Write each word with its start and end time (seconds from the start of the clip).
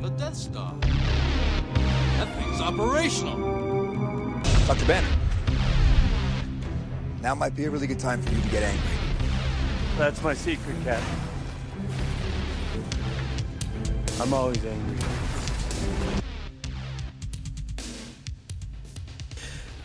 The 0.00 0.10
Death 0.10 0.36
Star. 0.36 0.76
That 0.80 2.28
thing's 2.36 2.60
operational. 2.60 3.36
Dr. 4.68 4.86
Banner. 4.86 5.08
Now 7.20 7.34
might 7.34 7.56
be 7.56 7.64
a 7.64 7.70
really 7.70 7.88
good 7.88 7.98
time 7.98 8.22
for 8.22 8.32
you 8.32 8.40
to 8.40 8.48
get 8.48 8.62
angry. 8.62 8.96
That's 9.96 10.22
my 10.22 10.34
secret, 10.34 10.76
Captain. 10.84 11.18
I'm 14.20 14.32
always 14.32 14.64
angry. 14.64 14.96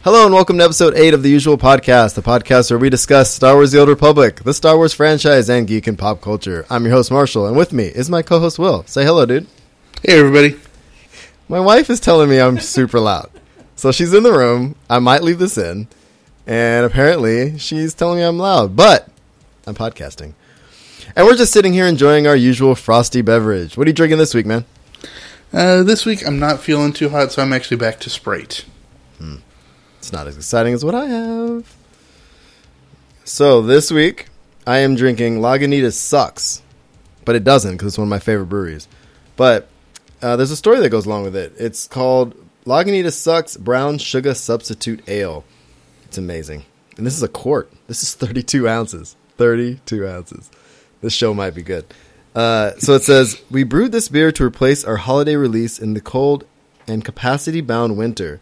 Hello 0.04 0.26
and 0.26 0.34
welcome 0.36 0.60
to 0.60 0.64
episode 0.64 0.96
8 0.96 1.16
of 1.16 1.24
the 1.24 1.30
usual 1.32 1.58
podcast, 1.58 2.14
the 2.14 2.22
podcast 2.22 2.70
where 2.70 2.78
we 2.78 2.92
discuss 2.92 3.34
Star 3.34 3.56
Wars 3.56 3.72
The 3.72 3.80
Old 3.80 3.90
Republic, 3.90 4.44
the 4.44 4.54
Star 4.54 4.78
Wars 4.78 4.94
franchise, 4.94 5.50
and 5.50 5.66
geek 5.66 5.88
and 5.88 5.98
pop 5.98 6.22
culture. 6.22 6.68
I'm 6.70 6.84
your 6.84 6.94
host, 6.94 7.10
Marshall, 7.10 7.48
and 7.48 7.58
with 7.58 7.74
me 7.74 7.86
is 7.86 8.12
my 8.12 8.22
co 8.22 8.40
host, 8.40 8.60
Will. 8.60 8.84
Say 8.86 9.06
hello, 9.06 9.26
dude. 9.26 9.48
Hey, 10.06 10.20
everybody. 10.20 10.60
My 11.48 11.62
wife 11.62 11.90
is 11.90 12.02
telling 12.02 12.30
me 12.30 12.38
I'm 12.38 12.60
super 12.60 13.00
loud. 13.00 13.32
So 13.78 13.94
she's 13.94 14.14
in 14.14 14.24
the 14.24 14.34
room. 14.34 14.76
I 14.90 15.00
might 15.00 15.24
leave 15.24 15.40
this 15.40 15.58
in. 15.58 15.88
And 16.46 16.86
apparently 16.86 17.58
she's 17.58 17.94
telling 17.94 18.18
me 18.18 18.26
I'm 18.26 18.38
loud, 18.38 18.76
but 18.76 19.08
I'm 19.66 19.76
podcasting. 19.76 20.34
And 21.16 21.26
we're 21.26 21.38
just 21.38 21.54
sitting 21.54 21.72
here 21.72 21.88
enjoying 21.88 22.28
our 22.28 22.36
usual 22.36 22.76
frosty 22.76 23.22
beverage. 23.22 23.78
What 23.78 23.88
are 23.88 23.92
you 23.92 23.94
drinking 23.94 24.18
this 24.18 24.34
week, 24.34 24.46
man? 24.46 24.66
Uh, 25.54 25.84
this 25.84 26.06
week 26.06 26.28
I'm 26.28 26.38
not 26.38 26.60
feeling 26.60 26.92
too 26.92 27.08
hot, 27.08 27.32
so 27.32 27.42
I'm 27.42 27.54
actually 27.54 27.78
back 27.78 28.02
to 28.02 28.10
Sprite. 28.10 28.66
It's 30.00 30.12
not 30.12 30.28
as 30.28 30.36
exciting 30.36 30.74
as 30.74 30.84
what 30.84 30.96
I 30.96 31.06
have. 31.06 31.74
So 33.24 33.62
this 33.62 33.90
week, 33.90 34.28
I 34.68 34.80
am 34.80 34.96
drinking 34.96 35.40
Lagunitas 35.40 35.94
Sucks, 35.94 36.62
but 37.24 37.38
it 37.38 37.46
doesn't 37.46 37.72
because 37.72 37.94
it's 37.94 37.98
one 37.98 38.08
of 38.08 38.10
my 38.10 38.20
favorite 38.20 38.48
breweries. 38.48 38.90
But 39.38 39.70
uh, 40.24 40.38
there's 40.38 40.52
a 40.52 40.56
story 40.56 40.80
that 40.80 40.90
goes 40.90 41.06
along 41.06 41.24
with 41.24 41.36
it. 41.36 41.54
It's 41.58 41.88
called 41.88 42.34
Lagunitas 42.66 43.14
Sucks 43.14 43.58
Brown 43.58 43.98
Sugar 43.98 44.34
Substitute 44.34 45.08
Ale. 45.10 45.44
It's 46.06 46.18
amazing, 46.18 46.64
and 46.98 47.06
this 47.06 47.16
is 47.16 47.24
a 47.24 47.28
quart. 47.28 47.72
This 47.88 48.02
is 48.04 48.16
32 48.16 48.68
ounces. 48.68 49.18
32 49.38 50.08
ounces. 50.08 50.50
This 51.02 51.14
show 51.14 51.34
might 51.34 51.54
be 51.54 51.62
good. 51.62 51.86
Uh, 52.34 52.72
so 52.78 52.94
it 52.94 53.04
says 53.04 53.42
we 53.52 53.64
brewed 53.64 53.92
this 53.92 54.08
beer 54.08 54.32
to 54.32 54.46
replace 54.46 54.86
our 54.86 54.98
holiday 54.98 55.36
release 55.36 55.78
in 55.78 55.94
the 55.94 56.02
cold 56.02 56.46
and 56.88 57.04
capacity-bound 57.04 57.98
winter 57.98 58.40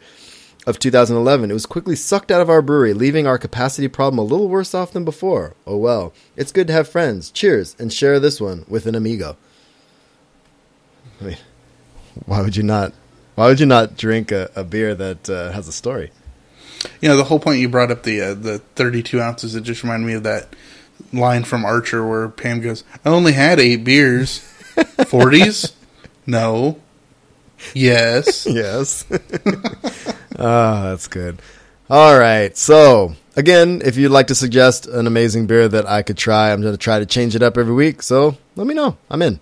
of 0.67 0.77
2011. 0.77 1.49
It 1.49 1.53
was 1.53 1.65
quickly 1.65 1.95
sucked 1.95 2.29
out 2.29 2.41
of 2.41 2.49
our 2.49 2.61
brewery, 2.61 2.93
leaving 2.93 3.25
our 3.25 3.39
capacity 3.39 3.87
problem 3.87 4.19
a 4.19 4.23
little 4.23 4.47
worse 4.47 4.75
off 4.75 4.91
than 4.91 5.03
before. 5.03 5.55
Oh 5.65 5.77
well. 5.77 6.13
It's 6.35 6.51
good 6.51 6.67
to 6.67 6.73
have 6.73 6.87
friends. 6.87 7.31
Cheers, 7.31 7.75
and 7.79 7.91
share 7.91 8.19
this 8.19 8.39
one 8.39 8.65
with 8.67 8.85
an 8.85 8.93
amigo. 8.93 9.35
I 11.19 11.23
mean, 11.23 11.37
why 12.25 12.41
would 12.41 12.55
you 12.55 12.63
not? 12.63 12.93
Why 13.35 13.47
would 13.47 13.59
you 13.59 13.65
not 13.65 13.97
drink 13.97 14.31
a, 14.31 14.49
a 14.55 14.63
beer 14.63 14.93
that 14.95 15.29
uh, 15.29 15.51
has 15.51 15.67
a 15.67 15.71
story? 15.71 16.11
You 16.99 17.09
know, 17.09 17.17
the 17.17 17.23
whole 17.23 17.39
point 17.39 17.59
you 17.59 17.69
brought 17.69 17.91
up 17.91 18.03
the 18.03 18.21
uh, 18.21 18.33
the 18.33 18.59
32 18.75 19.21
ounces, 19.21 19.55
it 19.55 19.61
just 19.61 19.83
reminded 19.83 20.05
me 20.07 20.13
of 20.13 20.23
that 20.23 20.49
line 21.13 21.43
from 21.43 21.65
Archer 21.65 22.05
where 22.07 22.29
Pam 22.29 22.61
goes, 22.61 22.83
I 23.05 23.09
only 23.09 23.33
had 23.33 23.59
eight 23.59 23.83
beers. 23.83 24.39
40s? 24.75 25.73
No. 26.25 26.79
Yes. 27.73 28.45
Yes. 28.49 29.05
Ah, 30.39 30.89
that's 30.89 31.07
good. 31.07 31.39
All 31.87 32.17
right. 32.17 32.57
So, 32.57 33.13
again, 33.35 33.81
if 33.85 33.95
you'd 33.95 34.09
like 34.09 34.27
to 34.27 34.35
suggest 34.35 34.87
an 34.87 35.05
amazing 35.05 35.45
beer 35.45 35.67
that 35.67 35.85
I 35.85 36.01
could 36.01 36.17
try, 36.17 36.51
I'm 36.51 36.61
going 36.61 36.73
to 36.73 36.79
try 36.79 36.97
to 36.97 37.05
change 37.05 37.35
it 37.35 37.43
up 37.43 37.59
every 37.59 37.73
week. 37.73 38.01
So, 38.01 38.37
let 38.55 38.65
me 38.65 38.73
know. 38.73 38.97
I'm 39.11 39.21
in. 39.21 39.39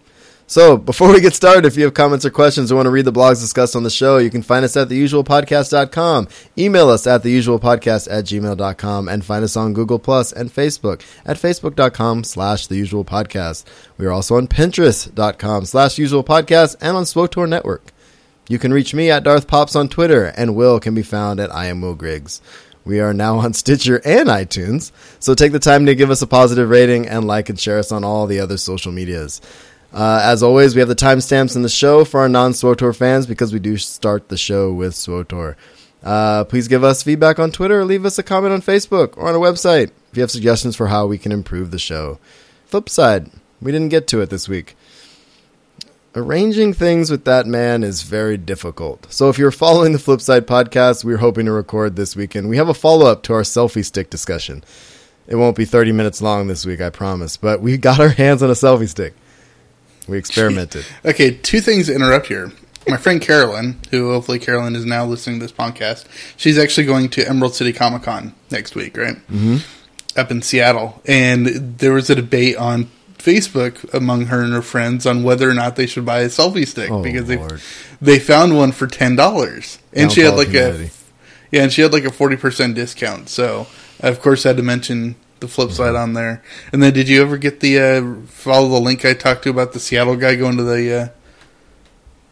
So, 0.49 0.77
before 0.77 1.13
we 1.13 1.21
get 1.21 1.35
started, 1.35 1.65
if 1.65 1.77
you 1.77 1.83
have 1.83 1.93
comments 1.93 2.25
or 2.25 2.31
questions 2.31 2.71
or 2.71 2.75
want 2.75 2.87
to 2.87 2.89
read 2.89 3.05
the 3.05 3.13
blogs 3.13 3.39
discussed 3.39 3.75
on 3.75 3.83
the 3.83 3.91
show, 3.91 4.17
you 4.17 4.31
can 4.31 4.41
find 4.41 4.65
us 4.65 4.75
at 4.75 4.89
theusualpodcast.com. 4.89 6.27
Email 6.57 6.89
us 6.89 7.05
at 7.05 7.21
theusualpodcast 7.21 8.07
at 8.09 8.25
gmail.com 8.25 9.07
and 9.07 9.23
find 9.23 9.43
us 9.43 9.55
on 9.55 9.75
Google 9.75 9.99
Plus 9.99 10.33
and 10.33 10.49
Facebook 10.49 11.03
at 11.23 11.37
facebook.com 11.37 12.23
slash 12.23 12.67
theusualpodcast. 12.67 13.63
We 13.99 14.07
are 14.07 14.11
also 14.11 14.37
on 14.37 14.47
pinterest.com 14.47 15.65
slash 15.65 15.97
usualpodcast 15.97 16.77
and 16.81 16.97
on 16.97 17.03
SWTOR 17.03 17.47
Network. 17.47 17.91
You 18.47 18.57
can 18.57 18.73
reach 18.73 18.95
me 18.95 19.11
at 19.11 19.23
Darth 19.23 19.47
Pops 19.47 19.75
on 19.75 19.87
Twitter, 19.87 20.33
and 20.35 20.55
Will 20.55 20.79
can 20.79 20.95
be 20.95 21.03
found 21.03 21.39
at 21.39 21.53
I 21.53 21.67
am 21.67 21.81
Will 21.81 21.93
Griggs. 21.93 22.41
We 22.83 22.99
are 22.99 23.13
now 23.13 23.37
on 23.37 23.53
Stitcher 23.53 24.01
and 24.03 24.27
iTunes, 24.27 24.91
so 25.19 25.35
take 25.35 25.51
the 25.51 25.59
time 25.59 25.85
to 25.85 25.93
give 25.93 26.09
us 26.09 26.23
a 26.23 26.27
positive 26.27 26.71
rating 26.71 27.07
and 27.07 27.27
like 27.27 27.49
and 27.49 27.59
share 27.59 27.77
us 27.77 27.91
on 27.91 28.03
all 28.03 28.25
the 28.25 28.39
other 28.39 28.57
social 28.57 28.91
medias. 28.91 29.41
Uh, 29.91 30.21
as 30.23 30.43
always, 30.43 30.75
we 30.75 30.79
have 30.79 30.87
the 30.87 30.95
timestamps 30.95 31.55
in 31.55 31.61
the 31.61 31.69
show 31.69 32.05
for 32.05 32.19
our 32.21 32.29
non 32.29 32.51
SWTOR 32.51 32.95
fans 32.95 33.25
because 33.25 33.51
we 33.51 33.59
do 33.59 33.77
start 33.77 34.29
the 34.29 34.37
show 34.37 34.71
with 34.71 34.93
SWTOR. 34.93 35.55
Uh, 36.03 36.43
please 36.45 36.67
give 36.67 36.83
us 36.83 37.03
feedback 37.03 37.39
on 37.39 37.51
Twitter 37.51 37.81
or 37.81 37.85
leave 37.85 38.05
us 38.05 38.17
a 38.17 38.23
comment 38.23 38.53
on 38.53 38.61
Facebook 38.61 39.17
or 39.17 39.27
on 39.27 39.35
our 39.35 39.41
website 39.41 39.91
if 40.11 40.17
you 40.17 40.21
have 40.21 40.31
suggestions 40.31 40.75
for 40.75 40.87
how 40.87 41.05
we 41.05 41.17
can 41.17 41.31
improve 41.31 41.71
the 41.71 41.79
show. 41.79 42.19
Flip 42.65 42.87
side, 42.87 43.29
we 43.61 43.71
didn't 43.71 43.89
get 43.89 44.07
to 44.07 44.21
it 44.21 44.29
this 44.29 44.47
week 44.47 44.75
arranging 46.15 46.73
things 46.73 47.11
with 47.11 47.25
that 47.25 47.45
man 47.45 47.83
is 47.83 48.03
very 48.03 48.37
difficult. 48.37 49.11
So 49.11 49.29
if 49.29 49.37
you're 49.37 49.51
following 49.51 49.91
the 49.91 49.99
Flipside 49.99 50.41
podcast, 50.41 51.03
we're 51.03 51.17
hoping 51.17 51.45
to 51.45 51.51
record 51.51 51.95
this 51.95 52.15
weekend. 52.15 52.49
We 52.49 52.57
have 52.57 52.69
a 52.69 52.73
follow 52.73 53.05
up 53.05 53.23
to 53.23 53.33
our 53.33 53.41
selfie 53.41 53.85
stick 53.85 54.09
discussion. 54.09 54.63
It 55.27 55.35
won't 55.35 55.55
be 55.55 55.65
30 55.65 55.91
minutes 55.91 56.21
long 56.21 56.47
this 56.47 56.65
week, 56.65 56.81
I 56.81 56.89
promise, 56.89 57.37
but 57.37 57.61
we 57.61 57.77
got 57.77 57.99
our 57.99 58.09
hands 58.09 58.41
on 58.41 58.49
a 58.49 58.53
selfie 58.53 58.89
stick. 58.89 59.13
We 60.09 60.17
experimented. 60.17 60.85
Okay, 61.05 61.31
two 61.31 61.61
things 61.61 61.87
to 61.87 61.95
interrupt 61.95 62.27
here. 62.27 62.51
My 62.87 62.97
friend 62.97 63.21
Carolyn, 63.21 63.77
who 63.91 64.11
hopefully 64.11 64.39
Carolyn 64.39 64.75
is 64.75 64.85
now 64.85 65.05
listening 65.05 65.39
to 65.39 65.45
this 65.45 65.51
podcast, 65.51 66.05
she's 66.37 66.57
actually 66.57 66.87
going 66.87 67.09
to 67.09 67.27
Emerald 67.27 67.53
City 67.53 67.71
Comic 67.73 68.03
Con 68.03 68.33
next 68.49 68.73
week, 68.75 68.97
right? 68.97 69.15
Mm-hmm. 69.27 69.57
Up 70.19 70.31
in 70.31 70.41
Seattle. 70.41 71.01
And 71.05 71.45
there 71.77 71.93
was 71.93 72.09
a 72.09 72.15
debate 72.15 72.57
on 72.57 72.89
Facebook 73.19 73.93
among 73.93 74.27
her 74.27 74.41
and 74.41 74.53
her 74.53 74.61
friends 74.61 75.05
on 75.05 75.23
whether 75.23 75.47
or 75.49 75.53
not 75.53 75.75
they 75.75 75.85
should 75.85 76.05
buy 76.05 76.21
a 76.21 76.27
selfie 76.29 76.65
stick 76.67 76.89
Oh, 76.89 77.03
because 77.03 77.27
they 77.27 77.37
Lord. 77.37 77.61
they 78.01 78.17
found 78.17 78.55
one 78.57 78.71
for 78.71 78.87
ten 78.87 79.15
dollars 79.17 79.77
and 79.93 80.09
she 80.11 80.21
had 80.21 80.35
like 80.35 80.47
humanity. 80.47 80.85
a 80.85 81.55
yeah 81.57 81.63
and 81.63 81.71
she 81.73 81.81
had 81.81 81.91
like 81.91 82.05
a 82.05 82.11
forty 82.11 82.37
percent 82.37 82.75
discount. 82.75 83.27
So 83.27 83.67
I 84.01 84.07
of 84.07 84.21
course 84.21 84.43
had 84.43 84.55
to 84.55 84.63
mention 84.63 85.15
the 85.39 85.47
flip 85.47 85.71
side 85.71 85.95
on 85.95 86.13
there. 86.13 86.43
And 86.71 86.81
then 86.81 86.93
did 86.93 87.07
you 87.09 87.21
ever 87.21 87.37
get 87.37 87.59
the 87.59 87.79
uh, 87.79 88.25
follow 88.27 88.69
the 88.69 88.79
link 88.79 89.05
I 89.05 89.13
talked 89.13 89.43
to 89.43 89.49
about 89.49 89.73
the 89.73 89.79
Seattle 89.79 90.15
guy 90.15 90.35
going 90.35 90.57
to 90.57 90.63
the 90.63 90.93
uh, 91.01 91.07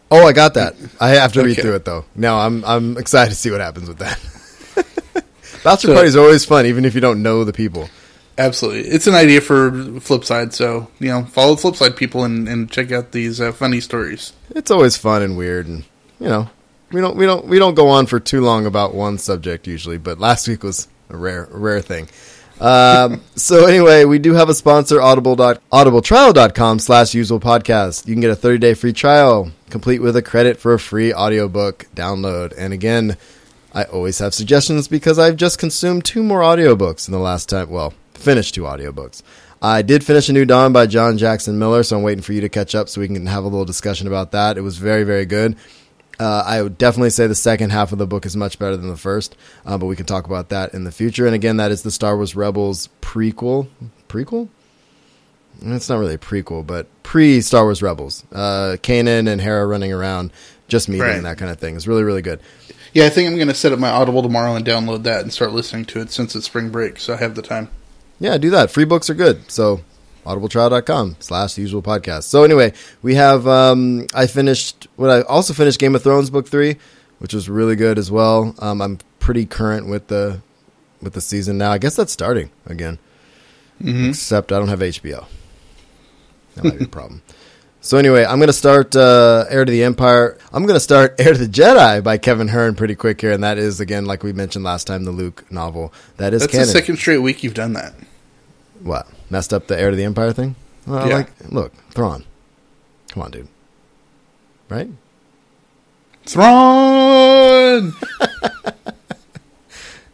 Oh, 0.10 0.26
I 0.26 0.32
got 0.32 0.54
that. 0.54 0.76
I 1.02 1.10
have 1.10 1.34
to 1.34 1.44
read 1.44 1.58
through 1.58 1.76
it 1.76 1.86
though. 1.86 2.06
Now 2.16 2.40
I'm 2.40 2.64
I'm 2.66 2.98
excited 2.98 3.32
to 3.32 3.36
see 3.36 3.52
what 3.52 3.60
happens 3.62 3.88
with 3.90 3.98
that. 4.00 4.18
Bachelor 5.64 5.92
So- 5.92 5.94
parties 5.96 6.16
are 6.16 6.22
always 6.22 6.46
fun, 6.46 6.66
even 6.66 6.86
if 6.86 6.96
you 6.96 7.02
don't 7.02 7.22
know 7.22 7.44
the 7.44 7.54
people. 7.54 7.90
Absolutely, 8.40 8.82
it's 8.82 9.08
an 9.08 9.16
idea 9.16 9.42
for 9.42 9.72
Flipside. 9.72 10.54
So 10.54 10.88
you 11.00 11.08
know, 11.10 11.24
follow 11.26 11.56
Flipside 11.56 11.96
people 11.98 12.24
and, 12.24 12.48
and 12.48 12.70
check 12.72 12.92
out 12.92 13.12
these 13.12 13.42
uh, 13.42 13.52
funny 13.52 13.82
stories. 13.82 14.32
It's 14.52 14.70
always 14.70 14.96
fun 14.96 15.24
and 15.24 15.36
weird, 15.36 15.66
and 15.66 15.84
you 16.20 16.28
know, 16.28 16.48
we 16.92 17.02
don't 17.02 17.18
we 17.18 17.26
don't 17.26 17.48
we 17.48 17.58
don't 17.58 17.74
go 17.74 17.90
on 17.90 18.06
for 18.06 18.20
too 18.20 18.42
long 18.42 18.68
about 18.68 18.94
one 18.94 19.18
subject 19.18 19.66
usually. 19.66 19.98
But 19.98 20.20
last 20.20 20.48
week 20.48 20.64
was 20.64 20.88
a 21.10 21.18
rare 21.18 21.46
a 21.46 21.58
rare 21.58 21.82
thing. 21.82 22.10
Um, 22.60 23.22
so 23.36 23.66
anyway, 23.66 24.06
we 24.06 24.20
do 24.20 24.34
have 24.34 24.50
a 24.50 24.54
sponsor, 24.54 25.02
audible 25.02 25.36
dot, 25.36 25.62
audibletrial.com 25.72 26.80
slash 26.80 27.14
usual 27.14 27.40
podcast. 27.40 28.08
You 28.08 28.16
can 28.16 28.22
get 28.22 28.32
a 28.32 28.36
30 28.36 28.58
day 28.58 28.74
free 28.74 28.94
trial 28.94 29.52
complete 29.70 30.02
with 30.02 30.16
a 30.16 30.22
credit 30.22 30.58
for 30.60 30.74
a 30.74 30.80
free 30.80 31.14
audiobook 31.14 31.86
download. 31.96 32.54
And 32.58 32.74
again, 32.74 33.18
I 33.74 33.84
always 33.84 34.20
have 34.20 34.34
suggestions 34.34 34.88
because 34.88 35.20
I've 35.20 35.36
just 35.36 35.60
consumed 35.60 36.06
two 36.06 36.24
more 36.24 36.42
audiobooks 36.42 37.08
in 37.08 37.12
the 37.12 37.20
last 37.20 37.50
time. 37.50 37.70
Well, 37.70 37.94
finished 38.14 38.56
two 38.56 38.64
audiobooks. 38.64 39.22
I 39.62 39.82
did 39.82 40.04
finish 40.04 40.30
A 40.30 40.34
New 40.34 40.46
Dawn 40.46 40.72
by 40.72 40.86
John 40.86 41.18
Jackson 41.18 41.58
Miller, 41.58 41.82
so 41.84 41.98
I'm 41.98 42.04
waiting 42.04 42.22
for 42.22 42.34
you 42.34 42.42
to 42.42 42.50
catch 42.50 42.76
up 42.76 42.90
so 42.90 43.02
we 43.02 43.08
can 43.08 43.26
have 43.26 43.44
a 43.44 43.48
little 43.48 43.66
discussion 43.66 44.06
about 44.08 44.32
that. 44.32 44.58
It 44.58 44.62
was 44.62 44.78
very, 44.78 45.04
very 45.04 45.26
good. 45.26 45.56
Uh, 46.20 46.44
I 46.46 46.62
would 46.62 46.78
definitely 46.78 47.12
say 47.12 47.28
the 47.28 47.36
second 47.36 47.70
half 47.72 47.92
of 47.92 48.00
the 48.00 48.08
book 48.08 48.26
is 48.26 48.36
much 48.36 48.58
better 48.58 48.76
than 48.76 48.90
the 48.90 48.98
first, 48.98 49.36
uh, 49.66 49.78
but 49.78 49.86
we 49.86 49.96
can 49.96 50.06
talk 50.08 50.26
about 50.26 50.50
that 50.50 50.74
in 50.74 50.84
the 50.84 50.92
future. 50.92 51.26
And 51.28 51.36
again, 51.36 51.58
that 51.58 51.72
is 51.72 51.84
the 51.84 51.92
Star 51.92 52.16
Wars 52.16 52.36
Rebels 52.36 52.90
prequel. 53.02 53.68
Prequel? 54.10 54.50
It's 55.62 55.90
not 55.90 55.98
really 56.00 56.16
a 56.16 56.20
prequel, 56.20 56.66
but 56.66 56.88
pre 57.04 57.42
Star 57.42 57.64
Wars 57.64 57.82
Rebels. 57.82 58.24
Uh, 58.32 58.78
Kanan 58.82 59.28
and 59.28 59.42
Hera 59.42 59.66
running 59.66 59.92
around, 59.94 60.32
just 60.68 60.88
meeting 60.90 61.04
Right. 61.06 61.16
and 61.16 61.26
that 61.26 61.38
kind 61.38 61.52
of 61.52 61.60
thing. 61.60 61.76
It's 61.76 61.88
really, 61.88 62.04
really 62.04 62.22
good. 62.22 62.40
Yeah, 62.94 63.06
I 63.06 63.10
think 63.10 63.30
I'm 63.30 63.36
going 63.36 63.48
to 63.48 63.54
set 63.54 63.72
up 63.74 63.80
my 63.80 63.90
Audible 63.90 64.24
tomorrow 64.24 64.56
and 64.56 64.66
download 64.66 65.04
that 65.04 65.22
and 65.22 65.32
start 65.32 65.52
listening 65.52 65.86
to 65.86 66.00
it 66.02 66.12
since 66.12 66.36
it's 66.36 66.46
spring 66.46 66.70
break, 66.70 67.00
so 67.00 67.14
I 67.14 67.18
have 67.18 67.36
the 67.36 67.42
time. 67.42 67.70
Yeah, 68.20 68.38
do 68.38 68.50
that. 68.52 68.72
Free 68.72 68.86
books 68.86 69.10
are 69.10 69.14
good. 69.14 69.52
So 69.52 69.82
audibletrial.com 70.28 71.16
slash 71.20 71.54
the 71.56 71.62
usual 71.62 71.82
podcast. 71.82 72.24
So 72.24 72.44
anyway, 72.44 72.74
we 73.02 73.16
have 73.16 73.48
um 73.48 74.08
I 74.14 74.28
finished 74.28 74.88
what 74.96 75.10
I 75.10 75.22
also 75.22 75.54
finished 75.54 75.80
Game 75.80 75.96
of 75.96 76.04
Thrones 76.04 76.30
book 76.30 76.48
three, 76.48 76.78
which 77.20 77.34
was 77.34 77.50
really 77.50 77.76
good 77.76 77.98
as 77.98 78.12
well. 78.12 78.54
Um 78.60 78.82
I'm 78.82 79.00
pretty 79.20 79.46
current 79.46 79.88
with 79.88 80.08
the 80.08 80.42
with 81.02 81.14
the 81.14 81.22
season 81.22 81.58
now. 81.58 81.72
I 81.72 81.78
guess 81.78 81.96
that's 81.96 82.12
starting 82.12 82.52
again. 82.66 83.00
Except 83.80 84.52
I 84.52 84.58
don't 84.60 84.70
have 84.70 84.80
HBO. 84.80 85.26
That 86.56 86.64
might 86.64 86.80
be 86.80 86.86
a 86.86 86.88
problem. 86.88 87.22
So 87.80 87.98
anyway, 87.98 88.26
I'm 88.26 88.40
gonna 88.40 88.52
start 88.54 88.96
uh, 88.96 89.46
Heir 89.50 89.64
to 89.64 89.72
the 89.72 89.84
Empire. 89.84 90.38
I'm 90.52 90.66
gonna 90.66 90.80
start 90.80 91.16
Heir 91.20 91.34
to 91.34 91.40
the 91.40 91.48
Jedi 91.48 92.04
by 92.04 92.18
Kevin 92.18 92.48
Hearne 92.50 92.76
pretty 92.76 92.96
quick 92.96 93.22
here, 93.22 93.32
and 93.32 93.44
that 93.44 93.58
is 93.60 93.80
again, 93.80 94.06
like 94.06 94.24
we 94.24 94.34
mentioned 94.34 94.66
last 94.66 94.88
time, 94.88 95.04
the 95.04 95.12
Luke 95.12 95.46
novel. 95.52 95.94
That 96.18 96.34
is 96.34 96.42
That's 96.42 96.52
canon. 96.52 96.68
the 96.68 96.74
second 96.74 96.98
straight 96.98 97.20
week 97.20 97.44
you've 97.44 97.54
done 97.54 97.74
that. 97.74 97.94
What 98.82 99.08
messed 99.30 99.54
up 99.54 99.68
the 99.68 99.80
Heir 99.80 99.90
to 99.92 99.96
the 99.96 100.04
Empire 100.04 100.32
thing? 100.34 100.56
Well, 100.86 101.08
Yeah. 101.08 101.16
like 101.18 101.32
look 101.52 101.74
Thrawn. 101.92 102.24
Come 103.10 103.24
on, 103.24 103.32
dude. 103.32 103.48
Right? 104.70 104.90
Thrawn! 106.26 107.94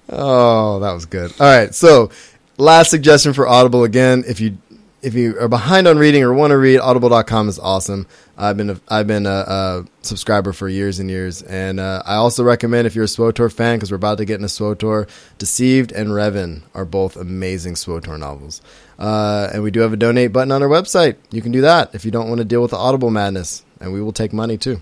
Oh, 0.10 0.80
that 0.82 0.92
was 0.92 1.06
good. 1.06 1.32
All 1.40 1.48
right, 1.48 1.74
so 1.74 2.12
last 2.58 2.92
suggestion 2.92 3.34
for 3.34 3.48
Audible 3.48 3.84
again. 3.84 4.24
If 4.28 4.40
you 4.40 4.58
if 5.02 5.16
you 5.16 5.40
are 5.40 5.48
behind 5.48 5.88
on 5.88 5.98
reading 5.98 6.22
or 6.24 6.34
want 6.34 6.52
to 6.52 6.58
read, 6.58 6.80
Audible.com 6.80 7.50
is 7.50 7.58
awesome. 7.58 8.06
I've 8.36 8.58
been 8.58 8.72
a, 8.72 8.82
I've 8.88 9.06
been 9.06 9.28
a, 9.28 9.30
a 9.30 9.86
subscriber 10.02 10.54
for 10.54 10.68
years 10.68 11.00
and 11.00 11.10
years, 11.10 11.44
and 11.44 11.80
uh, 11.80 12.02
I 12.06 12.16
also 12.16 12.44
recommend 12.44 12.88
if 12.88 12.96
you're 12.96 13.04
a 13.04 13.08
SWTOR 13.08 13.52
fan 13.54 13.78
because 13.78 13.92
we're 13.92 13.98
about 13.98 14.18
to 14.18 14.26
get 14.26 14.36
into 14.36 14.48
SWTOR. 14.48 15.08
Deceived 15.38 15.92
and 15.92 16.10
Revan 16.10 16.64
are 16.74 16.86
both 16.86 17.16
amazing 17.16 17.76
SWTOR 17.76 18.18
novels, 18.18 18.62
uh, 18.98 19.50
and 19.54 19.62
we 19.62 19.70
do 19.70 19.82
have 19.82 19.94
a 19.94 19.98
donate 19.98 20.34
button 20.34 20.52
on 20.52 20.64
our 20.64 20.70
website. 20.70 21.18
You 21.30 21.44
can 21.44 21.52
do 21.52 21.62
that 21.62 21.94
if 21.94 22.06
you 22.06 22.12
don't 22.12 22.28
want 22.28 22.40
to 22.40 22.46
deal 22.46 22.62
with 22.62 22.72
the 22.72 22.78
Audible 22.78 23.12
madness, 23.12 23.64
and 23.80 23.94
we 23.94 24.02
will 24.02 24.14
take 24.14 24.34
money 24.34 24.58
too. 24.58 24.82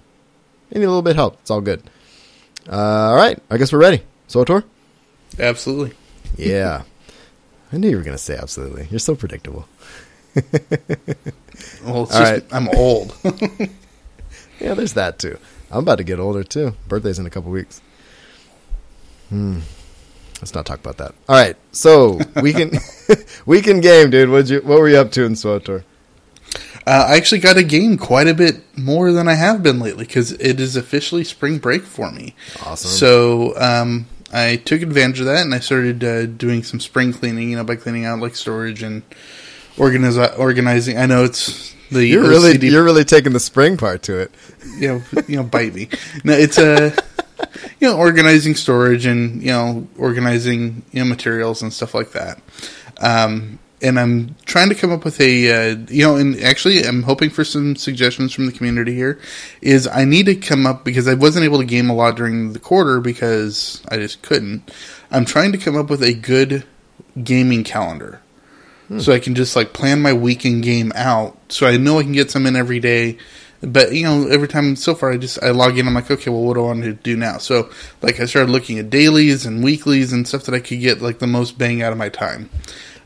Any 0.71 0.85
little 0.85 1.01
bit 1.01 1.17
help, 1.17 1.37
it's 1.41 1.51
all 1.51 1.61
good. 1.61 1.83
Uh, 2.69 3.09
all 3.09 3.15
right, 3.15 3.37
I 3.49 3.57
guess 3.57 3.73
we're 3.73 3.79
ready. 3.79 4.01
SWTOR. 4.29 4.63
Absolutely. 5.39 5.93
Yeah. 6.37 6.83
I 7.73 7.77
knew 7.77 7.89
you 7.89 7.97
were 7.97 8.03
going 8.03 8.17
to 8.17 8.23
say 8.23 8.37
absolutely. 8.37 8.87
You're 8.89 8.99
so 8.99 9.15
predictable. 9.15 9.67
Well, 11.83 12.03
it's 12.03 12.15
All 12.15 12.19
just, 12.19 12.31
right. 12.31 12.43
I'm 12.51 12.69
old. 12.69 13.15
Yeah, 14.61 14.75
there's 14.75 14.93
that 14.93 15.17
too. 15.17 15.37
I'm 15.71 15.79
about 15.79 15.97
to 15.97 16.03
get 16.03 16.19
older 16.19 16.43
too. 16.43 16.75
Birthday's 16.87 17.17
in 17.17 17.25
a 17.25 17.29
couple 17.29 17.49
weeks. 17.51 17.81
Hmm. 19.29 19.61
Let's 20.39 20.53
not 20.53 20.65
talk 20.65 20.79
about 20.79 20.97
that. 20.97 21.13
All 21.27 21.35
right. 21.35 21.55
So, 21.71 22.19
we 22.41 22.53
can 22.53 22.71
weekend 23.45 23.81
game, 23.81 24.09
dude. 24.09 24.29
What 24.29 24.49
you 24.49 24.59
what 24.61 24.79
were 24.79 24.89
you 24.89 24.97
up 24.97 25.11
to 25.13 25.23
in 25.25 25.33
SWTOR? 25.33 25.83
Uh, 26.85 27.05
I 27.09 27.15
actually 27.15 27.39
got 27.39 27.57
a 27.57 27.63
game 27.63 27.97
quite 27.97 28.27
a 28.27 28.33
bit 28.33 28.61
more 28.77 29.11
than 29.11 29.27
I 29.27 29.35
have 29.35 29.63
been 29.63 29.79
lately 29.79 30.05
because 30.05 30.31
it 30.33 30.59
is 30.59 30.75
officially 30.75 31.23
spring 31.23 31.59
break 31.59 31.83
for 31.83 32.11
me. 32.11 32.35
Awesome. 32.65 32.89
So 32.89 33.59
um, 33.59 34.07
I 34.33 34.57
took 34.57 34.81
advantage 34.81 35.19
of 35.21 35.27
that 35.27 35.43
and 35.43 35.53
I 35.53 35.59
started 35.59 36.03
uh, 36.03 36.25
doing 36.25 36.63
some 36.63 36.79
spring 36.79 37.13
cleaning. 37.13 37.51
You 37.51 37.57
know, 37.57 37.63
by 37.63 37.75
cleaning 37.77 38.05
out 38.05 38.19
like 38.19 38.35
storage 38.35 38.83
and 38.83 39.03
organiz- 39.77 40.39
organizing. 40.39 40.97
I 40.97 41.05
know 41.05 41.23
it's 41.23 41.75
the 41.91 42.05
You're 42.05 42.27
really 42.27 42.57
you're 42.67 42.83
really 42.83 43.03
taking 43.03 43.33
the 43.33 43.39
spring 43.39 43.77
part 43.77 44.03
to 44.03 44.19
it. 44.19 44.31
you 44.77 44.87
know, 44.87 45.21
you 45.27 45.35
know, 45.37 45.43
bite 45.43 45.73
me. 45.73 45.89
No, 46.23 46.33
it's 46.33 46.57
a, 46.57 46.93
you 47.79 47.87
know, 47.87 47.97
organizing 47.97 48.55
storage 48.55 49.05
and 49.05 49.41
you 49.41 49.51
know, 49.51 49.87
organizing 49.97 50.83
you 50.91 51.03
know 51.03 51.09
materials 51.09 51.61
and 51.61 51.73
stuff 51.73 51.93
like 51.93 52.11
that. 52.13 52.41
Um, 52.99 53.59
and 53.83 53.99
I'm 53.99 54.35
trying 54.45 54.69
to 54.69 54.75
come 54.75 54.91
up 54.91 55.03
with 55.03 55.19
a, 55.19 55.71
uh, 55.71 55.75
you 55.89 56.03
know, 56.03 56.15
and 56.15 56.39
actually 56.41 56.83
I'm 56.83 57.01
hoping 57.01 57.31
for 57.31 57.43
some 57.43 57.75
suggestions 57.75 58.31
from 58.31 58.45
the 58.45 58.51
community 58.51 58.93
here. 58.93 59.19
Is 59.61 59.87
I 59.87 60.05
need 60.05 60.27
to 60.27 60.35
come 60.35 60.65
up 60.65 60.85
because 60.85 61.07
I 61.07 61.15
wasn't 61.15 61.45
able 61.45 61.57
to 61.57 61.65
game 61.65 61.89
a 61.89 61.95
lot 61.95 62.15
during 62.15 62.53
the 62.53 62.59
quarter 62.59 63.01
because 63.01 63.81
I 63.89 63.97
just 63.97 64.21
couldn't. 64.21 64.71
I'm 65.09 65.25
trying 65.25 65.51
to 65.51 65.57
come 65.57 65.75
up 65.75 65.89
with 65.89 66.03
a 66.03 66.13
good 66.13 66.63
gaming 67.21 67.63
calendar 67.63 68.21
so 68.99 69.13
I 69.13 69.19
can 69.19 69.35
just 69.35 69.55
like 69.55 69.73
plan 69.73 70.01
my 70.01 70.13
weekend 70.13 70.63
game 70.63 70.91
out, 70.95 71.37
so 71.49 71.65
I 71.67 71.77
know 71.77 71.99
I 71.99 72.03
can 72.03 72.11
get 72.11 72.29
some 72.31 72.45
in 72.45 72.55
every 72.55 72.79
day. 72.79 73.17
But 73.63 73.93
you 73.93 74.03
know, 74.03 74.27
every 74.27 74.47
time 74.47 74.75
so 74.75 74.95
far, 74.95 75.11
I 75.11 75.17
just 75.17 75.41
I 75.43 75.51
log 75.51 75.77
in. 75.77 75.87
I'm 75.87 75.93
like, 75.93 76.09
okay, 76.09 76.29
well, 76.31 76.41
what 76.41 76.55
do 76.55 76.61
I 76.61 76.63
want 76.67 76.83
to 76.83 76.93
do 76.93 77.15
now? 77.15 77.37
So 77.37 77.69
like, 78.01 78.19
I 78.19 78.25
started 78.25 78.51
looking 78.51 78.79
at 78.79 78.89
dailies 78.89 79.45
and 79.45 79.63
weeklies 79.63 80.11
and 80.11 80.27
stuff 80.27 80.43
that 80.45 80.55
I 80.55 80.59
could 80.59 80.79
get 80.79 81.01
like 81.01 81.19
the 81.19 81.27
most 81.27 81.57
bang 81.59 81.81
out 81.83 81.91
of 81.91 81.97
my 81.97 82.09
time. 82.09 82.49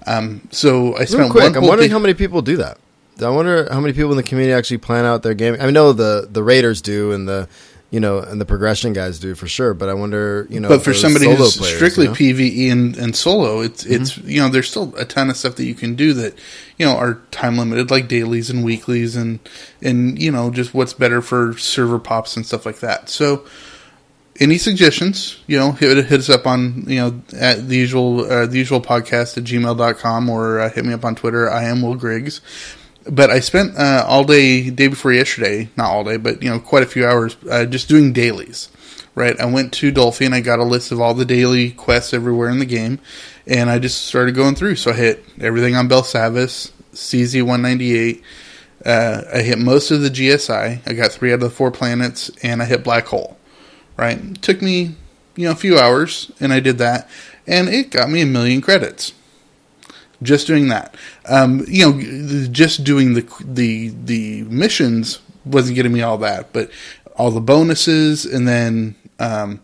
Um, 0.08 0.48
so 0.52 0.94
I 0.96 1.00
Real 1.00 1.08
spent 1.08 1.32
quick, 1.32 1.44
one 1.44 1.58
I'm 1.58 1.68
wondering 1.68 1.90
day- 1.90 1.94
how 1.94 2.00
many 2.00 2.14
people 2.14 2.42
do 2.42 2.58
that. 2.58 2.78
I 3.22 3.30
wonder 3.30 3.68
how 3.72 3.80
many 3.80 3.94
people 3.94 4.12
in 4.12 4.18
the 4.18 4.24
community 4.24 4.54
actually 4.54 4.78
plan 4.80 5.06
out 5.06 5.24
their 5.24 5.34
game. 5.34 5.56
I 5.60 5.70
know 5.72 5.94
the 5.94 6.28
the 6.32 6.44
Raiders 6.44 6.82
do, 6.82 7.12
and 7.12 7.28
the 7.28 7.48
you 7.96 8.02
know 8.02 8.20
and 8.20 8.42
the 8.42 8.46
progression 8.46 8.92
guys 8.92 9.20
do 9.20 9.36
for 9.36 9.48
sure. 9.48 9.74
But 9.74 9.88
I 9.88 9.94
wonder, 9.94 10.48
you 10.50 10.60
know, 10.60 10.68
but 10.68 10.84
for 10.84 10.94
somebody 10.94 11.34
who's 11.34 11.56
players, 11.56 11.76
strictly 11.78 12.04
you 12.04 12.10
know? 12.10 12.16
PVE 12.16 12.70
and, 12.70 12.98
and 12.98 13.16
solo, 13.16 13.62
it's 13.62 13.86
it's 13.86 14.18
you 14.18 14.42
know 14.42 14.50
there's 14.50 14.70
still 14.70 14.94
a 14.98 15.06
ton 15.06 15.30
of 15.30 15.38
stuff 15.38 15.56
that 15.56 15.64
you 15.64 15.76
can 15.76 15.96
do 15.96 16.12
that 16.16 16.38
you 16.78 16.86
know 16.86 16.98
are 16.98 17.22
time 17.32 17.58
limited, 17.58 17.90
like 17.92 18.10
dailies 18.10 18.50
and 18.50 18.66
weeklies, 18.66 19.16
and 19.16 19.40
and 19.82 20.22
you 20.22 20.30
know 20.30 20.52
just 20.52 20.74
what's 20.74 20.92
better 20.92 21.22
for 21.22 21.58
server 21.58 21.98
pops 21.98 22.36
and 22.36 22.46
stuff 22.46 22.66
like 22.66 22.80
that. 22.80 23.08
So, 23.08 23.46
any 24.42 24.58
suggestions? 24.58 25.42
You 25.48 25.58
know, 25.58 25.72
hit, 25.72 25.96
hit 26.06 26.20
us 26.20 26.30
up 26.30 26.46
on 26.46 26.84
you 26.88 27.00
know 27.00 27.22
at 27.40 27.70
the 27.70 27.78
usual 27.78 28.30
uh, 28.30 28.46
the 28.46 28.58
usual 28.58 28.82
podcast 28.82 29.38
at 29.38 29.46
gmail.com 29.46 30.30
or 30.30 30.60
uh, 30.60 30.70
hit 30.70 30.84
me 30.84 30.92
up 30.92 31.06
on 31.06 31.16
Twitter. 31.16 31.50
I 31.50 31.64
am 31.64 31.82
Will 31.82 31.96
Griggs. 31.96 32.42
But 33.10 33.30
I 33.30 33.40
spent 33.40 33.78
uh, 33.78 34.04
all 34.08 34.24
day, 34.24 34.70
day 34.70 34.88
before 34.88 35.14
yesterday, 35.14 35.70
not 35.78 35.92
all 35.92 36.04
day, 36.04 36.18
but 36.18 36.42
you 36.42 36.50
know, 36.50 36.60
quite 36.60 36.84
a 36.84 36.88
few 36.88 37.06
hours, 37.06 37.38
uh, 37.50 37.66
just 37.66 37.88
doing 37.88 38.14
dailies. 38.14 38.70
Right, 39.14 39.40
I 39.40 39.46
went 39.46 39.72
to 39.76 39.94
Dulfy 39.94 40.26
and 40.26 40.36
I 40.36 40.42
got 40.42 40.60
a 40.60 40.66
list 40.66 40.92
of 40.92 41.00
all 41.00 41.14
the 41.14 41.24
daily 41.24 41.72
quests 41.72 42.14
everywhere 42.14 42.50
in 42.50 42.60
the 42.60 42.66
game, 42.66 43.00
and 43.48 43.70
I 43.70 43.80
just 43.80 44.08
started 44.08 44.36
going 44.36 44.56
through. 44.56 44.76
So 44.76 44.92
I 44.92 44.96
hit 44.96 45.24
everything 45.40 45.74
on 45.74 45.88
Belsavis, 45.88 46.72
CZ 46.94 47.42
one 47.44 47.62
ninety 47.62 47.98
eight. 47.98 48.24
Uh, 48.86 49.22
I 49.34 49.42
hit 49.42 49.58
most 49.58 49.90
of 49.90 50.02
the 50.02 50.10
GSI. 50.10 50.82
I 50.86 50.94
got 50.94 51.14
three 51.14 51.32
out 51.32 51.36
of 51.36 51.40
the 51.40 51.50
four 51.50 51.72
planets, 51.72 52.30
and 52.44 52.62
I 52.62 52.66
hit 52.66 52.84
Black 52.84 53.06
Hole. 53.06 53.38
Right, 53.96 54.18
it 54.18 54.42
took 54.42 54.62
me 54.62 54.96
you 55.38 55.46
know 55.46 55.52
a 55.52 55.56
few 55.56 55.80
hours, 55.80 56.30
and 56.42 56.52
I 56.52 56.60
did 56.60 56.80
that, 56.80 57.10
and 57.48 57.70
it 57.70 57.92
got 57.92 58.10
me 58.10 58.22
a 58.22 58.26
million 58.26 58.60
credits 58.60 59.14
just 60.26 60.48
doing 60.48 60.68
that. 60.70 60.96
Um, 61.26 61.64
you 61.68 61.86
know, 61.86 62.48
just 62.52 62.84
doing 62.84 63.14
the 63.14 63.26
the 63.42 63.90
the 64.04 64.44
missions 64.44 65.20
wasn't 65.46 65.76
getting 65.76 65.94
me 65.94 66.02
all 66.02 66.18
that, 66.20 66.52
but 66.54 66.72
all 67.16 67.32
the 67.32 67.42
bonuses 67.42 68.26
and 68.26 68.48
then 68.48 68.96
um, 69.20 69.62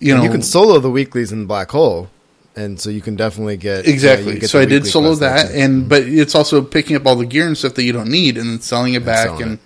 you 0.00 0.14
know 0.14 0.22
you 0.22 0.30
can 0.30 0.42
solo 0.42 0.78
the 0.78 0.90
weeklies 0.90 1.32
in 1.32 1.46
Black 1.46 1.70
Hole, 1.70 2.08
and 2.56 2.80
so 2.80 2.90
you 2.90 3.00
can 3.00 3.16
definitely 3.16 3.56
get 3.56 3.86
exactly. 3.86 4.34
you 4.34 4.40
get 4.40 4.50
so 4.50 4.58
I 4.58 4.64
did 4.64 4.86
solo 4.86 5.14
that, 5.16 5.50
and 5.52 5.88
but 5.88 6.02
it's 6.02 6.34
also 6.34 6.62
picking 6.62 6.96
up 6.96 7.06
all 7.06 7.16
the 7.16 7.26
gear 7.26 7.46
and 7.46 7.56
stuff 7.56 7.74
that 7.74 7.84
you 7.84 7.92
don't 7.92 8.10
need 8.10 8.36
and 8.36 8.50
then 8.50 8.60
selling 8.60 8.94
it 8.94 9.04
back 9.04 9.28
selling 9.28 9.42
and 9.42 9.58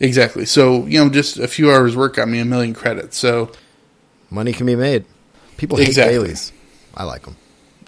exactly. 0.00 0.46
So 0.46 0.86
you 0.86 1.02
know, 1.02 1.10
just 1.10 1.38
a 1.38 1.48
few 1.48 1.70
hours 1.70 1.96
work 1.96 2.16
got 2.16 2.28
me 2.28 2.38
a 2.38 2.44
million 2.44 2.74
credits. 2.74 3.18
So 3.18 3.52
money 4.30 4.52
can 4.52 4.66
be 4.66 4.76
made. 4.76 5.04
People 5.56 5.76
hate 5.76 5.88
Exactly. 5.88 6.14
dailies. 6.14 6.52
I 6.94 7.04
like 7.04 7.22
them. 7.22 7.36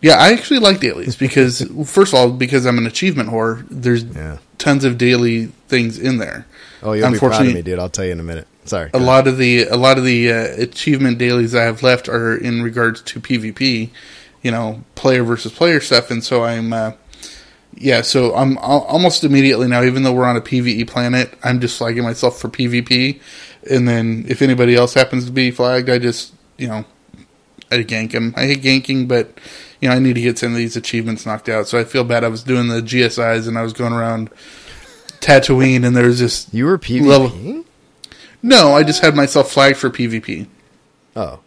Yeah, 0.03 0.17
I 0.17 0.33
actually 0.33 0.59
like 0.59 0.81
dailies 0.81 1.15
because, 1.17 1.63
first 1.87 2.13
of 2.13 2.19
all, 2.19 2.31
because 2.33 2.67
I'm 2.67 2.77
an 2.77 2.87
achievement 2.87 3.29
whore, 3.31 3.65
there's 3.71 4.03
Yeah. 4.03 4.39
tons 4.59 4.85
of 4.85 4.99
daily 4.99 5.47
things 5.69 5.97
in 5.97 6.19
there. 6.19 6.45
Oh, 6.83 6.93
you'll 6.93 7.13
be 7.13 7.19
proud 7.19 7.47
of 7.47 7.55
me, 7.55 7.63
dude. 7.63 7.79
I'll 7.79 7.89
tell 7.89 8.05
you 8.05 8.11
in 8.13 8.19
a 8.21 8.25
minute. 8.25 8.49
Sorry. 8.65 8.91
A 8.95 8.99
lot 8.99 9.27
of 9.29 9.39
the 9.39 9.65
a 9.65 9.77
lot 9.77 9.99
of 9.99 10.05
the 10.05 10.33
uh, 10.33 10.47
achievement 10.59 11.19
dailies 11.19 11.55
I 11.55 11.63
have 11.63 11.83
left 11.83 12.09
are 12.09 12.37
in 12.37 12.63
regards 12.63 13.01
to 13.03 13.21
PvP, 13.21 13.91
you 14.43 14.51
know, 14.51 14.83
player 14.97 15.23
versus 15.25 15.53
player 15.53 15.81
stuff, 15.81 16.11
and 16.11 16.23
so 16.23 16.45
I'm, 16.45 16.73
uh, 16.73 16.93
yeah, 17.77 18.03
so 18.03 18.35
I'm 18.35 18.57
al- 18.59 18.83
almost 18.89 19.25
immediately 19.25 19.67
now, 19.69 19.83
even 19.85 20.03
though 20.05 20.13
we're 20.13 20.25
on 20.27 20.37
a 20.37 20.41
PVE 20.41 20.87
planet, 20.87 21.33
I'm 21.43 21.61
just 21.61 21.77
flagging 21.79 22.03
myself 22.05 22.41
for 22.41 22.49
PvP, 22.49 23.21
and 23.71 23.89
then 23.89 24.25
if 24.29 24.43
anybody 24.43 24.75
else 24.77 24.95
happens 24.95 25.25
to 25.27 25.33
be 25.33 25.51
flagged, 25.53 25.89
I 25.91 25.99
just, 25.99 26.33
you 26.59 26.69
know, 26.69 26.85
I 27.71 27.79
gank 27.79 28.13
them. 28.13 28.33
I 28.37 28.47
hate 28.47 28.63
ganking, 28.63 29.09
but 29.09 29.39
you 29.83 29.89
know, 29.91 29.95
I 29.95 29.99
need 29.99 30.15
to 30.15 30.21
get 30.23 30.39
some 30.39 30.53
of 30.53 30.57
these 30.57 30.77
achievements 30.77 31.27
knocked 31.27 31.49
out. 31.51 31.67
So 31.69 31.79
I 31.79 31.85
feel 31.85 32.05
bad. 32.05 32.25
I 32.25 32.29
was 32.29 32.43
doing 32.43 32.69
the 32.69 32.81
GSIs 32.81 33.47
and 33.49 33.59
I 33.59 33.63
was 33.63 33.73
going 33.75 33.93
around 33.93 34.31
Tatooine, 35.21 35.85
and 35.85 35.95
there 35.95 36.07
was 36.07 36.21
this. 36.21 36.47
You 36.53 36.65
were 36.65 36.79
PvP? 36.79 37.05
Level- 37.05 37.65
No, 38.43 38.75
I 38.75 38.83
just 38.83 39.03
had 39.03 39.15
myself 39.15 39.51
flagged 39.53 39.77
for 39.77 39.91
PvP. 39.91 40.47
Oh. 41.15 41.41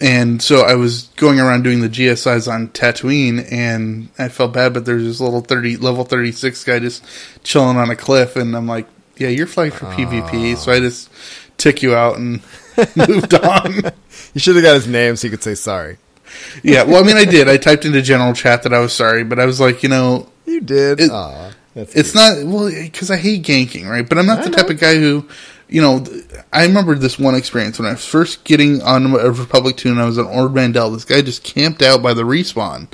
And 0.00 0.40
so 0.40 0.60
I 0.62 0.74
was 0.76 1.08
going 1.16 1.40
around 1.40 1.64
doing 1.64 1.80
the 1.80 1.88
GSIs 1.88 2.50
on 2.50 2.68
Tatooine, 2.68 3.50
and 3.50 4.08
I 4.18 4.28
felt 4.28 4.52
bad. 4.54 4.72
But 4.72 4.84
there's 4.84 5.02
this 5.02 5.20
little 5.20 5.40
thirty 5.40 5.76
level 5.76 6.04
thirty 6.04 6.32
six 6.32 6.62
guy 6.64 6.78
just 6.78 7.04
chilling 7.42 7.76
on 7.76 7.90
a 7.90 7.96
cliff, 7.96 8.36
and 8.36 8.56
I'm 8.56 8.66
like, 8.68 8.86
"Yeah, 9.16 9.28
you're 9.28 9.46
flagged 9.48 9.74
for 9.74 9.86
PvP." 9.86 10.54
Ah. 10.54 10.56
So 10.58 10.72
I 10.72 10.78
just 10.80 11.10
took 11.58 11.82
you 11.82 11.94
out 11.94 12.16
and 12.16 12.40
moved 12.96 13.34
on. 13.34 13.92
You 14.32 14.40
should 14.40 14.56
have 14.56 14.64
got 14.64 14.74
his 14.74 14.86
name 14.88 15.14
so 15.16 15.26
you 15.26 15.30
could 15.30 15.42
say 15.44 15.54
sorry. 15.54 15.96
yeah, 16.62 16.82
well, 16.84 17.02
I 17.02 17.06
mean, 17.06 17.16
I 17.16 17.24
did. 17.24 17.48
I 17.48 17.56
typed 17.56 17.84
into 17.84 18.00
general 18.02 18.32
chat 18.34 18.62
that 18.62 18.72
I 18.72 18.78
was 18.80 18.92
sorry, 18.92 19.24
but 19.24 19.38
I 19.38 19.46
was 19.46 19.60
like, 19.60 19.82
you 19.82 19.88
know, 19.88 20.28
You 20.46 20.60
did. 20.60 21.00
It- 21.00 21.10
Aw, 21.10 21.52
it's 21.74 22.12
cute. 22.12 22.14
not 22.14 22.44
well 22.46 22.68
eh, 22.68 22.84
because 22.84 23.10
I 23.10 23.16
hate 23.16 23.42
ganking, 23.42 23.88
right? 23.88 24.08
But 24.08 24.18
I'm 24.18 24.26
not 24.26 24.40
I 24.40 24.44
the 24.44 24.50
know. 24.50 24.56
type 24.58 24.70
of 24.70 24.78
guy 24.78 24.94
who, 24.94 25.28
you 25.68 25.82
know, 25.82 26.04
I 26.52 26.64
remember 26.66 26.94
this 26.94 27.18
one 27.18 27.34
experience 27.34 27.78
when 27.78 27.88
I 27.88 27.92
was 27.92 28.04
first 28.04 28.44
getting 28.44 28.80
on 28.82 29.06
a 29.06 29.30
Republic 29.30 29.76
Two 29.76 29.90
and 29.90 30.00
I 30.00 30.04
was 30.04 30.18
on 30.18 30.26
Ord 30.26 30.54
Mantell. 30.54 30.90
This 30.90 31.04
guy 31.04 31.20
just 31.22 31.42
camped 31.42 31.82
out 31.82 32.02
by 32.02 32.14
the 32.14 32.22
respawn, 32.22 32.88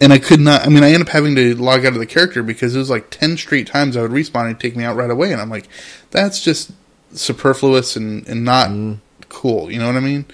and 0.00 0.12
I 0.12 0.18
could 0.18 0.40
not. 0.40 0.66
I 0.66 0.70
mean, 0.70 0.82
I 0.82 0.88
ended 0.88 1.02
up 1.02 1.08
having 1.10 1.36
to 1.36 1.54
log 1.54 1.86
out 1.86 1.92
of 1.92 2.00
the 2.00 2.06
character 2.06 2.42
because 2.42 2.74
it 2.74 2.78
was 2.78 2.90
like 2.90 3.10
ten 3.10 3.36
straight 3.36 3.68
times 3.68 3.96
I 3.96 4.02
would 4.02 4.10
respawn 4.10 4.46
and 4.48 4.58
take 4.58 4.74
me 4.76 4.82
out 4.84 4.96
right 4.96 5.10
away, 5.10 5.32
and 5.32 5.40
I'm 5.40 5.50
like, 5.50 5.68
that's 6.10 6.42
just 6.42 6.72
superfluous 7.12 7.94
and 7.94 8.26
and 8.26 8.44
not 8.44 8.70
mm. 8.70 8.98
cool. 9.28 9.70
You 9.70 9.78
know 9.78 9.86
what 9.86 9.96
I 9.96 10.00
mean? 10.00 10.24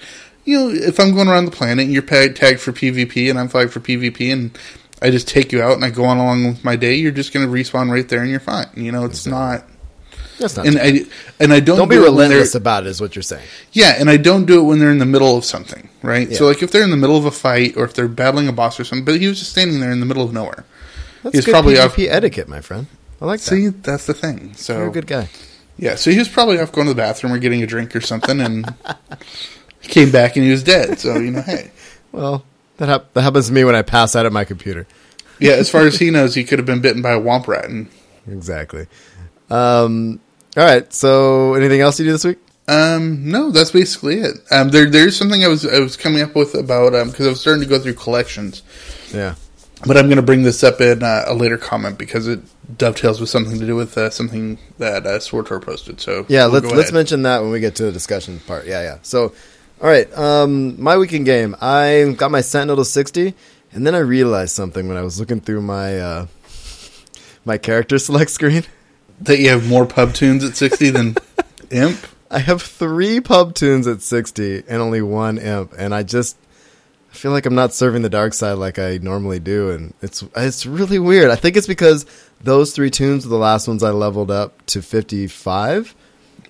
You 0.47 0.57
know, 0.57 0.69
if 0.69 0.97
I'm 0.99 1.13
going 1.13 1.27
around 1.27 1.45
the 1.45 1.51
planet 1.51 1.83
and 1.85 1.93
you're 1.93 2.01
tagged 2.01 2.59
for 2.61 2.71
PvP 2.71 3.29
and 3.29 3.37
I'm 3.37 3.49
flagged 3.49 3.71
for 3.73 3.81
PvP 3.81 4.31
and 4.31 4.57
I 5.01 5.11
just 5.11 5.27
take 5.27 5.51
you 5.51 5.61
out 5.61 5.73
and 5.73 5.83
I 5.83 5.89
go 5.89 6.05
on 6.05 6.17
along 6.17 6.45
with 6.47 6.63
my 6.63 6.77
day, 6.77 6.95
you're 6.95 7.11
just 7.11 7.33
going 7.33 7.45
to 7.45 7.51
respawn 7.51 7.91
right 7.91 8.07
there 8.07 8.21
and 8.21 8.31
you're 8.31 8.39
fine. 8.39 8.67
You 8.75 8.91
know, 8.93 9.03
it's 9.03 9.27
not. 9.27 9.65
That's 10.39 10.55
not. 10.55 10.65
And 10.67 10.77
I 10.79 11.01
and 11.39 11.51
I 11.51 11.59
don't 11.59 11.77
don't 11.79 11.89
be 11.89 11.95
do 11.95 12.03
it 12.03 12.05
relentless 12.05 12.55
about 12.55 12.85
it, 12.85 12.89
is 12.89 13.01
what 13.01 13.15
you're 13.15 13.23
saying. 13.23 13.45
yeah, 13.73 13.95
and 13.99 14.09
I 14.09 14.15
don't 14.17 14.45
do 14.45 14.59
it 14.61 14.63
when 14.63 14.79
they're 14.79 14.91
in 14.91 14.99
the 14.99 15.05
middle 15.05 15.35
of 15.35 15.43
something, 15.43 15.89
right? 16.01 16.31
So 16.33 16.45
like 16.47 16.63
if 16.63 16.71
they're 16.71 16.83
in 16.83 16.91
the 16.91 16.97
middle 16.97 17.17
of 17.17 17.25
a 17.25 17.31
fight 17.31 17.75
or 17.75 17.83
if 17.83 17.93
they're 17.93 18.07
battling 18.07 18.47
a 18.47 18.53
boss 18.53 18.79
or 18.79 18.83
something, 18.85 19.03
but 19.03 19.19
he 19.19 19.27
was 19.27 19.39
just 19.39 19.51
standing 19.51 19.79
there 19.81 19.91
in 19.91 19.99
the 19.99 20.05
middle 20.05 20.23
of 20.23 20.31
nowhere. 20.33 20.63
That's 21.23 21.35
He's 21.35 21.45
good 21.45 21.51
probably 21.51 21.73
PvP 21.75 22.07
off- 22.07 22.15
etiquette, 22.15 22.47
my 22.47 22.61
friend. 22.61 22.87
I 23.19 23.25
like 23.25 23.41
that. 23.41 23.49
See, 23.49 23.67
that's 23.67 24.05
the 24.05 24.13
thing. 24.13 24.53
So 24.53 24.77
You're 24.77 24.87
a 24.89 24.91
good 24.91 25.07
guy. 25.07 25.27
yeah, 25.77 25.95
so 25.95 26.11
he 26.11 26.19
was 26.19 26.29
probably 26.29 26.59
off 26.59 26.71
going 26.71 26.85
to 26.87 26.93
the 26.93 26.97
bathroom 27.01 27.33
or 27.33 27.39
getting 27.39 27.63
a 27.63 27.67
drink 27.67 27.95
or 27.95 28.01
something, 28.01 28.39
and 28.39 28.73
came 29.87 30.11
back 30.11 30.35
and 30.35 30.45
he 30.45 30.51
was 30.51 30.63
dead. 30.63 30.99
So 30.99 31.17
you 31.17 31.31
know, 31.31 31.41
hey, 31.41 31.71
Well, 32.11 32.43
that, 32.77 32.89
hap- 32.89 33.13
that 33.13 33.21
happens 33.21 33.47
to 33.47 33.53
me 33.53 33.63
when 33.63 33.75
I 33.75 33.81
pass 33.81 34.15
out 34.15 34.25
at 34.25 34.31
my 34.31 34.43
computer. 34.45 34.87
yeah. 35.39 35.53
As 35.53 35.69
far 35.69 35.81
as 35.81 35.97
he 35.99 36.09
knows, 36.11 36.35
he 36.35 36.43
could 36.43 36.59
have 36.59 36.65
been 36.65 36.81
bitten 36.81 37.01
by 37.01 37.11
a 37.11 37.19
womp 37.19 37.47
rat. 37.47 37.65
And 37.65 37.89
Exactly. 38.29 38.87
Um, 39.49 40.19
all 40.55 40.63
right. 40.63 40.91
So, 40.93 41.53
anything 41.53 41.81
else 41.81 41.99
you 41.99 42.05
do 42.05 42.11
this 42.11 42.25
week? 42.25 42.39
um, 42.69 43.29
no, 43.31 43.49
that's 43.51 43.71
basically 43.71 44.15
it. 44.19 44.35
Um, 44.51 44.69
there 44.69 44.89
there's 44.89 45.15
something 45.15 45.41
I 45.43 45.47
was 45.47 45.65
I 45.65 45.79
was 45.79 45.95
coming 45.95 46.21
up 46.21 46.35
with 46.35 46.53
about 46.53 46.93
um 46.95 47.09
because 47.11 47.25
I 47.25 47.29
was 47.29 47.39
starting 47.39 47.63
to 47.63 47.69
go 47.69 47.79
through 47.79 47.93
collections. 47.93 48.61
Yeah. 49.13 49.35
But 49.85 49.95
I'm 49.95 50.05
going 50.07 50.15
to 50.17 50.23
bring 50.23 50.41
this 50.41 50.63
up 50.63 50.81
in 50.81 51.03
uh, 51.03 51.25
a 51.27 51.35
later 51.35 51.57
comment 51.57 51.99
because 51.99 52.27
it 52.27 52.39
dovetails 52.79 53.21
with 53.21 53.29
something 53.29 53.59
to 53.59 53.65
do 53.65 53.75
with 53.75 53.95
uh, 53.97 54.09
something 54.09 54.57
that 54.79 55.05
uh, 55.05 55.19
Swartor 55.19 55.61
posted. 55.61 56.01
So 56.01 56.25
Yeah, 56.27 56.45
we'll 56.47 56.61
let's 56.61 56.71
let's 56.75 56.91
mention 56.91 57.21
that 57.21 57.41
when 57.43 57.51
we 57.51 57.59
get 57.59 57.75
to 57.75 57.83
the 57.83 57.91
discussion 57.91 58.39
part. 58.47 58.65
Yeah, 58.65 58.81
yeah. 58.81 58.97
So, 59.03 59.33
all 59.81 59.87
right, 59.87 60.11
um, 60.17 60.81
my 60.81 60.97
weekend 60.97 61.25
game. 61.25 61.55
I 61.61 62.13
got 62.17 62.31
my 62.31 62.41
Sentinel 62.41 62.77
to 62.77 62.85
sixty, 62.85 63.33
and 63.71 63.85
then 63.85 63.95
I 63.95 63.99
realized 63.99 64.55
something 64.55 64.87
when 64.87 64.97
I 64.97 65.01
was 65.01 65.19
looking 65.19 65.39
through 65.39 65.61
my 65.61 65.99
uh, 65.99 66.27
my 67.45 67.57
character 67.57 67.97
select 67.99 68.31
screen. 68.31 68.63
that 69.21 69.39
you 69.39 69.49
have 69.49 69.67
more 69.67 69.85
pub 69.85 70.13
tunes 70.13 70.43
at 70.43 70.55
60 70.55 70.91
than 70.91 71.15
Imp. 71.71 71.97
I 72.29 72.39
have 72.39 72.61
three 72.61 73.21
pub 73.21 73.53
tunes 73.55 73.87
at 73.87 74.01
sixty 74.01 74.63
and 74.67 74.81
only 74.81 75.01
one 75.01 75.37
imp, 75.37 75.73
and 75.77 75.95
I 75.95 76.03
just 76.03 76.37
I 77.11 77.15
feel 77.15 77.31
like 77.31 77.45
I'm 77.45 77.55
not 77.55 77.73
serving 77.73 78.01
the 78.01 78.09
dark 78.09 78.33
side 78.33 78.53
like 78.53 78.79
I 78.79 78.97
normally 79.01 79.39
do, 79.39 79.71
and 79.71 79.93
it's 80.01 80.23
it's 80.35 80.65
really 80.65 80.99
weird. 80.99 81.31
I 81.31 81.35
think 81.35 81.55
it's 81.55 81.67
because 81.67 82.05
those 82.41 82.73
three 82.73 82.89
tunes 82.89 83.25
were 83.25 83.29
the 83.29 83.37
last 83.37 83.67
ones 83.67 83.81
I 83.81 83.91
leveled 83.91 84.29
up 84.29 84.65
to 84.67 84.81
fifty 84.81 85.27
five. 85.27 85.95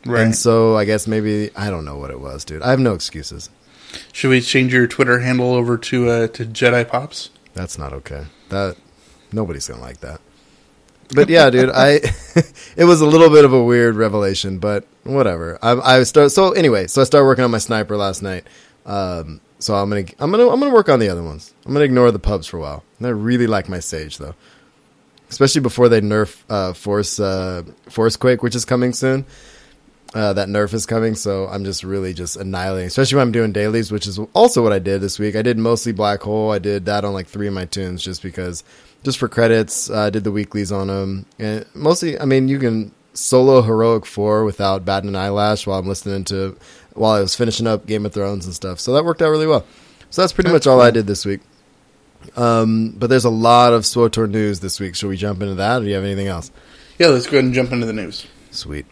Right. 0.08 0.24
And 0.24 0.36
so 0.36 0.78
I 0.78 0.86
guess 0.86 1.08
maybe 1.08 1.52
I 1.56 1.70
don't 1.70 1.86
know 1.86 1.98
what 1.98 2.12
it 2.12 2.20
was, 2.20 2.46
dude. 2.46 2.62
I 2.62 2.70
have 2.70 2.80
no 2.80 2.94
excuses. 2.94 3.50
Should 4.12 4.30
we 4.30 4.42
change 4.42 4.74
your 4.74 4.88
Twitter 4.88 5.20
handle 5.20 5.54
over 5.54 5.78
to 5.78 6.10
uh, 6.10 6.28
to 6.28 6.46
Jedi 6.46 6.88
Pops? 6.88 7.30
That's 7.54 7.78
not 7.78 7.94
okay. 7.94 8.26
That 8.50 8.78
nobody's 9.32 9.68
gonna 9.68 9.82
like 9.82 10.00
that. 10.02 10.22
But 11.14 11.30
yeah, 11.30 11.50
dude, 11.50 11.70
I 11.74 11.92
it 12.76 12.86
was 12.86 13.02
a 13.02 13.06
little 13.06 13.30
bit 13.30 13.46
of 13.46 13.54
a 13.54 13.64
weird 13.64 13.96
revelation, 13.96 14.60
but 14.60 14.86
whatever. 15.04 15.58
I, 15.62 16.00
I 16.00 16.04
start 16.04 16.32
so 16.32 16.52
anyway. 16.52 16.88
So 16.88 17.02
I 17.02 17.06
started 17.06 17.26
working 17.26 17.44
on 17.44 17.52
my 17.52 17.58
sniper 17.60 17.98
last 17.98 18.22
night. 18.22 18.46
Um, 18.86 19.42
so 19.60 19.76
I'm 19.76 19.90
gonna 19.90 20.06
I'm 20.20 20.32
gonna 20.32 20.50
I'm 20.50 20.60
gonna 20.60 20.74
work 20.74 20.90
on 20.90 21.00
the 21.00 21.10
other 21.10 21.24
ones. 21.24 21.54
I'm 21.66 21.74
gonna 21.74 21.86
ignore 21.86 22.12
the 22.12 22.20
pubs 22.20 22.48
for 22.48 22.58
a 22.58 22.62
while. 22.62 22.84
And 22.98 23.08
I 23.08 23.12
really 23.12 23.48
like 23.48 23.70
my 23.70 23.80
sage 23.80 24.18
though, 24.18 24.36
especially 25.30 25.62
before 25.62 25.90
they 25.90 26.02
nerf 26.02 26.44
uh, 26.50 26.74
force 26.74 27.20
uh, 27.20 27.64
force 27.90 28.16
quake, 28.16 28.44
which 28.44 28.56
is 28.56 28.66
coming 28.66 28.94
soon. 28.94 29.26
Uh, 30.14 30.34
that 30.34 30.48
nerf 30.48 30.74
is 30.74 30.86
coming, 30.86 31.16
so 31.16 31.48
I'm 31.48 31.66
just 31.66 31.84
really 31.84 32.14
just 32.14 32.38
annihilating. 32.38 32.88
Especially 32.88 33.18
when 33.18 33.28
I'm 33.28 33.32
doing 33.34 33.52
dailies, 33.52 33.92
which 33.92 34.08
is 34.08 34.20
also 34.34 34.64
what 34.64 34.72
I 34.72 34.80
did 34.80 35.02
this 35.02 35.20
week. 35.20 35.36
I 35.36 35.42
did 35.42 35.58
mostly 35.58 35.92
black 35.92 36.22
hole. 36.22 36.52
I 36.52 36.60
did 36.60 36.86
that 36.86 37.04
on 37.04 37.14
like 37.14 37.28
three 37.28 37.48
of 37.48 37.54
my 37.54 37.66
tunes, 37.66 38.02
just 38.04 38.24
because, 38.24 38.64
just 39.04 39.18
for 39.18 39.28
credits. 39.28 39.90
uh, 39.90 40.04
I 40.04 40.10
did 40.10 40.24
the 40.24 40.32
weeklies 40.32 40.72
on 40.72 40.88
them, 40.88 41.26
and 41.38 41.66
mostly, 41.76 42.18
I 42.20 42.26
mean, 42.26 42.48
you 42.48 42.58
can 42.58 42.94
solo 43.14 43.62
heroic 43.62 44.06
four 44.06 44.46
without 44.46 44.86
batting 44.86 45.10
an 45.10 45.16
eyelash 45.16 45.68
while 45.68 45.80
I'm 45.80 45.88
listening 45.88 46.24
to 46.26 46.56
while 46.94 47.14
I 47.14 47.22
was 47.22 47.36
finishing 47.36 47.68
up 47.68 47.86
Game 47.86 48.06
of 48.06 48.14
Thrones 48.14 48.46
and 48.46 48.56
stuff. 48.56 48.80
So 48.80 48.94
that 48.94 49.06
worked 49.06 49.22
out 49.22 49.30
really 49.30 49.48
well. 49.48 49.66
So 50.10 50.22
that's 50.22 50.34
pretty 50.34 50.52
much 50.52 50.68
all 50.68 50.82
I 50.82 50.92
did 50.92 51.06
this 51.06 51.26
week. 51.26 51.42
Um, 52.36 52.94
but 52.98 53.10
there's 53.10 53.26
a 53.26 53.30
lot 53.30 53.74
of 53.74 53.84
SWTOR 53.84 54.30
news 54.30 54.60
this 54.60 54.80
week. 54.80 54.96
Should 54.96 55.10
we 55.10 55.18
jump 55.18 55.42
into 55.42 55.56
that, 55.56 55.82
or 55.82 55.84
do 55.84 55.90
you 55.90 55.96
have 55.96 56.04
anything 56.04 56.28
else? 56.28 56.52
Yeah, 56.98 57.08
let's 57.08 57.26
go 57.26 57.34
ahead 57.34 57.46
and 57.46 57.54
jump 57.54 57.72
into 57.72 57.86
the 57.86 57.94
news. 57.94 58.26
Sweet. 58.52 58.86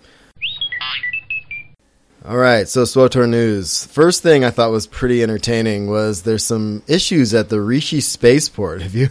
All 2.27 2.37
right, 2.37 2.67
so 2.67 2.83
SWTOR 2.83 3.29
news. 3.29 3.85
First 3.85 4.23
thing 4.23 4.43
I 4.43 4.49
thought 4.49 4.71
was 4.71 4.87
pretty 4.87 5.21
entertaining 5.21 5.85
was 5.85 6.23
there's 6.23 6.43
some 6.43 6.81
issues 6.87 7.35
at 7.35 7.49
the 7.49 7.61
Rishi 7.61 8.01
spaceport. 8.01 8.81
Have 8.81 8.95
you? 8.95 9.09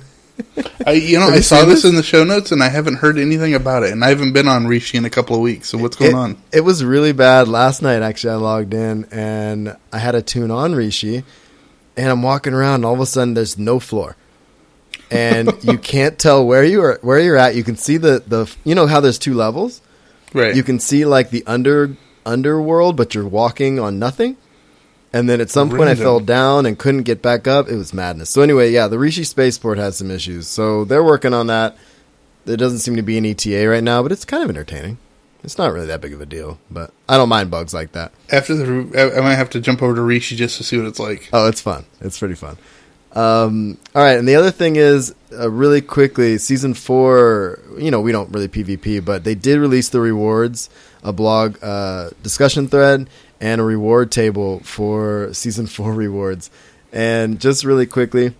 I, 0.84 0.92
you 0.94 1.20
know, 1.20 1.28
I 1.28 1.36
you 1.36 1.42
saw 1.42 1.64
this, 1.64 1.82
this? 1.82 1.90
in 1.90 1.94
the 1.94 2.02
show 2.02 2.24
notes, 2.24 2.50
and 2.50 2.60
I 2.60 2.68
haven't 2.68 2.96
heard 2.96 3.16
anything 3.16 3.54
about 3.54 3.84
it, 3.84 3.92
and 3.92 4.04
I 4.04 4.08
haven't 4.08 4.32
been 4.32 4.48
on 4.48 4.66
Rishi 4.66 4.98
in 4.98 5.04
a 5.04 5.10
couple 5.10 5.36
of 5.36 5.42
weeks. 5.42 5.68
So 5.68 5.78
what's 5.78 5.94
going 5.94 6.10
it, 6.10 6.16
on? 6.16 6.42
It 6.52 6.62
was 6.62 6.84
really 6.84 7.12
bad 7.12 7.46
last 7.46 7.82
night. 7.82 8.02
Actually, 8.02 8.32
I 8.32 8.36
logged 8.36 8.74
in 8.74 9.04
and 9.12 9.76
I 9.92 9.98
had 9.98 10.16
a 10.16 10.22
tune 10.22 10.50
on 10.50 10.74
Rishi, 10.74 11.22
and 11.96 12.08
I'm 12.10 12.22
walking 12.22 12.52
around, 12.52 12.76
and 12.76 12.84
all 12.84 12.94
of 12.94 13.00
a 13.00 13.06
sudden 13.06 13.34
there's 13.34 13.56
no 13.56 13.78
floor, 13.78 14.16
and 15.12 15.52
you 15.62 15.78
can't 15.78 16.18
tell 16.18 16.44
where 16.44 16.64
you 16.64 16.82
are 16.82 16.98
where 17.02 17.20
you're 17.20 17.36
at. 17.36 17.54
You 17.54 17.62
can 17.62 17.76
see 17.76 17.96
the 17.96 18.24
the 18.26 18.52
you 18.64 18.74
know 18.74 18.88
how 18.88 18.98
there's 18.98 19.20
two 19.20 19.34
levels. 19.34 19.82
Right. 20.32 20.56
You 20.56 20.64
can 20.64 20.80
see 20.80 21.04
like 21.04 21.30
the 21.30 21.44
under 21.46 21.96
underworld, 22.26 22.96
but 22.96 23.14
you're 23.14 23.26
walking 23.26 23.78
on 23.78 23.98
nothing. 23.98 24.36
And 25.12 25.28
then 25.28 25.40
at 25.40 25.48
some 25.48 25.70
point, 25.70 25.88
I 25.88 25.94
fell 25.94 26.18
down 26.18 26.66
and 26.66 26.76
couldn't 26.76 27.04
get 27.04 27.22
back 27.22 27.46
up. 27.46 27.68
It 27.68 27.76
was 27.76 27.94
madness. 27.94 28.30
So 28.30 28.42
anyway, 28.42 28.72
yeah, 28.72 28.88
the 28.88 28.98
Rishi 28.98 29.22
spaceport 29.22 29.78
has 29.78 29.96
some 29.96 30.10
issues. 30.10 30.48
So 30.48 30.84
they're 30.84 31.04
working 31.04 31.32
on 31.32 31.46
that. 31.46 31.76
There 32.46 32.56
doesn't 32.56 32.80
seem 32.80 32.96
to 32.96 33.02
be 33.02 33.16
an 33.16 33.24
ETA 33.24 33.68
right 33.68 33.84
now, 33.84 34.02
but 34.02 34.10
it's 34.10 34.24
kind 34.24 34.42
of 34.42 34.50
entertaining. 34.50 34.98
It's 35.44 35.56
not 35.56 35.72
really 35.72 35.86
that 35.86 36.00
big 36.00 36.14
of 36.14 36.20
a 36.20 36.26
deal, 36.26 36.58
but 36.70 36.90
I 37.08 37.16
don't 37.16 37.28
mind 37.28 37.50
bugs 37.50 37.72
like 37.72 37.92
that. 37.92 38.12
After 38.32 38.54
the, 38.54 38.98
I, 38.98 39.18
I 39.18 39.20
might 39.20 39.34
have 39.34 39.50
to 39.50 39.60
jump 39.60 39.82
over 39.82 39.94
to 39.94 40.02
Rishi 40.02 40.36
just 40.36 40.56
to 40.56 40.64
see 40.64 40.78
what 40.78 40.86
it's 40.86 40.98
like. 40.98 41.28
Oh, 41.32 41.46
it's 41.48 41.60
fun. 41.60 41.84
It's 42.00 42.18
pretty 42.18 42.34
fun. 42.34 42.56
Um, 43.12 43.78
all 43.94 44.02
right, 44.02 44.18
and 44.18 44.26
the 44.26 44.34
other 44.34 44.50
thing 44.50 44.76
is, 44.76 45.14
uh, 45.32 45.48
really 45.48 45.80
quickly, 45.80 46.38
season 46.38 46.74
four. 46.74 47.60
You 47.78 47.90
know, 47.90 48.00
we 48.00 48.10
don't 48.10 48.32
really 48.32 48.48
PvP, 48.48 49.04
but 49.04 49.22
they 49.22 49.34
did 49.36 49.58
release 49.60 49.90
the 49.90 50.00
rewards, 50.00 50.70
a 51.04 51.12
blog 51.12 51.62
uh, 51.62 52.10
discussion 52.22 52.66
thread, 52.66 53.08
and 53.40 53.60
a 53.60 53.64
reward 53.64 54.10
table 54.10 54.60
for 54.60 55.32
season 55.32 55.66
four 55.66 55.92
rewards. 56.04 56.50
And 56.92 57.40
just 57.40 57.64
really 57.64 57.86
quickly, 57.86 58.34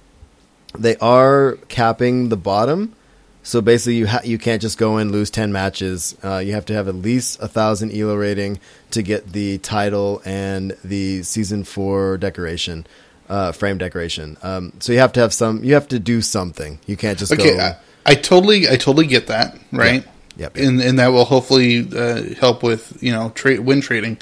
they 0.78 0.97
are 0.97 1.59
capping 1.68 2.28
the 2.30 2.37
bottom. 2.37 2.94
So 3.42 3.61
basically, 3.61 3.97
you 3.97 4.06
ha- 4.06 4.23
you 4.25 4.38
can't 4.38 4.62
just 4.62 4.78
go 4.78 4.97
in 4.97 5.12
lose 5.12 5.28
ten 5.28 5.52
matches. 5.52 6.16
Uh, 6.25 6.38
you 6.38 6.52
have 6.54 6.64
to 6.66 6.73
have 6.73 6.88
at 6.88 6.94
least 6.94 7.42
a 7.42 7.49
thousand 7.49 7.92
elo 7.92 8.16
rating 8.16 8.59
to 8.92 9.02
get 9.02 9.33
the 9.33 9.59
title 9.59 10.23
and 10.25 10.75
the 10.83 11.23
season 11.25 11.62
four 11.64 12.16
decoration, 12.16 12.87
uh, 13.28 13.52
frame 13.52 13.76
decoration. 13.76 14.38
Um, 14.42 14.73
so 14.80 14.92
you 14.94 14.99
have 15.00 15.12
to 15.12 15.21
have 15.21 15.35
some. 15.35 15.62
You 15.62 15.75
have 15.75 15.88
to 15.88 15.99
do 15.99 16.23
something. 16.23 16.78
You 16.87 16.97
can't 16.97 17.18
just 17.18 17.33
Okay, 17.33 17.54
go. 17.56 17.62
I, 17.62 17.76
I 18.06 18.14
totally, 18.14 18.66
I 18.68 18.76
totally 18.76 19.06
get 19.06 19.26
that, 19.26 19.59
right? 19.73 20.06
Yep. 20.37 20.57
And 20.57 20.81
and 20.81 20.99
that 20.99 21.09
will 21.09 21.25
hopefully 21.25 21.88
uh, 21.97 22.35
help 22.35 22.62
with 22.62 23.00
you 23.03 23.12
know 23.12 23.31
trade 23.31 23.61
win 23.61 23.81
trading. 23.81 24.19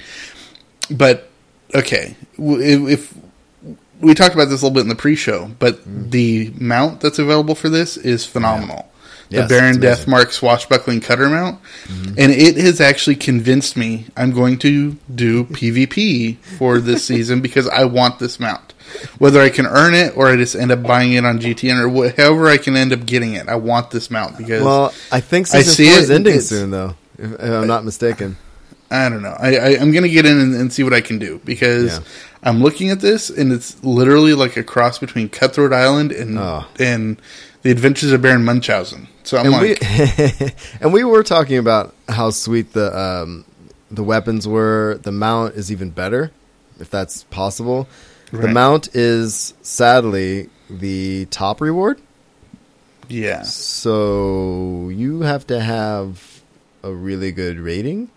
But 0.91 1.31
okay, 1.75 2.17
if, 2.39 2.89
if 2.89 3.15
we 4.01 4.15
talked 4.15 4.35
about 4.35 4.47
this 4.47 4.61
a 4.63 4.65
little 4.65 4.75
bit 4.75 4.81
in 4.83 4.89
the 4.89 4.95
pre-show, 4.95 5.51
but 5.59 5.77
Mm-hmm. 5.81 6.11
the 6.11 6.53
mount 6.59 7.01
that's 7.01 7.19
available 7.19 7.55
for 7.55 7.69
this 7.69 7.97
is 7.97 8.27
phenomenal. 8.27 8.89
Yes, 9.31 9.49
the 9.49 9.55
Baron 9.55 9.77
amazing. 9.77 9.83
Mm-hmm. 10.05 10.11
Deathmark 10.13 10.33
swashbuckling 10.33 11.01
cutter 11.01 11.29
mount, 11.31 11.61
and 11.89 12.19
it 12.19 12.57
has 12.59 12.81
actually 12.83 13.17
convinced 13.17 13.79
me 13.79 14.07
I'm 14.15 14.33
going 14.33 14.59
to 14.59 14.99
do 15.15 15.45
PvP 15.45 16.37
for 16.59 16.79
this 16.81 17.05
season 17.11 17.41
because 17.41 17.67
I 17.69 17.85
want 17.85 18.19
this 18.19 18.39
mount. 18.39 18.72
Whether 19.19 19.41
I 19.41 19.49
can 19.51 19.67
earn 19.67 19.95
it 19.95 20.17
or 20.17 20.29
I 20.29 20.37
just 20.37 20.55
end 20.55 20.71
up 20.73 20.83
buying 20.83 21.13
it 21.13 21.25
on 21.25 21.39
GTN 21.39 21.81
or 21.81 21.89
wh- 22.11 22.17
however 22.17 22.49
I 22.49 22.57
can 22.59 22.77
end 22.77 22.93
up 22.93 23.05
getting 23.07 23.35
it, 23.35 23.49
I 23.49 23.55
want 23.57 23.91
this 23.91 24.11
mount 24.11 24.39
because 24.39 24.63
well, 24.63 24.93
I 25.11 25.21
think 25.21 25.53
I 25.55 25.63
see 25.63 25.87
four 25.87 25.95
it, 25.99 26.03
is 26.03 26.11
ending 26.11 26.41
soon, 26.41 26.71
though. 26.71 26.95
If, 27.19 27.33
if 27.33 27.41
I'm 27.41 27.67
not 27.67 27.85
mistaken. 27.85 28.37
I 28.91 29.09
don't 29.09 29.23
know. 29.23 29.35
I, 29.39 29.57
I, 29.57 29.69
I'm 29.81 29.91
going 29.93 30.03
to 30.03 30.11
get 30.11 30.27
in 30.27 30.39
and, 30.39 30.55
and 30.55 30.73
see 30.73 30.83
what 30.83 30.93
I 30.93 31.01
can 31.01 31.19
do 31.19 31.41
because 31.47 31.93
Yeah. 31.99 32.05
I'm 32.43 32.63
looking 32.63 32.91
at 32.91 33.01
this 33.01 33.31
and 33.31 33.51
it's 33.53 33.83
literally 33.83 34.35
like 34.35 34.57
a 34.59 34.63
cross 34.63 34.99
between 34.99 35.29
Cutthroat 35.31 35.73
Island 35.73 36.13
and 36.13 36.39
Oh. 36.39 36.67
and 36.79 37.17
the 37.63 37.71
Adventures 37.71 38.13
of 38.13 38.21
Baron 38.21 38.45
Munchausen. 38.45 39.09
So 39.23 39.39
I'm 39.39 39.47
and 39.47 39.55
like, 39.55 39.81
we 39.81 40.51
and 40.83 40.93
we 40.93 41.05
were 41.05 41.23
talking 41.23 41.57
about 41.57 41.95
how 42.09 42.31
sweet 42.31 42.73
the 42.75 42.95
um, 42.99 43.45
the 43.91 44.03
weapons 44.03 44.47
were. 44.49 44.99
The 45.03 45.13
mount 45.13 45.55
is 45.55 45.71
even 45.73 45.91
better, 45.91 46.31
if 46.81 46.91
that's 46.91 47.23
possible. 47.25 47.89
The 48.33 48.49
mount 48.49 48.95
is 48.95 49.55
sadly 49.63 50.49
the 50.71 51.27
top 51.27 51.61
reward, 51.61 52.01
Yeah. 53.09 53.43
So 53.43 54.89
you 54.89 55.21
have 55.21 55.47
to 55.49 55.61
have 55.61 56.41
a 56.83 56.93
really 56.93 57.31
good 57.31 57.59
rating. 57.59 58.09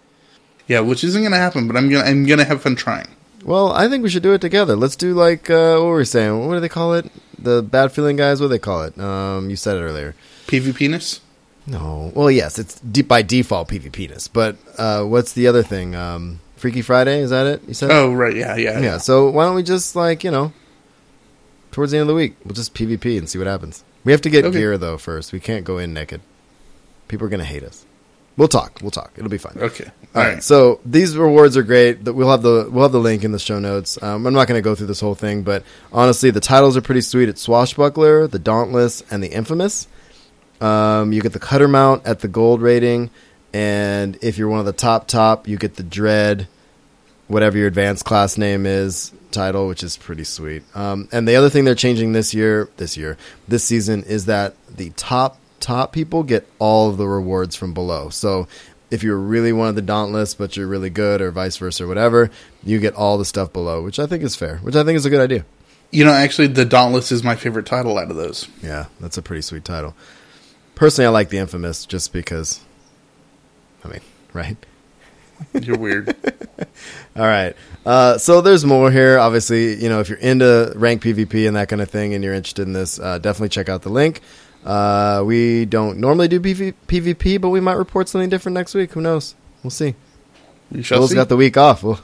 Yeah, 0.67 0.79
which 0.79 1.03
isn't 1.03 1.21
going 1.21 1.31
to 1.33 1.37
happen, 1.37 1.67
but 1.67 1.75
I'm 1.75 1.89
gonna 1.89 2.05
I'm 2.05 2.25
gonna 2.25 2.45
have 2.45 2.61
fun 2.61 2.75
trying. 2.75 3.07
Well, 3.43 3.71
I 3.73 3.87
think 3.87 4.01
we 4.03 4.09
should 4.09 4.23
do 4.23 4.33
it 4.33 4.41
together. 4.41 4.75
Let's 4.75 4.95
do 4.95 5.13
like 5.13 5.49
uh, 5.49 5.75
what 5.77 5.85
were 5.85 5.97
we 5.97 6.05
saying? 6.05 6.47
What 6.47 6.55
do 6.55 6.59
they 6.61 6.69
call 6.69 6.93
it? 6.95 7.11
The 7.37 7.61
bad 7.61 7.91
feeling 7.91 8.15
guys. 8.15 8.39
What 8.41 8.47
do 8.47 8.53
they 8.53 8.59
call 8.59 8.83
it? 8.83 8.97
Um, 8.97 9.49
you 9.49 9.55
said 9.55 9.77
it 9.77 9.81
earlier. 9.81 10.15
PvPness. 10.47 11.19
No. 11.67 12.11
Well, 12.15 12.31
yes, 12.31 12.57
it's 12.57 12.79
by 12.79 13.21
default 13.21 13.67
PvPness. 13.69 14.29
But 14.31 14.55
uh, 14.77 15.03
what's 15.03 15.33
the 15.33 15.45
other 15.47 15.61
thing? 15.61 15.95
Um, 15.95 16.39
Freaky 16.55 16.81
Friday. 16.81 17.19
Is 17.19 17.29
that 17.31 17.47
it? 17.47 17.61
You 17.67 17.73
said. 17.73 17.91
Oh 17.91 18.13
right, 18.13 18.35
yeah, 18.35 18.55
yeah, 18.55 18.79
yeah. 18.79 18.97
So 18.97 19.29
why 19.29 19.45
don't 19.45 19.55
we 19.55 19.63
just 19.63 19.95
like 19.95 20.23
you 20.23 20.31
know, 20.31 20.53
towards 21.71 21.91
the 21.91 21.97
end 21.97 22.03
of 22.03 22.07
the 22.07 22.15
week, 22.15 22.35
we'll 22.45 22.53
just 22.53 22.73
PvP 22.73 23.17
and 23.17 23.29
see 23.29 23.37
what 23.37 23.47
happens. 23.47 23.83
We 24.03 24.11
have 24.11 24.21
to 24.21 24.29
get 24.29 24.45
Okay. 24.45 24.57
gear 24.59 24.77
though 24.77 24.97
first. 24.97 25.33
We 25.33 25.39
can't 25.39 25.65
go 25.65 25.77
in 25.77 25.93
naked. 25.93 26.21
People 27.07 27.27
are 27.27 27.29
gonna 27.29 27.43
hate 27.43 27.63
us. 27.63 27.85
We'll 28.37 28.49
talk. 28.49 28.79
We'll 28.81 28.91
talk. 28.91 29.11
It'll 29.15 29.29
be 29.29 29.37
fine. 29.37 29.53
Okay. 29.57 29.89
All 30.13 30.21
right. 30.21 30.43
So 30.43 30.81
these 30.85 31.15
rewards 31.15 31.55
are 31.55 31.63
great. 31.63 32.03
We'll 32.03 32.29
have 32.29 32.41
the 32.41 32.67
we'll 32.69 32.83
have 32.83 32.91
the 32.91 32.99
link 32.99 33.23
in 33.23 33.31
the 33.31 33.39
show 33.39 33.59
notes. 33.59 34.01
Um, 34.03 34.27
I'm 34.27 34.33
not 34.33 34.47
going 34.49 34.57
to 34.57 34.61
go 34.61 34.75
through 34.75 34.87
this 34.87 34.99
whole 34.99 35.15
thing, 35.15 35.43
but 35.43 35.63
honestly, 35.93 36.31
the 36.31 36.41
titles 36.41 36.75
are 36.75 36.81
pretty 36.81 36.99
sweet. 36.99 37.29
It's 37.29 37.41
Swashbuckler, 37.41 38.27
the 38.27 38.37
Dauntless, 38.39 39.03
and 39.09 39.23
the 39.23 39.29
Infamous. 39.29 39.87
Um, 40.59 41.13
you 41.13 41.21
get 41.21 41.31
the 41.31 41.39
Cutter 41.39 41.69
Mount 41.69 42.05
at 42.05 42.19
the 42.19 42.27
gold 42.27 42.61
rating, 42.61 43.09
and 43.55 44.17
if 44.21 44.37
you're 44.37 44.49
one 44.49 44.59
of 44.59 44.65
the 44.65 44.73
top 44.73 45.07
top, 45.07 45.47
you 45.47 45.55
get 45.55 45.75
the 45.75 45.83
Dread, 45.83 46.49
whatever 47.29 47.57
your 47.57 47.67
advanced 47.67 48.03
class 48.03 48.37
name 48.37 48.65
is 48.65 49.13
title, 49.31 49.69
which 49.69 49.81
is 49.81 49.95
pretty 49.95 50.25
sweet. 50.25 50.63
Um, 50.75 51.07
and 51.13 51.25
the 51.25 51.37
other 51.37 51.49
thing 51.49 51.63
they're 51.63 51.73
changing 51.73 52.11
this 52.11 52.33
year, 52.33 52.69
this 52.75 52.97
year, 52.97 53.17
this 53.47 53.63
season 53.63 54.03
is 54.03 54.25
that 54.25 54.55
the 54.67 54.89
top 54.97 55.37
top 55.61 55.93
people 55.93 56.23
get 56.23 56.45
all 56.59 56.89
of 56.89 56.97
the 56.97 57.07
rewards 57.07 57.55
from 57.55 57.73
below. 57.73 58.09
So 58.09 58.49
if 58.91 59.03
you're 59.03 59.17
really 59.17 59.53
one 59.53 59.69
of 59.69 59.75
the 59.75 59.81
Dauntless, 59.81 60.33
but 60.33 60.57
you're 60.57 60.67
really 60.67 60.89
good, 60.89 61.21
or 61.21 61.31
vice 61.31 61.55
versa, 61.55 61.85
or 61.85 61.87
whatever, 61.87 62.29
you 62.61 62.81
get 62.81 62.93
all 62.95 63.17
the 63.17 63.23
stuff 63.23 63.53
below, 63.53 63.81
which 63.81 63.99
I 63.99 64.05
think 64.05 64.21
is 64.21 64.35
fair. 64.35 64.57
Which 64.57 64.75
I 64.75 64.83
think 64.83 64.97
is 64.97 65.05
a 65.05 65.09
good 65.09 65.21
idea. 65.21 65.45
You 65.91 66.03
know, 66.03 66.11
actually, 66.11 66.47
the 66.47 66.65
Dauntless 66.65 67.09
is 67.09 67.23
my 67.23 67.37
favorite 67.37 67.67
title 67.67 67.97
out 67.97 68.11
of 68.11 68.17
those. 68.17 68.49
Yeah, 68.61 68.87
that's 68.99 69.17
a 69.17 69.21
pretty 69.21 69.43
sweet 69.43 69.63
title. 69.63 69.95
Personally, 70.75 71.07
I 71.07 71.11
like 71.11 71.29
the 71.29 71.37
Infamous 71.37 71.85
just 71.85 72.11
because. 72.11 72.59
I 73.85 73.87
mean, 73.87 74.01
right? 74.33 74.57
You're 75.53 75.77
weird. 75.77 76.09
All 77.15 77.25
right. 77.27 77.55
Uh, 77.85 78.17
so 78.17 78.41
there's 78.41 78.65
more 78.65 78.89
here. 78.91 79.19
Obviously, 79.19 79.81
you 79.81 79.89
know, 79.89 79.99
if 79.99 80.09
you're 80.09 80.17
into 80.17 80.73
rank 80.75 81.03
PvP 81.03 81.47
and 81.47 81.55
that 81.55 81.69
kind 81.69 81.81
of 81.81 81.89
thing, 81.89 82.13
and 82.13 82.23
you're 82.23 82.33
interested 82.33 82.63
in 82.63 82.73
this, 82.73 82.99
uh, 82.99 83.19
definitely 83.19 83.49
check 83.49 83.69
out 83.69 83.83
the 83.83 83.89
link. 83.89 84.21
Uh, 84.65 85.23
we 85.25 85.65
don't 85.65 85.99
normally 85.99 86.27
do 86.27 86.39
PV- 86.39 86.73
PvP, 86.87 87.39
but 87.39 87.49
we 87.49 87.59
might 87.59 87.77
report 87.77 88.09
something 88.09 88.29
different 88.29 88.55
next 88.55 88.73
week. 88.73 88.91
Who 88.93 89.01
knows? 89.01 89.35
We'll 89.63 89.71
see. 89.71 89.93
You 90.71 90.81
shall 90.81 90.99
Will's 90.99 91.11
see. 91.11 91.15
got 91.15 91.29
the 91.29 91.37
week 91.37 91.57
off. 91.57 91.83
We'll, 91.83 91.99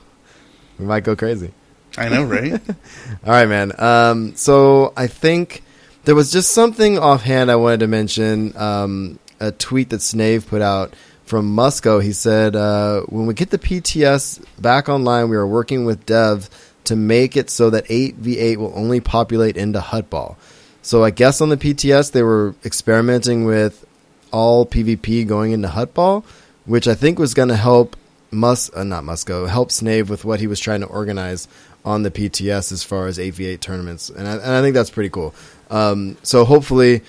we 0.77 0.85
might 0.85 1.03
go 1.03 1.15
crazy. 1.15 1.51
I 1.97 2.09
know, 2.09 2.23
right? 2.23 2.53
All 3.25 3.31
right, 3.31 3.47
man. 3.47 3.71
Um, 3.79 4.35
so 4.35 4.93
I 4.95 5.07
think 5.07 5.63
there 6.03 6.15
was 6.15 6.31
just 6.31 6.51
something 6.51 6.99
offhand 6.99 7.49
I 7.49 7.55
wanted 7.55 7.79
to 7.79 7.87
mention. 7.87 8.55
Um, 8.55 9.19
a 9.39 9.51
tweet 9.51 9.89
that 9.89 10.01
Snave 10.03 10.47
put 10.47 10.61
out 10.61 10.93
from 11.31 11.55
Musco. 11.55 12.03
He 12.03 12.11
said, 12.11 12.57
uh, 12.57 13.03
"When 13.07 13.25
we 13.25 13.33
get 13.33 13.51
the 13.51 13.57
PTS 13.57 14.41
back 14.59 14.89
online, 14.89 15.29
we 15.29 15.37
are 15.37 15.47
working 15.47 15.85
with 15.85 16.05
devs 16.05 16.49
to 16.83 16.97
make 16.97 17.37
it 17.37 17.49
so 17.49 17.69
that 17.69 17.85
8v8 17.89 18.57
will 18.57 18.73
only 18.75 18.99
populate 18.99 19.55
into 19.55 19.79
Huttball." 19.79 20.35
So 20.81 21.05
I 21.05 21.09
guess 21.09 21.39
on 21.39 21.47
the 21.47 21.55
PTS 21.55 22.11
they 22.11 22.21
were 22.21 22.53
experimenting 22.65 23.45
with 23.45 23.85
all 24.33 24.65
PvP 24.65 25.25
going 25.25 25.53
into 25.53 25.69
Huttball, 25.69 26.25
which 26.65 26.85
I 26.85 26.95
think 26.95 27.17
was 27.17 27.33
going 27.33 27.47
to 27.47 27.55
help 27.55 27.95
Mus 28.31 28.69
uh, 28.75 28.83
not 28.83 29.05
Musco 29.05 29.47
help 29.47 29.71
Snave 29.71 30.09
with 30.09 30.25
what 30.25 30.41
he 30.41 30.47
was 30.47 30.59
trying 30.59 30.81
to 30.81 30.87
organize 30.87 31.47
on 31.85 32.03
the 32.03 32.11
PTS 32.11 32.73
as 32.73 32.83
far 32.83 33.07
as 33.07 33.17
8v8 33.17 33.61
tournaments, 33.61 34.09
and 34.09 34.27
I, 34.27 34.33
and 34.33 34.51
I 34.51 34.61
think 34.61 34.73
that's 34.73 34.89
pretty 34.89 35.09
cool. 35.09 35.33
Um, 35.69 36.17
so 36.23 36.43
hopefully, 36.43 37.03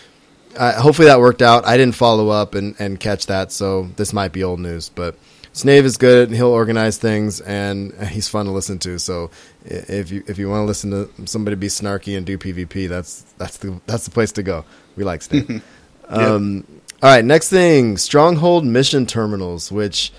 uh, 0.56 0.80
hopefully 0.80 1.06
that 1.06 1.20
worked 1.20 1.42
out. 1.42 1.66
I 1.66 1.76
didn't 1.76 1.94
follow 1.94 2.28
up 2.28 2.54
and, 2.54 2.74
and 2.78 2.98
catch 2.98 3.26
that, 3.26 3.52
so 3.52 3.84
this 3.96 4.12
might 4.12 4.32
be 4.32 4.44
old 4.44 4.60
news. 4.60 4.88
But 4.88 5.16
Snave 5.52 5.84
is 5.84 5.96
good; 5.96 6.28
and 6.28 6.36
he'll 6.36 6.48
organize 6.48 6.98
things, 6.98 7.40
and 7.40 7.92
he's 8.08 8.28
fun 8.28 8.46
to 8.46 8.52
listen 8.52 8.78
to. 8.80 8.98
So 8.98 9.30
if 9.64 10.10
you 10.10 10.24
if 10.26 10.38
you 10.38 10.48
want 10.48 10.62
to 10.62 10.66
listen 10.66 10.90
to 10.90 11.26
somebody 11.26 11.56
be 11.56 11.68
snarky 11.68 12.16
and 12.16 12.26
do 12.26 12.38
PvP, 12.38 12.88
that's 12.88 13.22
that's 13.38 13.58
the 13.58 13.80
that's 13.86 14.04
the 14.04 14.10
place 14.10 14.32
to 14.32 14.42
go. 14.42 14.64
We 14.96 15.04
like 15.04 15.22
Snave. 15.22 15.62
um, 16.08 16.66
All 17.02 17.10
right, 17.10 17.24
next 17.24 17.48
thing: 17.48 17.96
Stronghold 17.96 18.64
mission 18.64 19.06
terminals, 19.06 19.70
which. 19.70 20.12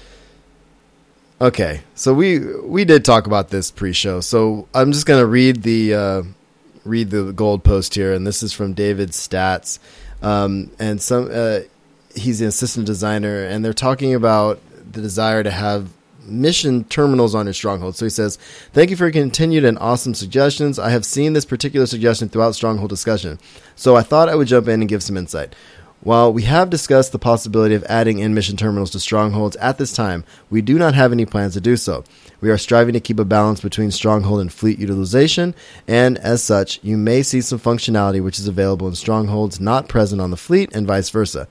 Okay, 1.41 1.81
so 1.95 2.13
we 2.13 2.39
we 2.39 2.85
did 2.85 3.03
talk 3.03 3.27
about 3.27 3.49
this 3.49 3.69
pre-show, 3.69 4.21
so 4.21 4.67
I'm 4.73 4.93
just 4.93 5.05
gonna 5.05 5.25
read 5.25 5.63
the 5.63 5.93
uh, 5.93 6.23
read 6.85 7.09
the 7.09 7.33
gold 7.33 7.63
post 7.63 7.95
here, 7.95 8.13
and 8.13 8.25
this 8.25 8.43
is 8.43 8.53
from 8.53 8.73
David 8.73 9.09
Stats, 9.09 9.79
um, 10.23 10.71
and 10.79 11.01
some 11.01 11.29
uh, 11.31 11.59
he's 12.15 12.41
an 12.41 12.47
assistant 12.47 12.85
designer, 12.85 13.43
and 13.43 13.63
they're 13.63 13.73
talking 13.73 14.15
about 14.15 14.59
the 14.91 15.01
desire 15.01 15.43
to 15.43 15.51
have 15.51 15.89
mission 16.25 16.85
terminals 16.85 17.35
on 17.35 17.45
your 17.45 17.53
stronghold. 17.53 17.95
So 17.95 18.05
he 18.05 18.09
says, 18.09 18.37
"Thank 18.71 18.89
you 18.89 18.95
for 18.95 19.03
your 19.03 19.11
continued 19.11 19.65
and 19.65 19.77
awesome 19.79 20.13
suggestions. 20.13 20.79
I 20.79 20.89
have 20.89 21.05
seen 21.05 21.33
this 21.33 21.45
particular 21.45 21.85
suggestion 21.85 22.29
throughout 22.29 22.55
stronghold 22.55 22.89
discussion, 22.89 23.39
so 23.75 23.95
I 23.95 24.01
thought 24.01 24.29
I 24.29 24.35
would 24.35 24.47
jump 24.47 24.67
in 24.67 24.81
and 24.81 24.89
give 24.89 25.03
some 25.03 25.17
insight." 25.17 25.53
While 26.03 26.33
we 26.33 26.41
have 26.41 26.69
discussed 26.69 27.13
the 27.13 27.17
possibility 27.17 27.75
of 27.75 27.85
adding 27.85 28.19
in 28.19 28.33
mission 28.33 28.57
terminals 28.57 28.91
to 28.91 28.99
strongholds 28.99 29.55
at 29.55 29.77
this 29.77 29.93
time, 29.93 30.25
we 30.49 30.61
do 30.61 30.77
not 30.77 30.95
have 30.95 31.13
any 31.13 31.25
plans 31.25 31.53
to 31.53 31.61
do 31.61 31.77
so. 31.77 32.03
We 32.41 32.49
are 32.49 32.57
striving 32.57 32.91
to 32.91 32.99
keep 32.99 33.19
a 33.19 33.25
balance 33.25 33.61
between 33.61 33.89
stronghold 33.89 34.41
and 34.41 34.51
fleet 34.51 34.79
utilization, 34.79 35.55
and 35.87 36.17
as 36.17 36.43
such, 36.43 36.81
you 36.83 36.97
may 36.97 37.23
see 37.23 37.39
some 37.39 37.57
functionality 37.57 38.21
which 38.21 38.37
is 38.37 38.49
available 38.49 38.89
in 38.89 38.95
strongholds 38.95 39.61
not 39.61 39.87
present 39.87 40.19
on 40.19 40.29
the 40.29 40.35
fleet, 40.35 40.75
and 40.75 40.85
vice 40.85 41.09
versa. 41.09 41.47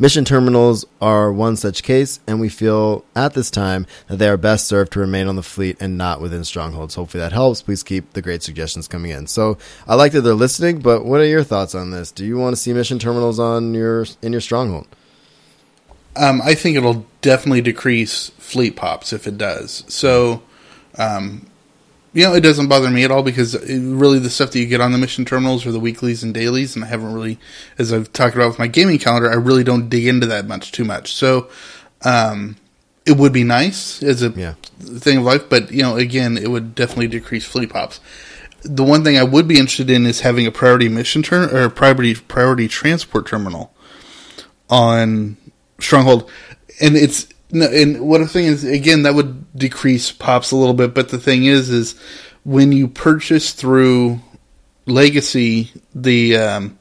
Mission 0.00 0.24
terminals 0.24 0.84
are 1.00 1.32
one 1.32 1.56
such 1.56 1.82
case, 1.82 2.20
and 2.28 2.40
we 2.40 2.48
feel 2.48 3.04
at 3.16 3.34
this 3.34 3.50
time 3.50 3.84
that 4.06 4.18
they 4.18 4.28
are 4.28 4.36
best 4.36 4.68
served 4.68 4.92
to 4.92 5.00
remain 5.00 5.26
on 5.26 5.34
the 5.34 5.42
fleet 5.42 5.76
and 5.80 5.98
not 5.98 6.20
within 6.20 6.44
strongholds. 6.44 6.94
Hopefully 6.94 7.20
that 7.20 7.32
helps. 7.32 7.62
Please 7.62 7.82
keep 7.82 8.12
the 8.12 8.22
great 8.22 8.44
suggestions 8.44 8.86
coming 8.86 9.10
in. 9.10 9.26
So 9.26 9.58
I 9.88 9.96
like 9.96 10.12
that 10.12 10.20
they're 10.20 10.34
listening, 10.34 10.78
but 10.78 11.04
what 11.04 11.18
are 11.18 11.26
your 11.26 11.42
thoughts 11.42 11.74
on 11.74 11.90
this? 11.90 12.12
Do 12.12 12.24
you 12.24 12.38
want 12.38 12.54
to 12.54 12.62
see 12.62 12.72
mission 12.72 13.00
terminals 13.00 13.40
on 13.40 13.74
your 13.74 14.06
in 14.22 14.30
your 14.30 14.40
stronghold? 14.40 14.86
Um, 16.14 16.40
I 16.42 16.54
think 16.54 16.76
it'll 16.76 17.04
definitely 17.20 17.62
decrease 17.62 18.30
fleet 18.38 18.76
pops 18.76 19.12
if 19.12 19.26
it 19.26 19.36
does. 19.36 19.84
So, 19.88 20.42
um, 20.96 21.46
you 22.12 22.24
know, 22.24 22.34
it 22.34 22.40
doesn't 22.40 22.68
bother 22.68 22.90
me 22.90 23.04
at 23.04 23.10
all 23.10 23.22
because 23.22 23.54
it, 23.54 23.80
really 23.80 24.18
the 24.18 24.30
stuff 24.30 24.50
that 24.52 24.58
you 24.58 24.66
get 24.66 24.80
on 24.80 24.92
the 24.92 24.98
mission 24.98 25.24
terminals 25.24 25.66
are 25.66 25.72
the 25.72 25.80
weeklies 25.80 26.22
and 26.22 26.32
dailies, 26.34 26.74
and 26.74 26.84
I 26.84 26.88
haven't 26.88 27.12
really, 27.12 27.38
as 27.78 27.92
I've 27.92 28.12
talked 28.12 28.34
about 28.34 28.48
with 28.48 28.58
my 28.58 28.66
gaming 28.66 28.98
calendar, 28.98 29.30
I 29.30 29.34
really 29.34 29.64
don't 29.64 29.88
dig 29.88 30.06
into 30.06 30.26
that 30.26 30.46
much 30.46 30.72
too 30.72 30.84
much. 30.84 31.12
So, 31.14 31.48
um, 32.04 32.56
it 33.06 33.16
would 33.16 33.32
be 33.32 33.44
nice 33.44 34.02
as 34.02 34.22
a 34.22 34.30
Yeah. 34.30 34.54
thing 34.80 35.18
of 35.18 35.24
life, 35.24 35.48
but 35.48 35.70
you 35.72 35.82
know, 35.82 35.96
again, 35.96 36.36
it 36.36 36.50
would 36.50 36.74
definitely 36.74 37.08
decrease 37.08 37.44
fleet 37.44 37.70
pops. 37.70 38.00
The 38.62 38.84
one 38.84 39.04
thing 39.04 39.16
I 39.16 39.22
would 39.22 39.46
be 39.48 39.58
interested 39.58 39.88
in 39.88 40.04
is 40.04 40.20
having 40.20 40.46
a 40.46 40.50
priority 40.50 40.88
mission 40.88 41.22
turn 41.22 41.54
or 41.54 41.68
priority 41.70 42.14
priority 42.14 42.68
transport 42.68 43.26
terminal 43.26 43.72
on 44.68 45.36
Stronghold, 45.80 46.28
and 46.80 46.96
it's 46.96 47.28
no, 47.50 47.66
and 47.66 48.00
what 48.00 48.18
the 48.18 48.28
thing 48.28 48.44
is 48.44 48.64
again 48.64 49.02
that 49.02 49.14
would 49.14 49.52
decrease 49.56 50.12
pops 50.12 50.50
a 50.50 50.56
little 50.56 50.74
bit, 50.74 50.94
but 50.94 51.08
the 51.08 51.18
thing 51.18 51.44
is, 51.44 51.70
is 51.70 51.94
when 52.44 52.72
you 52.72 52.88
purchase 52.88 53.52
through 53.52 54.20
Legacy, 54.86 55.70
the 55.94 56.36
um, 56.36 56.78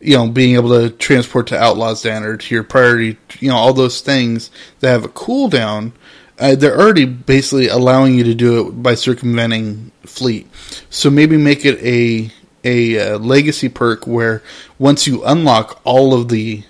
you 0.00 0.16
know 0.16 0.28
being 0.28 0.54
able 0.54 0.70
to 0.70 0.90
transport 0.90 1.48
to 1.48 1.58
Outlaws 1.58 2.02
Den 2.02 2.24
or 2.24 2.36
to 2.36 2.54
your 2.54 2.64
priority, 2.64 3.16
you 3.40 3.48
know 3.48 3.56
all 3.56 3.72
those 3.72 4.00
things 4.00 4.50
that 4.80 4.90
have 4.90 5.04
a 5.04 5.08
cooldown. 5.08 5.92
Uh, 6.36 6.56
they're 6.56 6.78
already 6.78 7.04
basically 7.04 7.68
allowing 7.68 8.14
you 8.14 8.24
to 8.24 8.34
do 8.34 8.66
it 8.66 8.82
by 8.82 8.96
circumventing 8.96 9.92
fleet. 10.02 10.48
So 10.90 11.08
maybe 11.08 11.36
make 11.36 11.64
it 11.64 11.78
a 11.80 12.32
a 12.64 13.14
uh, 13.14 13.18
legacy 13.18 13.68
perk 13.68 14.06
where 14.06 14.42
once 14.78 15.06
you 15.06 15.24
unlock 15.24 15.80
all 15.84 16.14
of 16.14 16.28
the 16.28 16.64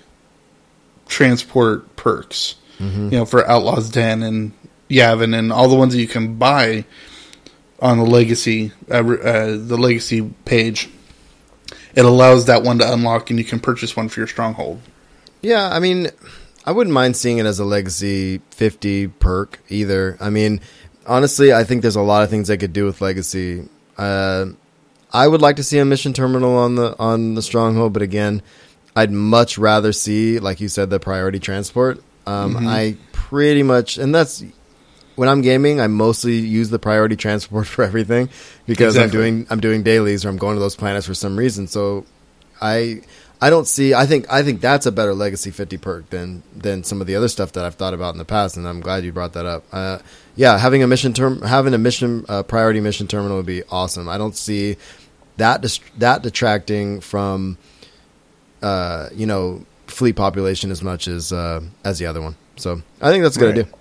transport 1.07 1.95
perks, 1.95 2.55
you 2.79 3.11
know, 3.11 3.25
for 3.25 3.47
Outlaws 3.47 3.89
Den 3.89 4.23
and 4.23 4.51
Yavin 4.89 5.37
and 5.37 5.51
all 5.51 5.67
the 5.67 5.75
ones 5.75 5.93
that 5.93 5.99
you 5.99 6.07
can 6.07 6.35
buy 6.35 6.85
on 7.79 7.97
the 7.97 8.05
legacy 8.05 8.71
uh, 8.89 8.95
uh, 8.95 9.57
the 9.57 9.77
legacy 9.77 10.21
page, 10.45 10.89
it 11.95 12.05
allows 12.05 12.45
that 12.45 12.63
one 12.63 12.79
to 12.79 12.93
unlock 12.93 13.29
and 13.29 13.39
you 13.39 13.45
can 13.45 13.59
purchase 13.59 13.95
one 13.95 14.09
for 14.09 14.19
your 14.19 14.27
stronghold. 14.27 14.81
Yeah, 15.41 15.69
I 15.71 15.79
mean, 15.79 16.09
I 16.65 16.71
wouldn't 16.71 16.93
mind 16.93 17.15
seeing 17.15 17.37
it 17.37 17.45
as 17.45 17.59
a 17.59 17.65
Legacy 17.65 18.41
50 18.51 19.07
perk 19.07 19.59
either. 19.69 20.17
I 20.19 20.31
mean, 20.31 20.61
honestly, 21.05 21.53
I 21.53 21.63
think 21.63 21.83
there's 21.83 21.95
a 21.95 22.01
lot 22.01 22.23
of 22.23 22.29
things 22.29 22.47
they 22.47 22.57
could 22.57 22.73
do 22.73 22.85
with 22.85 23.01
Legacy. 23.01 23.69
Uh, 23.97 24.47
I 25.13 25.27
would 25.27 25.41
like 25.41 25.57
to 25.57 25.63
see 25.63 25.77
a 25.77 25.85
mission 25.85 26.13
terminal 26.13 26.57
on 26.57 26.75
the 26.75 26.97
on 26.99 27.35
the 27.35 27.41
stronghold, 27.41 27.93
but 27.93 28.01
again, 28.01 28.41
I'd 28.95 29.11
much 29.11 29.57
rather 29.57 29.93
see, 29.93 30.39
like 30.39 30.59
you 30.59 30.67
said, 30.67 30.89
the 30.89 30.99
priority 30.99 31.39
transport. 31.39 32.03
Um, 32.27 32.55
Mm-hmm. 32.55 32.67
I 32.67 32.97
pretty 33.11 33.63
much, 33.63 33.97
and 33.97 34.13
that's 34.13 34.43
when 35.15 35.29
I'm 35.29 35.41
gaming. 35.41 35.79
I 35.79 35.87
mostly 35.87 36.35
use 36.37 36.69
the 36.69 36.79
priority 36.79 37.15
transport 37.25 37.67
for 37.67 37.83
everything 37.83 38.29
because 38.65 38.97
I'm 38.97 39.09
doing 39.09 39.47
I'm 39.49 39.59
doing 39.59 39.83
dailies 39.83 40.25
or 40.25 40.29
I'm 40.29 40.37
going 40.37 40.55
to 40.55 40.59
those 40.59 40.75
planets 40.75 41.05
for 41.07 41.13
some 41.13 41.37
reason. 41.37 41.67
So 41.67 42.05
I 42.61 43.01
I 43.41 43.49
don't 43.49 43.67
see. 43.67 43.93
I 43.93 44.05
think 44.05 44.31
I 44.31 44.43
think 44.43 44.61
that's 44.61 44.85
a 44.85 44.91
better 44.91 45.13
Legacy 45.13 45.51
50 45.51 45.77
perk 45.77 46.09
than 46.09 46.41
than 46.55 46.83
some 46.83 47.01
of 47.01 47.07
the 47.07 47.15
other 47.15 47.27
stuff 47.27 47.51
that 47.53 47.65
I've 47.65 47.75
thought 47.75 47.93
about 47.93 48.13
in 48.13 48.17
the 48.17 48.25
past, 48.25 48.57
and 48.57 48.67
I'm 48.67 48.79
glad 48.81 49.03
you 49.03 49.11
brought 49.11 49.33
that 49.33 49.45
up. 49.45 49.63
Uh, 49.71 49.99
yeah, 50.35 50.57
having 50.57 50.83
a 50.83 50.87
mission 50.87 51.13
term, 51.13 51.41
having 51.41 51.73
a 51.73 51.77
mission 51.77 52.25
uh, 52.29 52.43
priority 52.43 52.79
mission 52.79 53.07
terminal 53.07 53.37
would 53.37 53.45
be 53.45 53.63
awesome. 53.69 54.07
I 54.09 54.17
don't 54.17 54.35
see 54.35 54.77
that 55.37 55.61
dis- 55.61 55.79
that 55.97 56.23
detracting 56.23 57.01
from 57.01 57.57
uh, 58.61 59.09
you 59.13 59.25
know 59.25 59.65
fleet 59.95 60.15
population 60.15 60.71
as 60.71 60.83
much 60.83 61.07
as 61.07 61.31
uh, 61.33 61.61
as 61.83 61.97
the 61.99 62.05
other 62.05 62.21
one. 62.21 62.35
So 62.57 62.81
I 63.01 63.09
think 63.11 63.23
that's 63.23 63.37
a 63.37 63.39
good 63.39 63.55
Right. 63.55 63.65
idea. 63.65 63.73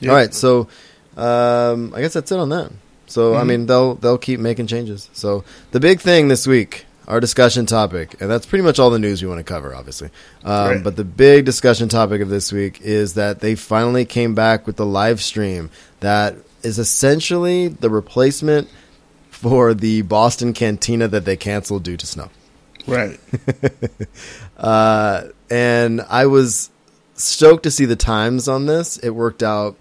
Yep. 0.00 0.10
All 0.10 0.16
right, 0.16 0.34
so 0.34 0.68
um, 1.16 1.92
I 1.94 2.00
guess 2.00 2.12
that's 2.12 2.30
it 2.32 2.38
on 2.38 2.48
that. 2.50 2.70
So 3.06 3.34
I 3.34 3.44
mean, 3.44 3.66
they'll 3.66 3.94
they'll 3.94 4.18
keep 4.18 4.40
making 4.40 4.66
changes. 4.66 5.08
So 5.12 5.44
the 5.70 5.80
big 5.80 6.00
thing 6.00 6.28
this 6.28 6.46
week, 6.46 6.84
our 7.08 7.20
discussion 7.20 7.64
topic, 7.66 8.16
and 8.20 8.30
that's 8.30 8.44
pretty 8.46 8.62
much 8.62 8.78
all 8.78 8.90
the 8.90 8.98
news 8.98 9.22
we 9.22 9.28
want 9.28 9.38
to 9.38 9.44
cover, 9.44 9.74
obviously. 9.74 10.10
Um, 10.44 10.68
Right. 10.68 10.84
But 10.84 10.96
the 10.96 11.04
big 11.04 11.44
discussion 11.46 11.88
topic 11.88 12.20
of 12.20 12.28
this 12.28 12.52
week 12.52 12.80
is 12.82 13.14
that 13.14 13.40
they 13.40 13.54
finally 13.54 14.04
came 14.04 14.34
back 14.34 14.66
with 14.66 14.76
the 14.76 14.86
live 14.86 15.20
stream 15.22 15.70
that 16.00 16.36
is 16.62 16.78
essentially 16.78 17.68
the 17.68 17.88
replacement 17.88 18.68
for 19.30 19.72
the 19.72 20.02
Boston 20.02 20.52
Cantina 20.52 21.08
that 21.08 21.24
they 21.24 21.36
canceled 21.36 21.82
due 21.84 21.96
to 21.96 22.06
snow. 22.06 22.28
Right. 22.86 23.18
Uh, 24.58 25.28
and 25.50 26.00
I 26.08 26.26
was 26.26 26.70
stoked 27.14 27.62
to 27.62 27.70
see 27.70 27.84
the 27.84 27.94
times 27.94 28.48
on 28.48 28.66
this. 28.66 28.98
It 28.98 29.10
worked 29.10 29.42
out, 29.42 29.76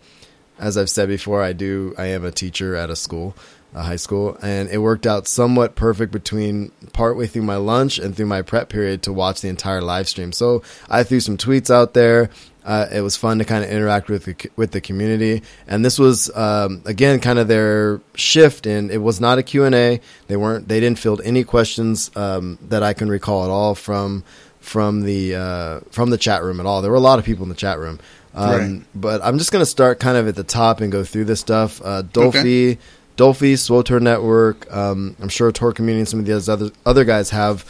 as 0.60 0.78
I've 0.78 0.90
said 0.90 1.08
before. 1.08 1.42
I 1.42 1.54
do. 1.54 1.96
I 1.98 2.06
am 2.08 2.24
a 2.24 2.32
teacher 2.32 2.76
at 2.76 2.92
a 2.92 2.96
school, 2.96 3.36
a 3.74 3.82
high 3.82 3.96
school, 3.96 4.38
and 4.42 4.70
it 4.70 4.78
worked 4.78 5.08
out 5.08 5.28
somewhat 5.28 5.76
perfect 5.76 6.12
between 6.12 6.72
partway 6.94 7.26
through 7.26 7.42
my 7.42 7.56
lunch 7.56 7.98
and 7.98 8.16
through 8.16 8.28
my 8.28 8.44
prep 8.44 8.70
period 8.70 9.02
to 9.04 9.14
watch 9.14 9.42
the 9.42 9.50
entire 9.50 9.82
live 9.82 10.08
stream. 10.08 10.32
So 10.32 10.62
I 10.90 11.02
threw 11.02 11.22
some 11.22 11.38
tweets 11.38 11.74
out 11.74 11.96
there. 11.96 12.30
Uh, 12.68 12.86
it 12.92 13.00
was 13.00 13.16
fun 13.16 13.40
to 13.40 13.46
kind 13.46 13.64
of 13.64 13.70
interact 13.70 14.10
with 14.10 14.26
the, 14.26 14.36
with 14.58 14.72
the 14.72 14.82
community, 14.82 15.42
and 15.70 15.86
this 15.86 15.98
was 15.98 16.30
um, 16.36 16.82
again 16.86 17.20
kind 17.22 17.40
of 17.40 17.48
their 17.48 18.02
shift. 18.14 18.68
And 18.68 18.92
it 18.92 18.98
was 18.98 19.22
not 19.22 19.38
a 19.38 19.44
Q 19.44 19.64
and 19.64 19.74
A. 19.74 20.02
They 20.28 20.36
weren't. 20.36 20.68
They 20.68 20.82
didn't 20.82 21.00
field 21.00 21.22
any 21.24 21.46
questions 21.46 22.12
um, 22.18 22.60
that 22.68 22.84
I 22.84 22.92
can 22.94 23.08
recall 23.08 23.46
at 23.46 23.50
all 23.50 23.74
from 23.74 24.26
from 24.60 25.04
the 25.04 25.36
uh, 25.36 25.80
from 25.92 26.10
the 26.10 26.18
chat 26.18 26.44
room 26.44 26.60
at 26.60 26.66
all. 26.66 26.82
There 26.82 26.92
were 26.92 26.98
a 26.98 27.00
lot 27.00 27.20
of 27.20 27.26
people 27.26 27.44
in 27.44 27.50
the 27.50 27.56
chat 27.56 27.80
room, 27.80 28.02
um, 28.36 28.50
Right. 28.52 28.82
but 28.94 29.22
I'm 29.24 29.38
just 29.38 29.54
going 29.54 29.62
to 29.62 29.66
start 29.66 30.02
kind 30.02 30.18
of 30.18 30.28
at 30.28 30.36
the 30.36 30.44
top 30.44 30.82
and 30.82 30.92
go 30.92 31.06
through 31.06 31.24
this 31.26 31.40
stuff. 31.40 31.82
Uh, 31.82 32.04
Dulfy, 32.04 32.78
Dulfy, 33.16 33.54
SWTOR 33.54 34.02
Network. 34.02 34.70
Um, 34.76 35.16
I'm 35.22 35.30
sure 35.30 35.54
Tor 35.54 35.72
Community 35.72 36.02
and 36.02 36.10
some 36.10 36.20
of 36.20 36.26
the 36.26 36.52
other 36.52 36.70
other 36.86 37.06
guys 37.06 37.30
have 37.30 37.64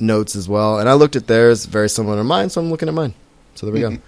notes 0.00 0.34
as 0.34 0.48
well. 0.48 0.80
And 0.80 0.88
I 0.88 0.94
looked 0.94 1.14
at 1.14 1.28
theirs, 1.28 1.64
very 1.66 1.88
similar 1.88 2.16
to 2.16 2.24
mine, 2.24 2.50
so 2.50 2.60
I'm 2.60 2.70
looking 2.70 2.88
at 2.88 2.94
mine. 2.94 3.14
So 3.54 3.66
there 3.66 3.72
we 3.72 3.80
go. 3.80 3.98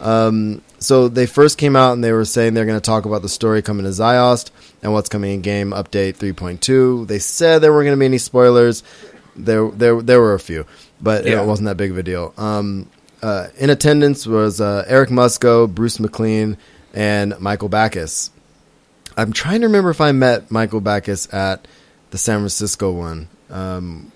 Um, 0.00 0.62
so 0.78 1.08
they 1.08 1.26
first 1.26 1.56
came 1.58 1.76
out 1.76 1.92
and 1.92 2.04
they 2.04 2.12
were 2.12 2.24
saying 2.24 2.54
they're 2.54 2.66
going 2.66 2.78
to 2.80 2.84
talk 2.84 3.04
about 3.06 3.22
the 3.22 3.28
story 3.28 3.62
coming 3.62 3.84
to 3.84 3.90
Ziost 3.90 4.50
and 4.82 4.92
what's 4.92 5.08
coming 5.08 5.32
in 5.34 5.40
game 5.40 5.70
update 5.70 6.16
3.2. 6.16 7.06
They 7.06 7.18
said 7.18 7.60
there 7.60 7.72
weren't 7.72 7.86
going 7.86 7.96
to 7.96 8.00
be 8.00 8.06
any 8.06 8.18
spoilers. 8.18 8.82
There, 9.36 9.70
there, 9.70 10.00
there 10.02 10.20
were 10.20 10.34
a 10.34 10.40
few, 10.40 10.66
but 11.00 11.24
Yeah. 11.24 11.42
it 11.42 11.46
wasn't 11.46 11.66
that 11.66 11.76
big 11.76 11.90
of 11.90 11.98
a 11.98 12.02
deal. 12.02 12.34
Um, 12.36 12.88
uh, 13.22 13.48
in 13.56 13.70
attendance 13.70 14.26
was 14.26 14.60
uh, 14.60 14.84
Eric 14.86 15.08
Musco, 15.10 15.66
Bruce 15.72 15.98
McLean, 15.98 16.56
and 16.92 17.38
Michael 17.40 17.68
Backus. 17.68 18.30
I'm 19.16 19.32
trying 19.32 19.60
to 19.62 19.66
remember 19.68 19.90
if 19.90 20.00
I 20.00 20.12
met 20.12 20.50
Michael 20.50 20.80
Backus 20.80 21.32
at 21.32 21.66
the 22.10 22.18
San 22.18 22.38
Francisco 22.40 22.92
one. 22.92 23.28
Um, 23.50 24.12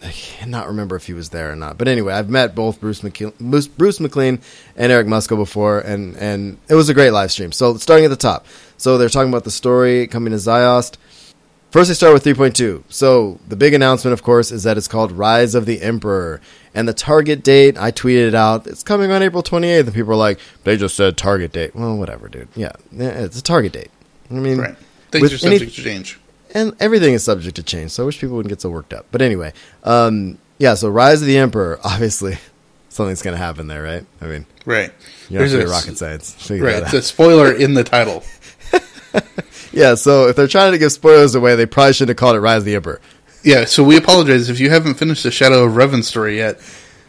I 0.02 0.10
cannot 0.12 0.68
remember 0.68 0.96
if 0.96 1.06
he 1.06 1.12
was 1.12 1.28
there 1.30 1.52
or 1.52 1.56
not. 1.56 1.76
But 1.78 1.88
anyway, 1.88 2.14
I've 2.14 2.30
met 2.30 2.54
both 2.54 2.80
Bruce 2.80 3.00
McKe- 3.02 3.68
Bruce, 3.76 4.00
McLean 4.00 4.40
and 4.76 4.90
Eric 4.92 5.06
Musco 5.06 5.36
before, 5.36 5.80
and, 5.80 6.16
and 6.16 6.58
it 6.68 6.74
was 6.74 6.88
a 6.88 6.94
great 6.94 7.10
live 7.10 7.30
stream. 7.30 7.52
So 7.52 7.76
starting 7.76 8.04
at 8.04 8.08
the 8.10 8.16
top. 8.16 8.46
So 8.76 8.96
they're 8.98 9.08
talking 9.08 9.28
about 9.30 9.44
the 9.44 9.50
story 9.50 10.06
coming 10.06 10.30
to 10.32 10.36
Ziost. 10.38 10.96
First, 11.70 11.86
they 11.88 11.94
start 11.94 12.12
with 12.14 12.24
3.2. 12.24 12.82
So 12.88 13.38
the 13.46 13.54
big 13.54 13.74
announcement, 13.74 14.12
of 14.12 14.22
course, 14.24 14.50
is 14.50 14.64
that 14.64 14.76
it's 14.76 14.88
called 14.88 15.12
Rise 15.12 15.54
of 15.54 15.66
the 15.66 15.80
Emperor. 15.82 16.40
And 16.74 16.88
the 16.88 16.92
target 16.94 17.44
date, 17.44 17.78
I 17.78 17.92
tweeted 17.92 18.26
it 18.28 18.34
out, 18.34 18.66
it's 18.66 18.82
coming 18.82 19.12
on 19.12 19.22
April 19.22 19.42
28th. 19.42 19.80
And 19.86 19.94
people 19.94 20.12
are 20.12 20.16
like, 20.16 20.40
they 20.64 20.76
just 20.76 20.96
said 20.96 21.16
target 21.16 21.52
date. 21.52 21.74
Well, 21.76 21.96
whatever, 21.96 22.28
dude. 22.28 22.48
Yeah, 22.56 22.72
yeah, 22.90 23.10
it's 23.10 23.38
a 23.38 23.42
target 23.42 23.72
date. 23.72 23.90
I 24.30 24.34
mean, 24.34 24.58
Right. 24.58 24.76
Things 25.12 25.32
are 25.32 25.38
subject 25.38 25.62
any- 25.62 25.70
to 25.70 25.82
change. 25.82 26.19
And 26.54 26.74
everything 26.80 27.14
is 27.14 27.24
subject 27.24 27.56
to 27.56 27.62
change. 27.62 27.90
So 27.92 28.02
I 28.02 28.06
wish 28.06 28.20
people 28.20 28.36
wouldn't 28.36 28.50
get 28.50 28.60
so 28.60 28.70
worked 28.70 28.92
up. 28.92 29.06
But 29.10 29.22
anyway, 29.22 29.52
um, 29.84 30.38
yeah. 30.58 30.74
So 30.74 30.88
Rise 30.88 31.20
of 31.20 31.26
the 31.26 31.38
Emperor, 31.38 31.78
obviously, 31.84 32.38
something's 32.88 33.22
going 33.22 33.34
to 33.36 33.42
happen 33.42 33.66
there, 33.66 33.82
right? 33.82 34.04
I 34.20 34.26
mean, 34.26 34.46
Right. 34.66 34.92
you 35.28 35.38
to 35.38 35.64
a 35.64 35.68
rocket 35.68 35.96
science. 35.98 36.34
Figure 36.46 36.66
Right. 36.66 36.82
It's 36.82 36.92
a 36.92 37.02
spoiler 37.02 37.52
in 37.52 37.74
the 37.74 37.84
title. 37.84 38.22
Yeah. 39.72 39.94
So 39.94 40.26
if 40.28 40.34
they're 40.36 40.48
trying 40.48 40.72
to 40.72 40.78
give 40.78 40.90
spoilers 40.92 41.34
away, 41.36 41.54
they 41.54 41.64
probably 41.66 41.92
shouldn't 41.92 42.10
have 42.10 42.16
called 42.16 42.36
it 42.36 42.40
Rise 42.40 42.58
of 42.58 42.64
the 42.64 42.74
Emperor. 42.74 43.00
Yeah, 43.42 43.64
so 43.64 43.82
we 43.84 43.96
apologize 43.96 44.50
if 44.50 44.60
you 44.60 44.68
haven't 44.68 44.94
finished 44.94 45.22
the 45.22 45.30
Shadow 45.30 45.64
of 45.64 45.72
Revan 45.72 46.04
story 46.04 46.36
yet. 46.36 46.60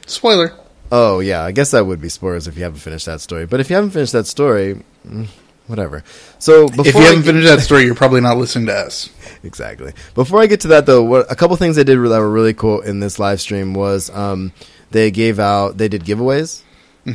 Spoiler. 0.06 0.54
Oh 0.92 1.20
yeah, 1.20 1.44
I 1.44 1.52
guess 1.52 1.72
that 1.72 1.86
would 1.86 2.00
be 2.02 2.08
spoilers 2.10 2.48
if 2.48 2.56
you 2.58 2.64
haven't 2.64 2.80
finished 2.80 3.06
that 3.08 3.20
story. 3.22 3.46
But 3.46 3.60
if 3.60 3.70
you 3.70 3.76
haven't 3.76 3.92
finished 3.92 4.14
that 4.14 4.28
story, 4.28 4.82
mm, 5.08 5.28
whatever. 5.72 6.04
So 6.38 6.68
before 6.68 6.86
if 6.86 6.94
you 6.94 7.00
I 7.02 7.04
haven't 7.06 7.22
get- 7.22 7.26
finished 7.26 7.48
that 7.48 7.62
story, 7.62 7.86
you're 7.86 7.96
probably 7.96 8.22
not 8.22 8.38
listening 8.38 8.68
to 8.68 8.74
us. 8.76 9.10
exactly. 9.44 9.94
Before 10.14 10.40
I 10.40 10.46
get 10.46 10.60
to 10.62 10.68
that, 10.68 10.86
though, 10.86 11.04
what, 11.04 11.32
a 11.32 11.36
couple 11.36 11.56
things 11.56 11.76
they 11.78 11.84
did 11.84 11.98
that 11.98 12.20
were 12.20 12.30
really 12.30 12.54
cool 12.54 12.82
in 12.82 13.00
this 13.00 13.18
live 13.18 13.42
stream 13.42 13.74
was 13.74 14.12
um, 14.12 14.54
they 14.92 15.10
gave 15.10 15.40
out, 15.40 15.78
they 15.78 15.88
did 15.88 16.04
giveaways. 16.04 16.62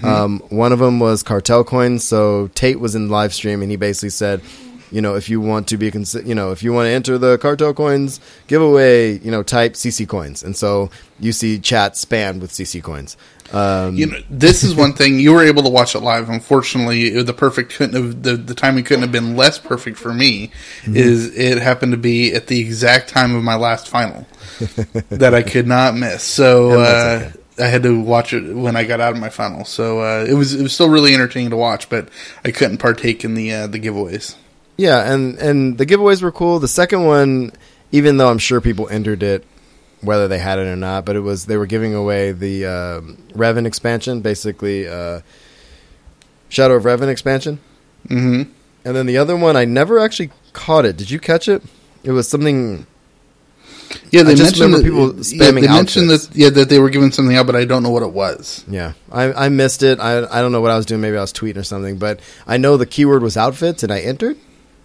Um, 0.02 0.40
one 0.48 0.72
of 0.72 0.80
them 0.80 0.98
was 0.98 1.22
cartel 1.22 1.62
coins. 1.62 2.02
So 2.02 2.48
Tate 2.56 2.80
was 2.80 2.96
in 2.96 3.06
the 3.06 3.12
live 3.12 3.32
stream, 3.32 3.62
and 3.62 3.70
he 3.70 3.76
basically 3.76 4.08
said, 4.10 4.42
you 4.90 5.00
know, 5.00 5.14
if 5.14 5.28
you 5.28 5.40
want 5.40 5.68
to 5.68 5.76
be, 5.76 5.92
you 6.24 6.34
know, 6.34 6.52
if 6.52 6.62
you 6.62 6.72
want 6.72 6.86
to 6.86 6.90
enter 6.90 7.18
the 7.18 7.38
cartel 7.38 7.74
coins 7.74 8.20
giveaway, 8.46 9.18
you 9.18 9.30
know, 9.30 9.42
type 9.42 9.74
CC 9.74 10.08
coins, 10.08 10.42
and 10.42 10.56
so 10.56 10.90
you 11.20 11.32
see 11.32 11.58
chat 11.58 11.94
spammed 11.94 12.40
with 12.40 12.50
CC 12.52 12.82
coins. 12.82 13.16
Um, 13.52 13.94
You 13.94 14.06
know, 14.06 14.18
this 14.28 14.64
is 14.64 14.74
one 14.74 14.92
thing 14.92 15.20
you 15.20 15.32
were 15.32 15.44
able 15.44 15.62
to 15.62 15.68
watch 15.68 15.94
it 15.94 16.00
live. 16.00 16.28
Unfortunately, 16.28 17.14
it- 17.14 17.26
the 17.26 17.32
perfect 17.32 17.74
couldn't 17.74 17.94
have 17.94 18.22
the, 18.22 18.36
the 18.36 18.54
timing 18.54 18.84
couldn't 18.84 19.02
have 19.02 19.12
been 19.12 19.36
less 19.36 19.58
perfect 19.58 19.98
for 19.98 20.12
me. 20.12 20.50
Mm-hmm. 20.82 20.96
Is 20.96 21.36
it 21.36 21.58
happened 21.58 21.92
to 21.92 21.98
be 21.98 22.34
at 22.34 22.48
the 22.48 22.60
exact 22.60 23.08
time 23.08 23.34
of 23.36 23.42
my 23.44 23.54
last 23.54 23.88
final 23.88 24.26
that 25.10 25.34
I 25.34 25.42
could 25.42 25.66
not 25.66 25.96
miss. 25.96 26.22
So 26.22 26.80
uh, 26.80 27.18
that's 27.18 27.36
I 27.58 27.66
had 27.66 27.82
to 27.84 27.98
watch 28.00 28.32
it 28.32 28.54
when 28.54 28.76
I 28.76 28.84
got 28.84 29.00
out 29.00 29.12
of 29.14 29.18
my 29.20 29.30
final. 29.30 29.64
So 29.64 30.00
uh, 30.00 30.24
it 30.28 30.34
was 30.34 30.54
it 30.54 30.62
was 30.62 30.72
still 30.74 30.88
really 30.90 31.14
entertaining 31.14 31.50
to 31.50 31.56
watch, 31.56 31.88
but 31.88 32.08
I 32.44 32.50
couldn't 32.50 32.78
partake 32.78 33.24
in 33.24 33.34
the 33.34 33.52
uh, 33.52 33.66
the 33.66 33.80
giveaways. 33.80 34.34
Yeah, 34.76 35.12
and 35.12 35.38
and 35.38 35.78
the 35.78 35.86
giveaways 35.86 36.22
were 36.22 36.32
cool. 36.32 36.58
The 36.58 36.68
second 36.68 37.04
one, 37.04 37.52
even 37.92 38.16
though 38.18 38.28
I'm 38.28 38.38
sure 38.38 38.60
people 38.60 38.88
entered 38.88 39.22
it, 39.22 39.44
whether 40.02 40.28
they 40.28 40.38
had 40.38 40.58
it 40.58 40.66
or 40.66 40.76
not, 40.76 41.04
but 41.04 41.16
it 41.16 41.20
was 41.20 41.46
they 41.46 41.56
were 41.56 41.66
giving 41.66 41.94
away 41.94 42.32
the 42.32 42.66
um, 42.66 43.16
Revan 43.32 43.66
expansion, 43.66 44.20
basically 44.20 44.86
uh, 44.86 45.20
Shadow 46.48 46.74
of 46.74 46.84
Revan 46.84 47.08
expansion. 47.08 47.58
hmm 48.06 48.42
And 48.84 48.96
then 48.96 49.06
the 49.06 49.18
other 49.18 49.36
one, 49.36 49.56
I 49.56 49.64
never 49.64 49.98
actually 49.98 50.30
caught 50.52 50.84
it. 50.84 50.96
Did 50.96 51.10
you 51.10 51.18
catch 51.18 51.48
it? 51.48 51.62
It 52.04 52.12
was 52.12 52.28
something. 52.28 52.86
Yeah, 54.10 54.24
they 54.24 54.34
mentioned 54.34 54.74
that, 54.74 54.82
people 54.82 55.14
yeah, 55.14 55.20
spamming 55.22 55.60
they 55.62 55.68
mentioned 55.68 56.10
outfits. 56.10 56.26
that 56.28 56.36
yeah 56.36 56.50
that 56.50 56.68
they 56.68 56.78
were 56.80 56.90
giving 56.90 57.12
something 57.12 57.36
out, 57.36 57.46
but 57.46 57.56
I 57.56 57.64
don't 57.64 57.82
know 57.82 57.90
what 57.90 58.02
it 58.02 58.12
was. 58.12 58.64
Yeah, 58.68 58.92
I, 59.10 59.46
I 59.46 59.48
missed 59.48 59.82
it. 59.82 60.00
I 60.00 60.18
I 60.18 60.40
don't 60.42 60.52
know 60.52 60.60
what 60.60 60.70
I 60.70 60.76
was 60.76 60.86
doing. 60.86 61.00
Maybe 61.00 61.16
I 61.16 61.20
was 61.20 61.32
tweeting 61.32 61.56
or 61.56 61.62
something. 61.62 61.96
But 61.96 62.20
I 62.46 62.58
know 62.58 62.76
the 62.76 62.84
keyword 62.86 63.22
was 63.22 63.36
outfits, 63.36 63.82
and 63.82 63.92
I 63.92 64.00
entered, 64.00 64.36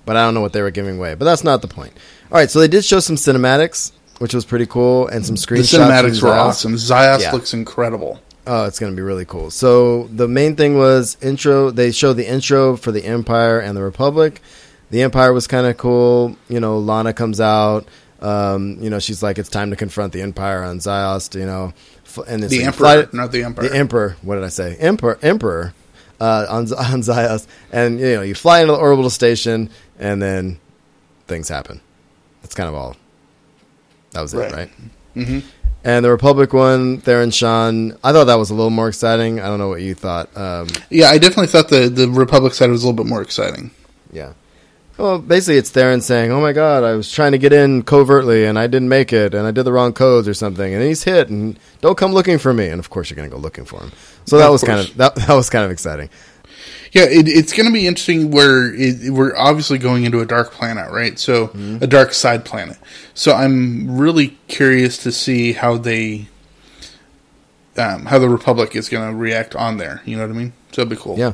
but 0.05 0.15
I 0.15 0.23
don't 0.25 0.33
know 0.33 0.41
what 0.41 0.53
they 0.53 0.61
were 0.61 0.71
giving 0.71 0.97
away. 0.97 1.15
But 1.15 1.25
that's 1.25 1.43
not 1.43 1.61
the 1.61 1.67
point. 1.67 1.93
All 2.31 2.37
right, 2.37 2.49
so 2.49 2.59
they 2.59 2.67
did 2.67 2.83
show 2.85 2.99
some 2.99 3.15
cinematics, 3.17 3.91
which 4.19 4.33
was 4.33 4.45
pretty 4.45 4.65
cool, 4.65 5.07
and 5.07 5.25
some 5.25 5.35
screenshots. 5.35 5.71
The 5.71 5.77
cinematics 5.79 6.21
were 6.21 6.29
awesome. 6.29 6.73
Zios 6.75 7.21
Yeah. 7.21 7.31
looks 7.31 7.53
incredible. 7.53 8.19
Oh, 8.47 8.65
it's 8.65 8.79
going 8.79 8.91
to 8.91 8.95
be 8.95 9.01
really 9.03 9.25
cool. 9.25 9.51
So 9.51 10.05
the 10.11 10.27
main 10.27 10.55
thing 10.55 10.77
was 10.77 11.15
intro. 11.21 11.69
They 11.71 11.91
showed 11.91 12.13
the 12.13 12.27
intro 12.27 12.75
for 12.75 12.91
the 12.91 13.05
Empire 13.05 13.59
and 13.59 13.77
the 13.77 13.83
Republic. 13.83 14.41
The 14.89 15.03
Empire 15.03 15.31
was 15.31 15.45
kind 15.47 15.67
of 15.67 15.77
cool. 15.77 16.35
You 16.49 16.59
know, 16.59 16.79
Lana 16.79 17.13
comes 17.13 17.39
out. 17.39 17.87
Um, 18.19 18.77
you 18.81 18.89
know, 18.89 18.99
she's 18.99 19.21
like, 19.23 19.37
it's 19.37 19.49
time 19.49 19.69
to 19.71 19.75
confront 19.75 20.13
the 20.13 20.21
Empire 20.21 20.63
on 20.63 20.79
Zios. 20.79 21.33
You 21.39 21.45
know, 21.45 21.73
and 22.27 22.43
it's 22.43 22.51
The 22.51 22.63
Emperor, 22.63 23.03
fly- 23.05 23.07
not 23.13 23.31
the 23.31 23.43
Emperor. 23.43 23.69
the 23.69 23.75
Emperor. 23.75 24.15
What 24.21 24.35
did 24.35 24.43
I 24.43 24.49
say? 24.49 24.75
Emperor. 24.79 25.19
Emperor. 25.21 25.73
Uh, 26.19 26.45
on 26.49 26.63
on 26.73 27.01
Ziost, 27.01 27.47
and 27.71 27.99
you 27.99 28.13
know, 28.13 28.21
you 28.21 28.35
fly 28.35 28.61
into 28.61 28.73
the 28.73 28.79
orbital 28.79 29.09
station, 29.09 29.71
and 30.01 30.21
then 30.21 30.59
things 31.27 31.47
happen. 31.47 31.79
That's 32.41 32.53
kind 32.55 32.67
of 32.67 32.75
all. 32.75 32.97
That 34.11 34.21
was 34.21 34.33
it, 34.33 34.37
Right. 34.39 34.51
right? 34.53 34.69
Mm-hmm. 35.15 35.39
And 35.83 36.05
the 36.05 36.11
Republic 36.11 36.53
one, 36.53 36.99
Theron 36.99 37.31
Shan, 37.31 37.97
I 38.03 38.11
thought 38.11 38.25
that 38.25 38.35
was 38.35 38.49
a 38.51 38.53
little 38.53 38.69
more 38.69 38.87
exciting. 38.89 39.39
I 39.39 39.47
don't 39.47 39.57
know 39.57 39.69
what 39.69 39.81
you 39.81 39.95
thought. 39.95 40.29
Um, 40.37 40.67
Yeah, 40.89 41.09
I 41.09 41.17
definitely 41.17 41.47
thought 41.47 41.69
the 41.69 41.89
the 41.89 42.07
Republic 42.09 42.53
side 42.53 42.69
was 42.69 42.83
a 42.83 42.87
little 42.87 43.01
bit 43.03 43.09
more 43.09 43.21
exciting. 43.21 43.71
yeah. 44.11 44.33
Well, 44.97 45.17
basically, 45.17 45.57
it's 45.57 45.71
Theron 45.71 46.01
saying, 46.01 46.31
"Oh 46.31 46.41
my 46.41 46.53
God, 46.53 46.83
I 46.83 46.93
was 46.93 47.11
trying 47.11 47.31
to 47.31 47.39
get 47.39 47.53
in 47.53 47.81
covertly 47.81 48.45
and 48.45 48.59
I 48.59 48.67
didn't 48.67 48.89
make 48.89 49.11
it, 49.11 49.33
and 49.33 49.47
I 49.47 49.51
did 49.51 49.63
the 49.63 49.71
wrong 49.71 49.93
codes 49.93 50.27
or 50.27 50.35
something, 50.35 50.71
and 50.71 50.83
he's 50.83 51.03
hit, 51.03 51.29
and 51.29 51.57
don't 51.79 51.97
come 51.97 52.13
looking 52.13 52.37
for 52.37 52.53
me." 52.53 52.67
And 52.67 52.77
of 52.77 52.91
course, 52.91 53.09
you're 53.09 53.15
going 53.15 53.27
to 53.29 53.35
go 53.35 53.41
looking 53.41 53.65
for 53.65 53.79
him. 53.79 53.91
So 54.25 54.37
that 54.37 54.45
Of 54.47 54.51
was 54.51 54.63
kind 54.63 54.79
of 54.81 54.95
that, 54.97 55.15
that 55.27 55.33
was 55.33 55.49
kind 55.49 55.65
of 55.65 55.71
exciting. 55.71 56.09
Yeah, 56.91 57.03
it, 57.03 57.27
it's 57.27 57.53
going 57.53 57.67
to 57.67 57.73
be 57.73 57.87
interesting 57.87 58.31
where 58.31 58.73
it, 58.73 59.11
we're 59.11 59.35
obviously 59.37 59.77
going 59.77 60.03
into 60.03 60.19
a 60.19 60.25
dark 60.25 60.51
planet, 60.51 60.91
right? 60.91 61.17
So 61.17 61.51
a 61.81 61.87
dark 61.87 62.13
side 62.13 62.43
planet. 62.43 62.77
So 63.13 63.33
I'm 63.33 63.97
really 63.97 64.37
curious 64.47 64.97
to 65.03 65.11
see 65.11 65.53
how 65.53 65.77
they, 65.77 66.27
um, 67.77 68.05
how 68.05 68.19
the 68.19 68.27
Republic 68.27 68.75
is 68.75 68.89
going 68.89 69.09
to 69.09 69.15
react 69.15 69.55
on 69.55 69.77
there. 69.77 70.01
You 70.05 70.17
know 70.17 70.27
what 70.27 70.35
I 70.35 70.37
mean? 70.37 70.53
So 70.73 70.81
it'd 70.81 70.89
be 70.89 70.97
cool. 70.97 71.17
Yeah, 71.17 71.33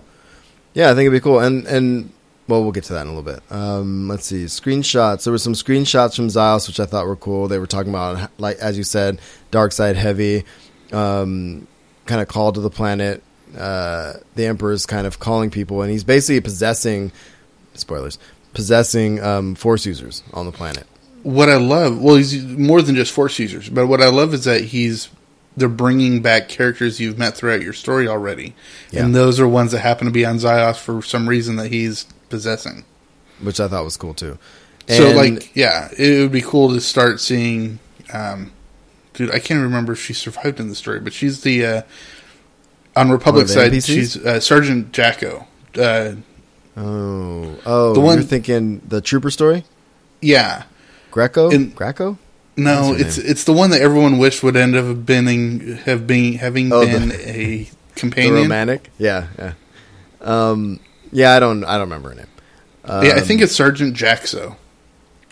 yeah, 0.73 0.91
I 0.91 0.93
think 0.93 1.07
it'd 1.07 1.13
be 1.13 1.23
cool. 1.23 1.39
And 1.39 1.65
and 1.65 2.11
well, 2.47 2.61
we'll 2.63 2.71
get 2.71 2.85
to 2.85 2.93
that 2.93 3.01
in 3.01 3.07
a 3.07 3.15
little 3.15 3.33
bit. 3.33 3.41
Um, 3.51 4.07
let's 4.07 4.25
see 4.25 4.45
screenshots. 4.45 5.23
There 5.23 5.31
were 5.31 5.37
some 5.37 5.53
screenshots 5.53 6.15
from 6.15 6.27
Ziost 6.27 6.67
which 6.67 6.79
I 6.79 6.85
thought 6.85 7.07
were 7.07 7.15
cool. 7.15 7.47
They 7.47 7.59
were 7.59 7.67
talking 7.67 7.89
about 7.89 8.31
like 8.37 8.57
as 8.57 8.77
you 8.77 8.83
said, 8.83 9.19
dark 9.51 9.71
side 9.71 9.95
heavy, 9.95 10.45
um, 10.91 11.67
kind 12.05 12.21
of 12.21 12.27
call 12.27 12.51
to 12.51 12.61
the 12.61 12.69
planet. 12.69 13.23
Uh, 13.55 14.13
the 14.35 14.45
Emperor's 14.45 14.85
kind 14.85 15.05
of 15.07 15.19
calling 15.19 15.49
people, 15.49 15.81
and 15.81 15.91
he's 15.91 16.03
basically 16.03 16.41
possessing. 16.41 17.11
Spoilers. 17.75 18.17
Possessing 18.53 19.21
um, 19.21 19.53
force 19.55 19.85
users 19.85 20.23
on 20.33 20.45
the 20.47 20.51
planet. 20.51 20.87
What 21.23 21.49
I 21.49 21.57
love, 21.57 22.01
well, 22.01 22.15
he's 22.15 22.43
more 22.43 22.81
than 22.81 22.95
just 22.95 23.11
Force 23.11 23.37
users, 23.37 23.69
but 23.69 23.85
what 23.87 24.01
I 24.01 24.07
love 24.07 24.33
is 24.33 24.45
that 24.45 24.61
he's 24.63 25.09
they're 25.57 25.67
bringing 25.67 26.21
back 26.21 26.47
characters 26.49 26.99
you've 26.99 27.17
met 27.17 27.35
throughout 27.35 27.61
your 27.61 27.73
story 27.73 28.07
already, 28.07 28.55
Yeah. 28.91 29.03
and 29.03 29.13
those 29.15 29.39
are 29.39 29.47
ones 29.47 29.71
that 29.73 29.79
happen 29.79 30.05
to 30.05 30.11
be 30.13 30.23
on 30.25 30.37
Zios 30.37 30.77
for 30.77 31.01
some 31.01 31.27
reason 31.27 31.55
that 31.57 31.71
he's 31.71 32.05
possessing. 32.29 32.83
which 33.41 33.59
I 33.59 33.67
thought 33.67 33.83
was 33.83 33.97
cool 33.97 34.13
too. 34.13 34.37
so, 34.87 35.11
like, 35.11 35.55
yeah, 35.55 35.89
it 35.97 36.21
would 36.21 36.31
be 36.31 36.41
cool 36.41 36.69
to 36.73 36.79
start 36.81 37.19
seeing. 37.19 37.79
Um, 38.13 38.51
dude, 39.13 39.31
I 39.31 39.39
can't 39.39 39.61
remember 39.61 39.93
if 39.93 39.99
she 40.01 40.13
survived 40.13 40.59
in 40.59 40.69
the 40.69 40.75
story, 40.75 40.99
but 40.99 41.11
she's 41.13 41.41
the 41.41 41.65
uh, 41.65 41.81
on 42.97 43.09
Republic 43.11 43.47
side. 43.47 43.71
NPCs? 43.71 43.85
She's 43.85 44.17
uh, 44.17 44.39
Sergeant 44.39 44.91
Jaxo. 44.91 45.45
Uh, 45.77 46.15
oh, 46.75 47.55
oh, 47.65 47.93
The 47.93 47.99
one- 47.99 48.17
you're 48.17 48.23
thinking 48.23 48.81
the 48.87 49.01
Trooper 49.01 49.29
story, 49.31 49.63
yeah, 50.21 50.63
Greco, 51.11 51.49
And- 51.51 51.75
Greco. 51.75 52.17
no, 52.55 52.89
What's 52.89 53.01
her 53.01 53.05
it's 53.07 53.17
it's 53.17 53.43
the 53.43 53.53
one 53.53 53.69
that 53.71 53.81
everyone 53.81 54.17
wished 54.17 54.41
would 54.43 54.55
end 54.55 54.75
up 54.75 55.05
being 55.05 55.77
have 55.85 56.07
been 56.07 56.33
having 56.35 56.71
Oh, 56.73 56.85
been 56.85 57.09
the- 57.09 57.29
a 57.29 57.69
companion. 57.95 58.33
romantic, 58.35 58.89
yeah, 58.97 59.27
yeah, 59.37 59.53
um, 60.21 60.79
yeah. 61.11 61.33
I 61.35 61.39
don't, 61.39 61.63
I 61.63 61.73
don't 61.73 61.81
remember 61.89 62.09
her 62.09 62.15
name. 62.15 62.25
Um, 62.85 63.05
yeah, 63.05 63.13
I 63.15 63.21
think 63.21 63.41
it's 63.41 63.55
Sergeant 63.55 63.95
Jaxo. 63.95 64.55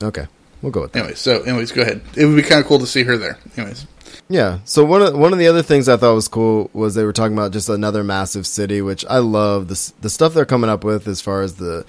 okay. 0.02 0.28
We'll 0.62 0.72
go 0.72 0.82
with 0.82 0.94
that. 0.94 1.00
Anyway, 1.00 1.16
so 1.16 1.44
anyways, 1.44 1.72
go 1.72 1.84
ahead. 1.84 2.02
It 2.18 2.26
would 2.26 2.36
be 2.36 2.42
kind 2.42 2.60
of 2.60 2.66
cool 2.66 2.80
to 2.80 2.88
see 2.88 3.04
her 3.04 3.18
there. 3.18 3.38
Anyways, 3.56 3.86
Yeah. 4.28 4.60
So 4.66 4.84
one 4.84 5.02
of 5.02 5.18
one 5.18 5.34
of 5.34 5.40
the 5.40 5.48
other 5.48 5.62
things 5.62 5.88
I 5.88 5.98
thought 5.98 6.16
was 6.16 6.28
cool 6.28 6.70
was 6.74 6.96
they 6.96 7.04
were 7.04 7.14
talking 7.14 7.38
about 7.38 7.52
just 7.52 7.70
another 7.70 8.04
massive 8.04 8.48
city, 8.48 8.82
which 8.82 9.06
I 9.06 9.20
love 9.20 9.68
the 9.68 9.94
the 10.02 10.10
stuff 10.10 10.34
they're 10.34 10.46
coming 10.46 10.70
up 10.70 10.84
with 10.84 11.08
as 11.08 11.22
far 11.22 11.42
as 11.42 11.56
the 11.56 11.86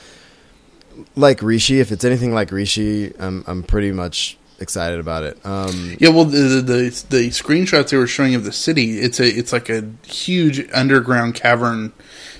like 1.15 1.43
Rishi. 1.43 1.81
If 1.81 1.93
it's 1.93 2.05
anything 2.05 2.35
like 2.35 2.53
Rishi, 2.53 3.15
I'm 3.19 3.43
I'm 3.47 3.63
pretty 3.63 3.91
much 3.93 4.37
excited 4.59 5.01
about 5.01 5.23
it. 5.25 5.45
Um, 5.45 5.97
yeah. 5.99 6.11
Well, 6.11 6.25
the, 6.25 6.61
the 6.61 7.05
the 7.09 7.29
screenshots 7.31 7.91
they 7.91 7.97
were 7.97 8.07
showing 8.07 8.35
of 8.35 8.45
the 8.45 8.53
city, 8.53 8.99
it's 8.99 9.21
a 9.21 9.27
it's 9.27 9.53
like 9.53 9.69
a 9.69 9.89
huge 10.07 10.69
underground 10.73 11.35
cavern 11.35 11.93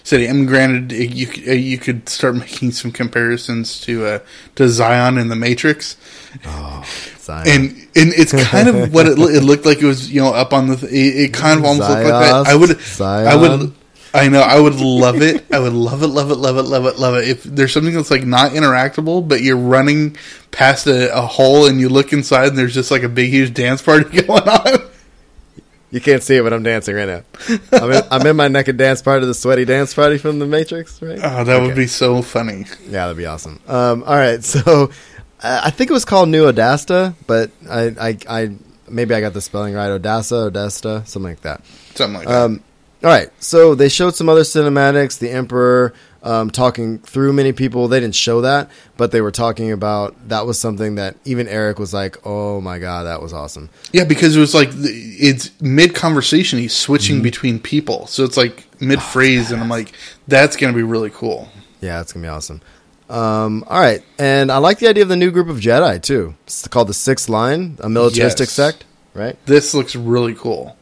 city. 0.03 0.29
I 0.29 0.33
mean, 0.33 0.47
granted, 0.47 0.93
you 0.93 1.27
you 1.27 1.79
could 1.79 2.09
start 2.09 2.37
making 2.37 2.73
some 2.73 2.93
comparisons 2.93 3.81
to 3.83 4.07
uh, 4.07 4.19
to 4.57 4.69
Zion 4.69 5.19
in 5.19 5.29
the 5.29 5.37
Matrix, 5.37 5.97
Zion. 7.19 7.49
and 7.49 7.71
and 7.97 8.13
it's 8.15 8.33
kind 8.33 8.69
of 8.69 8.93
what 8.93 9.07
it, 9.07 9.19
it 9.19 9.43
looked 9.43 9.67
like. 9.67 9.79
It 9.79 9.87
was 9.87 10.11
you 10.13 10.21
know 10.21 10.33
up 10.33 10.53
on 10.53 10.69
the. 10.69 10.87
It, 10.89 11.25
it 11.25 11.33
kind 11.33 11.59
of 11.59 11.67
almost 11.67 11.89
looked 11.89 12.05
like 12.05 12.13
that. 12.13 12.47
I 12.47 12.55
would 12.55 12.79
I 13.01 13.37
would. 13.37 13.75
I 14.15 14.29
know. 14.29 14.41
I 14.41 14.59
would 14.59 14.77
love 14.77 15.21
it. 15.21 15.45
I 15.53 15.59
would 15.59 15.75
love 15.75 16.03
it, 16.03 16.07
love 16.07 16.31
it, 16.31 16.37
love 16.37 16.57
it, 16.57 16.63
love 16.63 16.87
it, 16.87 16.99
love 16.99 17.17
it. 17.17 17.29
If 17.29 17.43
there's 17.43 17.73
something 17.73 17.93
that's 17.93 18.11
like 18.11 18.25
not 18.25 18.53
interactable, 18.53 19.27
but 19.27 19.43
you're 19.43 19.59
running 19.59 20.17
past 20.53 20.87
a, 20.87 21.15
a 21.15 21.21
hole 21.21 21.67
and 21.67 21.79
you 21.79 21.91
look 21.91 22.13
inside 22.15 22.49
and 22.49 22.57
there's 22.59 22.73
just 22.73 22.91
like 22.91 23.03
a 23.03 23.11
big, 23.11 23.31
huge 23.31 23.53
dance 23.53 23.83
party 23.83 24.23
going 24.23 24.49
on. 24.49 24.89
You 25.91 26.01
can't 26.01 26.23
see 26.23 26.37
it, 26.37 26.43
but 26.43 26.53
I'm 26.53 26.63
dancing 26.63 26.97
right 26.97 27.07
now. 27.07 27.23
I'm 27.73 27.93
in, 27.93 28.03
I'm 28.11 28.27
in 28.27 28.37
my 28.37 28.49
naked 28.49 28.77
dance 28.77 29.03
party, 29.03 29.25
the 29.25 29.35
sweaty 29.35 29.65
dance 29.65 29.95
party 29.95 30.19
from 30.19 30.39
the 30.39 30.47
Matrix, 30.47 31.01
right? 31.01 31.19
Oh, 31.23 31.45
that 31.45 31.63
would 31.63 31.77
be 31.77 31.87
so 31.87 32.23
funny. 32.23 32.65
Yeah, 32.85 33.07
that'd 33.07 33.17
be 33.17 33.27
awesome. 33.27 33.61
Um, 33.69 34.03
all 34.03 34.17
right, 34.17 34.43
so 34.53 34.91
I 35.43 35.71
think 35.71 35.91
it 35.91 35.93
was 35.93 36.05
called 36.05 36.29
New 36.29 36.51
Odasta, 36.51 37.15
but 37.27 37.51
I, 37.71 37.95
I, 38.01 38.19
I 38.29 38.51
maybe 38.89 39.15
I 39.15 39.21
got 39.21 39.35
the 39.35 39.41
spelling 39.43 39.75
right. 39.75 39.89
Odessa, 39.91 40.47
Odesta, 40.51 41.03
something 41.07 41.31
like 41.33 41.43
that. 41.43 41.61
Something 41.95 42.21
like 42.21 42.29
Um, 42.29 42.63
all 43.05 43.11
right, 43.11 43.29
so 43.43 43.75
they 43.75 43.89
showed 43.91 44.15
some 44.17 44.29
other 44.29 44.41
cinematics. 44.43 45.19
The 45.19 45.31
Emperor 45.31 45.93
um, 46.23 46.51
talking 46.51 46.99
through 46.99 47.35
many 47.35 47.53
people. 47.53 47.87
They 47.87 48.01
didn't 48.01 48.15
show 48.15 48.41
that, 48.41 48.71
but 48.97 49.13
they 49.13 49.21
were 49.21 49.31
talking 49.31 49.71
about 49.71 50.29
that 50.29 50.47
was 50.47 50.59
something 50.59 50.95
that 50.95 51.17
even 51.27 51.47
Eric 51.47 51.79
was 51.79 51.93
like, 51.93 52.17
"Oh 52.27 52.61
my 52.63 52.79
god, 52.79 53.05
that 53.05 53.21
was 53.21 53.33
awesome." 53.35 53.69
Yeah, 53.93 54.05
because 54.05 54.35
it 54.35 54.41
was 54.41 54.55
like 54.55 54.71
it's 54.73 55.51
mid 55.61 55.95
conversation. 55.95 56.59
He's 56.59 56.73
Mm-hmm. 56.73 56.85
switching 56.87 57.23
between 57.23 57.61
people, 57.61 58.07
so 58.07 58.25
it's 58.25 58.39
like 58.39 58.65
mid 58.81 59.03
phrase, 59.03 59.53
and 59.53 59.61
I'm 59.63 59.69
like, 59.69 59.93
that's 60.27 60.57
going 60.57 60.73
to 60.73 60.77
be 60.77 60.83
really 60.83 61.11
cool. 61.11 61.49
Yeah, 61.83 62.01
it's 62.01 62.13
gonna 62.15 62.25
be 62.25 62.29
awesome. 62.29 62.63
Um, 63.09 63.65
all 63.69 63.81
right, 63.81 64.03
and 64.19 64.51
I 64.51 64.59
like 64.59 64.79
the 64.81 64.89
idea 64.89 65.05
of 65.05 65.09
the 65.09 65.17
new 65.17 65.31
group 65.31 65.49
of 65.49 65.59
Jedi 65.59 66.03
too. 66.03 66.35
It's 66.45 66.67
called 66.67 66.89
the 66.89 66.95
Sixth 66.95 67.29
Line, 67.29 67.79
a 67.81 67.89
militaristic 67.89 68.47
Yes. 68.49 68.53
sect, 68.53 68.85
right? 69.15 69.37
This 69.47 69.75
looks 69.75 69.95
really 69.95 70.35
cool. 70.35 70.77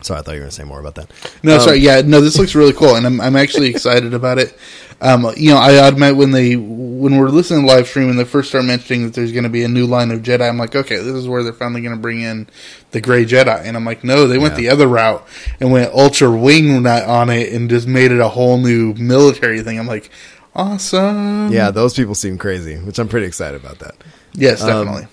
Sorry, 0.00 0.20
I 0.20 0.22
thought 0.22 0.32
you 0.32 0.38
were 0.38 0.44
gonna 0.44 0.50
say 0.52 0.64
more 0.64 0.80
about 0.80 0.94
that. 0.96 1.10
No, 1.42 1.54
Um, 1.56 1.60
sorry. 1.60 1.78
Yeah, 1.78 2.02
no, 2.04 2.20
this 2.20 2.38
looks 2.38 2.54
really 2.54 2.72
cool, 2.72 2.94
and 2.94 3.06
I'm 3.06 3.20
I'm 3.20 3.36
actually 3.36 3.68
excited 3.74 4.14
about 4.14 4.38
it. 4.38 4.56
Um, 5.00 5.30
you 5.36 5.50
know, 5.50 5.58
I 5.58 5.86
admit 5.86 6.16
when 6.16 6.32
they 6.32 6.56
when 6.56 7.18
we're 7.18 7.28
listening 7.28 7.60
to 7.62 7.66
live 7.72 7.86
stream 7.86 8.10
and 8.10 8.18
they 8.18 8.24
first 8.24 8.48
start 8.48 8.64
mentioning 8.64 9.04
that 9.04 9.14
there's 9.14 9.30
going 9.30 9.44
to 9.44 9.48
be 9.50 9.62
a 9.62 9.68
new 9.68 9.86
line 9.86 10.10
of 10.10 10.22
Jedi, 10.22 10.48
I'm 10.48 10.58
like, 10.58 10.74
okay, 10.74 10.96
this 10.96 11.14
is 11.14 11.28
where 11.28 11.44
they're 11.44 11.52
finally 11.52 11.80
going 11.82 11.94
to 11.94 12.00
bring 12.00 12.20
in 12.20 12.48
the 12.90 13.00
Gray 13.00 13.24
Jedi, 13.24 13.60
and 13.64 13.76
I'm 13.76 13.84
like, 13.84 14.02
no, 14.02 14.26
they 14.26 14.38
went 14.38 14.54
Yeah. 14.54 14.60
the 14.60 14.68
other 14.70 14.88
route 14.88 15.24
and 15.60 15.70
went 15.70 15.92
ultra 15.94 16.28
wing 16.30 16.84
on 16.84 17.30
it 17.30 17.52
and 17.52 17.70
just 17.70 17.86
made 17.86 18.10
it 18.10 18.18
a 18.18 18.28
whole 18.28 18.58
new 18.58 18.92
military 18.94 19.60
thing. 19.62 19.78
I'm 19.78 19.86
like, 19.86 20.10
awesome. 20.56 21.52
Yeah, 21.52 21.70
those 21.70 21.94
people 21.94 22.14
seem 22.16 22.36
crazy, 22.38 22.76
which 22.76 22.98
I'm 22.98 23.08
pretty 23.08 23.26
excited 23.26 23.60
about 23.62 23.78
that. 23.78 23.94
Yes, 24.32 24.62
Um, 24.62 24.68
definitely. 24.86 25.08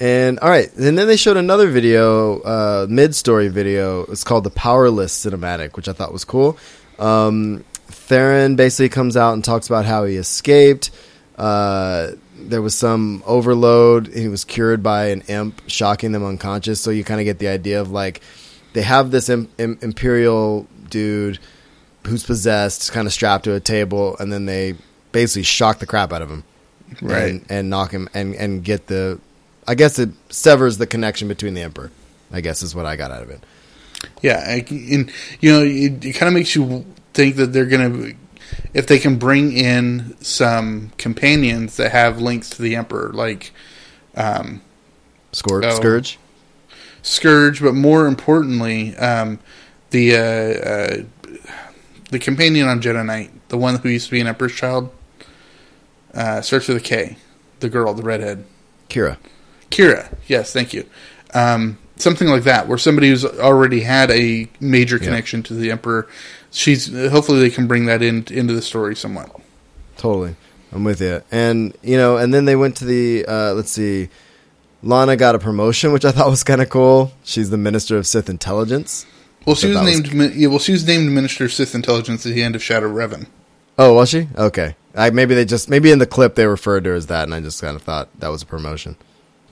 And 0.00 0.38
all 0.38 0.48
right, 0.48 0.72
and 0.76 0.96
then 0.96 1.08
they 1.08 1.16
showed 1.16 1.36
another 1.36 1.68
video, 1.70 2.38
uh, 2.40 2.86
mid-story 2.88 3.48
video. 3.48 4.02
It's 4.04 4.22
called 4.22 4.44
the 4.44 4.50
Powerless 4.50 5.12
Cinematic, 5.24 5.74
which 5.76 5.88
I 5.88 5.92
thought 5.92 6.12
was 6.12 6.24
cool. 6.24 6.56
Um, 7.00 7.64
Theron 7.88 8.54
basically 8.54 8.90
comes 8.90 9.16
out 9.16 9.32
and 9.32 9.42
talks 9.44 9.66
about 9.66 9.86
how 9.86 10.04
he 10.04 10.14
escaped. 10.16 10.90
Uh, 11.36 12.12
there 12.38 12.62
was 12.62 12.76
some 12.76 13.24
overload. 13.26 14.06
He 14.14 14.28
was 14.28 14.44
cured 14.44 14.82
by 14.84 15.06
an 15.08 15.22
imp, 15.22 15.62
shocking 15.66 16.12
them 16.12 16.24
unconscious. 16.24 16.80
So 16.80 16.90
you 16.90 17.02
kind 17.02 17.20
of 17.20 17.24
get 17.24 17.40
the 17.40 17.48
idea 17.48 17.80
of 17.80 17.90
like 17.90 18.20
they 18.74 18.82
have 18.82 19.10
this 19.10 19.28
im- 19.28 19.48
im- 19.58 19.78
imperial 19.82 20.68
dude 20.90 21.40
who's 22.06 22.22
possessed, 22.24 22.92
kind 22.92 23.06
of 23.08 23.12
strapped 23.12 23.44
to 23.44 23.54
a 23.54 23.60
table, 23.60 24.16
and 24.18 24.32
then 24.32 24.46
they 24.46 24.74
basically 25.10 25.42
shock 25.42 25.80
the 25.80 25.86
crap 25.86 26.12
out 26.12 26.22
of 26.22 26.30
him 26.30 26.44
Right. 27.02 27.30
and, 27.32 27.46
and 27.50 27.70
knock 27.70 27.90
him 27.90 28.08
and 28.14 28.34
and 28.36 28.62
get 28.64 28.86
the 28.86 29.18
I 29.68 29.74
guess 29.74 29.98
it 29.98 30.10
severs 30.30 30.78
the 30.78 30.86
connection 30.86 31.28
between 31.28 31.54
the 31.54 31.60
emperor. 31.62 31.90
I 32.32 32.40
guess 32.40 32.62
is 32.62 32.74
what 32.74 32.86
I 32.86 32.96
got 32.96 33.10
out 33.10 33.22
of 33.22 33.30
it. 33.30 33.44
Yeah, 34.22 34.42
I- 34.46 34.64
and 34.70 35.10
you 35.40 35.52
know, 35.52 35.62
it, 35.62 36.04
it 36.04 36.12
kind 36.14 36.28
of 36.28 36.34
makes 36.34 36.54
you 36.56 36.84
think 37.14 37.36
that 37.36 37.52
they're 37.52 37.66
gonna, 37.66 38.12
if 38.74 38.86
they 38.86 38.98
can 38.98 39.16
bring 39.16 39.52
in 39.52 40.16
some 40.20 40.90
companions 40.98 41.76
that 41.76 41.92
have 41.92 42.20
links 42.20 42.50
to 42.50 42.62
the 42.62 42.76
Emperor, 42.76 43.12
like 43.12 43.52
um, 44.16 44.62
Scourge, 45.32 45.64
Oh. 45.64 45.76
Scourge. 45.76 46.18
Scourge, 47.02 47.60
but 47.62 47.74
more 47.74 48.06
importantly, 48.06 48.96
um, 48.96 49.38
the 49.90 50.14
uh, 50.16 50.20
uh, 50.20 50.96
the 52.10 52.18
companion 52.18 52.68
on 52.68 52.80
Jedi 52.82 53.04
Knight, 53.04 53.30
the 53.48 53.56
one 53.58 53.76
who 53.76 53.88
used 53.88 54.06
to 54.06 54.10
be 54.12 54.20
an 54.20 54.26
Emperor's 54.26 54.54
child, 54.54 54.90
uh, 56.14 56.40
starts 56.40 56.68
with 56.68 56.76
a 56.78 56.80
K, 56.80 57.16
the 57.60 57.68
girl, 57.68 57.94
the 57.94 58.02
redhead. 58.02 58.44
Kira. 58.90 59.16
Kira, 59.70 60.14
yes, 60.26 60.52
thank 60.52 60.72
you. 60.72 60.84
Um, 61.34 61.78
something 61.96 62.28
like 62.28 62.44
that, 62.44 62.68
where 62.68 62.78
somebody 62.78 63.08
who's 63.10 63.24
already 63.24 63.80
had 63.80 64.10
a 64.10 64.48
major 64.60 64.98
connection 64.98 65.42
to 65.44 65.54
the 65.54 65.70
Emperor, 65.70 66.08
she's 66.50 66.86
hopefully 67.10 67.40
they 67.40 67.50
can 67.50 67.66
bring 67.66 67.86
that 67.86 68.02
in 68.02 68.24
into 68.30 68.54
the 68.54 68.62
story 68.62 68.96
somewhat. 68.96 69.30
Totally. 69.96 70.36
I'm 70.72 70.84
with 70.84 71.00
you. 71.00 71.22
And 71.30 71.76
you 71.82 71.96
know, 71.96 72.16
and 72.16 72.32
then 72.32 72.44
they 72.44 72.56
went 72.56 72.76
to 72.78 72.84
the 72.84 73.24
uh, 73.26 73.52
let's 73.54 73.70
see, 73.70 74.08
Lana 74.82 75.16
got 75.16 75.34
a 75.34 75.38
promotion, 75.38 75.92
which 75.92 76.04
I 76.04 76.12
thought 76.12 76.30
was 76.30 76.44
kind 76.44 76.60
of 76.62 76.70
cool. 76.70 77.12
She's 77.24 77.50
the 77.50 77.58
Minister 77.58 77.96
of 77.96 78.06
Sith 78.06 78.28
Intelligence. 78.28 79.06
Well, 79.46 79.56
she 79.56 79.68
was 79.68 79.76
that 79.76 79.84
was- 79.84 80.12
named. 80.12 80.34
yeah, 80.34 80.48
well, 80.48 80.58
she 80.58 80.72
was 80.72 80.86
named 80.86 81.10
Minister 81.10 81.44
of 81.46 81.52
Sith 81.52 81.74
Intelligence 81.74 82.26
at 82.26 82.34
the 82.34 82.42
end 82.42 82.54
of 82.54 82.62
Shadow 82.62 82.92
Revan. 82.92 83.26
Oh, 83.78 83.94
was 83.94 84.10
she? 84.10 84.28
Okay. 84.36 84.74
I, 84.94 85.10
maybe 85.10 85.34
they 85.34 85.44
just 85.44 85.70
maybe 85.70 85.90
in 85.90 86.00
the 86.00 86.06
clip 86.06 86.34
they 86.34 86.46
referred 86.46 86.84
to 86.84 86.90
her 86.90 86.96
as 86.96 87.06
that, 87.06 87.24
and 87.24 87.34
I 87.34 87.40
just 87.40 87.60
kind 87.60 87.76
of 87.76 87.82
thought 87.82 88.08
that 88.18 88.28
was 88.28 88.42
a 88.42 88.46
promotion. 88.46 88.96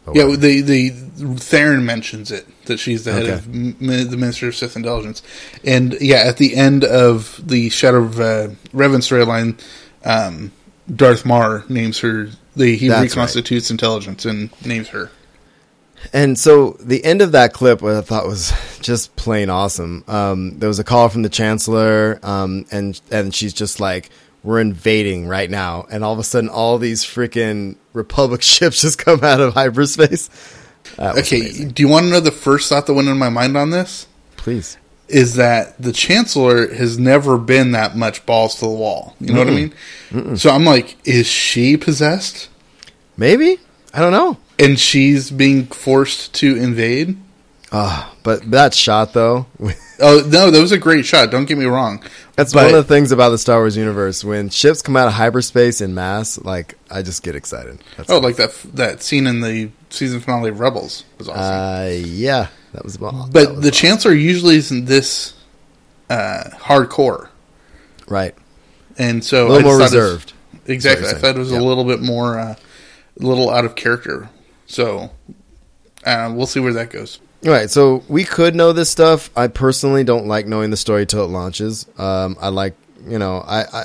But 0.07 0.17
Yeah, 0.17 0.37
the 0.37 0.61
the 0.63 0.91
Theron 1.37 1.85
mentions 1.85 2.31
it 2.31 2.47
that 2.67 2.79
she's 2.79 3.05
the 3.05 3.13
head 3.13 3.25
Okay. 3.25 3.33
of 3.33 3.47
m- 3.49 3.77
the 4.11 4.17
Minister 4.17 4.49
of 4.49 4.57
Sith 4.57 4.77
Intelligence, 4.77 5.23
and 5.65 5.97
yeah, 6.01 6.19
at 6.19 6.37
the 6.39 6.57
end 6.57 6.85
of 6.85 7.41
the 7.45 7.69
Shadow 7.71 8.03
of 8.05 8.19
uh, 8.21 8.49
Revan 8.73 9.03
storyline, 9.03 9.61
um, 10.05 10.53
Darth 10.95 11.25
Marr 11.27 11.65
names 11.69 11.99
her. 12.01 12.29
The, 12.55 12.77
he 12.77 12.89
That's 12.89 13.03
reconstitutes 13.15 13.71
intelligence 13.71 14.25
and 14.25 14.51
names 14.65 14.89
her. 14.89 15.11
And 16.13 16.39
so 16.39 16.77
the 16.81 17.05
end 17.05 17.21
of 17.21 17.33
that 17.33 17.53
clip, 17.53 17.83
what 17.83 17.95
I 17.95 18.01
thought 18.01 18.27
was 18.27 18.53
just 18.81 19.15
plain 19.17 19.51
awesome. 19.51 20.05
Um, 20.07 20.59
there 20.59 20.69
was 20.69 20.79
a 20.79 20.85
call 20.85 21.09
from 21.09 21.23
the 21.23 21.29
chancellor, 21.29 22.19
um, 22.23 22.65
and 22.71 22.99
and 23.11 23.35
she's 23.35 23.53
just 23.53 23.81
like, 23.81 24.11
"We're 24.47 24.61
invading 24.61 25.29
right 25.29 25.51
now," 25.51 25.87
and 25.91 26.03
all 26.03 26.13
of 26.13 26.19
a 26.19 26.25
sudden, 26.25 26.49
all 26.49 26.79
these 26.79 27.05
freaking 27.05 27.77
Republic 27.93 28.41
ships 28.55 28.81
just 28.81 28.99
come 28.99 29.23
out 29.23 29.41
of 29.41 29.55
hyperspace. 29.55 30.31
Okay, 30.99 31.41
amazing. 31.41 31.71
do 31.71 31.83
you 31.83 31.89
want 31.89 32.05
to 32.07 32.11
know 32.11 32.21
the 32.21 32.31
first 32.31 32.69
thought 32.69 32.87
that 32.87 32.95
went 32.95 33.09
in 33.09 33.19
my 33.19 33.29
mind 33.29 33.57
on 33.57 33.71
this? 33.71 34.07
please. 34.47 34.79
Is 35.09 35.35
that 35.35 35.81
the 35.83 35.93
Chancellor 35.93 36.73
has 36.73 36.99
never 36.99 37.37
been 37.37 37.73
that 37.73 37.97
much 37.97 38.25
balls 38.27 38.55
to 38.57 38.61
the 38.61 38.71
wall? 38.71 39.17
You 39.21 39.33
know 39.33 39.41
what 39.41 39.49
I 39.49 39.51
mean? 39.51 40.37
So 40.37 40.51
I'm 40.51 40.65
like, 40.65 40.97
is 41.05 41.27
she 41.27 41.77
possessed? 41.77 42.49
Maybe 43.17 43.59
I 43.93 43.99
don't 44.01 44.13
know. 44.13 44.37
And 44.59 44.79
she's 44.79 45.31
being 45.33 45.67
forced 45.67 46.33
to 46.35 46.57
invade? 46.57 47.19
Ah, 47.73 48.15
but 48.23 48.49
that 48.53 48.73
shot 48.75 49.13
though, 49.13 49.47
Oh 50.01 50.23
no, 50.29 50.51
that 50.51 50.61
was 50.61 50.73
a 50.73 50.79
great 50.79 51.05
shot. 51.05 51.31
Don't 51.31 51.47
get 51.47 51.59
me 51.59 51.65
wrong. 51.65 52.03
that's 52.37 52.53
But- 52.53 52.67
one 52.67 52.75
of 52.75 52.87
the 52.87 52.95
things 52.95 53.11
about 53.13 53.31
the 53.31 53.39
Star 53.39 53.59
Wars 53.59 53.77
universe. 53.77 54.23
When 54.25 54.51
ships 54.51 54.83
come 54.83 54.97
out 54.97 55.09
of 55.09 55.15
hyperspace 55.15 55.81
in 55.81 55.95
mass, 55.95 56.39
like 56.39 56.77
I 56.91 57.03
just 57.03 57.23
get 57.23 57.35
excited. 57.35 57.83
That's 57.97 58.09
Oh, 58.11 58.19
like 58.19 58.37
that 58.37 58.53
that 58.75 59.03
scene 59.03 59.27
in 59.27 59.41
the 59.41 59.71
season 59.91 60.21
finale 60.21 60.51
of 60.51 60.61
Rebels 60.61 61.05
was 61.19 61.29
awesome. 61.29 61.43
uh, 61.43 61.89
yeah, 62.05 62.49
that 62.73 62.85
was 62.85 62.95
about. 62.95 63.13
that 63.13 63.33
but 63.33 63.49
was 63.57 63.61
the 63.65 63.69
awesome. 63.71 63.89
Chancellor 63.89 64.15
usually 64.15 64.57
isn't 64.57 64.85
this 64.85 65.35
uh, 66.09 66.45
hardcore, 66.59 67.29
right, 68.09 68.35
and 68.97 69.25
so 69.25 69.47
a 69.47 69.49
little 69.49 69.63
more 69.65 69.75
it 69.81 69.83
was- 69.83 69.93
reserved. 69.95 70.33
Exactly, 70.69 71.09
I 71.09 71.13
thought 71.15 71.37
it 71.37 71.39
was 71.39 71.53
a 71.53 71.61
little 71.61 71.85
bit 71.85 72.01
more, 72.01 72.39
uh, 72.41 72.55
a 73.21 73.25
little 73.25 73.51
out 73.51 73.65
of 73.65 73.77
character. 73.77 74.29
So 74.67 75.11
uh, 76.05 76.33
we'll 76.35 76.47
see 76.49 76.59
where 76.61 76.73
that 76.73 76.91
goes. 76.91 77.21
Right, 77.47 77.71
so 77.71 78.03
we 78.09 78.25
could 78.25 78.57
know 78.57 78.73
this 78.73 78.91
stuff. 78.91 79.31
I 79.37 79.47
personally 79.47 80.03
don't 80.03 80.27
like 80.27 80.47
knowing 80.47 80.71
the 80.71 80.77
story 80.77 81.07
till 81.07 81.25
it 81.25 81.29
launches. 81.29 81.87
Um, 81.97 82.37
I 82.41 82.49
like, 82.49 82.75
you 83.07 83.21
know, 83.21 83.37
I, 83.39 83.63
I. 83.73 83.85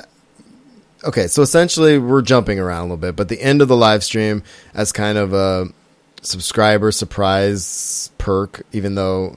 Okay, 1.04 1.28
so 1.28 1.42
essentially 1.42 1.96
we're 1.96 2.22
jumping 2.22 2.58
around 2.58 2.80
a 2.80 2.82
little 2.82 2.96
bit, 2.96 3.14
but 3.14 3.28
the 3.28 3.40
end 3.40 3.62
of 3.62 3.68
the 3.68 3.76
live 3.76 4.02
stream 4.02 4.42
as 4.74 4.90
kind 4.90 5.16
of 5.16 5.32
a 5.32 5.68
subscriber 6.22 6.90
surprise 6.90 8.10
perk, 8.18 8.62
even 8.72 8.96
though 8.96 9.36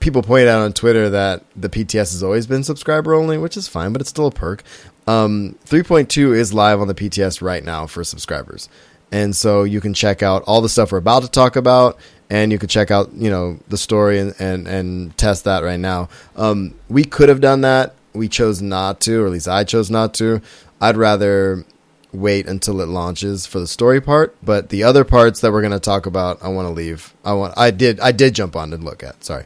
people 0.00 0.22
pointed 0.22 0.48
out 0.48 0.62
on 0.62 0.72
Twitter 0.72 1.10
that 1.10 1.44
the 1.54 1.68
PTS 1.68 2.12
has 2.12 2.22
always 2.22 2.46
been 2.46 2.64
subscriber 2.64 3.12
only, 3.12 3.36
which 3.36 3.56
is 3.58 3.68
fine, 3.68 3.92
but 3.92 4.00
it's 4.00 4.10
still 4.10 4.28
a 4.28 4.30
perk. 4.30 4.62
Um, 5.06 5.58
3.2 5.66 6.34
is 6.34 6.54
live 6.54 6.80
on 6.80 6.88
the 6.88 6.94
PTS 6.94 7.42
right 7.42 7.64
now 7.64 7.86
for 7.86 8.02
subscribers. 8.02 8.70
And 9.10 9.34
so 9.34 9.64
you 9.64 9.80
can 9.80 9.94
check 9.94 10.22
out 10.22 10.42
all 10.46 10.60
the 10.60 10.68
stuff 10.68 10.92
we're 10.92 10.98
about 10.98 11.22
to 11.22 11.30
talk 11.30 11.56
about, 11.56 11.98
and 12.30 12.52
you 12.52 12.58
can 12.58 12.68
check 12.68 12.90
out, 12.90 13.12
you 13.14 13.30
know, 13.30 13.58
the 13.68 13.78
story 13.78 14.18
and, 14.18 14.34
and, 14.38 14.66
and 14.68 15.16
test 15.16 15.44
that 15.44 15.62
right 15.62 15.80
now. 15.80 16.08
Um, 16.36 16.74
we 16.88 17.04
could 17.04 17.28
have 17.28 17.40
done 17.40 17.62
that. 17.62 17.94
We 18.12 18.28
chose 18.28 18.60
not 18.60 19.00
to, 19.00 19.22
or 19.22 19.26
at 19.26 19.32
least 19.32 19.48
I 19.48 19.64
chose 19.64 19.90
not 19.90 20.14
to. 20.14 20.40
I'd 20.80 20.96
rather 20.96 21.64
wait 22.12 22.46
until 22.46 22.80
it 22.80 22.88
launches 22.88 23.46
for 23.46 23.58
the 23.60 23.66
story 23.66 24.00
part, 24.00 24.36
but 24.42 24.70
the 24.70 24.82
other 24.82 25.04
parts 25.04 25.40
that 25.40 25.52
we're 25.52 25.60
going 25.60 25.72
to 25.72 25.80
talk 25.80 26.06
about, 26.06 26.42
I 26.42 26.48
want 26.48 26.66
to 26.66 26.72
leave. 26.72 27.14
I 27.24 27.32
want, 27.34 27.54
I 27.56 27.70
did, 27.70 28.00
I 28.00 28.12
did 28.12 28.34
jump 28.34 28.56
on 28.56 28.72
and 28.72 28.84
look 28.84 29.02
at. 29.02 29.24
Sorry. 29.24 29.44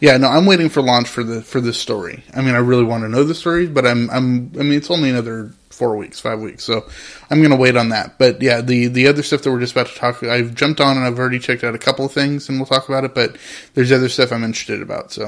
Yeah, 0.00 0.16
no, 0.16 0.28
I'm 0.28 0.46
waiting 0.46 0.68
for 0.68 0.82
launch 0.82 1.08
for 1.08 1.24
the 1.24 1.42
for 1.42 1.60
this 1.60 1.78
story. 1.78 2.22
I 2.34 2.42
mean, 2.42 2.54
I 2.54 2.58
really 2.58 2.84
want 2.84 3.02
to 3.02 3.08
know 3.08 3.24
the 3.24 3.34
story, 3.34 3.66
but 3.66 3.86
I'm 3.86 4.10
I'm 4.10 4.52
I 4.58 4.62
mean, 4.62 4.74
it's 4.74 4.90
only 4.90 5.08
another 5.10 5.52
four 5.80 5.96
weeks, 5.96 6.20
five 6.20 6.40
weeks, 6.40 6.62
so 6.62 6.86
I'm 7.30 7.38
going 7.38 7.50
to 7.56 7.56
wait 7.56 7.76
on 7.76 7.88
that. 7.88 8.18
But 8.18 8.42
yeah, 8.42 8.60
the 8.60 8.86
the 8.88 9.08
other 9.08 9.22
stuff 9.22 9.40
that 9.42 9.50
we're 9.50 9.60
just 9.60 9.72
about 9.72 9.88
to 9.88 9.94
talk, 9.94 10.22
I've 10.22 10.54
jumped 10.54 10.80
on 10.80 10.96
and 10.98 11.06
I've 11.06 11.18
already 11.18 11.38
checked 11.40 11.64
out 11.64 11.74
a 11.74 11.78
couple 11.78 12.04
of 12.04 12.12
things, 12.12 12.48
and 12.48 12.58
we'll 12.58 12.66
talk 12.66 12.88
about 12.88 13.04
it. 13.04 13.14
But 13.14 13.36
there's 13.74 13.90
other 13.90 14.08
stuff 14.10 14.30
I'm 14.30 14.44
interested 14.44 14.82
about. 14.82 15.10
So 15.10 15.24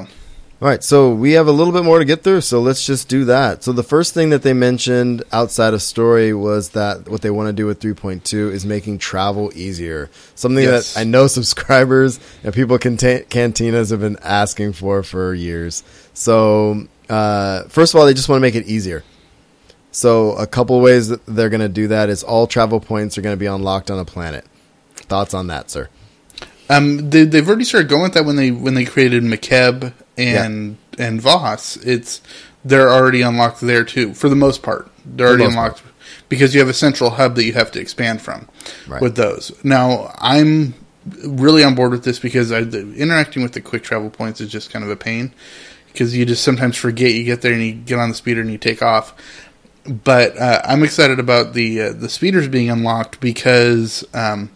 All 0.62 0.68
right, 0.68 0.84
so 0.84 1.12
we 1.12 1.32
have 1.32 1.48
a 1.48 1.52
little 1.52 1.72
bit 1.72 1.84
more 1.84 1.98
to 1.98 2.04
get 2.04 2.22
through, 2.22 2.42
so 2.42 2.60
let's 2.60 2.86
just 2.86 3.08
do 3.08 3.24
that. 3.24 3.64
So 3.64 3.72
the 3.72 3.82
first 3.82 4.14
thing 4.14 4.30
that 4.30 4.42
they 4.42 4.52
mentioned 4.52 5.24
outside 5.32 5.74
of 5.74 5.82
story 5.82 6.32
was 6.32 6.68
that 6.78 7.08
what 7.08 7.22
they 7.22 7.30
want 7.30 7.48
to 7.48 7.52
do 7.52 7.66
with 7.66 7.80
3.2 7.80 8.52
is 8.52 8.64
making 8.64 8.98
travel 8.98 9.50
easier. 9.56 10.08
Something 10.36 10.64
Yes. 10.64 10.94
that 10.94 11.00
I 11.00 11.04
know 11.04 11.26
subscribers 11.38 12.20
and 12.44 12.54
people 12.54 12.78
can 12.78 12.96
cantinas 12.96 13.90
have 13.90 14.00
been 14.00 14.18
asking 14.22 14.74
for 14.74 15.02
for 15.02 15.34
years. 15.34 15.82
So 16.14 16.86
uh, 17.10 17.64
first 17.64 17.92
of 17.92 17.98
all, 17.98 18.06
they 18.06 18.14
just 18.14 18.28
want 18.28 18.38
to 18.38 18.46
make 18.48 18.54
it 18.54 18.66
easier. 18.66 19.02
So 19.92 20.32
a 20.32 20.46
couple 20.46 20.80
ways 20.80 21.08
that 21.08 21.24
they're 21.26 21.50
going 21.50 21.60
to 21.60 21.68
do 21.68 21.88
that 21.88 22.08
is 22.08 22.22
all 22.22 22.46
travel 22.46 22.80
points 22.80 23.16
are 23.18 23.20
going 23.22 23.34
to 23.34 23.40
be 23.40 23.46
unlocked 23.46 23.90
on 23.90 23.98
a 23.98 24.04
planet. 24.04 24.44
Thoughts 24.94 25.34
on 25.34 25.46
that, 25.48 25.70
sir? 25.70 25.88
um, 26.70 27.10
they, 27.10 27.24
they've 27.24 27.46
already 27.46 27.64
started 27.64 27.88
going 27.90 28.02
with 28.02 28.14
that 28.14 28.24
when 28.24 28.36
they 28.36 28.50
when 28.50 28.72
they 28.74 28.84
created 28.86 29.22
Makeb 29.22 29.92
and 30.16 30.78
and 30.98 31.20
Voss. 31.20 31.76
It's 31.76 32.22
they're 32.64 32.90
already 32.90 33.20
unlocked 33.22 33.60
there 33.60 33.84
too 33.84 34.14
for 34.14 34.28
the 34.28 34.36
most 34.36 34.62
part. 34.62 34.90
They're 35.04 35.28
already 35.28 35.44
part. 35.44 35.52
unlocked 35.54 35.82
because 36.28 36.54
you 36.54 36.60
have 36.60 36.68
a 36.70 36.74
central 36.74 37.10
hub 37.10 37.34
that 37.34 37.44
you 37.44 37.52
have 37.52 37.70
to 37.72 37.80
expand 37.80 38.22
from 38.22 38.48
Right. 38.88 39.02
with 39.02 39.16
those. 39.16 39.52
Now 39.62 40.14
I'm 40.18 40.74
really 41.26 41.64
on 41.64 41.74
board 41.74 41.90
with 41.90 42.04
this 42.04 42.18
because 42.18 42.52
I, 42.52 42.62
the, 42.62 42.94
interacting 42.94 43.42
with 43.42 43.52
the 43.52 43.60
quick 43.60 43.82
travel 43.82 44.08
points 44.08 44.40
is 44.40 44.50
just 44.50 44.70
kind 44.70 44.84
of 44.84 44.90
a 44.90 44.96
pain 44.96 45.34
because 45.92 46.16
you 46.16 46.24
just 46.24 46.42
sometimes 46.44 46.76
forget 46.76 47.12
you 47.12 47.24
get 47.24 47.42
there 47.42 47.52
and 47.52 47.62
you 47.62 47.72
get 47.72 47.98
on 47.98 48.08
the 48.08 48.14
speeder 48.14 48.40
and 48.40 48.50
you 48.50 48.56
take 48.58 48.80
off. 48.82 49.12
But 49.84 50.38
uh, 50.38 50.62
I'm 50.64 50.84
excited 50.84 51.18
about 51.18 51.54
the 51.54 51.80
uh, 51.82 51.92
the 51.92 52.08
speeders 52.08 52.46
being 52.48 52.70
unlocked 52.70 53.20
because 53.20 54.04
um, 54.14 54.50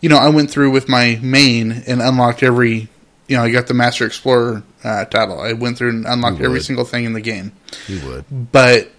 you 0.00 0.08
know 0.08 0.16
I 0.16 0.28
went 0.28 0.50
through 0.50 0.70
with 0.70 0.88
my 0.88 1.18
main 1.20 1.72
and 1.86 2.00
unlocked 2.00 2.42
every 2.44 2.88
you 3.26 3.36
know 3.36 3.42
I 3.42 3.50
got 3.50 3.66
the 3.66 3.74
Master 3.74 4.06
Explorer 4.06 4.62
uh, 4.84 5.04
title. 5.06 5.40
I 5.40 5.52
went 5.54 5.78
through 5.78 5.90
and 5.90 6.06
unlocked 6.06 6.40
every 6.40 6.60
single 6.60 6.84
thing 6.84 7.04
in 7.04 7.12
the 7.12 7.20
game 7.20 7.52
You 7.88 8.06
would. 8.06 8.52
but 8.52 8.92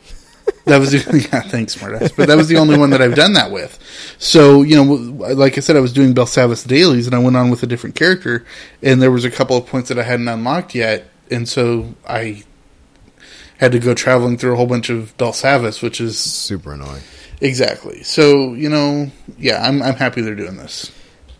that 0.66 0.80
was 0.80 0.92
the, 0.92 0.98
yeah, 1.32 1.42
thanks, 1.42 1.76
smartass. 1.78 2.14
But 2.16 2.28
that 2.28 2.36
was 2.36 2.50
the 2.50 2.58
only 2.58 2.78
one 2.78 2.90
that 2.90 3.02
I've 3.02 3.16
done 3.16 3.32
that 3.34 3.50
with. 3.52 3.80
So 4.18 4.64
you 4.64 4.76
know, 4.76 4.84
like 5.34 5.58
I 5.58 5.62
said, 5.62 5.78
I 5.78 5.80
was 5.80 5.94
doing 5.94 6.14
Belsavis 6.14 6.68
dailies, 6.68 7.06
and 7.08 7.16
I 7.16 7.20
went 7.20 7.38
on 7.38 7.50
with 7.50 7.64
a 7.64 7.68
different 7.68 7.96
character, 7.96 8.46
and 8.82 9.02
there 9.02 9.12
was 9.12 9.24
a 9.24 9.32
couple 9.32 9.56
of 9.56 9.66
points 9.66 9.88
that 9.88 9.98
I 9.98 10.04
hadn't 10.04 10.28
unlocked 10.28 10.76
yet, 10.76 11.10
and 11.32 11.48
so 11.48 11.96
I 12.06 12.44
had 13.60 13.72
to 13.74 13.80
go 13.80 13.94
traveling 13.94 14.38
through 14.38 14.54
a 14.54 14.56
whole 14.56 14.68
bunch 14.68 14.90
of 14.90 15.16
Belsavis, 15.18 15.82
which 15.82 16.00
is 16.02 16.18
Super 16.18 16.74
annoying. 16.74 17.02
exactly. 17.42 18.04
So 18.04 18.54
you 18.54 18.70
know, 18.70 19.12
yeah, 19.38 19.64
I'm 19.66 19.82
I'm 19.82 19.96
happy 19.96 20.22
they're 20.22 20.36
doing 20.36 20.58
this. 20.58 20.92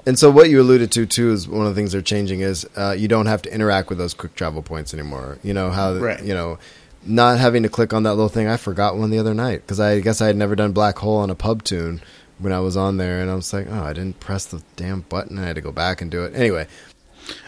And 0.06 0.20
so 0.20 0.30
what 0.30 0.50
you 0.50 0.60
alluded 0.62 0.92
to 0.94 1.06
too 1.06 1.32
is 1.32 1.48
one 1.48 1.66
of 1.66 1.74
the 1.74 1.80
things 1.80 1.94
they're 1.94 2.02
changing 2.02 2.42
is 2.42 2.68
uh, 2.76 2.92
you 2.98 3.08
don't 3.08 3.28
have 3.28 3.42
to 3.44 3.54
interact 3.54 3.88
with 3.88 3.98
those 3.98 4.14
quick 4.14 4.36
travel 4.36 4.62
points 4.62 4.94
anymore. 4.94 5.38
You 5.44 5.54
know 5.54 5.72
how 5.72 5.94
Right. 5.96 6.22
you 6.24 6.34
know 6.34 6.60
not 7.06 7.38
having 7.40 7.64
to 7.64 7.70
click 7.70 7.94
on 7.94 8.04
that 8.04 8.14
little 8.16 8.30
thing. 8.30 8.48
I 8.48 8.58
forgot 8.58 8.98
one 8.98 9.10
the 9.10 9.20
other 9.20 9.34
night 9.34 9.62
because 9.62 9.80
I 9.80 10.00
guess 10.00 10.22
I 10.22 10.28
had 10.28 10.36
never 10.38 10.56
done 10.56 10.72
Black 10.72 10.98
Hole 11.00 11.18
on 11.18 11.30
a 11.30 11.36
pub 11.36 11.64
tune 11.64 12.02
when 12.40 12.52
I 12.54 12.60
was 12.60 12.76
on 12.76 12.98
there, 12.98 13.22
and 13.22 13.30
I 13.30 13.36
was 13.36 13.54
like, 13.54 13.68
oh, 13.70 13.84
I 13.84 13.94
didn't 13.94 14.20
press 14.20 14.46
the 14.46 14.62
damn 14.76 15.02
button. 15.02 15.38
I 15.38 15.44
had 15.46 15.56
to 15.56 15.62
go 15.62 15.72
back 15.72 16.02
and 16.02 16.10
do 16.12 16.24
it 16.26 16.34
anyway. 16.36 16.68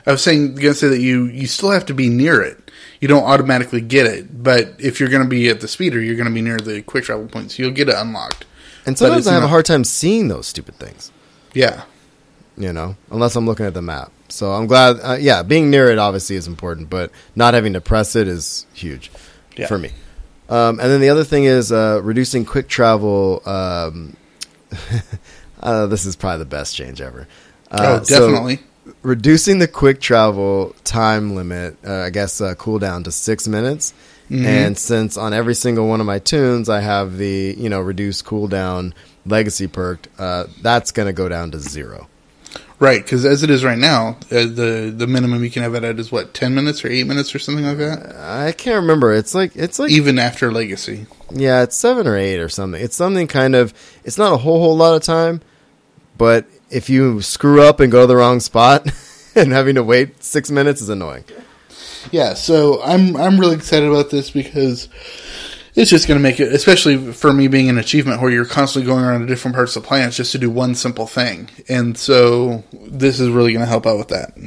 I 0.06 0.12
was 0.12 0.22
saying 0.24 0.56
gonna 0.56 0.74
say 0.74 0.88
that 0.90 1.00
you 1.02 1.26
you 1.26 1.48
still 1.48 1.72
have 1.72 1.86
to 1.88 1.94
be 1.94 2.10
near 2.10 2.42
it. 2.42 2.72
You 3.02 3.08
don't 3.08 3.24
automatically 3.24 3.82
get 3.82 4.06
it, 4.06 4.44
but 4.44 4.76
if 4.80 5.00
you're 5.00 5.10
gonna 5.10 5.28
be 5.28 5.50
at 5.50 5.62
the 5.62 5.68
speeder, 5.68 6.02
you're 6.02 6.16
gonna 6.16 6.32
be 6.32 6.42
near 6.42 6.58
the 6.58 6.82
quick 6.82 7.04
travel 7.06 7.28
points. 7.28 7.56
So 7.56 7.64
you'll 7.64 7.72
get 7.74 7.90
it 7.90 7.96
unlocked. 7.96 8.46
And 8.86 8.98
sometimes 8.98 9.28
I 9.28 9.34
have 9.34 9.44
a 9.44 9.48
hard 9.48 9.66
time 9.66 9.84
seeing 9.84 10.28
those 10.28 10.48
stupid 10.48 10.76
things. 10.76 11.12
Yeah. 11.54 11.84
You 12.58 12.72
know, 12.72 12.96
unless 13.12 13.36
I'm 13.36 13.46
looking 13.46 13.66
at 13.66 13.74
the 13.74 13.82
map. 13.82 14.12
So 14.30 14.52
I'm 14.54 14.68
glad. 14.68 14.98
Uh, 15.04 15.18
yeah, 15.20 15.44
being 15.44 15.70
near 15.70 15.90
it 15.90 15.98
obviously 15.98 16.36
is 16.36 16.48
important, 16.48 16.90
but 16.90 17.12
not 17.36 17.54
having 17.54 17.74
to 17.74 17.82
press 17.82 18.16
it 18.16 18.28
is 18.28 18.66
huge 18.74 19.12
Yeah. 19.58 19.68
for 19.68 19.78
me. 19.78 19.90
Um, 20.48 20.80
and 20.80 20.90
then 20.92 21.02
the 21.02 21.10
other 21.10 21.24
thing 21.24 21.46
is 21.46 21.72
uh, 21.72 22.00
reducing 22.04 22.46
quick 22.46 22.68
travel. 22.68 23.42
Um, 23.46 24.16
uh, 25.62 25.88
this 25.88 26.06
is 26.06 26.16
probably 26.16 26.40
the 26.40 26.46
best 26.46 26.76
change 26.76 27.02
ever. 27.02 27.28
Uh, 27.72 28.00
oh, 28.00 28.04
so 28.04 28.20
definitely. 28.28 28.60
Reducing 29.02 29.60
the 29.60 29.68
quick 29.68 30.00
travel 30.02 30.76
time 30.84 31.36
limit, 31.36 31.78
uh, 31.86 32.02
I 32.02 32.10
guess, 32.10 32.42
uh, 32.42 32.56
cooldown 32.56 33.04
to 33.06 33.12
six 33.12 33.48
minutes, 33.48 33.94
And 34.30 34.76
since 34.78 35.18
on 35.18 35.34
every 35.34 35.54
single 35.54 35.88
one 35.88 36.00
of 36.00 36.08
my 36.08 36.18
tunes 36.20 36.68
I 36.68 36.80
have 36.82 37.18
the 37.18 37.54
you 37.58 37.70
know 37.70 37.80
reduced 37.80 38.26
cooldown 38.26 38.94
legacy 39.26 39.68
perked, 39.68 40.08
uh, 40.18 40.46
that's 40.62 40.92
going 40.92 41.06
to 41.08 41.14
go 41.14 41.30
down 41.30 41.52
to 41.52 41.60
zero. 41.60 42.08
Right, 42.78 43.02
because 43.02 43.24
as 43.24 43.42
it 43.44 43.50
is 43.50 43.64
right 43.64 43.78
now, 43.78 44.18
uh, 44.32 44.46
the 44.46 44.94
the 44.96 45.08
minimum 45.08 45.44
you 45.44 45.50
can 45.52 45.64
have 45.64 45.76
it 45.76 45.84
at 45.84 45.98
is 46.00 46.12
what 46.12 46.34
ten 46.34 46.54
minutes 46.56 46.84
or 46.84 46.90
eight 46.90 47.06
minutes 47.08 47.34
or 47.34 47.40
something 47.40 47.66
like 47.66 47.78
that. 47.78 48.16
I 48.18 48.52
can't 48.52 48.78
remember. 48.82 49.14
It's 49.14 49.34
like 49.36 49.56
it's 49.56 49.80
like 49.80 49.92
Even 49.92 50.20
after 50.20 50.52
legacy, 50.52 51.06
Yeah, 51.32 51.62
it's 51.64 51.76
seven 51.78 52.06
or 52.08 52.18
eight 52.18 52.40
or 52.40 52.50
something. 52.50 52.82
It's 52.82 52.96
something 52.96 53.28
kind 53.28 53.56
of. 53.56 53.74
It's 54.04 54.18
not 54.18 54.34
a 54.34 54.38
whole 54.38 54.60
whole 54.60 54.76
lot 54.76 54.96
of 54.96 55.04
time, 55.04 55.42
but 56.18 56.46
if 56.70 56.89
you 56.89 57.22
screw 57.22 57.61
up 57.61 57.80
and 57.80 57.91
go 57.91 58.01
to 58.01 58.07
the 58.07 58.16
wrong 58.16 58.39
spot, 58.39 58.88
and 59.36 59.51
having 59.51 59.76
to 59.76 59.84
wait 59.84 60.24
six 60.24 60.49
minutes 60.49 60.82
is 60.82 60.89
annoying. 60.89 61.26
yeah. 62.11 62.34
So 62.34 62.82
I'm 62.82 63.16
I'm 63.16 63.39
really 63.39 63.55
excited 63.55 63.88
about 63.89 64.09
this 64.09 64.32
because 64.32 64.89
it's 65.76 65.89
just 65.89 66.07
going 66.07 66.18
to 66.18 66.24
make 66.24 66.39
it, 66.39 66.53
especially 66.53 67.11
for 67.11 67.34
me 67.34 67.47
being 67.47 67.70
an 67.70 67.78
achievement 67.78 68.22
where 68.22 68.32
you're 68.32 68.45
constantly 68.45 68.88
going 68.88 69.03
around 69.03 69.22
to 69.22 69.28
different 69.28 69.55
parts 69.55 69.76
of 69.76 69.84
the 69.84 69.88
planets 69.88 70.16
just 70.16 70.32
to 70.32 70.38
do 70.38 70.49
one 70.49 70.74
simple 70.76 71.07
thing, 71.07 71.49
and 71.68 71.97
so 71.97 72.63
this 72.74 73.20
is 73.20 73.30
really 73.30 73.51
going 73.51 73.63
to 73.63 73.70
help 73.70 73.86
out 73.86 73.97
with 73.97 74.07
that. 74.07 74.38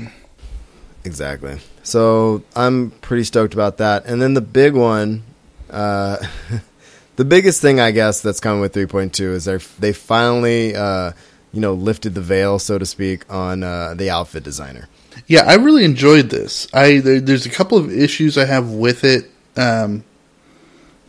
Exactly. 1.05 1.59
So 1.83 2.43
I'm 2.55 2.91
pretty 2.91 3.25
stoked 3.25 3.55
about 3.55 3.79
that. 3.79 4.05
And 4.05 4.21
then 4.21 4.35
the 4.35 4.43
big 4.43 4.75
one, 4.75 5.23
uh, 5.71 6.19
the 7.17 7.25
biggest 7.25 7.63
thing 7.63 7.81
I 7.81 7.93
guess 7.93 8.21
that's 8.21 8.41
coming 8.41 8.61
with 8.61 8.75
3.2 8.75 9.21
is 9.21 9.45
they 9.47 9.57
they 9.79 9.93
finally 9.93 10.77
uh, 10.77 11.13
you 11.53 11.61
know 11.61 11.75
lifted 11.75 12.15
the 12.15 12.21
veil, 12.21 12.59
so 12.59 12.79
to 12.79 12.87
speak, 12.87 13.31
on 13.33 13.63
uh, 13.63 13.95
the 13.95 14.11
outfit 14.11 14.43
designer. 14.43 14.89
Yeah, 15.27 15.43
I 15.47 15.55
really 15.57 15.85
enjoyed 15.85 16.31
this. 16.31 16.69
I 16.73 16.99
there, 17.01 17.21
there's 17.21 17.47
a 17.47 17.51
couple 17.51 17.79
of 17.79 17.91
issues 17.91 18.39
I 18.39 18.45
have 18.45 18.71
with 18.71 19.05
it. 19.05 19.31
Um, 19.57 20.05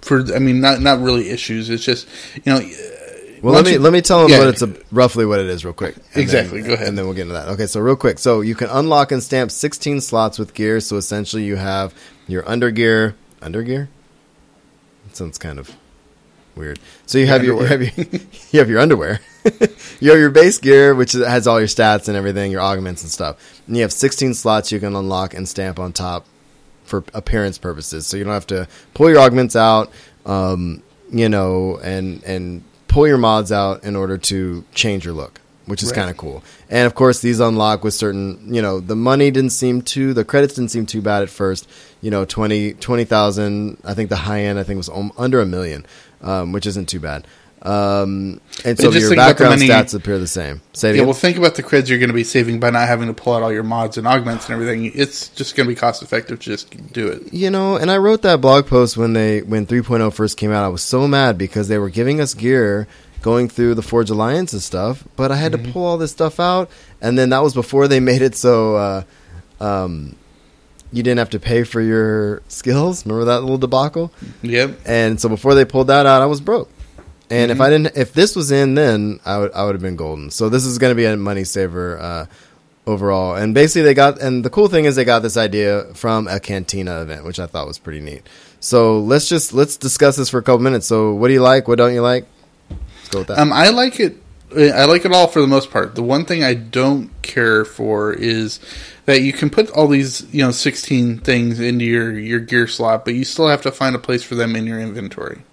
for 0.02 0.24
I 0.34 0.40
mean, 0.40 0.62
not 0.62 0.82
not 0.82 1.00
really 1.00 1.30
issues. 1.30 1.70
It's 1.70 1.84
just 1.84 2.08
you 2.36 2.42
know. 2.46 2.62
Well, 3.42 3.54
let 3.54 3.66
me 3.66 3.74
you- 3.74 3.80
let 3.80 3.94
me 3.94 4.02
tell 4.02 4.22
them 4.22 4.32
yeah. 4.32 4.40
what 4.40 4.48
it's 4.50 4.62
a, 4.62 4.74
roughly 4.92 5.26
what 5.26 5.40
it 5.40 5.46
is, 5.48 5.64
real 5.64 5.74
quick. 5.74 5.96
Exactly, 6.16 6.60
then- 6.62 6.68
go 6.70 6.74
ahead. 6.74 6.88
and 6.90 6.98
then 6.98 7.06
we'll 7.06 7.14
get 7.14 7.22
into 7.22 7.36
that. 7.36 7.48
Okay, 7.50 7.68
so 7.68 7.80
real 7.80 7.96
quick, 7.96 8.20
so 8.20 8.42
you 8.42 8.54
can 8.54 8.70
unlock 8.70 9.14
and 9.14 9.24
stamp 9.24 9.50
16 9.52 10.02
slots 10.02 10.38
with 10.38 10.54
gear. 10.54 10.82
So 10.82 10.98
essentially, 10.98 11.44
you 11.46 11.56
have 11.56 11.94
your 12.28 12.48
under 12.50 12.70
undergear, 12.70 13.14
undergear. 13.42 13.88
That 15.06 15.16
sounds 15.16 15.38
kind 15.38 15.58
of 15.58 15.74
weird. 16.60 16.80
So 17.08 17.18
you 17.18 17.26
have 17.28 17.44
your, 17.44 17.60
you 17.62 17.68
have 17.68 17.82
your 17.82 17.92
you 18.52 18.60
have 18.60 18.70
your 18.70 18.80
underwear. 18.80 19.22
you 20.00 20.12
have 20.12 20.20
your 20.20 20.30
base 20.30 20.60
gear, 20.60 20.94
which 20.94 21.14
has 21.14 21.48
all 21.48 21.60
your 21.60 21.68
stats 21.68 22.08
and 22.08 22.16
everything, 22.16 22.52
your 22.52 22.62
augments 22.62 23.02
and 23.02 23.12
stuff. 23.12 23.62
And 23.66 23.78
you 23.78 23.82
have 23.82 23.94
16 23.94 24.34
slots 24.34 24.72
you 24.72 24.80
can 24.80 24.96
unlock 24.96 25.34
and 25.34 25.48
stamp 25.48 25.80
on 25.80 25.94
top 25.94 26.26
for 26.84 27.04
appearance 27.14 27.58
purposes. 27.58 28.06
So 28.06 28.18
you 28.18 28.24
don't 28.26 28.34
have 28.34 28.48
to 28.48 28.68
pull 28.94 29.10
your 29.10 29.20
augments 29.20 29.56
out, 29.56 29.90
um, 30.26 30.84
you 31.10 31.30
know, 31.30 31.80
and 31.82 32.22
and 32.24 32.64
pull 32.88 33.08
your 33.08 33.18
mods 33.18 33.52
out 33.52 33.84
in 33.84 33.96
order 33.96 34.18
to 34.18 34.66
change 34.74 35.06
your 35.06 35.14
look, 35.14 35.40
which 35.70 35.84
is 35.84 35.90
Right. 35.90 35.96
kind 35.98 36.10
of 36.10 36.18
cool. 36.18 36.44
And 36.70 36.86
of 36.86 36.96
course, 36.96 37.20
these 37.22 37.40
unlock 37.40 37.84
with 37.84 37.94
certain, 37.94 38.40
you 38.54 38.62
know, 38.62 38.80
the 38.80 38.96
money 38.96 39.32
didn't 39.32 39.52
seem 39.52 39.82
too, 39.82 40.14
the 40.14 40.26
credits 40.26 40.56
didn't 40.56 40.72
seem 40.72 40.86
too 40.86 41.02
bad 41.02 41.24
at 41.24 41.30
first. 41.30 41.68
You 42.02 42.12
know, 42.12 42.26
20 42.26 42.74
20,000. 42.74 43.78
I 43.86 43.94
think 43.94 44.10
the 44.10 44.16
high 44.16 44.42
end, 44.42 44.60
I 44.60 44.64
think 44.64 44.78
was 44.78 44.90
under 45.18 45.40
a 45.42 45.46
million, 45.46 45.86
um, 46.22 46.52
which 46.52 46.66
isn't 46.66 46.90
too 46.90 47.00
bad. 47.00 47.26
Um, 47.62 48.40
and 48.64 48.78
so 48.80 48.90
just 48.90 49.02
your 49.02 49.10
think 49.10 49.20
about 49.20 49.38
the 49.38 49.44
background 49.44 49.62
stats 49.62 49.94
appear 49.94 50.18
the 50.18 50.28
same. 50.28 50.62
Say 50.72 50.96
Yeah, 50.96 51.04
well, 51.04 51.14
think 51.14 51.38
about 51.38 51.56
the 51.56 51.64
creds 51.64 51.90
you're 51.90 52.00
going 52.00 52.08
to 52.10 52.14
be 52.16 52.24
saving 52.24 52.62
by 52.62 52.70
not 52.70 52.88
having 52.88 53.08
to 53.08 53.14
pull 53.14 53.34
out 53.34 53.44
all 53.44 53.52
your 53.52 53.64
mods 53.64 53.98
and 53.98 54.08
augments 54.08 54.46
and 54.46 54.54
everything. 54.54 54.92
It's 54.96 55.28
just 55.28 55.58
going 55.58 55.68
to 55.68 55.76
be 55.76 55.78
cost 55.78 56.02
effective 56.02 56.40
to 56.40 56.46
just 56.52 56.94
do 56.94 57.08
it. 57.10 57.34
You 57.34 57.50
know, 57.50 57.76
and 57.76 57.92
I 57.92 57.98
wrote 57.98 58.22
that 58.22 58.40
blog 58.40 58.68
post 58.68 58.96
when 58.96 59.12
they 59.12 59.42
when 59.42 59.66
3.0 59.66 60.14
first 60.14 60.38
came 60.38 60.52
out. 60.52 60.64
I 60.64 60.70
was 60.70 60.82
so 60.82 61.06
mad 61.06 61.38
because 61.38 61.68
they 61.68 61.78
were 61.78 61.90
giving 61.90 62.22
us 62.22 62.34
gear 62.34 62.88
going 63.22 63.50
through 63.50 63.76
the 63.76 63.82
Forged 63.82 64.10
Alliance 64.10 64.54
and 64.54 64.62
stuff, 64.62 65.04
but 65.16 65.32
I 65.32 65.36
had 65.36 65.52
to 65.52 65.58
pull 65.58 65.86
all 65.86 65.98
this 65.98 66.12
stuff 66.12 66.40
out, 66.40 66.70
and 67.02 67.18
then 67.18 67.30
that 67.30 67.44
was 67.44 67.54
before 67.54 67.88
they 67.88 68.00
made 68.12 68.22
it 68.22 68.36
so 68.36 68.76
uh, 68.76 69.04
um, 69.60 70.16
you 70.92 71.04
didn't 71.04 71.20
have 71.20 71.30
to 71.32 71.40
pay 71.40 71.64
for 71.64 71.82
your 71.82 72.42
skills. 72.48 73.06
Remember 73.06 73.26
that 73.26 73.42
little 73.42 73.58
debacle? 73.58 74.12
Yep. 74.42 74.80
And 74.86 75.20
so 75.20 75.30
before 75.30 75.56
they 75.56 75.66
pulled 75.66 75.88
that 75.88 76.06
out, 76.06 76.22
I 76.22 76.26
was 76.26 76.42
broke. 76.42 76.70
And 77.32 77.52
if 77.52 77.62
I 77.62 77.70
didn't, 77.70 77.96
if 77.96 78.14
this 78.14 78.36
was 78.36 78.52
in, 78.52 78.74
then 78.74 79.20
I 79.24 79.38
would 79.38 79.54
I 79.54 79.64
would 79.66 79.76
have 79.76 79.84
been 79.84 79.96
golden. 79.96 80.32
So 80.32 80.50
this 80.50 80.66
is 80.66 80.80
going 80.80 80.92
to 80.92 80.96
be 80.96 81.06
a 81.06 81.16
money 81.16 81.44
saver 81.44 82.00
uh, 82.00 82.26
overall. 82.88 83.36
And 83.36 83.54
basically, 83.54 83.84
they 83.84 83.94
got 83.94 84.20
and 84.20 84.44
the 84.44 84.50
cool 84.50 84.68
thing 84.68 84.86
is 84.86 84.96
they 84.96 85.06
got 85.06 85.20
this 85.20 85.38
idea 85.38 85.94
from 85.94 86.28
a 86.28 86.40
cantina 86.40 87.04
event, 87.04 87.26
which 87.26 87.40
I 87.40 87.46
thought 87.46 87.68
was 87.68 87.78
pretty 87.78 88.02
neat. 88.02 88.24
So 88.60 89.00
let's 89.00 89.30
just 89.30 89.54
let's 89.54 89.78
discuss 89.78 90.16
this 90.16 90.30
for 90.30 90.40
a 90.40 90.42
couple 90.42 90.60
minutes. 90.60 90.88
So 90.88 91.14
what 91.14 91.28
do 91.28 91.34
you 91.34 91.42
like? 91.42 91.68
What 91.68 91.78
don't 91.78 91.94
you 91.94 92.02
like? 92.02 92.26
Go 93.12 93.20
with 93.20 93.28
that. 93.28 93.40
Um, 93.40 93.52
I 93.54 93.70
like 93.70 94.00
it. 94.00 94.18
I 94.52 94.86
like 94.86 95.06
it 95.06 95.12
all 95.12 95.28
for 95.28 95.42
the 95.42 95.48
most 95.48 95.70
part. 95.70 95.94
The 95.94 96.02
one 96.02 96.26
thing 96.26 96.44
I 96.44 96.56
don't 96.56 97.10
care 97.22 97.64
for 97.64 98.12
is 98.12 98.60
that 99.06 99.22
you 99.22 99.32
can 99.32 99.52
put 99.52 99.70
all 99.72 99.88
these, 99.88 100.26
you 100.34 100.44
know, 100.44 100.52
sixteen 100.52 101.20
things 101.20 101.60
into 101.60 101.86
your 101.86 102.18
your 102.18 102.40
gear 102.40 102.68
slot, 102.68 103.06
but 103.06 103.14
you 103.14 103.24
still 103.24 103.48
have 103.48 103.62
to 103.62 103.72
find 103.72 103.96
a 103.96 104.00
place 104.00 104.24
for 104.24 104.36
them 104.36 104.56
in 104.56 104.66
your 104.66 104.80
inventory. 104.80 105.44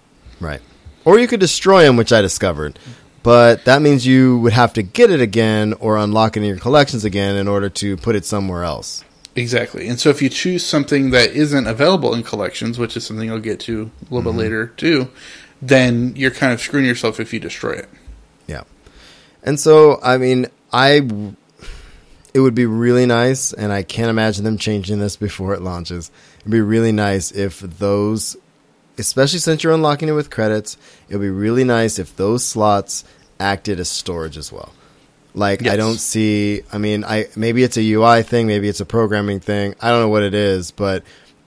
Right. 0.40 0.62
Or 1.04 1.18
you 1.18 1.26
could 1.26 1.40
destroy 1.40 1.82
them, 1.84 1.96
which 1.96 2.12
I 2.12 2.22
discovered. 2.22 2.78
But 3.22 3.64
that 3.64 3.82
means 3.82 4.06
you 4.06 4.38
would 4.38 4.52
have 4.52 4.72
to 4.74 4.82
get 4.82 5.10
it 5.10 5.20
again 5.20 5.72
or 5.74 5.96
unlock 5.96 6.36
it 6.36 6.40
in 6.40 6.46
your 6.46 6.58
collections 6.58 7.04
again 7.04 7.36
in 7.36 7.48
order 7.48 7.68
to 7.68 7.96
put 7.96 8.14
it 8.16 8.24
somewhere 8.24 8.62
else. 8.62 9.04
Exactly. 9.34 9.88
And 9.88 10.00
so 10.00 10.10
if 10.10 10.22
you 10.22 10.28
choose 10.28 10.64
something 10.64 11.10
that 11.10 11.30
isn't 11.30 11.66
available 11.66 12.14
in 12.14 12.22
collections, 12.22 12.78
which 12.78 12.96
is 12.96 13.04
something 13.04 13.30
I'll 13.30 13.38
get 13.38 13.60
to 13.60 13.90
a 14.10 14.14
little 14.14 14.32
bit 14.32 14.38
later 14.38 14.68
too, 14.68 15.10
then 15.62 16.14
you're 16.16 16.30
kind 16.30 16.52
of 16.52 16.60
screwing 16.60 16.86
yourself 16.86 17.20
if 17.20 17.32
you 17.32 17.40
destroy 17.40 17.72
it. 17.72 17.88
Yeah. 18.46 18.62
And 19.42 19.58
so, 19.58 20.00
I 20.02 20.18
mean, 20.18 20.46
I 20.72 21.08
it 22.34 22.40
would 22.40 22.54
be 22.54 22.66
really 22.66 23.06
nice 23.06 23.54
and 23.54 23.72
I 23.72 23.82
can't 23.82 24.10
imagine 24.10 24.44
them 24.44 24.58
changing 24.58 24.98
this 24.98 25.16
before 25.16 25.54
it 25.54 25.62
launches. 25.62 26.10
It'd 26.40 26.52
be 26.52 26.60
really 26.60 26.92
nice 26.92 27.32
if 27.32 27.60
those 27.60 28.36
especially 28.98 29.38
since 29.38 29.62
you're 29.62 29.72
unlocking 29.72 30.08
it 30.08 30.12
with 30.12 30.30
credits, 30.30 30.76
it 31.08 31.16
would 31.16 31.22
be 31.22 31.30
really 31.30 31.64
nice 31.64 31.98
if 31.98 32.14
those 32.16 32.44
slots 32.44 33.04
acted 33.40 33.80
as 33.80 33.88
storage 33.88 34.36
as 34.36 34.52
well. 34.52 34.72
Like 35.34 35.66
I 35.66 35.76
don't 35.76 35.98
see 35.98 36.62
I 36.70 36.76
mean, 36.76 37.04
I 37.04 37.28
maybe 37.36 37.62
it's 37.62 37.78
a 37.78 37.92
UI 37.92 38.22
thing, 38.22 38.46
maybe 38.46 38.68
it's 38.68 38.80
a 38.80 38.86
programming 38.86 39.40
thing. 39.40 39.74
I 39.80 39.90
don't 39.90 40.00
know 40.00 40.10
what 40.10 40.22
it 40.22 40.34
is, 40.34 40.72
but 40.72 41.04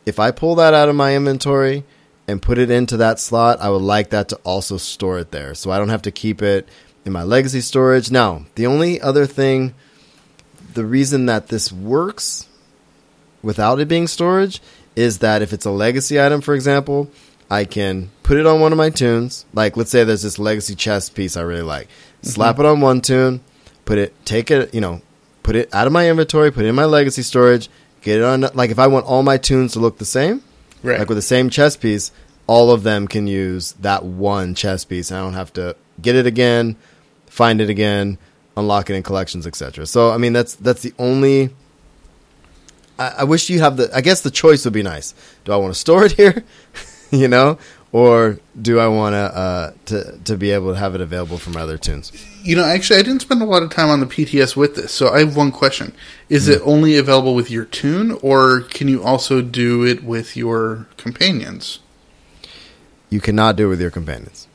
if 0.07 0.19
I 0.19 0.31
pull 0.31 0.55
that 0.55 0.73
out 0.73 0.89
of 0.89 0.95
my 0.95 1.15
inventory 1.15 1.83
and 2.29 2.41
put 2.41 2.57
it 2.57 2.69
into 2.69 2.97
that 2.97 3.19
slot, 3.19 3.59
I 3.59 3.69
would 3.69 3.81
like 3.81 4.11
that 4.11 4.29
to 4.29 4.35
also 4.37 4.77
store 4.77 5.19
it 5.19 5.31
there. 5.31 5.55
So 5.55 5.71
I 5.71 5.77
don't 5.77 5.89
have 5.89 6.03
to 6.03 6.11
keep 6.11 6.41
it 6.41 6.69
in 7.03 7.11
my 7.11 7.23
legacy 7.23 7.61
storage. 7.61 8.11
Now, 8.11 8.45
the 8.55 8.67
only 8.67 9.01
other 9.01 9.25
thing 9.25 9.73
the 10.73 10.85
reason 10.85 11.25
that 11.25 11.47
this 11.47 11.71
works 11.71 12.47
without 13.41 13.79
it 13.79 13.87
being 13.87 14.07
storage 14.07 14.61
is 14.95 15.19
that 15.19 15.41
if 15.41 15.53
it's 15.53 15.65
a 15.65 15.71
legacy 15.71 16.21
item, 16.21 16.41
for 16.41 16.53
example, 16.53 17.09
I 17.49 17.65
can 17.65 18.11
put 18.21 18.37
it 18.37 18.45
on 18.45 18.59
one 18.59 18.71
of 18.71 18.77
my 18.77 18.91
tunes. 18.91 19.45
Like, 19.53 19.75
let's 19.75 19.89
say 19.89 20.03
there's 20.03 20.21
this 20.21 20.37
legacy 20.37 20.75
chess 20.75 21.09
piece 21.09 21.35
I 21.35 21.41
really 21.41 21.63
like. 21.63 21.87
Mm-hmm. 21.87 22.27
Slap 22.27 22.59
it 22.59 22.65
on 22.65 22.81
one 22.81 23.01
tune, 23.01 23.41
put 23.85 23.97
it, 23.97 24.13
take 24.25 24.51
it, 24.51 24.73
you 24.73 24.81
know, 24.81 25.01
put 25.41 25.55
it 25.55 25.73
out 25.73 25.87
of 25.87 25.93
my 25.93 26.09
inventory, 26.09 26.51
put 26.51 26.65
it 26.65 26.67
in 26.67 26.75
my 26.75 26.85
legacy 26.85 27.23
storage, 27.23 27.69
get 28.01 28.19
it 28.19 28.23
on. 28.23 28.41
Like, 28.53 28.69
if 28.69 28.77
I 28.77 28.87
want 28.87 29.07
all 29.07 29.23
my 29.23 29.37
tunes 29.37 29.73
to 29.73 29.79
look 29.79 29.97
the 29.97 30.05
same, 30.05 30.43
Right. 30.81 30.99
like 30.99 31.09
with 31.09 31.17
the 31.17 31.21
same 31.21 31.49
chess 31.49 31.75
piece, 31.75 32.11
all 32.47 32.71
of 32.71 32.83
them 32.83 33.07
can 33.07 33.27
use 33.27 33.73
that 33.73 34.03
one 34.03 34.55
chess 34.55 34.85
piece. 34.85 35.11
I 35.11 35.19
don't 35.19 35.33
have 35.33 35.53
to 35.53 35.75
get 36.01 36.15
it 36.15 36.25
again, 36.25 36.77
find 37.27 37.61
it 37.61 37.69
again, 37.69 38.17
unlock 38.57 38.89
it 38.89 38.95
in 38.95 39.03
collections, 39.03 39.45
etc. 39.45 39.85
So 39.85 40.11
I 40.11 40.17
mean 40.17 40.33
that's 40.33 40.55
that's 40.55 40.81
the 40.81 40.93
only. 40.97 41.49
I, 42.97 43.15
I 43.19 43.23
wish 43.25 43.49
you 43.49 43.59
have 43.59 43.77
the. 43.77 43.89
I 43.95 44.01
guess 44.01 44.21
the 44.21 44.31
choice 44.31 44.65
would 44.65 44.73
be 44.73 44.83
nice. 44.83 45.13
Do 45.45 45.51
I 45.51 45.57
want 45.57 45.73
to 45.73 45.79
store 45.79 46.05
it 46.05 46.11
here, 46.17 46.43
you 47.11 47.27
know, 47.27 47.57
or 47.91 48.39
do 48.61 48.79
I 48.79 48.87
want 48.87 49.13
to 49.13 49.17
uh, 49.17 49.71
to 49.85 50.17
to 50.25 50.37
be 50.37 50.51
able 50.51 50.73
to 50.73 50.79
have 50.79 50.95
it 50.95 51.01
available 51.01 51.37
for 51.37 51.49
my 51.49 51.61
other 51.61 51.77
tunes? 51.77 52.11
You 52.43 52.55
know, 52.55 52.63
actually, 52.63 52.99
I 52.99 53.03
didn't 53.03 53.21
spend 53.21 53.41
a 53.41 53.45
lot 53.45 53.63
of 53.63 53.69
time 53.71 53.89
on 53.89 53.99
the 53.99 54.05
PTS 54.05 54.55
with 54.55 54.75
this, 54.75 54.91
so 54.91 55.09
I 55.09 55.19
have 55.19 55.35
one 55.35 55.51
question: 55.51 55.93
Is 56.29 56.45
Hmm. 56.45 56.53
it 56.53 56.61
only 56.63 56.97
available 56.97 57.35
with 57.35 57.49
your 57.49 57.65
tune, 57.65 58.17
or 58.21 58.61
can 58.61 58.87
you 58.87 59.03
also 59.03 59.41
do 59.41 59.83
it 59.85 60.03
with 60.03 60.37
your 60.37 60.87
companions? 60.97 61.79
You 63.09 63.19
cannot 63.21 63.55
do 63.55 63.65
it 63.65 63.69
with 63.69 63.81
your 63.81 63.91
companions. 63.91 64.47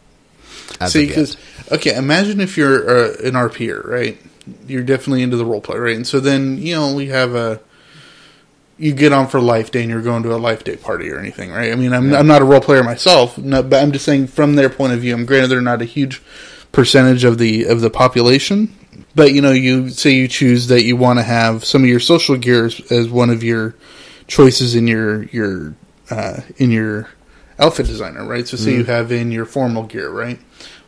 See, 0.87 1.07
because 1.07 1.37
okay, 1.73 1.95
imagine 1.97 2.41
if 2.41 2.57
you're 2.57 2.89
uh, 2.89 3.13
an 3.25 3.33
RPer, 3.35 3.85
right? 3.87 4.21
You're 4.67 4.83
definitely 4.83 5.23
into 5.23 5.37
the 5.37 5.45
role 5.45 5.61
play, 5.61 5.79
right? 5.79 5.97
And 5.97 6.07
so 6.07 6.21
then 6.21 6.59
you 6.59 6.75
know 6.75 6.95
we 6.95 7.07
have 7.09 7.35
a 7.35 7.61
you 8.79 8.93
get 8.93 9.13
on 9.13 9.29
for 9.29 9.41
life 9.41 9.71
day 9.71 9.83
and 9.83 9.91
you're 9.91 10.03
going 10.03 10.23
to 10.25 10.35
a 10.35 10.37
life 10.37 10.65
day 10.65 10.77
party 10.77 11.11
or 11.11 11.19
anything, 11.19 11.51
right? 11.53 11.71
I 11.73 11.75
mean, 11.77 11.93
I'm 11.93 12.13
I'm 12.15 12.27
not 12.27 12.43
a 12.43 12.45
role 12.45 12.61
player 12.61 12.83
myself, 12.83 13.39
no, 13.39 13.63
but 13.63 13.83
I'm 13.83 13.93
just 13.93 14.05
saying 14.05 14.29
from 14.29 14.57
their 14.57 14.69
point 14.71 14.93
of 14.93 15.01
view. 15.01 15.15
I'm 15.15 15.27
granted 15.27 15.49
they're 15.49 15.61
not 15.61 15.83
a 15.83 15.85
huge 15.87 16.21
percentage 16.73 17.25
of 17.25 17.39
the 17.39 17.65
of 17.65 17.81
the 17.81 17.91
population, 17.91 18.75
but 19.15 19.33
you 19.33 19.41
know, 19.41 19.53
you 19.53 19.91
say 19.91 20.11
you 20.11 20.27
choose 20.29 20.67
that 20.69 20.83
you 20.83 20.97
want 20.97 21.19
to 21.19 21.23
have 21.23 21.65
some 21.65 21.83
of 21.83 21.89
your 21.89 22.01
social 22.01 22.37
gears 22.37 22.81
as 22.91 23.09
one 23.09 23.31
of 23.31 23.45
your 23.45 23.77
choices 24.27 24.75
in 24.75 24.87
your 24.87 25.25
your 25.25 25.75
uh, 26.11 26.41
in 26.57 26.71
your 26.71 27.09
outfit 27.61 27.87
designer, 27.87 28.25
right? 28.25 28.49
So 28.49 28.57
say 28.57 28.71
Mm-hmm. 28.71 28.79
you 28.81 28.85
have 28.87 29.13
in 29.13 29.31
your 29.31 29.45
formal 29.47 29.85
gear, 29.85 30.11
right? 30.11 30.41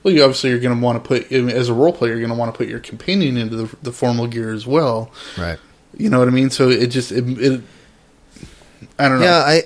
Well, 0.03 0.12
you 0.12 0.22
obviously 0.22 0.51
you're 0.51 0.59
going 0.61 0.76
to 0.76 0.84
want 0.84 1.03
to 1.03 1.07
put 1.07 1.30
as 1.32 1.68
a 1.68 1.74
role 1.74 1.93
player, 1.93 2.12
you're 2.12 2.20
going 2.20 2.30
to 2.30 2.37
want 2.39 2.53
to 2.53 2.59
put 2.59 2.68
your 2.68 2.80
companion 2.80 3.37
into 3.37 3.57
the, 3.57 3.76
the 3.82 3.93
formal 3.93 4.26
gear 4.26 4.53
as 4.53 4.66
well. 4.66 5.11
Right. 5.39 5.59
You 5.97 6.11
know 6.11 6.18
what 6.18 6.28
I 6.28 6.32
mean? 6.32 6.51
So 6.51 6.68
it 6.68 6.89
just 6.89 7.12
it, 7.12 7.24
it 7.41 7.62
I 8.99 9.09
don't 9.09 9.20
know. 9.20 9.24
Yeah, 9.24 9.39
I 9.45 9.62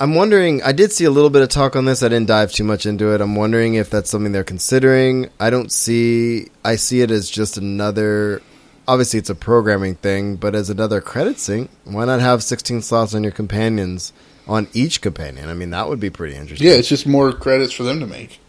I'm 0.00 0.14
wondering. 0.14 0.62
I 0.62 0.72
did 0.72 0.92
see 0.92 1.04
a 1.04 1.10
little 1.10 1.30
bit 1.30 1.42
of 1.42 1.48
talk 1.48 1.76
on 1.76 1.84
this. 1.84 2.02
I 2.02 2.08
didn't 2.08 2.26
dive 2.28 2.52
too 2.52 2.64
much 2.64 2.84
into 2.86 3.14
it. 3.14 3.20
I'm 3.20 3.36
wondering 3.36 3.74
if 3.74 3.90
that's 3.90 4.10
something 4.10 4.32
they're 4.32 4.44
considering. 4.44 5.30
I 5.38 5.50
don't 5.50 5.70
see. 5.70 6.48
I 6.64 6.76
see 6.76 7.00
it 7.00 7.10
as 7.10 7.30
just 7.30 7.56
another. 7.56 8.42
Obviously, 8.86 9.18
it's 9.18 9.30
a 9.30 9.34
programming 9.34 9.94
thing, 9.94 10.36
but 10.36 10.54
as 10.54 10.68
another 10.68 11.00
credit 11.00 11.38
sync, 11.38 11.70
why 11.84 12.04
not 12.04 12.20
have 12.20 12.42
16 12.42 12.82
slots 12.82 13.14
on 13.14 13.22
your 13.22 13.32
companions 13.32 14.12
on 14.46 14.68
each 14.74 15.00
companion? 15.00 15.48
I 15.48 15.54
mean, 15.54 15.70
that 15.70 15.88
would 15.88 16.00
be 16.00 16.10
pretty 16.10 16.34
interesting. 16.34 16.66
Yeah, 16.68 16.74
it's 16.74 16.88
just 16.88 17.06
more 17.06 17.32
credits 17.32 17.72
for 17.72 17.82
them 17.82 17.98
to 18.00 18.06
make. 18.06 18.40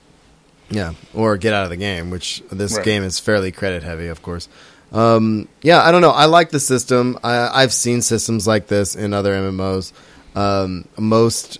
Yeah, 0.70 0.94
or 1.14 1.38
get 1.38 1.54
out 1.54 1.64
of 1.64 1.70
the 1.70 1.78
game, 1.78 2.10
which 2.10 2.44
this 2.52 2.76
Right. 2.76 2.84
game 2.84 3.04
is 3.04 3.18
fairly 3.20 3.52
credit 3.52 3.84
heavy, 3.84 4.08
of 4.08 4.22
course. 4.22 4.50
Um, 4.92 5.48
yeah, 5.62 5.82
I 5.82 5.92
don't 5.92 6.02
know. 6.02 6.12
I 6.12 6.26
like 6.26 6.50
the 6.50 6.60
system. 6.60 7.20
I, 7.24 7.50
I've 7.64 7.74
seen 7.74 8.02
systems 8.02 8.48
like 8.48 8.68
this 8.68 8.96
in 8.96 9.14
other 9.14 9.34
MMOs. 9.34 9.92
Um, 10.36 10.88
most, 10.98 11.60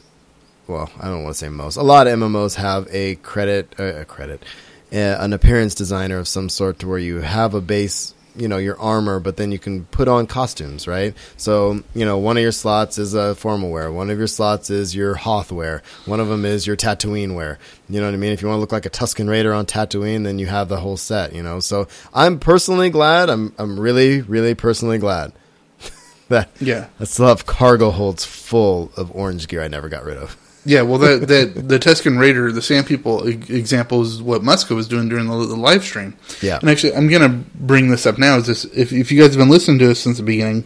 well, 0.68 0.90
I 1.00 1.08
don't 1.08 1.24
want 1.24 1.36
to 1.36 1.40
say 1.40 1.50
most. 1.50 1.78
A 1.78 1.84
lot 1.84 2.08
of 2.08 2.18
MMOs 2.18 2.56
have 2.56 2.88
a 2.92 3.16
credit, 3.16 3.74
uh, 3.80 4.02
a 4.02 4.06
credit, 4.06 4.44
uh, 4.92 5.18
an 5.20 5.34
appearance 5.34 5.76
designer 5.76 6.18
of 6.18 6.28
some 6.28 6.50
sort, 6.50 6.80
to 6.80 6.88
where 6.88 7.00
you 7.00 7.22
have 7.22 7.54
a 7.54 7.62
base, 7.62 8.14
you 8.38 8.48
know, 8.48 8.58
your 8.58 8.78
armor, 8.80 9.20
but 9.20 9.38
then 9.38 9.52
you 9.52 9.60
can 9.60 9.86
put 9.86 10.08
on 10.08 10.28
costumes, 10.28 10.88
right? 10.88 11.14
So, 11.38 11.82
you 11.94 12.06
know, 12.06 12.18
one 12.18 12.38
of 12.38 12.44
your 12.44 12.52
slots 12.52 12.98
is 12.98 13.14
a 13.14 13.36
formal 13.36 13.72
wear. 13.72 13.92
One 13.92 14.10
of 14.10 14.18
your 14.18 14.28
slots 14.28 14.70
is 14.70 14.96
your 14.96 15.16
Hoth 15.16 15.52
wear. 15.52 15.82
One 16.06 16.20
of 16.20 16.28
them 16.28 16.46
is 16.46 16.68
your 16.68 16.76
Tatooine 16.76 17.36
wear. 17.36 17.60
You 17.90 18.00
know 18.00 18.08
what 18.08 18.14
I 18.14 18.18
mean? 18.18 18.32
If 18.32 18.42
you 18.42 18.48
want 18.48 18.58
to 18.58 18.62
look 18.62 18.72
like 18.72 18.86
a 18.86 18.90
Tusken 18.90 19.30
Raider 19.30 19.54
on 19.54 19.66
Tatooine, 19.66 20.24
then 20.24 20.40
you 20.40 20.48
have 20.48 20.68
the 20.70 20.80
whole 20.80 20.98
set, 20.98 21.34
you 21.34 21.44
know? 21.44 21.60
So 21.60 21.88
I'm 22.14 22.40
personally 22.40 22.90
glad. 22.90 23.30
I'm, 23.30 23.54
I'm 23.58 23.80
really, 23.80 24.22
really 24.22 24.56
personally 24.56 24.98
glad 24.98 25.32
that 26.30 26.50
Yeah. 26.60 26.88
I 27.00 27.04
still 27.06 27.28
have 27.28 27.46
cargo 27.46 27.92
holds 27.92 28.26
full 28.26 28.92
of 28.98 29.16
orange 29.16 29.48
gear 29.48 29.62
I 29.62 29.68
never 29.68 29.90
got 29.90 30.04
rid 30.04 30.18
of. 30.18 30.38
Yeah, 30.66 30.82
well, 30.82 30.98
that 31.00 31.28
that 31.28 31.70
the 31.70 31.78
Tusken 31.78 32.20
Raider, 32.20 32.52
the 32.52 32.62
Sand 32.62 32.88
People 32.88 33.28
example 33.28 34.02
is 34.02 34.22
what 34.22 34.42
Musco 34.42 34.76
was 34.76 34.88
doing 34.88 35.08
during 35.08 35.28
the, 35.28 35.46
the 35.46 35.56
live 35.56 35.84
stream. 35.84 36.16
Yeah. 36.42 36.58
and 36.60 36.70
actually, 36.70 36.96
I'm 36.96 37.08
gonna 37.08 37.44
bring 37.54 37.90
this 37.90 38.06
up 38.06 38.18
now. 38.18 38.38
Is 38.38 38.48
this 38.48 38.66
if 38.66 38.92
if 38.92 39.12
you 39.12 39.22
guys 39.22 39.30
have 39.36 39.38
been 39.38 39.50
listening 39.50 39.80
to 39.80 39.92
us 39.92 40.00
since 40.00 40.18
the 40.18 40.24
beginning, 40.24 40.64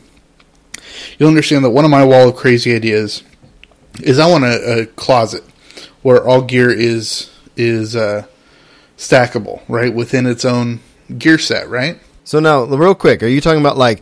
you'll 1.17 1.29
understand 1.29 1.65
that 1.65 1.71
one 1.71 1.83
of 1.83 1.91
my 1.91 2.05
wall 2.05 2.29
of 2.29 2.35
crazy 2.35 2.73
ideas 2.73 3.23
is 4.01 4.19
I 4.19 4.27
want 4.27 4.45
a, 4.45 4.81
a 4.81 4.85
closet 4.85 5.43
where 6.01 6.25
all 6.25 6.41
gear 6.41 6.69
is 6.71 7.29
is 7.57 7.95
uh, 7.95 8.25
stackable, 8.97 9.61
right, 9.67 9.93
within 9.93 10.25
its 10.25 10.45
own 10.45 10.79
gear 11.17 11.37
set, 11.37 11.67
right? 11.69 11.99
So 12.23 12.39
now, 12.39 12.63
real 12.63 12.95
quick, 12.95 13.23
are 13.23 13.27
you 13.27 13.41
talking 13.41 13.59
about 13.59 13.77
like 13.77 14.01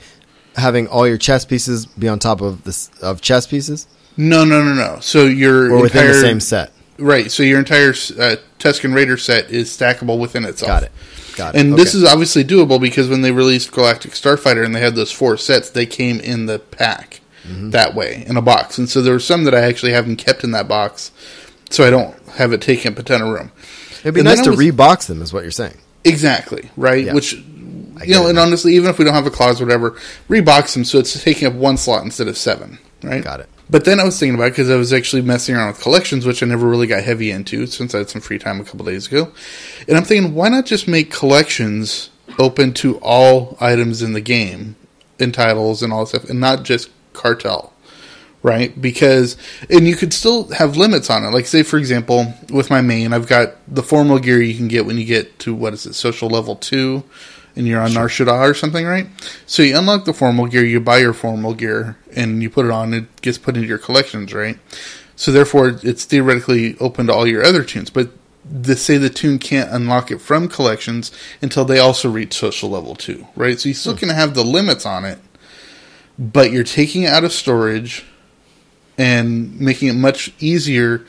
having 0.56 0.88
all 0.88 1.08
your 1.08 1.18
chess 1.18 1.45
pieces 1.45 1.86
be 1.86 2.08
on 2.08 2.20
top 2.20 2.41
of 2.41 2.64
this 2.64 2.89
of 3.02 3.22
chess 3.22 3.48
pieces, 3.48 3.88
No, 4.18 4.43
no, 4.43 4.63
no, 4.63 4.74
no. 4.74 4.99
So 4.99 5.26
your 5.26 5.72
or 5.74 5.82
within 5.84 6.01
entire, 6.03 6.13
the 6.15 6.22
same 6.22 6.39
set? 6.39 6.72
right? 6.97 7.32
So 7.32 7.43
your 7.43 7.59
entire 7.59 7.89
uh, 7.91 8.36
Tusken 8.59 8.93
Raider 8.95 9.18
set 9.18 9.51
is 9.51 9.70
stackable 9.70 10.20
within 10.20 10.43
itself. 10.45 10.68
Got 10.70 10.84
it. 10.84 10.91
Got 11.36 11.55
it. 11.55 11.61
And 11.61 11.74
this 11.76 11.93
is 11.93 12.03
obviously 12.03 12.43
doable 12.43 12.82
because 12.82 13.07
when 13.09 13.22
they 13.22 13.32
released 13.32 13.72
Galactic 13.72 14.11
Starfighter 14.13 14.65
and 14.65 14.76
they 14.76 14.80
had 14.82 14.95
those 14.95 15.11
four 15.11 15.38
sets, 15.38 15.70
they 15.70 15.86
came 15.86 16.20
in 16.20 16.45
the 16.47 16.59
pack 16.59 17.22
Mm-hmm. 17.47 17.70
that 17.70 17.95
way 17.95 18.26
in 18.28 18.36
a 18.36 18.41
box. 18.41 18.78
And 18.78 18.89
so 18.89 19.01
there 19.01 19.13
were 19.13 19.22
some 19.22 19.45
that 19.45 19.55
I 19.55 19.61
actually 19.61 19.93
haven't 19.93 20.18
kept 20.18 20.43
in 20.43 20.51
that 20.51 20.68
box, 20.68 21.13
so 21.70 21.88
I 21.88 21.89
don't 21.89 22.13
have 22.32 22.51
it 22.51 22.61
taking 22.61 22.91
up 22.91 22.99
a 22.99 23.03
ton 23.03 23.22
of 23.22 23.30
room. 23.30 23.53
It'd 24.01 24.15
be 24.15 24.20
and 24.20 24.26
nice 24.28 24.41
to 24.41 24.49
was- 24.49 24.59
rebox 24.59 25.05
them, 25.07 25.22
is 25.22 25.32
what 25.32 25.43
you're 25.43 25.51
saying. 25.51 25.78
Exactly 26.03 26.70
right. 26.76 27.05
Yeah. 27.05 27.13
Which 27.13 27.32
you 27.34 27.41
know, 28.07 28.26
it 28.28 28.32
and 28.32 28.39
honestly, 28.39 28.74
even 28.76 28.89
if 28.89 28.99
we 28.99 29.05
don't 29.05 29.13
have 29.13 29.28
a 29.28 29.32
closet, 29.32 29.63
whatever, 29.63 29.91
rebox 30.28 30.74
them 30.74 30.84
so 30.84 30.97
it's 30.99 31.24
taking 31.24 31.47
up 31.47 31.53
one 31.53 31.78
slot 31.78 32.03
instead 32.03 32.28
of 32.28 32.38
seven. 32.38 32.80
Right. 33.01 33.24
Got 33.24 33.39
it. 33.39 33.49
But 33.70 33.86
then 33.86 33.99
I 33.99 34.03
was 34.03 34.18
thinking 34.18 34.36
about 34.36 34.51
because 34.51 34.70
I 34.70 34.76
was 34.76 34.93
actually 34.93 35.22
messing 35.22 35.55
around 35.55 35.68
with 35.68 35.82
collections, 35.82 36.26
which 36.26 36.41
I 36.41 36.45
never 36.45 36.68
really 36.68 36.88
got 36.88 37.03
heavy 37.03 37.32
into 37.32 37.65
since 37.68 37.93
I 37.93 37.99
had 37.99 38.09
some 38.09 38.22
free 38.22 38.39
time 38.39 38.61
a 38.61 38.63
couple 38.63 38.86
days 38.86 39.07
ago. 39.07 39.32
And 39.88 39.97
I'm 39.97 40.03
thinking, 40.03 40.34
why 40.34 40.49
not 40.49 40.65
just 40.65 40.88
make 40.88 41.11
collections 41.11 42.09
open 42.39 42.74
to 42.76 42.97
all 42.99 43.57
items 43.59 44.01
in 44.01 44.13
the 44.13 44.22
game, 44.22 44.76
and 45.20 45.34
titles 45.34 45.82
and 45.82 45.91
all 45.91 46.01
that 46.01 46.07
stuff, 46.07 46.30
and 46.30 46.39
not 46.39 46.63
just 46.63 46.89
cartel, 47.13 47.74
right? 48.43 48.80
Because 48.80 49.38
and 49.70 49.88
you 49.88 49.95
could 49.95 50.13
still 50.13 50.49
have 50.53 50.78
limits 50.78 51.09
on 51.09 51.24
it. 51.24 51.32
Like 51.32 51.45
say, 51.45 51.63
for 51.63 51.78
example, 51.78 52.34
with 52.49 52.70
my 52.70 52.82
main, 52.82 53.13
I've 53.13 53.28
got 53.28 53.55
the 53.68 53.84
formal 53.84 54.20
gear 54.20 54.41
you 54.41 54.55
can 54.55 54.68
get 54.68 54.86
when 54.86 54.97
you 54.97 55.05
get 55.05 55.39
to 55.39 55.53
what 55.53 55.74
is 55.74 55.86
it, 55.86 55.93
social 55.93 56.30
level 56.30 56.55
two. 56.55 57.03
And 57.58 57.68
you're 57.68 57.82
on 57.82 57.93
Nar 57.93 58.08
Shaddaa 58.08 58.49
or 58.49 58.53
something, 58.53 58.86
right? 58.86 59.08
So 59.47 59.64
you 59.64 59.78
unlock 59.78 60.05
the 60.05 60.14
formal 60.14 60.45
gear, 60.45 60.64
you 60.64 60.80
buy 60.80 60.99
your 60.99 61.14
formal 61.14 61.53
gear, 61.53 61.97
and 62.16 62.41
you 62.43 62.49
put 62.49 62.66
it 62.66 62.72
on. 62.72 62.93
It 62.93 63.22
gets 63.22 63.38
put 63.38 63.55
into 63.55 63.68
your 63.68 63.80
collections, 63.80 64.34
right? 64.34 64.60
So 65.16 65.32
therefore, 65.32 65.80
it's 65.82 66.05
theoretically 66.05 66.78
open 66.80 67.08
to 67.08 67.14
all 67.14 67.26
your 67.26 67.43
other 67.43 67.64
tunes. 67.64 67.89
But 67.89 68.12
the 68.49 68.76
say 68.76 68.97
the 68.97 69.10
tune 69.10 69.39
can't 69.39 69.72
unlock 69.72 70.12
it 70.12 70.20
from 70.20 70.47
collections 70.47 71.12
until 71.41 71.66
they 71.66 71.80
also 71.80 72.10
reach 72.10 72.34
social 72.34 72.70
level 72.70 72.95
two, 72.95 73.28
right? 73.36 73.60
So 73.60 73.70
you're 73.70 73.76
still 73.76 73.93
hmm. 73.93 74.01
going 74.01 74.10
to 74.10 74.16
have 74.16 74.36
the 74.36 74.43
limits 74.43 74.86
on 74.86 75.05
it, 75.05 75.20
but 76.18 76.51
you're 76.51 76.64
taking 76.64 77.03
it 77.03 77.14
out 77.14 77.24
of 77.24 77.34
storage 77.34 78.05
and 78.97 79.60
making 79.60 79.89
it 79.89 79.93
much 79.93 80.34
easier 80.39 81.05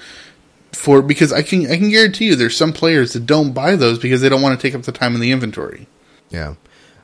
for 0.72 1.00
because 1.02 1.32
I 1.32 1.42
can 1.42 1.66
I 1.66 1.76
can 1.76 1.90
guarantee 1.90 2.26
you 2.26 2.36
there's 2.36 2.56
some 2.56 2.72
players 2.72 3.12
that 3.12 3.26
don't 3.26 3.52
buy 3.52 3.76
those 3.76 3.98
because 3.98 4.20
they 4.20 4.28
don't 4.28 4.42
want 4.42 4.58
to 4.58 4.66
take 4.66 4.74
up 4.74 4.82
the 4.82 4.92
time 4.92 5.14
in 5.14 5.20
the 5.20 5.32
inventory. 5.32 5.86
Yeah. 6.30 6.54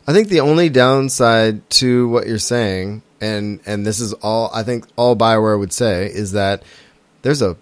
I 0.06 0.12
think 0.12 0.28
the 0.28 0.40
only 0.40 0.68
downside 0.68 1.68
to 1.70 2.08
what 2.08 2.26
you're 2.26 2.38
saying, 2.38 3.02
and 3.20 3.60
and 3.64 3.86
this 3.86 4.00
is 4.00 4.12
all 4.14 4.50
I 4.52 4.62
think 4.62 4.86
all 4.96 5.16
Bioware 5.16 5.58
would 5.58 5.72
say, 5.72 6.06
is 6.06 6.32
that 6.32 6.62
there's 7.22 7.40
a 7.40 7.56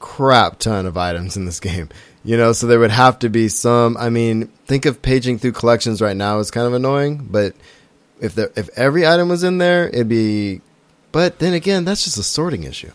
crap 0.00 0.58
ton 0.58 0.86
of 0.86 0.96
items 0.96 1.36
in 1.36 1.44
this 1.44 1.60
game. 1.68 1.88
You 2.24 2.36
know, 2.36 2.52
so 2.52 2.66
there 2.66 2.80
would 2.80 2.90
have 2.90 3.20
to 3.20 3.28
be 3.28 3.48
some. 3.48 3.96
I 3.96 4.10
mean, 4.10 4.48
think 4.66 4.86
of 4.86 5.00
paging 5.00 5.38
through 5.38 5.52
collections 5.52 6.02
right 6.02 6.16
now 6.16 6.40
is 6.40 6.50
kind 6.50 6.66
of 6.66 6.74
annoying, 6.74 7.28
but 7.30 7.54
if 8.20 8.34
there 8.34 8.50
if 8.56 8.68
every 8.76 9.06
item 9.06 9.28
was 9.28 9.44
in 9.44 9.58
there, 9.58 9.88
it'd 9.88 10.08
be. 10.08 10.60
But 11.12 11.38
then 11.38 11.54
again, 11.54 11.84
that's 11.84 12.04
just 12.04 12.18
a 12.18 12.22
sorting 12.22 12.64
issue. 12.64 12.90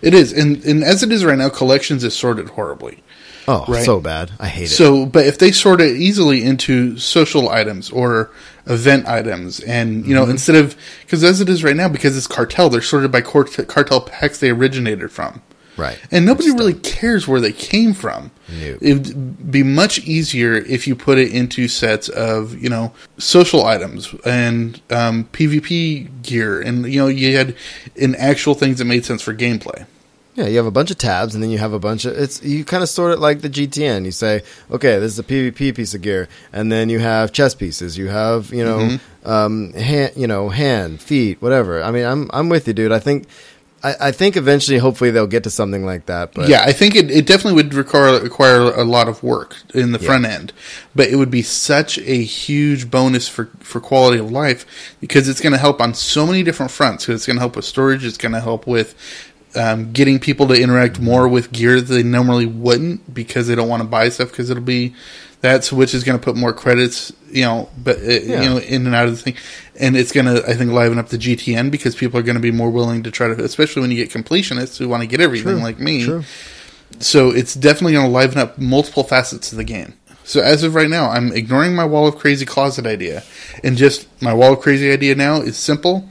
It 0.00 0.14
is, 0.14 0.32
and 0.32 0.64
and 0.64 0.84
as 0.84 1.02
it 1.02 1.12
is 1.12 1.24
right 1.24 1.36
now, 1.36 1.48
collections 1.48 2.04
is 2.04 2.16
sorted 2.16 2.50
horribly. 2.50 3.02
Oh, 3.50 3.64
Right. 3.66 3.84
so 3.84 3.98
bad. 4.00 4.30
I 4.38 4.46
hate 4.48 4.64
it. 4.64 4.68
So, 4.68 5.06
but 5.06 5.26
if 5.26 5.38
they 5.38 5.50
sort 5.52 5.80
it 5.80 5.96
easily 5.96 6.44
into 6.44 6.98
social 6.98 7.48
items 7.48 7.90
or 7.90 8.30
event 8.66 9.08
items, 9.08 9.58
and 9.60 10.06
you 10.06 10.14
know, 10.14 10.22
Mm-hmm. 10.22 10.32
instead 10.32 10.56
of 10.56 10.76
because 11.00 11.24
as 11.24 11.40
it 11.40 11.48
is 11.48 11.64
right 11.64 11.74
now, 11.74 11.88
because 11.88 12.16
it's 12.16 12.26
cartel, 12.26 12.68
they're 12.68 12.82
sorted 12.82 13.10
by 13.10 13.22
cort- 13.22 13.66
cartel 13.66 14.02
packs 14.02 14.38
they 14.40 14.50
originated 14.50 15.10
from, 15.10 15.40
right. 15.78 15.98
and 16.10 16.26
nobody 16.26 16.50
really 16.50 16.74
cares 16.74 17.26
where 17.26 17.40
they 17.40 17.52
came 17.52 17.94
from. 17.94 18.30
No. 18.60 18.76
It'd 18.82 19.50
be 19.50 19.62
much 19.62 20.00
easier 20.00 20.54
if 20.54 20.86
you 20.86 20.94
put 20.94 21.16
it 21.18 21.32
into 21.32 21.68
sets 21.68 22.08
of 22.10 22.62
you 22.62 22.68
know 22.68 22.92
social 23.16 23.64
items 23.64 24.14
and 24.26 24.78
um, 24.90 25.24
PvP 25.32 26.22
gear, 26.22 26.60
and 26.60 26.84
you 26.92 27.00
know 27.00 27.06
you 27.08 27.34
had 27.36 27.54
in 27.96 28.14
actual 28.16 28.54
things 28.54 28.78
that 28.78 28.84
made 28.84 29.06
sense 29.06 29.22
for 29.22 29.32
gameplay. 29.34 29.86
Yeah, 30.38 30.46
you 30.46 30.56
have 30.56 30.66
a 30.66 30.70
bunch 30.70 30.90
of 30.92 30.98
tabs, 30.98 31.34
and 31.34 31.42
then 31.42 31.50
you 31.50 31.58
have 31.58 31.72
a 31.72 31.80
bunch 31.80 32.04
of 32.04 32.16
it's. 32.16 32.40
You 32.44 32.64
kind 32.64 32.82
of 32.82 32.88
sort 32.88 33.12
it 33.12 33.18
like 33.18 33.40
the 33.40 33.50
GTN. 33.50 34.04
You 34.04 34.12
say, 34.12 34.42
okay, 34.70 34.98
this 35.00 35.12
is 35.12 35.18
a 35.18 35.24
PvP 35.24 35.74
piece 35.74 35.94
of 35.94 36.00
gear, 36.02 36.28
and 36.52 36.70
then 36.70 36.88
you 36.88 37.00
have 37.00 37.32
chess 37.32 37.54
pieces. 37.56 37.98
You 37.98 38.06
have 38.08 38.52
you 38.52 38.64
know, 38.64 38.78
Mm-hmm. 38.78 39.28
um, 39.28 39.72
hand, 39.72 40.12
you 40.16 40.28
know, 40.28 40.48
hand, 40.48 41.00
feet, 41.02 41.42
whatever. 41.42 41.82
I 41.82 41.90
mean, 41.90 42.04
I'm 42.04 42.30
I'm 42.32 42.48
with 42.48 42.68
you, 42.68 42.72
dude. 42.72 42.92
I 42.92 43.00
think, 43.00 43.26
I, 43.82 43.94
I 44.00 44.12
think 44.12 44.36
eventually, 44.36 44.78
hopefully, 44.78 45.10
they'll 45.10 45.26
get 45.26 45.42
to 45.44 45.50
something 45.50 45.84
like 45.84 46.06
that. 46.06 46.34
But 46.34 46.48
yeah, 46.48 46.62
I 46.64 46.72
think 46.72 46.94
it, 46.94 47.10
it 47.10 47.26
definitely 47.26 47.54
would 47.62 47.74
require 47.74 48.20
require 48.20 48.60
a 48.72 48.84
lot 48.84 49.08
of 49.08 49.22
work 49.24 49.56
in 49.74 49.90
the 49.92 49.98
front 49.98 50.24
end, 50.24 50.52
but 50.94 51.08
it 51.08 51.16
would 51.16 51.30
be 51.32 51.42
such 51.42 51.98
a 51.98 52.22
huge 52.22 52.90
bonus 52.90 53.28
for, 53.28 53.46
for 53.58 53.80
quality 53.80 54.18
of 54.18 54.30
life 54.30 54.94
because 55.00 55.28
it's 55.28 55.40
going 55.40 55.52
to 55.52 55.58
help 55.58 55.80
on 55.80 55.94
so 55.94 56.26
many 56.26 56.42
different 56.44 56.70
fronts. 56.70 57.04
Because 57.06 57.20
it's 57.20 57.26
going 57.26 57.36
to 57.36 57.40
help 57.40 57.56
with 57.56 57.64
storage. 57.64 58.04
It's 58.04 58.18
going 58.18 58.32
to 58.34 58.40
help 58.40 58.66
with 58.68 58.94
um, 59.54 59.92
getting 59.92 60.18
people 60.18 60.46
to 60.48 60.60
interact 60.60 61.00
more 61.00 61.26
with 61.28 61.52
gear 61.52 61.80
that 61.80 61.92
they 61.92 62.02
normally 62.02 62.46
wouldn't 62.46 63.12
because 63.14 63.46
they 63.48 63.54
don't 63.54 63.68
want 63.68 63.82
to 63.82 63.88
buy 63.88 64.08
stuff 64.10 64.30
because 64.30 64.50
it'll 64.50 64.62
be 64.62 64.94
that's 65.40 65.72
which 65.72 65.94
is 65.94 66.02
going 66.04 66.18
to 66.18 66.24
put 66.24 66.36
more 66.36 66.52
credits, 66.52 67.12
you 67.30 67.44
know, 67.44 67.68
but 67.82 67.96
uh, 67.98 68.00
Yeah. 68.02 68.42
you 68.42 68.50
know, 68.50 68.58
in 68.58 68.86
and 68.86 68.94
out 68.94 69.06
of 69.06 69.16
the 69.16 69.22
thing, 69.22 69.36
and 69.78 69.96
it's 69.96 70.10
going 70.12 70.26
to 70.26 70.44
I 70.48 70.54
think 70.54 70.72
liven 70.72 70.98
up 70.98 71.08
the 71.08 71.16
GTN 71.18 71.70
because 71.70 71.94
people 71.94 72.18
are 72.18 72.24
going 72.24 72.36
to 72.36 72.42
be 72.42 72.50
more 72.50 72.70
willing 72.70 73.02
to 73.04 73.10
try 73.10 73.28
to, 73.28 73.44
especially 73.44 73.82
when 73.82 73.90
you 73.90 73.96
get 74.04 74.10
completionists 74.10 74.78
who 74.78 74.88
want 74.88 75.02
to 75.02 75.06
get 75.06 75.20
everything 75.20 75.54
True. 75.54 75.62
like 75.62 75.78
me. 75.78 76.04
True. 76.04 76.24
So 77.00 77.30
it's 77.30 77.54
definitely 77.54 77.92
going 77.92 78.06
to 78.06 78.12
liven 78.12 78.38
up 78.38 78.58
multiple 78.58 79.04
facets 79.04 79.52
of 79.52 79.58
the 79.58 79.64
game. 79.64 79.94
So 80.24 80.40
as 80.42 80.62
of 80.62 80.74
right 80.74 80.90
now, 80.90 81.08
I'm 81.08 81.32
ignoring 81.32 81.74
my 81.74 81.84
wall 81.84 82.06
of 82.06 82.16
crazy 82.18 82.44
closet 82.44 82.86
idea, 82.86 83.22
and 83.64 83.76
just 83.76 84.06
my 84.20 84.34
wall 84.34 84.52
of 84.54 84.60
crazy 84.60 84.90
idea 84.90 85.14
now 85.14 85.36
is 85.40 85.56
simple. 85.56 86.08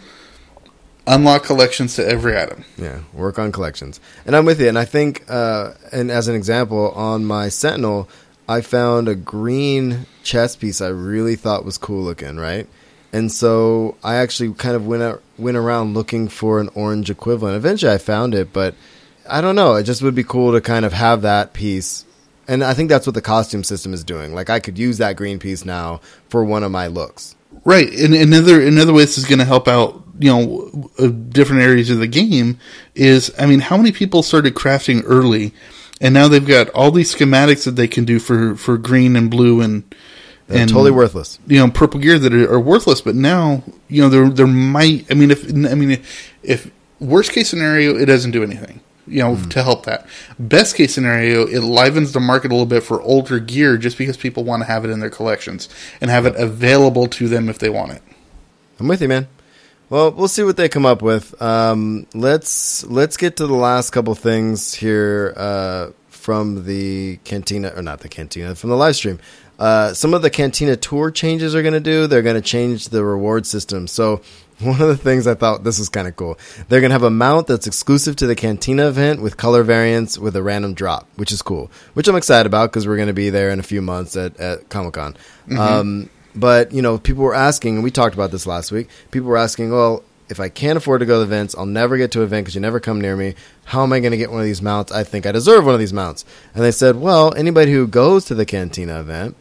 Unlock 1.07 1.43
collections 1.43 1.95
to 1.95 2.07
every 2.07 2.37
item. 2.37 2.63
Yeah, 2.77 2.99
work 3.13 3.39
on 3.39 3.51
collections. 3.51 3.99
And 4.25 4.35
I'm 4.35 4.45
with 4.45 4.61
you. 4.61 4.67
And 4.67 4.77
I 4.77 4.85
think, 4.85 5.23
uh, 5.29 5.73
and 5.91 6.11
as 6.11 6.27
an 6.27 6.35
example, 6.35 6.91
on 6.91 7.25
my 7.25 7.49
Sentinel, 7.49 8.09
I 8.47 8.61
found 8.61 9.07
a 9.07 9.15
green 9.15 10.05
chess 10.23 10.55
piece 10.55 10.81
I 10.81 10.89
really 10.89 11.35
thought 11.35 11.65
was 11.65 11.77
cool 11.77 12.03
looking, 12.03 12.37
right? 12.37 12.67
And 13.13 13.31
so 13.31 13.97
I 14.03 14.15
actually 14.15 14.53
kind 14.53 14.75
of 14.75 14.85
went 14.85 15.03
out, 15.03 15.23
went 15.37 15.57
around 15.57 15.93
looking 15.93 16.27
for 16.27 16.59
an 16.59 16.69
orange 16.75 17.09
equivalent. 17.09 17.55
Eventually, 17.55 17.91
I 17.91 17.97
found 17.97 18.35
it, 18.35 18.53
but 18.53 18.75
I 19.29 19.41
don't 19.41 19.55
know. 19.55 19.75
It 19.75 19.83
just 19.83 20.01
would 20.01 20.15
be 20.15 20.23
cool 20.23 20.53
to 20.53 20.61
kind 20.61 20.85
of 20.85 20.93
have 20.93 21.21
that 21.23 21.53
piece. 21.53 22.05
And 22.47 22.63
I 22.63 22.73
think 22.73 22.89
that's 22.89 23.07
what 23.07 23.13
the 23.13 23.21
costume 23.21 23.63
system 23.63 23.93
is 23.93 24.03
doing. 24.03 24.33
Like 24.33 24.49
I 24.49 24.59
could 24.59 24.77
use 24.77 24.99
that 24.99 25.15
green 25.15 25.39
piece 25.39 25.65
now 25.65 26.01
for 26.29 26.43
one 26.43 26.63
of 26.63 26.71
my 26.71 26.87
looks. 26.87 27.35
Right. 27.65 27.91
And 27.91 28.13
another 28.13 28.61
another 28.61 28.93
way 28.93 29.01
this 29.03 29.17
is 29.17 29.25
going 29.25 29.39
to 29.39 29.45
help 29.45 29.67
out, 29.67 30.01
you 30.19 30.29
know, 30.31 30.89
uh, 30.99 31.07
different 31.07 31.61
areas 31.61 31.89
of 31.89 31.99
the 31.99 32.07
game 32.07 32.59
is, 32.95 33.33
I 33.37 33.45
mean, 33.45 33.59
how 33.59 33.77
many 33.77 33.91
people 33.91 34.23
started 34.23 34.55
crafting 34.55 35.03
early, 35.05 35.53
and 36.01 36.13
now 36.13 36.27
they've 36.27 36.45
got 36.45 36.69
all 36.69 36.91
these 36.91 37.13
schematics 37.13 37.65
that 37.65 37.71
they 37.75 37.87
can 37.87 38.05
do 38.05 38.19
for 38.19 38.55
for 38.55 38.77
green 38.77 39.15
and 39.15 39.29
blue 39.31 39.61
and 39.61 39.83
They're 40.47 40.61
and 40.61 40.69
totally 40.69 40.91
worthless. 40.91 41.39
you 41.47 41.59
know 41.59 41.69
purple 41.69 41.99
gear 41.99 42.19
that 42.19 42.33
are, 42.33 42.53
are 42.53 42.59
worthless. 42.59 43.01
But 43.01 43.15
now, 43.15 43.63
you 43.87 44.01
know, 44.01 44.09
there 44.09 44.29
there 44.29 44.47
might. 44.47 45.05
I 45.09 45.13
mean, 45.15 45.31
if 45.31 45.47
I 45.49 45.75
mean, 45.75 45.91
if, 45.91 46.33
if 46.43 46.71
worst 46.99 47.31
case 47.31 47.49
scenario, 47.49 47.95
it 47.97 48.05
doesn't 48.05 48.31
do 48.31 48.43
anything. 48.43 48.81
You 49.09 49.23
know, 49.23 49.37
to 49.51 49.63
help 49.63 49.85
that. 49.85 50.05
Best 50.37 50.75
case 50.75 50.93
scenario, 50.93 51.47
it 51.47 51.61
livens 51.61 52.11
the 52.11 52.19
market 52.19 52.51
a 52.51 52.53
little 52.53 52.65
bit 52.65 52.83
for 52.83 53.01
older 53.01 53.39
gear, 53.39 53.77
just 53.77 53.97
because 53.97 54.17
people 54.17 54.43
want 54.43 54.63
to 54.63 54.67
have 54.67 54.83
it 54.83 54.89
in 54.89 54.99
their 54.99 55.09
collections 55.09 55.69
and 56.01 56.11
have 56.11 56.25
it 56.25 56.35
available 56.35 57.07
to 57.07 57.29
them 57.29 57.47
if 57.47 57.57
they 57.57 57.69
want 57.69 57.93
it. 57.93 58.01
I'm 58.81 58.87
with 58.89 59.01
you, 59.01 59.07
man. 59.07 59.29
Well, 59.89 60.11
we'll 60.11 60.27
see 60.27 60.43
what 60.43 60.57
they 60.57 60.67
come 60.67 60.85
up 60.85 61.01
with. 61.01 61.39
Um, 61.41 62.07
let's 62.13 62.83
let's 62.85 63.15
get 63.15 63.37
to 63.37 63.47
the 63.47 63.55
last 63.55 63.91
couple 63.91 64.13
things 64.15 64.73
here 64.73 65.33
uh, 65.37 65.91
from 66.09 66.65
the 66.65 67.17
cantina, 67.23 67.71
or 67.75 67.81
not 67.81 68.01
the 68.01 68.09
cantina, 68.09 68.55
from 68.55 68.69
the 68.69 68.75
live 68.75 68.95
stream. 68.95 69.19
Uh, 69.57 69.93
some 69.93 70.13
of 70.13 70.21
the 70.21 70.29
cantina 70.29 70.75
tour 70.75 71.09
changes 71.09 71.55
are 71.55 71.61
going 71.61 71.73
to 71.73 71.79
do. 71.79 72.05
They're 72.05 72.21
going 72.21 72.35
to 72.35 72.41
change 72.41 72.89
the 72.89 73.03
reward 73.03 73.45
system. 73.45 73.87
So 73.87 74.21
one 74.59 74.81
of 74.81 74.87
the 74.87 74.97
things 74.97 75.25
I 75.25 75.35
thought 75.35 75.63
this 75.63 75.79
was 75.79 75.89
kind 75.89 76.07
of 76.07 76.15
cool. 76.15 76.37
They're 76.67 76.81
going 76.81 76.89
to 76.89 76.95
have 76.95 77.03
a 77.03 77.09
mount 77.09 77.47
that's 77.47 77.65
exclusive 77.65 78.15
to 78.17 78.27
the 78.27 78.35
cantina 78.35 78.87
event 78.87 79.21
with 79.21 79.37
color 79.37 79.63
variants 79.63 80.17
with 80.17 80.35
a 80.35 80.43
random 80.43 80.73
drop, 80.73 81.07
which 81.15 81.31
is 81.31 81.41
cool. 81.41 81.71
Which 81.93 82.07
I'm 82.07 82.15
excited 82.15 82.45
about 82.45 82.71
because 82.71 82.87
we're 82.87 82.97
going 82.97 83.07
to 83.07 83.13
be 83.13 83.29
there 83.29 83.49
in 83.49 83.59
a 83.59 83.63
few 83.63 83.81
months 83.81 84.15
at, 84.15 84.37
at 84.37 84.69
Comic 84.69 84.95
Con. 84.95 85.15
Um, 85.57 86.09
but 86.39 86.71
you 86.71 86.81
know, 86.81 86.97
people 86.97 87.23
were 87.23 87.35
asking, 87.35 87.75
and 87.75 87.83
we 87.83 87.91
talked 87.91 88.15
about 88.15 88.31
this 88.31 88.47
last 88.47 88.71
week. 88.71 88.89
People 89.11 89.29
were 89.29 89.37
asking, 89.37 89.71
well, 89.71 90.03
if 90.29 90.39
I 90.39 90.49
can't 90.49 90.77
afford 90.77 90.99
to 90.99 91.05
go 91.05 91.19
to 91.19 91.23
events, 91.23 91.55
I'll 91.55 91.65
never 91.65 91.97
get 91.97 92.11
to 92.11 92.19
an 92.19 92.25
event 92.25 92.45
because 92.45 92.55
you 92.55 92.61
never 92.61 92.79
come 92.79 92.99
near 92.99 93.15
me. 93.15 93.35
How 93.65 93.83
am 93.83 93.93
I 93.93 93.99
going 93.99 94.11
to 94.11 94.17
get 94.17 94.31
one 94.31 94.41
of 94.41 94.45
these 94.45 94.61
mounts? 94.61 94.91
I 94.91 95.03
think 95.03 95.25
I 95.25 95.31
deserve 95.31 95.65
one 95.65 95.73
of 95.73 95.79
these 95.79 95.93
mounts. 95.93 96.25
And 96.53 96.63
they 96.63 96.71
said, 96.71 96.97
well, 96.97 97.33
anybody 97.35 97.71
who 97.71 97.87
goes 97.87 98.25
to 98.25 98.35
the 98.35 98.45
Cantina 98.45 98.99
event 98.99 99.35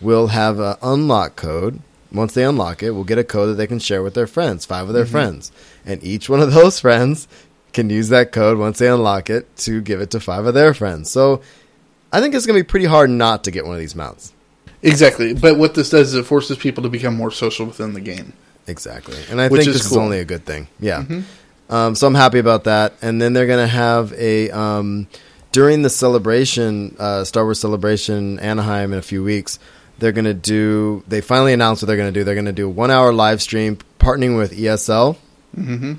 will 0.00 0.28
have 0.28 0.58
an 0.58 0.76
unlock 0.82 1.36
code. 1.36 1.80
Once 2.12 2.34
they 2.34 2.44
unlock 2.44 2.82
it, 2.82 2.92
we'll 2.92 3.04
get 3.04 3.18
a 3.18 3.24
code 3.24 3.50
that 3.50 3.54
they 3.54 3.66
can 3.66 3.78
share 3.78 4.02
with 4.02 4.14
their 4.14 4.26
friends, 4.26 4.64
five 4.64 4.88
of 4.88 4.94
their 4.94 5.04
mm-hmm. 5.04 5.12
friends. 5.12 5.52
And 5.84 6.02
each 6.02 6.28
one 6.28 6.40
of 6.40 6.52
those 6.52 6.80
friends 6.80 7.28
can 7.72 7.90
use 7.90 8.08
that 8.08 8.32
code 8.32 8.58
once 8.58 8.78
they 8.78 8.88
unlock 8.88 9.30
it 9.30 9.54
to 9.56 9.80
give 9.80 10.00
it 10.00 10.10
to 10.10 10.20
five 10.20 10.46
of 10.46 10.54
their 10.54 10.74
friends. 10.74 11.10
So 11.10 11.40
I 12.12 12.20
think 12.20 12.34
it's 12.34 12.46
going 12.46 12.58
to 12.58 12.64
be 12.64 12.68
pretty 12.68 12.86
hard 12.86 13.10
not 13.10 13.44
to 13.44 13.50
get 13.50 13.64
one 13.64 13.74
of 13.74 13.80
these 13.80 13.94
mounts. 13.94 14.32
Exactly. 14.82 15.34
But 15.34 15.58
what 15.58 15.74
this 15.74 15.90
does 15.90 16.08
is 16.08 16.14
it 16.14 16.24
forces 16.26 16.56
people 16.56 16.82
to 16.84 16.88
become 16.88 17.14
more 17.14 17.30
social 17.30 17.66
within 17.66 17.92
the 17.92 18.00
game. 18.00 18.32
Exactly. 18.66 19.18
And 19.30 19.40
I 19.40 19.48
Which 19.48 19.62
think 19.62 19.68
is 19.74 19.82
this 19.82 19.88
cool. 19.88 19.98
is 19.98 20.04
only 20.04 20.20
a 20.20 20.24
good 20.24 20.44
thing. 20.44 20.68
Yeah. 20.78 21.04
Um, 21.68 21.94
so 21.94 22.06
I'm 22.06 22.14
happy 22.14 22.38
about 22.38 22.64
that. 22.64 22.94
And 23.02 23.20
then 23.20 23.32
they're 23.32 23.46
going 23.46 23.64
to 23.64 23.72
have 23.72 24.12
a 24.14 24.50
um, 24.50 25.06
during 25.52 25.82
the 25.82 25.90
celebration, 25.90 26.96
uh, 26.98 27.24
Star 27.24 27.44
Wars 27.44 27.60
celebration 27.60 28.38
Anaheim 28.38 28.92
in 28.92 28.98
a 28.98 29.02
few 29.02 29.22
weeks. 29.22 29.58
They're 29.98 30.12
going 30.12 30.24
to 30.24 30.34
do. 30.34 31.04
They 31.08 31.20
finally 31.20 31.52
announced 31.52 31.82
what 31.82 31.86
they're 31.88 31.96
going 31.96 32.12
to 32.12 32.18
do. 32.18 32.24
They're 32.24 32.34
going 32.34 32.46
to 32.46 32.52
do 32.52 32.66
a 32.66 32.70
one 32.70 32.90
hour 32.90 33.12
live 33.12 33.42
stream 33.42 33.76
partnering 33.98 34.36
with 34.36 34.52
ESL, 34.52 35.16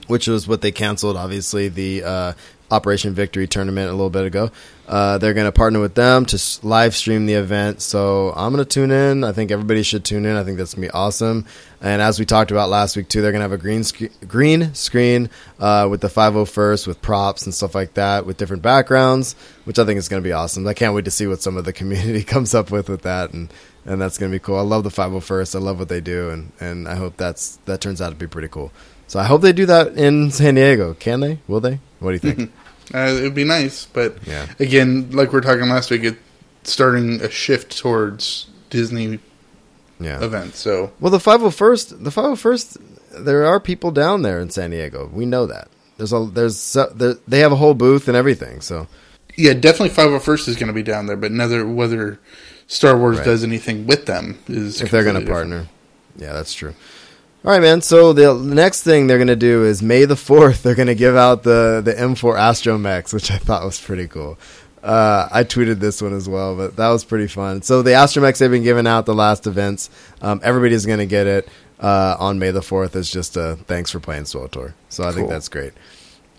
which 0.07 0.27
was 0.27 0.47
what 0.47 0.61
they 0.61 0.71
canceled. 0.71 1.17
Obviously, 1.17 1.67
the 1.67 2.03
uh, 2.03 2.33
Operation 2.71 3.13
Victory 3.13 3.47
tournament 3.47 3.89
a 3.89 3.91
little 3.91 4.09
bit 4.09 4.25
ago. 4.25 4.49
Uh, 4.91 5.17
they're 5.17 5.33
going 5.33 5.45
to 5.45 5.53
partner 5.53 5.79
with 5.79 5.95
them 5.95 6.25
to 6.25 6.59
live 6.63 6.93
stream 6.93 7.25
the 7.25 7.35
event. 7.35 7.81
So 7.81 8.33
I'm 8.35 8.51
going 8.51 8.61
to 8.61 8.69
tune 8.69 8.91
in. 8.91 9.23
I 9.23 9.31
think 9.31 9.49
everybody 9.49 9.83
should 9.83 10.03
tune 10.03 10.25
in. 10.25 10.35
I 10.35 10.43
think 10.43 10.57
that's 10.57 10.73
going 10.73 10.85
to 10.85 10.91
be 10.91 10.93
awesome. 10.93 11.45
And 11.79 12.01
as 12.01 12.19
we 12.19 12.25
talked 12.25 12.51
about 12.51 12.69
last 12.69 12.97
week 12.97 13.07
too, 13.07 13.21
they're 13.21 13.31
going 13.31 13.39
to 13.39 13.43
have 13.43 13.53
a 13.53 13.57
green 13.57 13.85
sc- 13.85 14.11
green 14.27 14.73
screen 14.73 15.29
uh, 15.61 15.87
with 15.89 16.01
the 16.01 16.09
501st 16.09 16.87
with 16.87 17.01
props 17.01 17.45
and 17.45 17.55
stuff 17.55 17.73
like 17.73 17.93
that 17.93 18.25
with 18.25 18.35
different 18.35 18.63
backgrounds, 18.63 19.37
which 19.63 19.79
I 19.79 19.85
think 19.85 19.97
is 19.97 20.09
going 20.09 20.21
to 20.21 20.27
be 20.27 20.33
awesome. 20.33 20.67
I 20.67 20.73
can't 20.73 20.93
wait 20.93 21.05
to 21.05 21.11
see 21.11 21.25
what 21.25 21.41
some 21.41 21.55
of 21.55 21.63
the 21.63 21.71
community 21.81 22.25
comes 22.25 22.53
up 22.53 22.69
with 22.69 22.89
with 22.89 23.03
that, 23.03 23.31
and 23.31 23.51
and 23.85 24.01
that's 24.01 24.17
going 24.17 24.29
to 24.29 24.35
be 24.35 24.43
cool. 24.43 24.57
I 24.57 24.61
love 24.61 24.83
the 24.83 24.89
501st. 24.89 25.55
I 25.55 25.59
love 25.59 25.79
what 25.79 25.87
they 25.87 26.01
do, 26.01 26.31
and 26.31 26.51
and 26.59 26.89
I 26.89 26.95
hope 26.95 27.15
that's 27.15 27.59
that 27.63 27.79
turns 27.79 28.01
out 28.01 28.09
to 28.09 28.15
be 28.15 28.27
pretty 28.27 28.49
cool. 28.49 28.73
So 29.07 29.19
I 29.19 29.23
hope 29.23 29.41
they 29.41 29.53
do 29.53 29.67
that 29.67 29.97
in 29.97 30.31
San 30.31 30.55
Diego. 30.55 30.95
Can 30.95 31.21
they? 31.21 31.39
Will 31.47 31.61
they? 31.61 31.79
What 31.99 32.09
do 32.09 32.27
you 32.27 32.33
think? 32.33 32.51
Uh, 32.93 33.15
it 33.19 33.21
would 33.21 33.35
be 33.35 33.43
nice, 33.43 33.85
but 33.85 34.17
Yeah. 34.25 34.47
again, 34.59 35.09
like 35.11 35.29
we 35.31 35.35
were 35.35 35.41
talking 35.41 35.69
last 35.69 35.89
week, 35.91 36.03
it's 36.03 36.17
starting 36.63 37.21
a 37.21 37.29
shift 37.29 37.77
towards 37.77 38.47
Disney 38.69 39.19
yeah. 39.99 40.23
events. 40.23 40.59
So 40.59 40.91
Well, 40.99 41.11
the 41.11 41.17
501st, 41.19 42.03
the 42.03 42.09
501st, 42.11 42.77
there 43.23 43.45
are 43.45 43.59
people 43.59 43.91
down 43.91 44.21
there 44.21 44.39
in 44.39 44.49
San 44.49 44.71
Diego. 44.71 45.09
We 45.13 45.25
know 45.25 45.45
that. 45.45 45.67
There's 45.97 46.13
a 46.13 46.25
there's 46.25 46.73
there, 46.95 47.15
they 47.27 47.39
have 47.39 47.51
a 47.51 47.57
whole 47.57 47.73
booth 47.75 48.07
and 48.07 48.17
everything. 48.17 48.61
So 48.61 48.87
yeah, 49.35 49.53
definitely 49.53 49.89
Five 49.89 50.05
Hundred 50.05 50.21
First 50.21 50.47
is 50.47 50.55
going 50.55 50.67
to 50.67 50.73
be 50.73 50.81
down 50.83 51.05
there, 51.05 51.15
but 51.17 51.29
another 51.31 51.67
whether 51.67 52.19
Star 52.67 52.97
Wars 52.97 53.17
Right. 53.17 53.25
does 53.25 53.43
anything 53.43 53.85
with 53.85 54.05
them 54.07 54.39
is 54.47 54.81
if 54.81 54.89
they're 54.89 55.03
going 55.03 55.19
to 55.23 55.29
partner, 55.29 55.67
yeah, 56.17 56.33
that's 56.33 56.53
true. 56.53 56.73
All 57.43 57.51
right, 57.51 57.61
man. 57.61 57.81
So 57.81 58.13
the 58.13 58.35
next 58.35 58.83
thing 58.83 59.07
they're 59.07 59.17
going 59.17 59.27
to 59.27 59.35
do 59.35 59.65
is 59.65 59.81
May 59.81 60.05
the 60.05 60.15
fourth. 60.15 60.61
They're 60.61 60.75
going 60.75 60.87
to 60.89 60.95
give 60.95 61.15
out 61.15 61.41
the 61.41 61.81
the 61.83 61.93
M4 61.93 62.35
Astromechs, 62.37 63.13
which 63.13 63.31
I 63.31 63.37
thought 63.37 63.65
was 63.65 63.81
pretty 63.81 64.07
cool. 64.07 64.37
Uh, 64.83 65.27
I 65.31 65.43
tweeted 65.43 65.79
this 65.79 66.01
one 66.03 66.13
as 66.13 66.29
well, 66.29 66.55
but 66.55 66.75
that 66.75 66.89
was 66.89 67.03
pretty 67.03 67.27
fun. 67.27 67.63
So 67.63 67.81
the 67.81 67.91
Astromechs 67.91 68.37
they've 68.37 68.51
been 68.51 68.63
giving 68.63 68.85
out 68.85 69.07
the 69.07 69.15
last 69.15 69.47
events. 69.47 69.89
Um, 70.21 70.39
everybody's 70.43 70.85
going 70.85 70.99
to 70.99 71.07
get 71.07 71.25
it 71.25 71.49
uh, 71.79 72.15
on 72.19 72.37
May 72.37 72.51
the 72.51 72.61
fourth. 72.61 72.95
As 72.95 73.09
just 73.09 73.35
a 73.37 73.57
thanks 73.65 73.89
for 73.89 73.99
playing 73.99 74.23
SWTOR. 74.23 74.73
So 74.89 75.03
I 75.03 75.11
think 75.11 75.27
that's 75.27 75.49
great. 75.49 75.73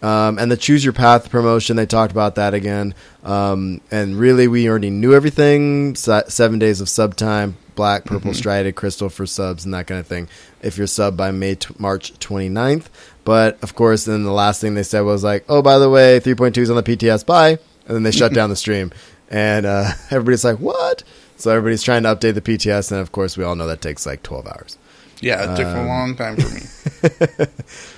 Um, 0.03 0.39
and 0.39 0.51
the 0.51 0.57
Choose 0.57 0.83
Your 0.85 0.93
Path 0.93 1.31
promotion, 1.31 1.77
they 1.77 1.87
talked 1.87 2.11
about 2.11 2.35
that 2.35 2.55
again. 2.55 2.95
Um, 3.23 3.81
and 3.91 4.19
really, 4.19 4.49
we 4.49 4.69
already 4.69 4.91
knew 4.91 5.15
everything. 5.15 5.95
Se- 5.95 6.25
seven 6.29 6.59
days 6.59 6.81
of 6.81 6.89
sub 6.89 7.15
time, 7.15 7.57
black, 7.77 8.05
purple, 8.05 8.35
striated, 8.35 8.75
crystal 8.75 9.09
for 9.09 9.27
subs, 9.27 9.65
and 9.65 9.73
that 9.75 9.87
kind 9.87 10.01
of 10.01 10.07
thing. 10.09 10.29
If 10.61 10.77
you're 10.77 10.89
sub 10.89 11.17
by 11.17 11.31
May 11.31 11.55
t- 11.55 11.75
March 11.79 12.15
29th. 12.19 12.87
But 13.25 13.63
of 13.63 13.77
course, 13.77 14.05
then 14.07 14.25
the 14.25 14.33
last 14.33 14.61
thing 14.61 14.75
they 14.75 14.83
said 14.83 15.03
was 15.03 15.23
like, 15.23 15.45
oh, 15.49 15.63
by 15.63 15.79
the 15.79 15.89
way, 15.89 16.19
3.2 16.19 16.59
is 16.59 16.71
on 16.71 16.77
the 16.77 16.83
PTS, 16.83 17.25
bye. 17.25 17.51
And 17.87 17.97
then 17.97 18.03
they 18.03 18.11
shut 18.11 18.35
down 18.35 18.51
the 18.51 18.57
stream. 18.65 18.91
And 19.31 19.67
uh, 19.67 19.93
everybody's 20.11 20.45
like, 20.45 20.59
what? 20.59 21.05
So 21.37 21.51
everybody's 21.51 21.83
trying 21.83 22.03
to 22.03 22.15
update 22.15 22.35
the 22.35 22.41
PTS. 22.41 22.91
And 22.91 23.01
of 23.01 23.13
course, 23.13 23.37
we 23.37 23.45
all 23.45 23.55
know 23.55 23.69
that 23.69 23.81
takes 23.81 24.05
like 24.07 24.23
12 24.25 24.47
hours. 24.47 24.79
Yeah, 25.23 25.53
it 25.53 25.57
took 25.57 25.66
Um, 25.66 25.77
a 25.79 25.87
long 25.87 26.14
time 26.16 26.37
for 26.37 26.49
me. 26.55 27.47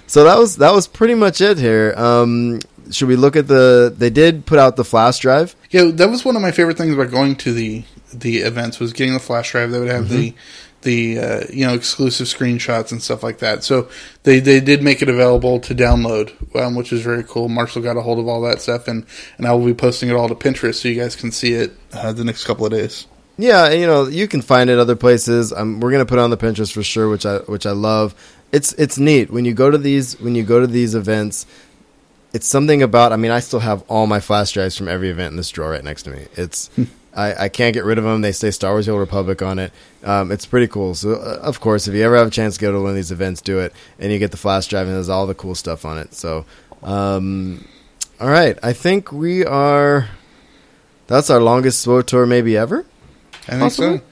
So 0.07 0.25
that 0.25 0.39
was 0.39 0.57
that 0.59 0.73
was 0.73 0.87
pretty 0.87 1.15
much 1.15 1.41
it 1.41 1.59
here. 1.59 1.95
Um, 1.97 2.61
should 2.91 3.09
we 3.09 3.17
look 3.17 3.35
at 3.37 3.49
the? 3.49 3.93
They 3.97 4.11
did 4.11 4.45
put 4.47 4.59
out 4.59 4.77
the 4.77 4.85
flash 4.85 5.19
drive. 5.19 5.57
Yeah, 5.71 5.91
that 5.93 6.11
was 6.11 6.25
one 6.25 6.37
of 6.37 6.43
my 6.43 6.53
favorite 6.53 6.77
things 6.77 6.93
about 6.95 7.11
going 7.11 7.37
to 7.37 7.53
the 7.53 7.85
the 8.13 8.39
events 8.39 8.79
was 8.79 8.93
getting 8.93 9.15
the 9.15 9.19
flash 9.21 9.51
drive. 9.53 9.71
They 9.71 9.81
would 9.81 9.89
have 9.89 10.09
the 10.11 10.35
the 10.83 11.19
uh, 11.19 11.41
you 11.51 11.67
know 11.67 11.73
exclusive 11.75 12.27
screenshots 12.27 12.93
and 12.93 13.03
stuff 13.03 13.23
like 13.23 13.39
that. 13.39 13.65
So 13.65 13.89
they 14.25 14.39
they 14.41 14.61
did 14.61 14.83
make 14.83 15.01
it 15.01 15.09
available 15.09 15.59
to 15.61 15.75
download, 15.75 16.33
um, 16.55 16.75
which 16.75 16.93
is 16.93 17.01
very 17.01 17.25
cool. 17.25 17.49
Marshall 17.49 17.83
got 17.83 17.97
a 17.97 18.03
hold 18.03 18.19
of 18.19 18.29
all 18.29 18.43
that 18.43 18.61
stuff, 18.61 18.87
and 18.87 19.07
and 19.39 19.47
I 19.47 19.53
will 19.55 19.65
be 19.67 19.75
posting 19.75 20.11
it 20.11 20.15
all 20.15 20.29
to 20.29 20.35
Pinterest 20.35 20.75
so 20.75 20.89
you 20.89 21.01
guys 21.01 21.17
can 21.17 21.33
see 21.33 21.55
it 21.55 21.73
uh, 21.95 22.13
the 22.13 22.25
next 22.25 22.45
couple 22.45 22.67
of 22.67 22.73
days. 22.73 23.07
Yeah, 23.37 23.71
you 23.71 23.87
know 23.87 24.07
you 24.07 24.29
can 24.29 24.43
find 24.43 24.71
it 24.71 24.79
other 24.79 24.97
places. 24.97 25.53
Um, 25.53 25.81
we're 25.81 25.91
gonna 25.91 26.07
put 26.07 26.19
it 26.19 26.23
on 26.23 26.31
the 26.31 26.37
Pinterest 26.37 26.73
for 26.73 26.83
sure, 26.83 27.09
which 27.09 27.27
I 27.27 27.39
which 27.39 27.67
I 27.67 27.73
love. 27.73 28.15
It's 28.53 28.73
it's 28.75 28.99
neat 28.99 29.31
when 29.31 29.45
you 29.45 29.55
go 29.55 29.71
to 29.71 29.79
these 29.79 30.19
when 30.21 30.35
you 30.35 30.45
go 30.45 30.61
to 30.61 30.67
these 30.67 30.95
events. 30.95 31.47
It's 32.33 32.47
something 32.47 32.83
about. 32.83 33.13
I 33.13 33.17
mean, 33.17 33.31
I 33.31 33.41
still 33.41 33.61
have 33.61 33.83
all 33.89 34.07
my 34.07 34.21
flash 34.21 34.53
drives 34.53 34.77
from 34.77 34.89
every 34.89 35.11
event 35.11 35.33
in 35.33 35.37
this 35.37 35.51
drawer 35.51 35.71
right 35.71 35.85
next 35.85 36.05
to 36.05 36.11
me. 36.11 36.27
It's 36.37 36.71
I, 37.17 37.45
I 37.45 37.49
can't 37.49 37.75
get 37.75 37.85
rid 37.85 37.99
of 37.99 38.05
them. 38.05 38.21
They 38.21 38.33
say 38.33 38.53
Star 38.53 38.73
Wars: 38.73 38.87
The 38.87 38.93
Old 38.93 39.01
Republic 39.01 39.43
on 39.43 39.59
it. 39.59 39.73
Um, 40.05 40.31
it's 40.31 40.47
pretty 40.47 40.69
cool. 40.69 40.95
So 40.95 41.15
uh, 41.15 41.41
of 41.43 41.61
course, 41.61 41.89
if 41.89 41.95
you 41.95 42.03
ever 42.03 42.17
have 42.17 42.29
a 42.29 42.31
chance 42.31 42.55
to 42.55 42.61
go 42.61 42.73
to 42.73 42.81
one 42.81 42.91
of 42.91 42.97
these 42.97 43.11
events, 43.11 43.41
do 43.41 43.59
it, 43.59 43.73
and 43.99 44.13
you 44.13 44.19
get 44.21 44.31
the 44.31 44.37
flash 44.37 44.69
drive 44.69 44.87
and 44.87 44.95
there's 44.95 45.09
all 45.09 45.27
the 45.27 45.35
cool 45.35 45.57
stuff 45.57 45.85
on 45.85 45.99
it. 45.99 46.15
So, 46.15 46.45
um, 46.83 47.67
all 48.21 48.31
right, 48.31 48.57
I 48.63 48.73
think 48.73 49.11
we 49.11 49.45
are. 49.45 50.09
That's 51.07 51.31
our 51.31 51.41
longest 51.41 51.85
tour 51.85 52.27
maybe 52.27 52.57
ever. 52.57 52.87
I 53.47 53.51
think 53.51 53.61
Possibly. 53.63 53.99
so. 53.99 54.05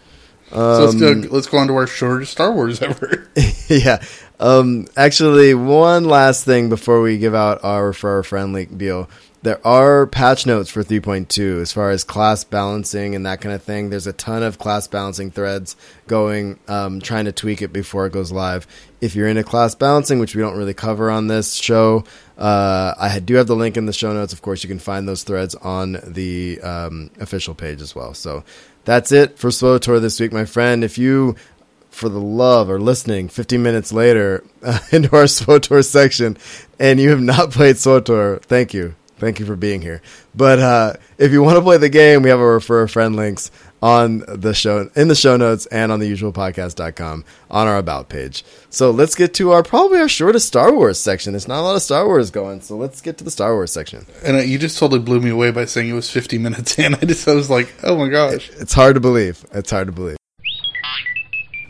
so 0.50 0.84
let's 0.84 0.94
Um, 0.94 1.20
go. 1.22 1.28
Let's 1.30 1.46
go 1.46 1.58
on 1.58 1.66
to 1.68 1.74
our 1.76 1.86
shortest 1.86 2.32
Star 2.32 2.52
Wars 2.52 2.82
ever. 2.82 3.28
yeah. 3.68 4.02
Um, 4.40 4.86
actually, 4.96 5.54
one 5.54 6.04
last 6.04 6.44
thing 6.44 6.68
before 6.68 7.00
we 7.00 7.18
give 7.18 7.34
out 7.34 7.62
our 7.64 7.86
refer 7.86 8.22
friend 8.22 8.52
link 8.52 8.76
deal. 8.76 9.08
There 9.42 9.64
are 9.66 10.06
patch 10.06 10.46
notes 10.46 10.70
for 10.70 10.84
3.2 10.84 11.60
as 11.62 11.72
far 11.72 11.90
as 11.90 12.04
class 12.04 12.44
balancing 12.44 13.16
and 13.16 13.26
that 13.26 13.40
kind 13.40 13.52
of 13.52 13.60
thing. 13.60 13.90
There's 13.90 14.06
a 14.06 14.12
ton 14.12 14.44
of 14.44 14.56
class 14.58 14.86
balancing 14.86 15.32
threads 15.32 15.74
going, 16.06 16.60
um, 16.68 17.00
trying 17.00 17.24
to 17.24 17.32
tweak 17.32 17.60
it 17.60 17.72
before 17.72 18.06
it 18.06 18.12
goes 18.12 18.30
live. 18.30 18.68
If 19.00 19.16
you're 19.16 19.26
into 19.26 19.42
class 19.42 19.74
balancing, 19.74 20.20
which 20.20 20.36
we 20.36 20.42
don't 20.42 20.56
really 20.56 20.74
cover 20.74 21.10
on 21.10 21.26
this 21.26 21.54
show, 21.54 22.04
uh, 22.38 22.94
I 22.96 23.18
do 23.18 23.34
have 23.34 23.48
the 23.48 23.56
link 23.56 23.76
in 23.76 23.86
the 23.86 23.92
show 23.92 24.12
notes. 24.12 24.32
Of 24.32 24.42
course, 24.42 24.62
you 24.62 24.68
can 24.68 24.78
find 24.78 25.08
those 25.08 25.24
threads 25.24 25.56
on 25.56 25.98
the 26.06 26.60
um, 26.60 27.10
official 27.18 27.54
page 27.56 27.80
as 27.82 27.96
well. 27.96 28.14
So 28.14 28.44
that's 28.84 29.12
it 29.12 29.38
for 29.38 29.48
SWTOR 29.48 30.00
this 30.00 30.18
week, 30.20 30.32
my 30.32 30.44
friend. 30.44 30.84
If 30.84 30.98
you 30.98 31.36
for 31.90 32.08
the 32.08 32.20
love 32.20 32.70
are 32.70 32.80
listening 32.80 33.28
15 33.28 33.62
minutes 33.62 33.92
later 33.92 34.42
uh, 34.62 34.78
into 34.92 35.14
our 35.14 35.24
SWTOR 35.24 35.84
section 35.84 36.38
and 36.78 36.98
you 36.98 37.10
have 37.10 37.20
not 37.20 37.50
played 37.50 37.76
SWTOR, 37.76 38.42
thank 38.42 38.74
you. 38.74 38.94
Thank 39.18 39.38
you 39.38 39.46
for 39.46 39.54
being 39.54 39.82
here. 39.82 40.02
But 40.34 40.58
uh, 40.58 40.94
if 41.16 41.30
you 41.30 41.44
want 41.44 41.56
to 41.56 41.62
play 41.62 41.76
the 41.76 41.88
game, 41.88 42.22
we 42.22 42.30
have 42.30 42.40
our 42.40 42.54
refer 42.54 42.82
a 42.82 42.88
friend 42.88 43.14
links 43.14 43.52
on 43.82 44.22
the 44.28 44.54
show 44.54 44.88
in 44.94 45.08
the 45.08 45.14
show 45.14 45.36
notes 45.36 45.66
and 45.66 45.90
on 45.90 45.98
the 45.98 46.10
usualpodcast.com 46.10 47.24
on 47.50 47.66
our 47.66 47.76
about 47.76 48.08
page. 48.08 48.44
So 48.70 48.92
let's 48.92 49.16
get 49.16 49.34
to 49.34 49.50
our 49.50 49.64
probably 49.64 49.98
our 49.98 50.08
shortest 50.08 50.46
Star 50.46 50.72
Wars 50.72 51.00
section. 51.00 51.32
There's 51.32 51.48
not 51.48 51.60
a 51.60 51.62
lot 51.62 51.76
of 51.76 51.82
Star 51.82 52.06
Wars 52.06 52.30
going, 52.30 52.60
so 52.60 52.76
let's 52.76 53.00
get 53.00 53.18
to 53.18 53.24
the 53.24 53.30
Star 53.30 53.52
Wars 53.54 53.72
section. 53.72 54.06
And 54.24 54.36
uh, 54.36 54.40
you 54.40 54.56
just 54.58 54.78
totally 54.78 55.00
blew 55.00 55.20
me 55.20 55.30
away 55.30 55.50
by 55.50 55.64
saying 55.64 55.88
it 55.88 55.94
was 55.94 56.10
50 56.10 56.38
minutes 56.38 56.78
in. 56.78 56.94
I 56.94 56.98
just 56.98 57.26
I 57.26 57.34
was 57.34 57.50
like, 57.50 57.74
oh 57.82 57.96
my 57.96 58.08
gosh. 58.08 58.50
It's 58.60 58.72
hard 58.72 58.94
to 58.94 59.00
believe. 59.00 59.44
It's 59.52 59.70
hard 59.70 59.88
to 59.88 59.92
believe. 59.92 60.16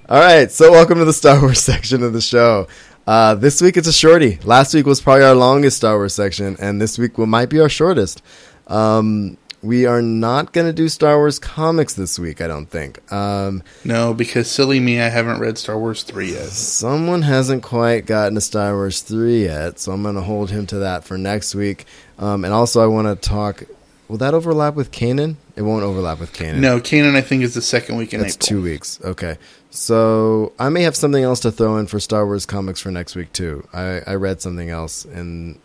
All 0.09 0.21
right, 0.21 0.51
so 0.51 0.71
welcome 0.71 0.99
to 0.99 1.07
the 1.07 1.13
Star 1.15 1.41
Wars 1.41 1.61
section 1.63 2.03
of 2.03 2.13
the 2.13 2.21
show. 2.21 2.69
Uh, 3.07 3.35
this 3.35 3.63
week 3.63 3.79
it's 3.79 3.89
a 3.89 3.93
shorty. 3.93 4.39
Last 4.45 4.75
week 4.75 4.85
was 4.85 5.01
probably 5.01 5.25
our 5.25 5.35
longest 5.35 5.79
Star 5.79 5.97
Wars 5.97 6.15
section, 6.15 6.57
and 6.61 6.81
this 6.81 6.99
week 6.99 7.17
will, 7.17 7.27
might 7.27 7.49
be 7.49 7.61
our 7.61 7.71
shortest. 7.71 8.23
Um, 8.67 9.39
we 9.63 9.87
are 9.87 10.03
not 10.03 10.53
going 10.53 10.67
to 10.67 10.73
do 10.73 10.89
Star 10.89 11.17
Wars 11.17 11.39
comics 11.39 11.95
this 11.95 12.19
week, 12.19 12.41
I 12.41 12.49
don't 12.49 12.67
think. 12.67 13.01
Um, 13.13 13.63
No, 13.85 14.13
because 14.13 14.51
silly 14.51 14.81
me, 14.81 15.01
I 15.01 15.09
haven't 15.09 15.39
read 15.41 15.57
Star 15.57 15.79
Wars 15.79 16.03
3 16.03 16.33
yet. 16.33 16.49
someone 16.49 17.23
hasn't 17.23 17.63
quite 17.63 18.05
gotten 18.07 18.35
to 18.35 18.41
Star 18.41 18.75
Wars 18.75 19.01
3 19.03 19.45
yet, 19.45 19.79
so 19.79 19.93
I'm 19.93 20.03
going 20.03 20.17
to 20.17 20.23
hold 20.23 20.51
him 20.51 20.67
to 20.67 20.79
that 20.81 21.05
for 21.05 21.17
next 21.17 21.55
week. 21.55 21.87
Um, 22.19 22.45
and 22.45 22.53
also, 22.53 22.83
I 22.83 22.87
want 22.87 23.07
to 23.09 23.29
talk. 23.29 23.63
Will 24.09 24.19
that 24.19 24.35
overlap 24.35 24.75
with 24.75 24.91
Kanan? 24.91 25.37
It 25.57 25.63
won't 25.63 25.85
overlap 25.85 26.19
with 26.19 26.33
Kanan. 26.33 26.59
No, 26.61 26.81
Kanan, 26.81 27.15
I 27.15 27.21
think, 27.23 27.43
is 27.45 27.55
the 27.55 27.63
second 27.63 27.97
week 27.97 28.13
in 28.13 28.21
That's 28.21 28.35
April. 28.37 28.47
two 28.49 28.63
weeks. 28.63 29.01
Okay. 29.03 29.39
So 29.71 30.53
I 30.59 30.69
may 30.69 30.83
have 30.83 30.97
something 30.97 31.23
else 31.25 31.41
to 31.41 31.51
throw 31.51 31.79
in 31.79 31.87
for 31.87 31.99
Star 31.99 32.27
Wars 32.27 32.45
comics 32.45 32.81
for 32.81 32.91
next 32.91 33.17
week 33.17 33.33
too. 33.33 33.67
I, 33.73 34.01
I 34.07 34.15
read 34.17 34.43
something 34.43 34.69
else 34.69 35.07
in 35.07 35.59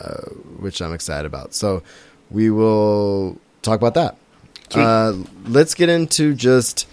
uh, 0.00 0.24
which 0.58 0.82
I'm 0.82 0.92
excited 0.92 1.26
about. 1.26 1.54
So 1.54 1.82
we 2.30 2.50
will 2.50 3.38
talk 3.62 3.80
about 3.80 3.94
that. 3.94 4.16
Uh, 4.74 5.14
let's 5.46 5.74
get 5.74 5.88
into 5.88 6.34
just 6.34 6.86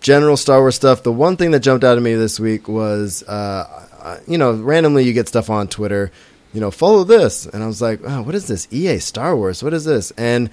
general 0.00 0.36
Star 0.36 0.60
Wars 0.60 0.74
stuff. 0.74 1.02
The 1.02 1.12
one 1.12 1.36
thing 1.36 1.52
that 1.52 1.60
jumped 1.60 1.84
out 1.84 1.96
at 1.96 2.02
me 2.02 2.14
this 2.14 2.40
week 2.40 2.66
was, 2.68 3.22
uh, 3.28 3.86
uh, 4.02 4.18
you 4.26 4.36
know, 4.36 4.52
randomly 4.52 5.04
you 5.04 5.12
get 5.12 5.28
stuff 5.28 5.48
on 5.48 5.68
Twitter. 5.68 6.10
You 6.52 6.60
know, 6.60 6.70
follow 6.70 7.02
this, 7.04 7.46
and 7.46 7.62
I 7.64 7.66
was 7.66 7.80
like, 7.82 8.00
oh, 8.04 8.22
what 8.22 8.34
is 8.34 8.46
this? 8.46 8.68
EA 8.70 8.98
Star 8.98 9.34
Wars? 9.36 9.62
What 9.62 9.72
is 9.74 9.84
this? 9.84 10.12
And 10.12 10.50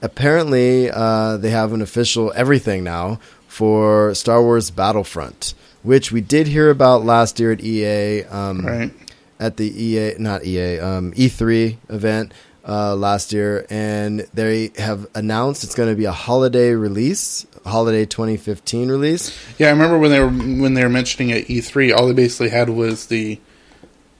apparently, 0.00 0.90
uh, 0.90 1.36
they 1.36 1.50
have 1.50 1.72
an 1.72 1.82
official 1.82 2.32
everything 2.34 2.84
now 2.84 3.20
for 3.48 4.14
Star 4.14 4.42
Wars 4.42 4.70
Battlefront, 4.70 5.54
which 5.82 6.10
we 6.10 6.20
did 6.22 6.46
hear 6.46 6.70
about 6.70 7.04
last 7.04 7.38
year 7.38 7.52
at 7.52 7.62
EA. 7.62 8.24
Um, 8.24 8.66
Right. 8.66 8.92
At 9.40 9.56
the 9.56 9.66
EA, 9.66 10.14
not 10.18 10.44
EA, 10.44 10.78
um, 10.78 11.12
E3 11.14 11.76
event 11.88 12.32
uh, 12.66 12.94
last 12.94 13.32
year, 13.32 13.66
and 13.70 14.20
they 14.34 14.70
have 14.78 15.06
announced 15.14 15.64
it's 15.64 15.74
going 15.74 15.88
to 15.88 15.96
be 15.96 16.04
a 16.04 16.12
holiday 16.12 16.72
release, 16.72 17.46
holiday 17.64 18.04
2015 18.04 18.88
release. 18.88 19.36
Yeah, 19.58 19.68
I 19.68 19.70
remember 19.70 19.98
when 19.98 20.10
they 20.10 20.20
were 20.20 20.28
when 20.28 20.74
they 20.74 20.82
were 20.82 20.88
mentioning 20.90 21.32
at 21.32 21.46
E3, 21.46 21.94
all 21.96 22.06
they 22.06 22.14
basically 22.14 22.50
had 22.50 22.70
was 22.70 23.06
the 23.06 23.40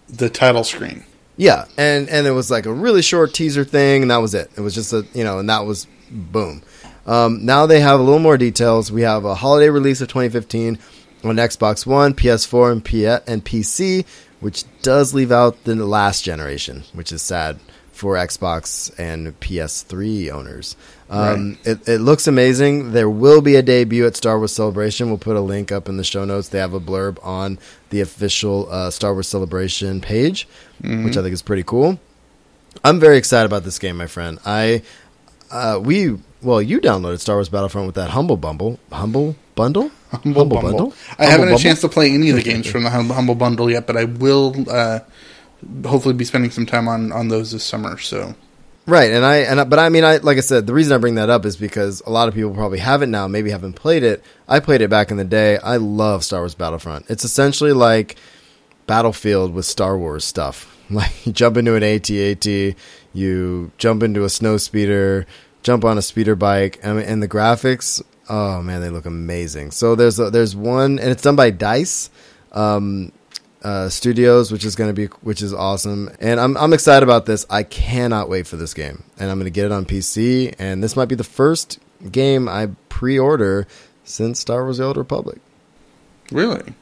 the 0.09 0.29
title 0.29 0.65
screen. 0.65 1.05
Yeah, 1.37 1.67
and 1.79 2.09
and 2.09 2.27
it 2.27 2.33
was 2.33 2.51
like 2.51 2.67
a 2.67 2.73
really 2.73 3.03
short 3.03 3.33
teaser 3.35 3.65
thing, 3.65 4.03
and 4.03 4.11
that 4.11 4.19
was 4.19 4.35
it. 4.35 4.51
It 4.57 4.61
was 4.61 4.75
just 4.75 4.93
a 4.93 5.07
you 5.15 5.25
know, 5.25 5.39
and 5.39 5.49
that 5.49 5.65
was 5.65 5.87
boom. 6.11 6.63
Um, 7.07 7.45
now 7.45 7.67
they 7.67 7.81
have 7.81 7.99
a 7.99 8.03
little 8.03 8.21
more 8.21 8.37
details. 8.39 8.93
We 8.93 9.03
have 9.03 9.25
a 9.25 9.35
holiday 9.35 9.71
release 9.71 10.01
of 10.01 10.09
2015 10.09 10.79
on 11.25 11.37
Xbox 11.37 11.85
One, 11.85 12.15
PS4, 12.15 12.73
and, 12.73 12.85
P- 12.85 13.07
and 13.07 13.45
PC, 13.45 14.07
which 14.39 14.65
does 14.83 15.13
leave 15.13 15.33
out 15.33 15.65
the 15.65 15.75
last 15.75 16.23
generation, 16.23 16.85
which 16.93 17.11
is 17.11 17.23
sad 17.23 17.59
for 18.03 18.17
Xbox 18.17 18.93
and 18.99 19.39
PS3 19.39 20.29
owners. 20.33 20.75
Um, 21.09 21.57
it, 21.63 21.87
it 21.87 22.01
looks 22.01 22.27
amazing. 22.27 22.91
There 22.91 23.09
will 23.09 23.41
be 23.41 23.55
a 23.55 23.63
debut 23.63 24.07
at 24.07 24.17
Star 24.17 24.39
Wars 24.39 24.51
Celebration. 24.51 25.07
We'll 25.07 25.19
put 25.19 25.37
a 25.37 25.41
link 25.41 25.71
up 25.71 25.89
in 25.89 25.99
the 25.99 26.03
show 26.03 26.25
notes. 26.25 26.49
They 26.49 26.59
have 26.59 26.75
a 26.75 26.81
blurb 26.81 27.25
on 27.25 27.61
the 27.91 28.01
official 28.01 28.69
uh, 28.73 28.91
Star 28.91 29.13
Wars 29.13 29.29
Celebration 29.29 30.01
page, 30.01 30.49
which 30.81 31.17
I 31.17 31.23
think 31.23 31.33
is 31.33 31.43
pretty 31.43 31.63
cool. 31.63 32.01
I'm 32.83 32.99
very 32.99 33.19
excited 33.19 33.47
about 33.47 33.63
this 33.63 33.79
game, 33.79 33.99
my 33.99 34.09
friend. 34.09 34.41
I 34.45 34.83
uh, 35.53 35.79
we 35.81 36.19
well, 36.43 36.61
you 36.61 36.81
downloaded 36.81 37.21
Star 37.21 37.37
Wars 37.37 37.51
Battlefront 37.51 37.87
with 37.87 37.95
that 37.95 38.11
Humble 38.11 38.37
Bumble, 38.37 38.81
Humble 38.91 39.37
Bundle, 39.55 39.93
Humble 40.11 40.47
Bundle. 40.47 40.93
I 41.21 41.27
Humble 41.27 41.31
haven't 41.31 41.49
had 41.51 41.59
a 41.61 41.63
chance 41.63 41.81
to 41.83 41.89
play 41.89 42.11
any 42.11 42.31
of 42.31 42.37
the 42.37 42.43
games 42.43 42.67
from 42.67 42.83
the 42.83 42.91
Humble 42.91 43.37
Bundle 43.37 43.71
yet, 43.71 43.87
but 43.87 43.97
I 43.97 44.07
will 44.07 44.57
uh, 44.69 45.01
hopefully 45.85 46.15
be 46.15 46.25
spending 46.25 46.51
some 46.51 46.67
time 46.67 46.89
on, 46.89 47.13
on 47.13 47.29
those 47.29 47.53
this 47.53 47.65
summer. 47.65 47.99
So 47.99 48.35
Right, 48.85 49.13
and 49.13 49.25
I 49.25 49.37
and 49.37 49.61
I, 49.61 49.65
but 49.65 49.79
I 49.79 49.89
mean, 49.91 50.03
I 50.03 50.17
like 50.17 50.39
I 50.39 50.41
said, 50.41 50.67
the 50.67 50.75
reason 50.75 50.93
I 50.93 50.99
bring 50.99 51.15
that 51.15 51.31
up 51.31 51.45
is 51.45 51.57
because 51.57 52.03
a 52.05 52.11
lot 52.11 52.27
of 52.27 52.35
people 52.35 52.53
probably 52.53 52.81
have 52.81 53.01
it 53.03 53.07
now, 53.07 53.29
maybe 53.29 53.51
haven't 53.51 53.75
played 53.75 54.03
it. 54.03 54.25
I 54.49 54.59
played 54.59 54.81
it 54.81 54.91
back 54.91 55.13
in 55.13 55.19
the 55.19 55.25
day. 55.25 55.57
I 55.59 55.77
love 55.77 56.25
Star 56.25 56.41
Wars 56.41 56.57
Battlefront. 56.57 57.09
It's 57.09 57.25
essentially 57.25 57.73
like 57.73 58.17
Battlefield 58.89 59.55
with 59.55 59.67
Star 59.67 59.97
Wars 59.97 60.25
stuff. 60.25 60.69
Like 60.91 61.25
you 61.25 61.33
jump 61.33 61.57
into 61.57 61.75
an 61.75 61.83
AT-AT, 61.83 62.45
you 62.45 63.73
jump 63.79 64.03
into 64.03 64.25
a 64.25 64.29
snow 64.29 64.59
speeder, 64.59 65.27
jump 65.63 65.87
on 65.87 65.97
a 65.97 66.03
speeder 66.03 66.35
bike, 66.35 66.85
mean, 66.85 66.99
and 66.99 67.23
the 67.23 67.29
graphics. 67.29 68.03
Oh 68.29 68.61
man, 68.61 68.83
they 68.83 68.91
look 68.91 69.07
amazing. 69.07 69.71
So 69.71 69.95
there's 69.95 70.19
a, 70.19 70.29
there's 70.29 70.55
one, 70.55 70.99
and 70.99 71.09
it's 71.09 71.23
done 71.23 71.37
by 71.37 71.49
Dice. 71.49 72.11
Um, 72.51 73.11
uh, 73.63 73.89
Studios, 73.89 74.51
which 74.51 74.65
is 74.65 74.75
going 74.75 74.91
to 74.91 74.95
be 74.95 75.07
which 75.23 75.41
is 75.43 75.55
awesome, 75.55 76.11
and 76.21 76.41
I'm 76.41 76.57
I'm 76.57 76.73
excited 76.73 77.03
about 77.05 77.27
this. 77.27 77.47
I 77.49 77.63
cannot 77.63 78.29
wait 78.29 78.47
for 78.47 78.57
this 78.57 78.75
game, 78.75 79.05
and 79.19 79.31
I'm 79.31 79.39
going 79.39 79.45
to 79.45 79.51
get 79.51 79.67
it 79.67 79.73
on 79.73 79.85
PC. 79.85 80.55
And 80.59 80.83
this 80.83 80.97
might 80.97 81.09
be 81.09 81.15
the 81.15 81.25
first 81.25 81.79
game 82.11 82.49
I 82.49 82.71
pre-order 82.89 83.67
since 84.05 84.41
Star 84.41 84.65
Wars: 84.65 84.79
The 84.79 84.85
Old 84.85 84.97
Republic. 84.97 85.41
really, 86.31 86.75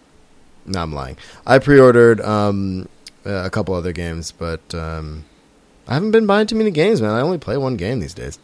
No, 0.66 0.82
I'm 0.82 0.92
lying. 0.92 1.18
I 1.46 1.58
pre-ordered 1.58 2.20
um, 2.22 2.88
a 3.24 3.50
couple 3.50 3.74
other 3.74 3.92
games, 3.92 4.32
but 4.32 4.74
um, 4.74 5.24
I 5.86 5.94
haven't 5.94 6.12
been 6.12 6.26
buying 6.26 6.46
too 6.46 6.56
many 6.56 6.70
games, 6.70 7.02
man. 7.02 7.10
I 7.10 7.20
only 7.20 7.38
play 7.38 7.56
one 7.56 7.76
game 7.76 8.00
these 8.00 8.14
days. 8.14 8.38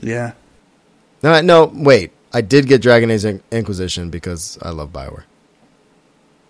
yeah. 0.00 0.32
No, 1.22 1.40
no, 1.40 1.72
wait. 1.72 2.12
I 2.34 2.42
did 2.42 2.66
get 2.66 2.82
Dragon 2.82 3.10
Age 3.10 3.24
Inquisition 3.50 4.10
because 4.10 4.58
I 4.60 4.70
love 4.70 4.92
Bioware. 4.92 5.22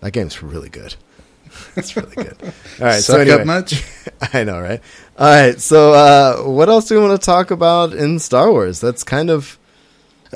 That 0.05 0.11
game's 0.11 0.43
really 0.43 0.69
good. 0.69 0.95
it's 1.77 1.97
really 1.97 2.15
good. 2.15 2.37
All 2.43 2.87
right, 2.87 3.03
Suck 3.03 3.15
so 3.17 3.21
anyway, 3.21 3.41
up 3.41 3.47
much? 3.47 3.83
I 4.35 4.45
know, 4.45 4.61
right? 4.61 4.83
All 5.19 5.27
right, 5.27 5.59
so 5.59 5.95
uh, 5.95 6.43
what 6.43 6.69
else 6.69 6.89
do 6.89 6.97
we 7.01 7.07
want 7.07 7.19
to 7.19 7.25
talk 7.25 7.51
about 7.51 7.95
in 7.95 8.19
Star 8.19 8.51
Wars? 8.51 8.81
That's 8.81 9.03
kind 9.03 9.31
of 9.31 9.59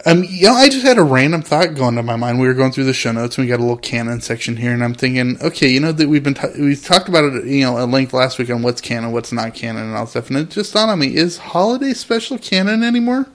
Um, 0.07 0.25
you 0.25 0.47
know, 0.47 0.55
I 0.55 0.71
just 0.71 0.87
had 0.87 0.97
a 0.97 1.03
random 1.03 1.43
thought 1.43 1.75
going 1.75 1.97
to 1.97 2.03
my 2.03 2.17
mind. 2.17 2.41
We 2.41 2.47
were 2.47 2.55
going 2.55 2.73
through 2.73 2.85
the 2.85 2.95
show 2.95 3.13
notes, 3.13 3.37
and 3.37 3.45
we 3.45 3.49
got 3.51 3.59
a 3.59 3.63
little 3.63 3.77
canon 3.77 4.23
section 4.23 4.57
here, 4.57 4.73
and 4.73 4.83
I'm 4.83 4.95
thinking, 4.95 5.37
okay, 5.43 5.69
you 5.69 5.81
know 5.81 5.93
that 5.93 6.09
we've 6.09 6.23
been 6.23 6.35
ta- 6.35 6.49
we 6.59 6.75
talked 6.75 7.09
about 7.11 7.25
it, 7.25 7.45
you 7.45 7.63
know, 7.63 7.77
at 7.77 7.91
length 7.91 8.15
last 8.15 8.39
week 8.39 8.49
on 8.49 8.63
what's 8.63 8.81
canon, 8.81 9.13
what's 9.13 9.33
not 9.33 9.55
canon, 9.55 9.83
and 9.83 9.97
all 9.97 10.05
that 10.05 10.11
stuff. 10.11 10.29
And 10.31 10.39
it 10.39 10.51
just 10.51 10.73
dawned 10.73 10.91
on 10.91 10.99
me: 10.99 11.15
is 11.15 11.37
holiday 11.37 11.93
special 11.93 12.39
canon 12.39 12.83
anymore? 12.83 13.27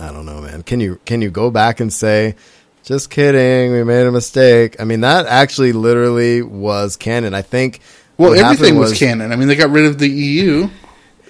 I 0.00 0.12
don't 0.12 0.26
know, 0.26 0.40
man. 0.40 0.62
Can 0.62 0.78
you 0.78 1.00
can 1.04 1.20
you 1.20 1.30
go 1.30 1.50
back 1.50 1.80
and 1.80 1.92
say, 1.92 2.36
just 2.84 3.10
kidding, 3.10 3.72
we 3.72 3.82
made 3.82 4.06
a 4.06 4.12
mistake? 4.12 4.80
I 4.80 4.84
mean, 4.84 5.00
that 5.00 5.26
actually 5.26 5.72
literally 5.72 6.42
was 6.42 6.96
canon. 6.96 7.34
I 7.34 7.42
think. 7.42 7.80
Well, 8.16 8.34
everything 8.34 8.74
happened 8.74 8.78
was, 8.78 8.98
canon. 8.98 9.32
I 9.32 9.36
mean, 9.36 9.48
they 9.48 9.56
got 9.56 9.70
rid 9.70 9.86
of 9.86 9.98
the 9.98 10.08
EU. 10.08 10.68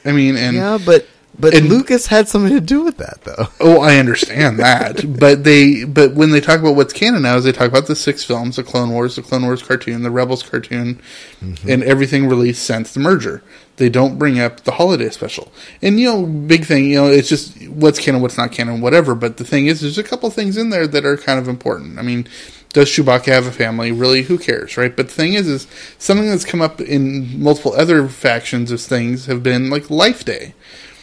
I 0.04 0.12
mean, 0.12 0.36
and 0.36 0.54
Yeah, 0.54 0.78
but 0.84 1.06
but 1.38 1.54
And- 1.54 1.68
Lucas 1.68 2.06
had 2.06 2.28
something 2.28 2.52
to 2.52 2.60
do 2.60 2.82
with 2.82 2.98
that, 2.98 3.22
though. 3.24 3.48
Oh, 3.60 3.80
I 3.80 3.96
understand 3.96 4.58
that, 4.58 5.18
but 5.18 5.44
they, 5.44 5.84
but 5.84 6.14
when 6.14 6.30
they 6.30 6.40
talk 6.40 6.60
about 6.60 6.76
what's 6.76 6.92
canon 6.92 7.22
now, 7.22 7.36
is 7.36 7.44
they 7.44 7.52
talk 7.52 7.68
about 7.68 7.86
the 7.86 7.96
six 7.96 8.22
films: 8.22 8.56
the 8.56 8.62
Clone 8.62 8.90
Wars, 8.90 9.16
the 9.16 9.22
Clone 9.22 9.44
Wars 9.44 9.62
cartoon, 9.62 10.02
the 10.02 10.10
Rebels 10.10 10.42
cartoon, 10.42 11.00
mm-hmm. 11.42 11.68
and 11.68 11.82
everything 11.82 12.28
released 12.28 12.64
since 12.64 12.92
the 12.92 13.00
merger. 13.00 13.42
They 13.76 13.88
don't 13.88 14.18
bring 14.18 14.38
up 14.38 14.60
the 14.60 14.72
holiday 14.72 15.08
special, 15.10 15.52
and 15.82 15.98
you 15.98 16.06
know, 16.06 16.26
big 16.26 16.64
thing, 16.64 16.84
you 16.86 16.96
know, 16.96 17.06
it's 17.06 17.28
just 17.28 17.66
what's 17.68 17.98
canon, 17.98 18.20
what's 18.20 18.38
not 18.38 18.52
canon, 18.52 18.80
whatever. 18.80 19.14
But 19.14 19.38
the 19.38 19.44
thing 19.44 19.66
is, 19.66 19.80
there's 19.80 19.98
a 19.98 20.04
couple 20.04 20.30
things 20.30 20.56
in 20.56 20.70
there 20.70 20.86
that 20.86 21.04
are 21.04 21.16
kind 21.16 21.38
of 21.40 21.48
important. 21.48 21.98
I 21.98 22.02
mean, 22.02 22.28
Does 22.72 22.88
Chewbacca 22.88 23.26
have 23.26 23.46
a 23.46 23.52
family? 23.52 23.90
Really, 23.90 24.22
who 24.22 24.38
cares, 24.38 24.76
right? 24.76 24.94
But 24.94 25.08
the 25.08 25.14
thing 25.14 25.34
is, 25.34 25.48
is 25.48 25.66
something 25.98 26.28
that's 26.28 26.44
come 26.44 26.60
up 26.60 26.80
in 26.80 27.42
multiple 27.42 27.72
other 27.72 28.06
factions 28.08 28.70
of 28.70 28.80
things 28.80 29.26
have 29.26 29.42
been 29.42 29.70
like 29.70 29.90
Life 29.90 30.24
Day. 30.24 30.54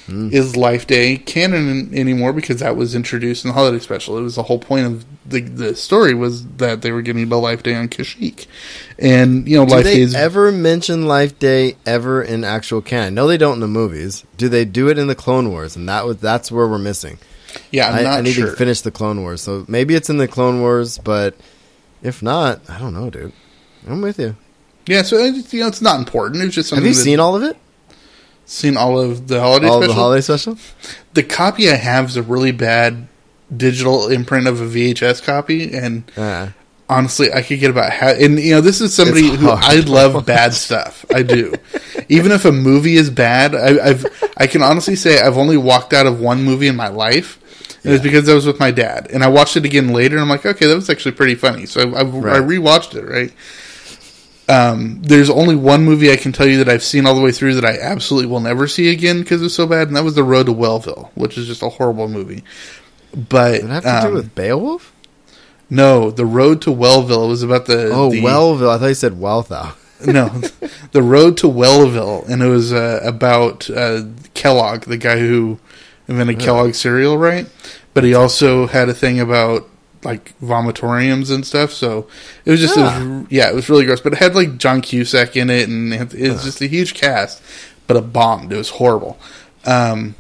Mm-hmm. 0.08 0.30
Is 0.34 0.56
Life 0.58 0.88
Day 0.88 1.18
canon 1.18 1.93
anymore? 1.93 2.34
Because 2.34 2.60
that 2.60 2.76
was 2.76 2.95
introduced 2.95 3.45
in 3.45 3.49
the 3.49 3.54
holiday 3.54 3.80
special. 3.80 4.18
It 4.18 4.22
was 4.24 4.36
the 4.36 4.43
whole 4.43 4.58
point 4.60 4.86
of 4.88 5.06
the 5.26 5.41
the 5.41 5.76
story 5.76 6.14
was 6.14 6.45
that 6.58 6.82
they 6.82 6.91
were 6.91 7.02
giving 7.04 7.32
a 7.32 7.38
Life 7.38 7.62
Day 7.64 7.76
on 7.76 7.88
Kashyyyk, 7.88 8.47
and 8.97 9.47
you 9.47 9.58
know, 9.58 9.66
Do 9.66 9.76
Life 9.76 9.84
they 9.86 10.04
ever 10.16 10.52
mention 10.52 11.06
Life 11.08 11.38
Day 11.39 11.76
ever 11.86 12.22
in 12.22 12.43
actual 12.43 12.82
canon? 12.82 13.14
No, 13.14 13.28
they 13.28 13.38
don't 13.38 13.54
in 13.56 13.60
the 13.60 13.68
movies. 13.68 14.26
Do 14.38 14.49
they 14.49 14.66
do 14.66 14.89
it 14.89 14.97
in 14.97 15.08
the 15.08 15.16
Clone 15.16 15.49
Wars? 15.52 15.76
And 15.76 15.88
that 15.88 16.06
was 16.06 16.18
that's 16.18 16.52
where 16.52 16.68
we're 16.68 16.78
missing. 16.80 17.20
yeah. 17.70 17.88
I'm 17.89 17.99
I, 17.99 18.02
not 18.02 18.18
I 18.18 18.22
need 18.22 18.34
sure. 18.34 18.49
to 18.49 18.56
finish 18.58 18.82
the 18.82 18.91
Clone 18.91 19.22
Wars, 19.22 19.41
so 19.41 19.66
maybe 19.68 19.93
it's 19.95 20.10
in 20.10 20.18
the 20.18 20.28
Clone 20.28 20.62
Wars. 20.62 20.97
But 20.97 21.36
if 22.02 22.24
not, 22.24 22.62
I 22.70 22.80
don't 22.80 22.93
know, 22.93 23.10
dude. 23.12 23.34
I'm 23.88 24.02
with 24.02 24.20
you. 24.20 24.36
Yeah, 24.88 25.04
so 25.04 25.18
it's, 25.18 25.54
you 25.54 25.62
know, 25.62 25.68
it's 25.68 25.82
not 25.82 25.99
important. 25.99 26.43
It's 26.43 26.56
just 26.56 26.72
Have 26.72 26.84
you 26.84 26.89
that- 26.89 26.95
seen 26.95 27.20
all 27.20 27.36
of 27.36 27.43
it? 27.43 27.56
Seen 28.52 28.76
all 28.78 28.99
of 28.99 29.28
the 29.28 29.39
holiday 29.39 29.68
all 29.68 29.80
special? 29.82 29.93
the 29.95 29.99
holiday 29.99 30.22
special? 30.22 30.58
the 31.14 31.24
copy 31.24 31.70
I 31.70 31.76
have 31.76 32.10
is 32.10 32.18
a 32.18 32.24
really 32.24 32.52
bad 32.52 33.08
digital 33.56 34.08
imprint 34.10 34.47
of 34.47 34.62
a 34.62 34.66
VHS 34.66 35.24
copy, 35.24 35.74
and 35.74 36.04
Uh, 36.18 36.47
honestly, 36.89 37.32
I 37.34 37.41
could 37.41 37.60
get 37.60 37.70
about 37.72 37.91
half. 37.91 38.18
And 38.20 38.39
you 38.39 38.52
know, 38.52 38.62
this 38.62 38.82
is 38.82 38.93
somebody 38.93 39.28
who. 39.30 39.49
I 39.49 39.76
love 39.76 40.26
bad 40.26 40.54
stuff. 40.54 41.06
I 41.14 41.24
do. 41.24 41.54
Even 42.10 42.32
if 42.32 42.45
a 42.45 42.52
movie 42.52 42.95
is 42.95 43.10
bad, 43.10 43.56
I, 43.56 43.89
I've 43.89 44.06
I 44.38 44.47
can 44.47 44.62
honestly 44.62 44.95
say 44.95 45.20
I've 45.22 45.38
only 45.38 45.58
walked 45.58 45.93
out 45.93 46.06
of 46.08 46.20
one 46.20 46.43
movie 46.43 46.68
in 46.68 46.76
my 46.76 46.88
life. 46.89 47.38
It 47.84 47.89
was 47.89 48.02
because 48.02 48.30
I 48.30 48.36
was 48.36 48.45
with 48.45 48.60
my 48.60 48.70
dad, 48.70 49.08
and 49.12 49.24
I 49.24 49.28
watched 49.28 49.58
it 49.58 49.66
again 49.66 49.89
later. 49.89 50.16
and 50.16 50.22
I'm 50.22 50.30
like, 50.30 50.45
okay, 50.45 50.68
that 50.68 50.76
was 50.76 50.88
actually 50.89 51.14
pretty 51.14 51.34
funny. 51.34 51.66
So 51.66 51.82
I, 51.82 52.02
I, 52.02 52.02
I 52.02 52.39
rewatched 52.39 52.93
it. 52.95 53.04
Right. 53.04 53.34
Um, 54.52 55.02
there's 55.02 55.30
only 55.30 55.56
one 55.56 55.84
movie 55.86 56.12
I 56.12 56.18
can 56.18 56.32
tell 56.32 56.47
you 56.47 56.58
that 56.64 56.70
I've 56.70 56.84
seen 56.84 57.06
all 57.06 57.16
the 57.16 57.22
way 57.22 57.32
through 57.32 57.56
that 57.56 57.66
I 57.66 57.78
absolutely 57.80 58.30
will 58.30 58.39
never 58.41 58.68
see 58.68 58.89
again 58.91 59.22
because 59.22 59.41
it's 59.41 59.54
so 59.54 59.66
bad, 59.68 59.88
and 59.88 59.95
that 59.95 60.04
was 60.04 60.16
The 60.16 60.24
Road 60.24 60.47
to 60.47 60.54
Wellville, 60.54 61.12
which 61.16 61.38
is 61.38 61.47
just 61.47 61.62
a 61.62 61.70
horrible 61.70 62.08
movie. 62.08 62.43
But 63.14 63.62
Does 63.62 63.64
it 63.64 63.70
have 63.70 63.84
to 63.84 63.97
um, 63.97 64.08
do 64.10 64.14
with 64.16 64.36
Beowulf? 64.36 64.93
no, 65.70 66.12
The 66.12 66.26
Road 66.26 66.62
to 66.64 66.72
Wellville 66.72 67.28
was 67.30 67.43
about 67.43 67.66
the 67.66 67.91
Oh, 67.93 68.12
the, 68.12 68.22
Wellville. 68.22 68.70
I 68.70 68.78
thought 68.78 68.88
you 68.88 68.93
said 68.93 69.14
Wealthau. 69.14 69.74
no, 70.06 70.28
the 70.91 71.04
road 71.04 71.38
to 71.38 71.47
Wellville, 71.47 72.26
and 72.28 72.41
it 72.41 72.47
was 72.47 72.74
uh, 72.74 72.99
about 73.04 73.70
uh, 73.70 74.04
Kellogg, 74.34 74.86
the 74.86 74.97
guy 74.97 75.20
who 75.20 75.60
invented 76.08 76.39
Kellogg 76.39 76.74
cereal, 76.74 77.18
right? 77.18 77.47
But 77.93 78.04
he 78.04 78.14
also 78.16 78.66
had 78.68 78.89
a 78.89 78.93
thing 78.95 79.20
about 79.20 79.68
like 80.04 80.34
vomitoriums 80.41 81.32
and 81.34 81.45
stuff. 81.45 81.72
So 81.72 82.08
it 82.45 82.52
was 82.52 82.60
just, 82.60 82.78
it 82.78 82.82
was- 82.82 82.91
Ah. 82.93 83.24
yeah, 83.30 83.49
it 83.49 83.56
was 83.56 83.70
really 83.70 83.86
gross. 83.86 84.02
But 84.02 84.14
it 84.14 84.20
had 84.20 84.36
like 84.36 84.58
John 84.58 84.82
Cusack 84.82 85.36
in 85.36 85.49
it, 85.49 85.70
and 85.70 85.93
it 85.93 86.14
it 86.14 86.32
was 86.32 86.43
just 86.43 86.62
a 86.62 86.68
huge 86.68 86.93
cast. 86.93 87.41
But 87.88 87.97
a 87.97 88.02
bomb. 88.02 88.52
It 88.52 88.56
was 88.58 88.70
horrible. 88.70 89.20
Um, 89.66 90.16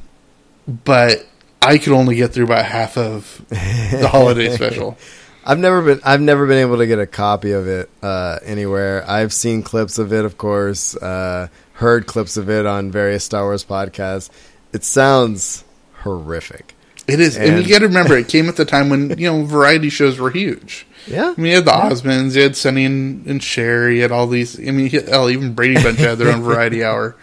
but 0.67 1.25
I 1.61 1.77
could 1.77 1.93
only 1.93 2.15
get 2.15 2.33
through 2.33 2.45
about 2.45 2.65
half 2.65 2.97
of 2.97 3.41
the 3.49 4.07
holiday 4.11 4.49
special. 4.55 4.97
I've 5.45 5.57
never 5.59 5.81
been. 5.81 6.01
I've 6.03 6.21
never 6.21 6.45
been 6.45 6.59
able 6.59 6.77
to 6.77 6.85
get 6.87 6.99
a 6.99 7.07
copy 7.07 7.51
of 7.51 7.67
it 7.67 7.89
uh, 8.03 8.39
anywhere. 8.43 9.03
I've 9.09 9.33
seen 9.33 9.63
clips 9.63 9.97
of 9.97 10.13
it, 10.13 10.25
of 10.25 10.37
course. 10.37 10.95
Uh, 10.95 11.47
heard 11.73 12.05
clips 12.05 12.37
of 12.37 12.49
it 12.49 12.65
on 12.67 12.91
various 12.91 13.23
Star 13.23 13.43
Wars 13.45 13.65
podcasts. 13.65 14.29
It 14.73 14.83
sounds 14.83 15.63
horrific. 16.03 16.75
It 17.07 17.19
is, 17.19 17.35
and, 17.37 17.55
And- 17.55 17.63
you 17.63 17.69
got 17.73 17.79
to 17.79 17.87
remember, 17.87 18.17
it 18.17 18.27
came 18.29 18.47
at 18.47 18.55
the 18.55 18.65
time 18.65 18.89
when 18.89 19.17
you 19.17 19.27
know 19.31 19.43
variety 19.43 19.89
shows 19.89 20.19
were 20.19 20.29
huge. 20.31 20.85
Yeah, 21.07 21.33
I 21.35 21.41
mean, 21.41 21.47
you 21.49 21.55
had 21.55 21.65
the 21.65 21.71
Osmonds, 21.71 22.35
you 22.35 22.43
had 22.43 22.55
Sonny 22.55 22.85
and, 22.85 23.25
and 23.25 23.41
Cher, 23.41 23.89
you 23.89 24.03
had 24.03 24.11
all 24.11 24.27
these. 24.27 24.59
I 24.59 24.71
mean, 24.71 24.87
hell, 24.89 25.29
even 25.31 25.53
Brady 25.53 25.81
Bunch 25.81 25.97
had 25.97 26.19
their 26.19 26.31
own 26.31 26.43
Variety 26.43 26.83
Hour. 26.85 27.15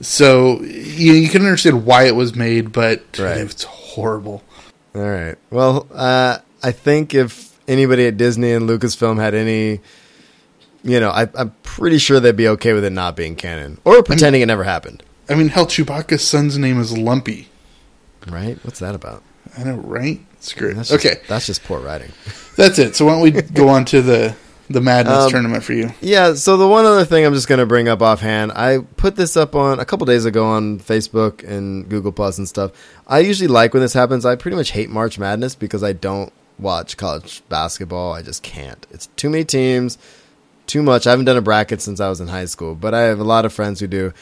So 0.00 0.60
you, 0.62 1.12
you 1.12 1.28
can 1.28 1.42
understand 1.42 1.84
why 1.84 2.04
it 2.04 2.16
was 2.16 2.34
made, 2.34 2.72
but 2.72 3.02
Right. 3.18 3.36
it's 3.38 3.64
horrible. 3.64 4.42
All 4.94 5.02
right. 5.02 5.36
Well, 5.50 5.86
uh, 5.92 6.38
I 6.62 6.72
think 6.72 7.14
if 7.14 7.56
anybody 7.68 8.06
at 8.06 8.16
Disney 8.16 8.52
and 8.52 8.68
Lucasfilm 8.68 9.18
had 9.20 9.34
any, 9.34 9.80
you 10.82 10.98
know, 10.98 11.10
I, 11.10 11.28
I'm 11.34 11.50
pretty 11.62 11.98
sure 11.98 12.18
they'd 12.18 12.34
be 12.36 12.48
okay 12.48 12.72
with 12.72 12.84
it 12.84 12.90
not 12.90 13.14
being 13.14 13.36
canon 13.36 13.78
or 13.84 14.02
pretending 14.02 14.40
it 14.42 14.46
never 14.46 14.64
happened. 14.64 15.02
I 15.28 15.34
mean, 15.34 15.48
hell, 15.48 15.66
Chewbacca's 15.66 16.26
son's 16.26 16.58
name 16.58 16.80
is 16.80 16.96
Lumpy. 16.96 17.48
Right? 18.28 18.58
What's 18.64 18.78
that 18.80 18.94
about? 18.94 19.22
I 19.58 19.64
know, 19.64 19.76
right? 19.76 20.20
Screw 20.40 20.70
it. 20.70 20.74
That's 20.74 20.88
just, 20.90 21.04
Okay, 21.04 21.20
That's 21.28 21.46
just 21.46 21.62
poor 21.64 21.80
writing. 21.80 22.10
that's 22.56 22.78
it. 22.78 22.96
So 22.96 23.04
why 23.06 23.12
don't 23.12 23.20
we 23.22 23.30
go 23.42 23.68
on 23.68 23.84
to 23.86 24.02
the 24.02 24.34
the 24.70 24.80
Madness 24.80 25.24
Um, 25.24 25.30
tournament 25.30 25.62
for 25.64 25.74
you? 25.74 25.90
Yeah, 26.00 26.32
so 26.34 26.56
the 26.56 26.66
one 26.66 26.86
other 26.86 27.04
thing 27.04 27.26
I'm 27.26 27.34
just 27.34 27.46
going 27.48 27.58
to 27.58 27.66
bring 27.66 27.88
up 27.88 28.00
offhand, 28.00 28.52
I 28.52 28.78
put 28.96 29.16
this 29.16 29.36
up 29.36 29.54
on 29.54 29.80
a 29.80 29.84
couple 29.84 30.06
days 30.06 30.24
ago 30.24 30.46
on 30.46 30.78
Facebook 30.78 31.46
and 31.46 31.86
Google 31.90 32.12
Plus 32.12 32.38
and 32.38 32.48
stuff. 32.48 32.70
I 33.06 33.18
usually 33.18 33.48
like 33.48 33.74
when 33.74 33.82
this 33.82 33.92
happens. 33.92 34.24
I 34.24 34.36
pretty 34.36 34.56
much 34.56 34.70
hate 34.70 34.88
March 34.88 35.18
Madness 35.18 35.54
because 35.54 35.82
I 35.82 35.92
don't 35.92 36.32
watch 36.58 36.96
college 36.96 37.42
basketball. 37.50 38.14
I 38.14 38.22
just 38.22 38.42
can't. 38.42 38.86
It's 38.90 39.08
too 39.16 39.28
many 39.28 39.44
teams, 39.44 39.98
too 40.66 40.82
much. 40.82 41.06
I 41.06 41.10
haven't 41.10 41.26
done 41.26 41.36
a 41.36 41.42
bracket 41.42 41.82
since 41.82 42.00
I 42.00 42.08
was 42.08 42.20
in 42.20 42.28
high 42.28 42.46
school, 42.46 42.74
but 42.74 42.94
I 42.94 43.02
have 43.02 43.20
a 43.20 43.24
lot 43.24 43.44
of 43.44 43.52
friends 43.52 43.80
who 43.80 43.86
do. 43.88 44.14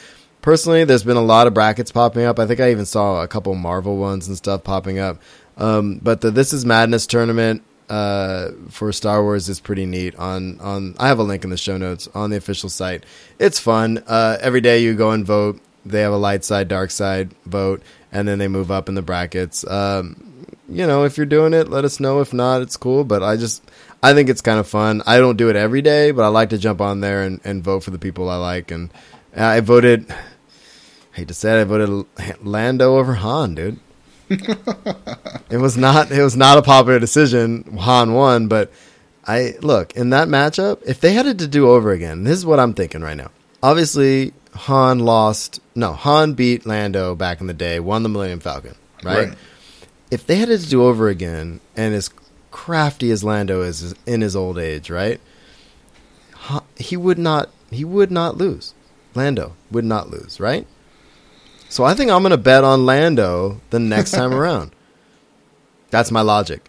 Personally, 0.42 0.84
there's 0.84 1.04
been 1.04 1.16
a 1.16 1.22
lot 1.22 1.46
of 1.46 1.54
brackets 1.54 1.92
popping 1.92 2.24
up. 2.24 2.38
I 2.38 2.46
think 2.46 2.60
I 2.60 2.70
even 2.70 2.86
saw 2.86 3.22
a 3.22 3.28
couple 3.28 3.54
Marvel 3.54 3.96
ones 3.98 4.26
and 4.28 4.36
stuff 4.36 4.64
popping 4.64 4.98
up. 4.98 5.18
Um, 5.58 6.00
but 6.02 6.22
the 6.22 6.30
This 6.30 6.52
Is 6.52 6.64
Madness 6.64 7.06
tournament 7.06 7.62
uh, 7.90 8.50
for 8.70 8.92
Star 8.92 9.22
Wars 9.22 9.48
is 9.48 9.60
pretty 9.60 9.84
neat. 9.84 10.14
On 10.16 10.58
on, 10.60 10.94
I 10.98 11.08
have 11.08 11.18
a 11.18 11.24
link 11.24 11.44
in 11.44 11.50
the 11.50 11.58
show 11.58 11.76
notes 11.76 12.08
on 12.14 12.30
the 12.30 12.36
official 12.36 12.70
site. 12.70 13.04
It's 13.38 13.58
fun. 13.58 14.02
Uh, 14.06 14.38
every 14.40 14.60
day 14.60 14.82
you 14.82 14.94
go 14.94 15.10
and 15.10 15.26
vote. 15.26 15.60
They 15.84 16.00
have 16.02 16.12
a 16.12 16.16
light 16.16 16.44
side, 16.44 16.68
dark 16.68 16.90
side 16.90 17.34
vote, 17.46 17.82
and 18.12 18.28
then 18.28 18.38
they 18.38 18.48
move 18.48 18.70
up 18.70 18.88
in 18.88 18.94
the 18.94 19.02
brackets. 19.02 19.66
Um, 19.66 20.46
you 20.68 20.86
know, 20.86 21.04
if 21.04 21.16
you're 21.16 21.26
doing 21.26 21.52
it, 21.52 21.68
let 21.68 21.84
us 21.84 22.00
know. 22.00 22.20
If 22.20 22.32
not, 22.32 22.62
it's 22.62 22.76
cool. 22.76 23.02
But 23.04 23.22
I 23.22 23.36
just, 23.36 23.62
I 24.02 24.14
think 24.14 24.28
it's 24.28 24.40
kind 24.40 24.60
of 24.60 24.68
fun. 24.68 25.02
I 25.06 25.18
don't 25.18 25.36
do 25.36 25.50
it 25.50 25.56
every 25.56 25.82
day, 25.82 26.12
but 26.12 26.22
I 26.22 26.28
like 26.28 26.50
to 26.50 26.58
jump 26.58 26.80
on 26.80 27.00
there 27.00 27.22
and, 27.22 27.40
and 27.44 27.64
vote 27.64 27.82
for 27.82 27.90
the 27.90 27.98
people 27.98 28.30
I 28.30 28.36
like. 28.36 28.70
And 28.70 28.90
I 29.34 29.60
voted, 29.60 30.14
hate 31.20 31.28
to 31.28 31.34
say 31.34 31.58
it, 31.58 31.60
I 31.60 31.64
voted 31.64 32.06
Lando 32.42 32.96
over 32.96 33.14
Han, 33.14 33.54
dude. 33.54 33.80
it 34.30 35.58
was 35.58 35.76
not, 35.76 36.10
it 36.10 36.22
was 36.22 36.36
not 36.36 36.58
a 36.58 36.62
popular 36.62 36.98
decision. 36.98 37.78
Han 37.78 38.12
won, 38.14 38.48
but 38.48 38.72
I 39.26 39.54
look 39.60 39.94
in 39.96 40.10
that 40.10 40.28
matchup. 40.28 40.82
If 40.86 41.00
they 41.00 41.12
had 41.12 41.26
it 41.26 41.38
to 41.38 41.48
do 41.48 41.68
over 41.70 41.92
again, 41.92 42.24
this 42.24 42.38
is 42.38 42.46
what 42.46 42.60
I'm 42.60 42.74
thinking 42.74 43.02
right 43.02 43.16
now. 43.16 43.30
Obviously, 43.62 44.32
Han 44.54 45.00
lost. 45.00 45.60
No, 45.74 45.92
Han 45.92 46.34
beat 46.34 46.66
Lando 46.66 47.14
back 47.14 47.40
in 47.40 47.46
the 47.46 47.54
day, 47.54 47.80
won 47.80 48.02
the 48.02 48.08
Millennium 48.08 48.40
Falcon, 48.40 48.76
right? 49.02 49.28
Right. 49.28 49.38
If 50.10 50.26
they 50.26 50.36
had 50.36 50.48
it 50.48 50.58
to 50.58 50.68
do 50.68 50.84
over 50.84 51.08
again, 51.08 51.60
and 51.76 51.94
as 51.94 52.10
crafty 52.50 53.10
as 53.10 53.22
Lando 53.22 53.62
is 53.62 53.94
in 54.06 54.22
his 54.22 54.34
old 54.34 54.58
age, 54.58 54.90
right? 54.90 55.20
He 56.76 56.96
would 56.96 57.18
not. 57.18 57.50
He 57.70 57.84
would 57.84 58.10
not 58.10 58.36
lose. 58.36 58.74
Lando 59.14 59.54
would 59.70 59.84
not 59.84 60.10
lose, 60.10 60.40
right? 60.40 60.66
So 61.70 61.84
I 61.84 61.94
think 61.94 62.10
I'm 62.10 62.20
going 62.22 62.30
to 62.32 62.36
bet 62.36 62.64
on 62.64 62.84
Lando 62.84 63.60
the 63.70 63.78
next 63.78 64.10
time 64.10 64.34
around. 64.40 64.72
That's 65.90 66.10
my 66.10 66.20
logic. 66.20 66.68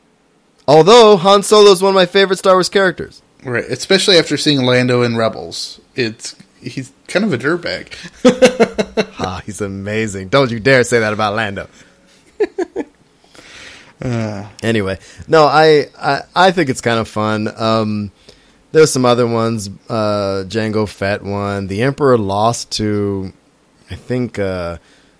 Although 0.68 1.18
Han 1.18 1.43
Solo 1.43 1.72
is 1.72 1.82
one 1.82 1.89
of 1.89 1.95
my 1.95 2.06
favorite 2.06 2.38
Star 2.38 2.54
Wars 2.54 2.70
characters. 2.70 3.22
Right, 3.43 3.66
especially 3.66 4.18
after 4.18 4.38
seeing 4.38 4.64
Lando 4.64 5.02
in 5.02 5.18
Rebels, 5.18 5.82
it's 5.95 6.36
he's 6.62 6.93
kind 7.08 7.26
of 7.26 7.34
a 7.34 7.38
dirtbag. 7.38 7.93
Ah, 9.24 9.41
he's 9.45 9.62
amazing. 9.62 10.30
Don't 10.30 10.49
you 10.49 10.60
dare 10.60 10.84
say 10.84 10.99
that 10.99 11.14
about 11.14 11.36
Lando. 11.36 11.68
Anyway, 14.64 14.97
no, 15.28 15.45
I, 15.45 15.89
I 15.99 16.22
I 16.36 16.52
think 16.52 16.70
it's 16.70 16.82
kind 16.82 16.99
of 16.99 17.08
fun. 17.08 17.47
Um, 17.56 18.12
there's 18.72 18.91
some 18.91 19.06
other 19.06 19.28
ones. 19.28 19.70
Uh, 19.89 20.43
Jango 20.47 20.88
Fett 20.88 21.24
won. 21.24 21.68
The 21.68 21.84
Emperor 21.84 22.18
lost 22.18 22.72
to, 22.74 23.32
I 23.92 23.96
think, 23.96 24.39
uh, 24.39 24.78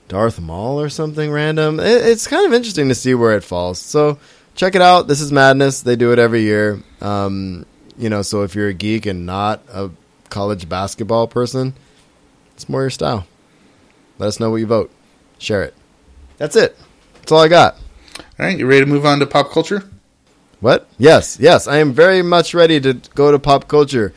Darth 0.08 0.42
Maul 0.42 0.82
or 0.82 0.90
something 0.90 1.32
random. 1.32 1.80
It, 1.80 2.06
it's 2.06 2.28
kind 2.28 2.46
of 2.46 2.54
interesting 2.54 2.90
to 2.90 2.96
see 2.96 3.14
where 3.14 3.36
it 3.38 3.44
falls. 3.44 3.80
So 3.80 4.20
check 4.56 4.76
it 4.76 4.82
out. 4.82 5.08
This 5.08 5.22
is 5.22 5.32
Madness. 5.32 5.82
They 5.82 5.96
do 5.96 6.12
it 6.12 6.20
every 6.20 6.42
year. 6.42 6.82
Um, 7.00 7.66
you 7.98 8.10
know, 8.10 8.22
so 8.22 8.44
if 8.44 8.54
you're 8.54 8.68
a 8.68 8.74
geek 8.74 9.06
and 9.06 9.26
not 9.26 9.62
a 9.72 9.90
college 10.30 10.68
basketball 10.68 11.28
person, 11.28 11.76
it's 12.56 12.68
more 12.68 12.82
your 12.82 12.90
style. 12.90 13.26
Let 14.18 14.28
us 14.28 14.40
know 14.40 14.50
what 14.50 14.58
you 14.58 14.68
vote. 14.68 14.92
Share 15.38 15.64
it. 15.64 15.76
That's 16.38 16.56
it. 16.56 16.78
That's 17.16 17.32
all 17.32 17.40
I 17.40 17.48
got. 17.48 17.76
All 18.18 18.46
right, 18.46 18.58
you 18.58 18.68
ready 18.68 18.82
to 18.82 18.92
move 18.92 19.06
on 19.06 19.20
to 19.20 19.26
pop 19.26 19.52
culture? 19.52 19.90
What? 20.60 20.88
Yes, 20.98 21.38
yes. 21.40 21.68
I 21.68 21.78
am 21.78 21.94
very 21.94 22.22
much 22.22 22.54
ready 22.54 22.80
to 22.82 22.96
go 23.16 23.32
to 23.32 23.40
pop 23.40 23.68
culture. 23.68 24.14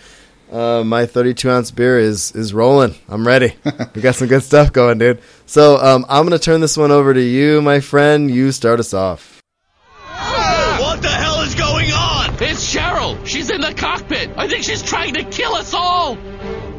Uh, 0.55 0.85
my 0.85 1.05
32 1.05 1.51
ounce 1.51 1.73
beer 1.73 1.99
is 1.99 2.31
is 2.31 2.55
rolling. 2.55 2.95
I'm 3.09 3.27
ready. 3.27 3.55
we 3.93 4.01
got 4.01 4.15
some 4.15 4.29
good 4.29 4.43
stuff 4.51 4.73
going, 4.73 4.99
dude. 4.99 5.21
So 5.47 5.79
um, 5.79 6.07
I'm 6.09 6.25
gonna 6.25 6.39
turn 6.39 6.61
this 6.61 6.77
one 6.77 6.93
over 6.93 7.13
to 7.13 7.21
you, 7.21 7.61
my 7.61 7.81
friend. 7.81 8.31
You 8.31 8.53
start 8.53 8.79
us 8.79 8.95
off. 8.95 9.43
What 9.99 11.03
the 11.03 11.09
hell 11.09 11.41
is 11.41 11.57
going 11.57 11.91
on? 11.91 12.35
It's 12.41 12.73
Cheryl. 12.73 13.27
she's 13.27 13.51
in 13.51 13.63
the 13.63 13.75
cockpit. 13.75 14.31
I 14.37 14.47
think 14.47 14.63
she's 14.63 14.83
trying 14.83 15.15
to 15.15 15.25
kill 15.25 15.55
us 15.55 15.75
all. 15.75 16.17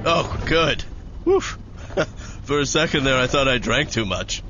Oh, 0.06 0.44
good. 0.46 0.82
Woof. 1.26 1.58
For 2.44 2.62
a 2.62 2.66
second 2.66 3.04
there, 3.04 3.20
I 3.20 3.28
thought 3.28 3.50
I 3.50 3.58
drank 3.58 3.92
too 3.92 4.06
much. 4.06 4.42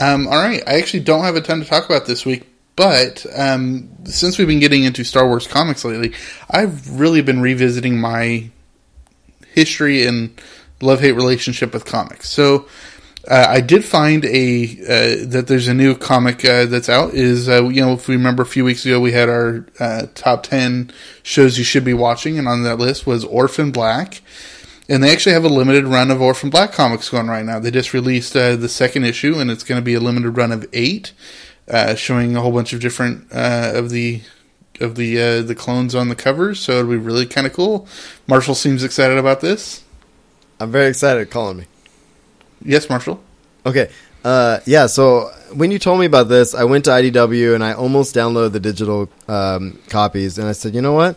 Um, 0.00 0.26
all 0.28 0.42
right, 0.42 0.62
I 0.66 0.78
actually 0.78 1.00
don't 1.00 1.24
have 1.24 1.36
a 1.36 1.42
ton 1.42 1.60
to 1.60 1.66
talk 1.66 1.84
about 1.84 2.06
this 2.06 2.24
week, 2.24 2.46
but 2.76 3.26
um, 3.36 3.88
since 4.04 4.38
we've 4.38 4.48
been 4.48 4.60
getting 4.60 4.84
into 4.84 5.04
Star 5.04 5.26
Wars 5.26 5.46
comics 5.46 5.84
lately, 5.84 6.14
I've 6.50 6.98
really 6.98 7.22
been 7.22 7.40
revisiting 7.40 8.00
my 8.00 8.50
history 9.54 10.06
and 10.06 10.40
love 10.80 11.00
hate 11.00 11.12
relationship 11.12 11.72
with 11.72 11.84
comics. 11.84 12.28
So 12.28 12.66
uh, 13.28 13.46
I 13.48 13.60
did 13.60 13.84
find 13.84 14.24
a 14.24 14.64
uh, 14.64 15.26
that 15.28 15.44
there's 15.46 15.68
a 15.68 15.74
new 15.74 15.94
comic 15.94 16.44
uh, 16.44 16.66
that's 16.66 16.88
out. 16.88 17.14
Is 17.14 17.48
uh, 17.48 17.68
you 17.68 17.80
know 17.80 17.92
if 17.92 18.08
we 18.08 18.16
remember 18.16 18.42
a 18.42 18.46
few 18.46 18.64
weeks 18.64 18.84
ago 18.84 18.98
we 18.98 19.12
had 19.12 19.28
our 19.28 19.66
uh, 19.78 20.06
top 20.14 20.42
ten 20.42 20.90
shows 21.22 21.56
you 21.58 21.64
should 21.64 21.84
be 21.84 21.94
watching, 21.94 22.38
and 22.38 22.48
on 22.48 22.64
that 22.64 22.78
list 22.78 23.06
was 23.06 23.24
Orphan 23.24 23.70
Black. 23.70 24.22
And 24.88 25.02
they 25.02 25.12
actually 25.12 25.32
have 25.32 25.44
a 25.44 25.48
limited 25.48 25.84
run 25.84 26.10
of 26.10 26.20
Orphan 26.20 26.50
Black 26.50 26.72
comics 26.72 27.08
going 27.08 27.28
right 27.28 27.44
now. 27.44 27.60
They 27.60 27.70
just 27.70 27.94
released 27.94 28.36
uh, 28.36 28.56
the 28.56 28.68
second 28.68 29.04
issue, 29.04 29.38
and 29.38 29.50
it's 29.50 29.62
going 29.62 29.80
to 29.80 29.84
be 29.84 29.94
a 29.94 30.00
limited 30.00 30.36
run 30.36 30.50
of 30.50 30.66
eight, 30.72 31.12
uh, 31.68 31.94
showing 31.94 32.36
a 32.36 32.40
whole 32.40 32.52
bunch 32.52 32.72
of 32.72 32.80
different 32.80 33.32
uh, 33.32 33.72
of 33.74 33.90
the 33.90 34.22
of 34.80 34.96
the 34.96 35.20
uh, 35.20 35.42
the 35.42 35.54
clones 35.54 35.94
on 35.94 36.08
the 36.08 36.14
covers. 36.14 36.60
So 36.60 36.72
it'll 36.72 36.90
be 36.90 36.96
really 36.96 37.26
kind 37.26 37.46
of 37.46 37.52
cool. 37.52 37.86
Marshall 38.26 38.54
seems 38.54 38.84
excited 38.84 39.18
about 39.18 39.40
this. 39.40 39.84
I'm 40.60 40.70
very 40.70 40.88
excited 40.88 41.30
calling 41.30 41.58
me. 41.58 41.64
Yes, 42.64 42.88
Marshall. 42.88 43.20
Okay. 43.66 43.90
Uh, 44.24 44.60
yeah, 44.66 44.86
so 44.86 45.32
when 45.52 45.70
you 45.72 45.78
told 45.78 45.98
me 45.98 46.06
about 46.06 46.28
this, 46.28 46.54
I 46.54 46.64
went 46.64 46.84
to 46.84 46.92
IDW 46.92 47.54
and 47.54 47.64
I 47.64 47.72
almost 47.72 48.14
downloaded 48.14 48.52
the 48.52 48.60
digital 48.60 49.08
um, 49.26 49.80
copies, 49.88 50.38
and 50.38 50.46
I 50.46 50.52
said, 50.52 50.74
you 50.74 50.80
know 50.80 50.92
what? 50.92 51.16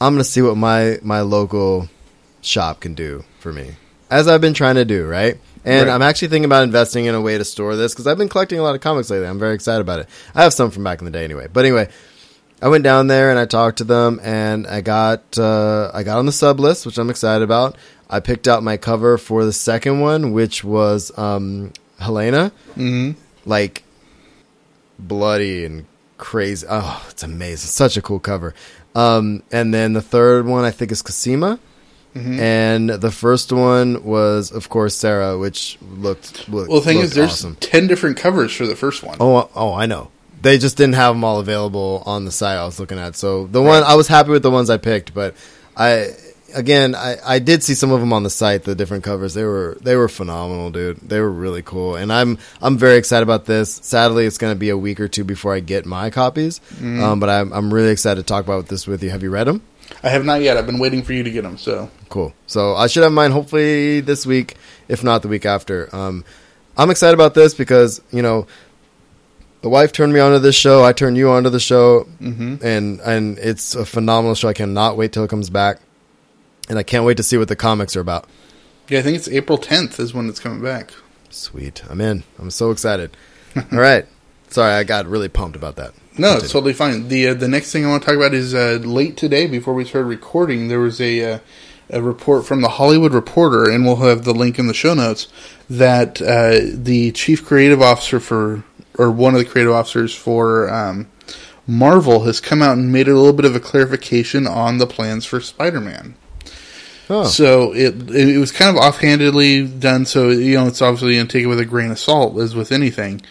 I'm 0.00 0.14
going 0.14 0.24
to 0.24 0.28
see 0.28 0.40
what 0.40 0.56
my, 0.56 0.98
my 1.02 1.20
local 1.20 1.88
shop 2.40 2.80
can 2.80 2.94
do 2.94 3.24
for 3.40 3.52
me, 3.52 3.72
as 4.10 4.26
I've 4.26 4.40
been 4.40 4.54
trying 4.54 4.76
to 4.76 4.86
do, 4.86 5.06
right? 5.06 5.38
And 5.64 5.86
Right. 5.88 5.94
I'm 5.94 6.02
actually 6.02 6.28
thinking 6.28 6.46
about 6.46 6.64
investing 6.64 7.04
in 7.04 7.14
a 7.14 7.20
way 7.20 7.36
to 7.36 7.44
store 7.44 7.76
this 7.76 7.92
because 7.92 8.06
I've 8.06 8.16
been 8.18 8.28
collecting 8.30 8.58
a 8.58 8.62
lot 8.62 8.74
of 8.74 8.80
comics 8.80 9.10
lately. 9.10 9.26
I'm 9.26 9.38
very 9.38 9.54
excited 9.54 9.80
about 9.82 10.00
it. 10.00 10.08
I 10.34 10.42
have 10.42 10.54
some 10.54 10.70
from 10.70 10.84
back 10.84 11.00
in 11.00 11.04
the 11.04 11.10
day 11.10 11.24
anyway. 11.24 11.48
But 11.52 11.64
anyway, 11.66 11.88
I 12.62 12.68
went 12.68 12.84
down 12.84 13.08
there 13.08 13.30
and 13.30 13.38
I 13.38 13.44
talked 13.46 13.78
to 13.78 13.84
them, 13.84 14.20
and 14.22 14.66
I 14.66 14.80
got 14.80 15.38
uh, 15.38 15.90
I 15.92 16.02
got 16.02 16.18
on 16.18 16.26
the 16.26 16.32
sub 16.32 16.60
list, 16.60 16.86
which 16.86 16.98
I'm 16.98 17.10
excited 17.10 17.42
about. 17.42 17.76
I 18.08 18.20
picked 18.20 18.48
out 18.48 18.62
my 18.62 18.76
cover 18.76 19.18
for 19.18 19.44
the 19.44 19.52
second 19.52 20.00
one, 20.00 20.32
which 20.32 20.64
was 20.64 21.16
um, 21.18 21.72
Helena, 21.98 22.52
hmm 22.74 23.12
like 23.46 23.82
bloody 24.98 25.64
and 25.64 25.86
crazy. 26.18 26.66
Oh, 26.68 27.06
it's 27.10 27.22
amazing! 27.22 27.68
Such 27.68 27.96
a 27.96 28.02
cool 28.02 28.20
cover. 28.20 28.54
Um, 28.94 29.42
and 29.52 29.72
then 29.72 29.92
the 29.92 30.02
third 30.02 30.46
one, 30.46 30.64
I 30.64 30.70
think, 30.70 30.90
is 30.92 31.00
Cosima. 31.02 31.58
Mm-hmm. 32.14 32.40
And 32.40 32.90
the 32.90 33.10
first 33.12 33.52
one 33.52 34.02
was, 34.02 34.50
of 34.50 34.68
course, 34.68 34.96
Sarah, 34.96 35.38
which 35.38 35.78
looked, 35.80 36.48
looked 36.48 36.68
Well, 36.68 36.80
the 36.80 36.84
thing 36.86 36.98
is, 36.98 37.14
there's 37.14 37.30
awesome. 37.32 37.56
ten 37.60 37.86
different 37.86 38.16
covers 38.16 38.52
for 38.52 38.66
the 38.66 38.74
first 38.74 39.02
one. 39.04 39.16
Oh, 39.20 39.48
oh, 39.54 39.72
I 39.74 39.86
know. 39.86 40.10
They 40.42 40.58
just 40.58 40.76
didn't 40.76 40.94
have 40.94 41.14
them 41.14 41.22
all 41.22 41.38
available 41.38 42.02
on 42.06 42.24
the 42.24 42.32
site 42.32 42.56
I 42.58 42.64
was 42.64 42.80
looking 42.80 42.98
at. 42.98 43.14
So 43.14 43.46
the 43.46 43.62
one 43.62 43.82
I 43.84 43.94
was 43.94 44.08
happy 44.08 44.30
with 44.30 44.42
the 44.42 44.50
ones 44.50 44.70
I 44.70 44.78
picked, 44.78 45.12
but 45.14 45.34
I 45.76 46.14
again 46.54 46.94
I, 46.96 47.18
I 47.24 47.38
did 47.38 47.62
see 47.62 47.74
some 47.74 47.92
of 47.92 48.00
them 48.00 48.12
on 48.12 48.22
the 48.22 48.30
site. 48.30 48.64
The 48.64 48.74
different 48.74 49.04
covers 49.04 49.34
they 49.34 49.44
were 49.44 49.76
they 49.82 49.96
were 49.96 50.08
phenomenal, 50.08 50.70
dude. 50.70 50.96
They 50.96 51.20
were 51.20 51.30
really 51.30 51.60
cool, 51.62 51.94
and 51.94 52.10
I'm 52.10 52.38
I'm 52.62 52.78
very 52.78 52.96
excited 52.96 53.22
about 53.22 53.44
this. 53.44 53.70
Sadly, 53.82 54.24
it's 54.24 54.38
going 54.38 54.54
to 54.54 54.58
be 54.58 54.70
a 54.70 54.78
week 54.78 54.98
or 54.98 55.08
two 55.08 55.24
before 55.24 55.54
I 55.54 55.60
get 55.60 55.84
my 55.86 56.08
copies, 56.10 56.58
Mm-hmm. 56.74 57.02
um, 57.04 57.20
but 57.20 57.28
I'm 57.28 57.52
I'm 57.52 57.72
really 57.72 57.90
excited 57.92 58.22
to 58.22 58.26
talk 58.26 58.42
about 58.44 58.66
this 58.66 58.86
with 58.86 59.02
you. 59.04 59.10
Have 59.10 59.22
you 59.22 59.30
read 59.30 59.46
them? 59.46 59.62
I 60.02 60.08
have 60.08 60.24
not 60.24 60.40
yet. 60.40 60.56
I've 60.56 60.66
been 60.66 60.78
waiting 60.78 61.02
for 61.02 61.12
you 61.12 61.22
to 61.22 61.30
get 61.30 61.42
them. 61.42 61.58
So 61.58 61.90
Cool. 62.10 62.34
So 62.46 62.74
I 62.74 62.88
should 62.88 63.04
have 63.04 63.12
mine 63.12 63.30
hopefully 63.30 64.00
this 64.00 64.26
week, 64.26 64.56
if 64.88 65.04
not 65.04 65.22
the 65.22 65.28
week 65.28 65.46
after. 65.46 65.94
Um, 65.94 66.24
I'm 66.76 66.90
excited 66.90 67.14
about 67.14 67.34
this 67.34 67.54
because 67.54 68.00
you 68.10 68.20
know 68.20 68.46
the 69.62 69.68
wife 69.68 69.92
turned 69.92 70.12
me 70.12 70.20
onto 70.20 70.38
this 70.38 70.56
show. 70.56 70.84
I 70.84 70.92
turned 70.92 71.16
you 71.16 71.30
onto 71.30 71.50
the 71.50 71.60
show, 71.60 72.08
mm-hmm. 72.20 72.56
and 72.64 73.00
and 73.00 73.38
it's 73.38 73.74
a 73.74 73.86
phenomenal 73.86 74.34
show. 74.34 74.48
I 74.48 74.54
cannot 74.54 74.96
wait 74.96 75.12
till 75.12 75.24
it 75.24 75.30
comes 75.30 75.50
back, 75.50 75.78
and 76.68 76.78
I 76.78 76.82
can't 76.82 77.04
wait 77.04 77.16
to 77.18 77.22
see 77.22 77.36
what 77.36 77.48
the 77.48 77.56
comics 77.56 77.96
are 77.96 78.00
about. 78.00 78.28
yeah, 78.88 78.98
I 78.98 79.02
think 79.02 79.16
it's 79.16 79.28
April 79.28 79.58
10th 79.58 80.00
is 80.00 80.12
when 80.12 80.28
it's 80.28 80.40
coming 80.40 80.62
back. 80.62 80.92
Sweet, 81.28 81.82
I'm 81.88 82.00
in. 82.00 82.24
I'm 82.38 82.50
so 82.50 82.70
excited. 82.72 83.16
All 83.56 83.78
right. 83.78 84.06
Sorry, 84.48 84.72
I 84.72 84.82
got 84.82 85.06
really 85.06 85.28
pumped 85.28 85.56
about 85.56 85.76
that. 85.76 85.92
No, 86.20 86.36
it's 86.36 86.52
totally 86.52 86.74
fine. 86.74 87.08
The 87.08 87.28
uh, 87.28 87.34
the 87.34 87.48
next 87.48 87.72
thing 87.72 87.86
I 87.86 87.88
want 87.88 88.02
to 88.02 88.06
talk 88.06 88.16
about 88.16 88.34
is 88.34 88.54
uh, 88.54 88.78
late 88.82 89.16
today, 89.16 89.46
before 89.46 89.72
we 89.72 89.86
started 89.86 90.06
recording, 90.06 90.68
there 90.68 90.78
was 90.78 91.00
a 91.00 91.34
uh, 91.34 91.38
a 91.88 92.02
report 92.02 92.44
from 92.44 92.60
the 92.60 92.68
Hollywood 92.68 93.14
Reporter, 93.14 93.70
and 93.70 93.86
we'll 93.86 93.96
have 93.96 94.24
the 94.24 94.34
link 94.34 94.58
in 94.58 94.66
the 94.66 94.74
show 94.74 94.92
notes 94.92 95.28
that 95.70 96.20
uh, 96.20 96.58
the 96.74 97.10
chief 97.12 97.44
creative 97.44 97.80
officer 97.80 98.20
for, 98.20 98.62
or 98.98 99.10
one 99.10 99.34
of 99.34 99.40
the 99.40 99.46
creative 99.46 99.72
officers 99.72 100.14
for 100.14 100.68
um, 100.68 101.08
Marvel, 101.66 102.24
has 102.24 102.38
come 102.38 102.60
out 102.60 102.76
and 102.76 102.92
made 102.92 103.08
a 103.08 103.14
little 103.14 103.32
bit 103.32 103.46
of 103.46 103.56
a 103.56 103.60
clarification 103.60 104.46
on 104.46 104.76
the 104.76 104.86
plans 104.86 105.24
for 105.24 105.40
Spider 105.40 105.80
Man. 105.80 106.16
Oh, 107.08 107.24
So 107.24 107.74
it 107.74 108.10
it 108.10 108.38
was 108.38 108.52
kind 108.52 108.76
of 108.76 108.82
offhandedly 108.82 109.66
done. 109.66 110.04
So 110.04 110.28
you 110.28 110.56
know, 110.56 110.66
it's 110.66 110.82
obviously 110.82 111.14
going 111.14 111.28
to 111.28 111.32
take 111.32 111.44
it 111.44 111.48
with 111.48 111.60
a 111.60 111.64
grain 111.64 111.90
of 111.90 111.98
salt, 111.98 112.38
as 112.38 112.54
with 112.54 112.72
anything. 112.72 113.22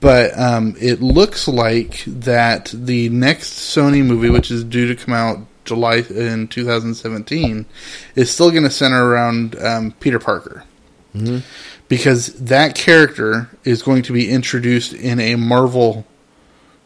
But 0.00 0.38
um, 0.38 0.76
it 0.80 1.02
looks 1.02 1.46
like 1.46 2.04
that 2.06 2.70
the 2.74 3.08
next 3.10 3.52
Sony 3.52 4.04
movie, 4.04 4.30
which 4.30 4.50
is 4.50 4.64
due 4.64 4.88
to 4.88 4.96
come 4.96 5.14
out 5.14 5.38
July 5.64 5.96
in 5.96 6.48
2017, 6.48 7.66
is 8.14 8.30
still 8.30 8.50
going 8.50 8.64
to 8.64 8.70
center 8.70 9.06
around 9.06 9.56
um, 9.62 9.92
Peter 10.00 10.18
Parker. 10.18 10.64
Because 11.88 12.34
that 12.34 12.74
character 12.74 13.50
is 13.62 13.82
going 13.82 14.02
to 14.04 14.12
be 14.12 14.30
introduced 14.30 14.94
in 14.94 15.20
a 15.20 15.36
Marvel 15.36 16.06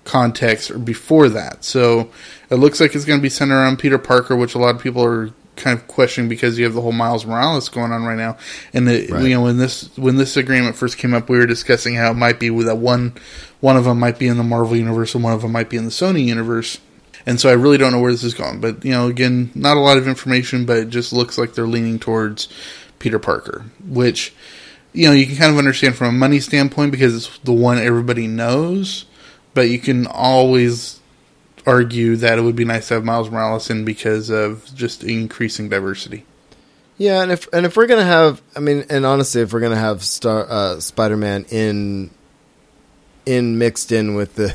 context 0.04 0.70
or 0.70 0.78
before 0.78 1.28
that. 1.28 1.64
So 1.64 2.10
it 2.50 2.56
looks 2.56 2.80
like 2.80 2.94
it's 2.94 3.04
going 3.04 3.20
to 3.20 3.22
be 3.22 3.28
centered 3.28 3.54
around 3.54 3.78
Peter 3.78 3.98
Parker, 3.98 4.34
which 4.34 4.54
a 4.54 4.58
lot 4.58 4.74
of 4.74 4.82
people 4.82 5.04
are 5.04 5.30
kind 5.58 5.78
of 5.78 5.86
questioning 5.86 6.28
because 6.28 6.58
you 6.58 6.64
have 6.64 6.74
the 6.74 6.80
whole 6.80 6.92
Miles 6.92 7.26
Morales 7.26 7.68
going 7.68 7.92
on 7.92 8.04
right 8.04 8.16
now. 8.16 8.36
And 8.72 8.88
it, 8.88 9.10
Right. 9.10 9.22
you 9.24 9.34
know 9.34 9.42
when 9.42 9.58
this 9.58 9.90
when 9.96 10.16
this 10.16 10.36
agreement 10.36 10.76
first 10.76 10.96
came 10.98 11.12
up, 11.12 11.28
we 11.28 11.36
were 11.38 11.46
discussing 11.46 11.94
how 11.94 12.10
it 12.10 12.14
might 12.14 12.40
be 12.40 12.50
with 12.50 12.66
that 12.66 12.78
one 12.78 13.12
one 13.60 13.76
of 13.76 13.84
them 13.84 13.98
might 13.98 14.18
be 14.18 14.26
in 14.28 14.36
the 14.36 14.44
Marvel 14.44 14.76
universe 14.76 15.14
and 15.14 15.22
one 15.22 15.32
of 15.32 15.42
them 15.42 15.52
might 15.52 15.68
be 15.68 15.76
in 15.76 15.84
the 15.84 15.90
Sony 15.90 16.24
universe. 16.24 16.78
And 17.26 17.38
so 17.38 17.50
I 17.50 17.52
really 17.52 17.76
don't 17.76 17.92
know 17.92 18.00
where 18.00 18.12
this 18.12 18.24
is 18.24 18.32
going. 18.34 18.60
But 18.60 18.84
you 18.84 18.92
know, 18.92 19.08
again, 19.08 19.50
not 19.54 19.76
a 19.76 19.80
lot 19.80 19.98
of 19.98 20.08
information, 20.08 20.64
but 20.64 20.78
it 20.78 20.88
just 20.88 21.12
looks 21.12 21.36
like 21.36 21.54
they're 21.54 21.66
leaning 21.66 21.98
towards 21.98 22.48
Peter 22.98 23.18
Parker, 23.18 23.64
which 23.86 24.32
you 24.94 25.06
know 25.06 25.12
you 25.12 25.26
can 25.26 25.36
kind 25.36 25.52
of 25.52 25.58
understand 25.58 25.96
from 25.96 26.08
a 26.08 26.12
money 26.18 26.40
standpoint 26.40 26.90
because 26.92 27.14
it's 27.14 27.38
the 27.40 27.52
one 27.52 27.76
everybody 27.78 28.26
knows 28.26 29.04
but 29.54 29.68
you 29.68 29.78
can 29.78 30.06
always 30.06 31.00
argue 31.66 32.16
that 32.16 32.38
it 32.38 32.42
would 32.42 32.56
be 32.56 32.64
nice 32.64 32.88
to 32.88 32.94
have 32.94 33.04
Miles 33.04 33.30
Morales 33.30 33.70
in 33.70 33.84
because 33.84 34.30
of 34.30 34.68
just 34.74 35.02
increasing 35.04 35.68
diversity. 35.68 36.24
yeah, 36.96 37.22
and 37.22 37.30
if 37.32 37.46
and 37.52 37.64
if 37.66 37.76
we're 37.76 37.86
gonna 37.86 38.04
have, 38.04 38.40
I 38.56 38.60
mean, 38.60 38.84
and 38.90 39.04
honestly, 39.06 39.42
if 39.42 39.52
we're 39.52 39.60
gonna 39.60 39.76
have 39.76 40.02
Star 40.04 40.46
uh, 40.48 40.80
Spider 40.80 41.16
Man 41.16 41.44
in 41.50 42.10
in 43.26 43.58
mixed 43.58 43.92
in 43.92 44.14
with 44.14 44.34
the, 44.36 44.54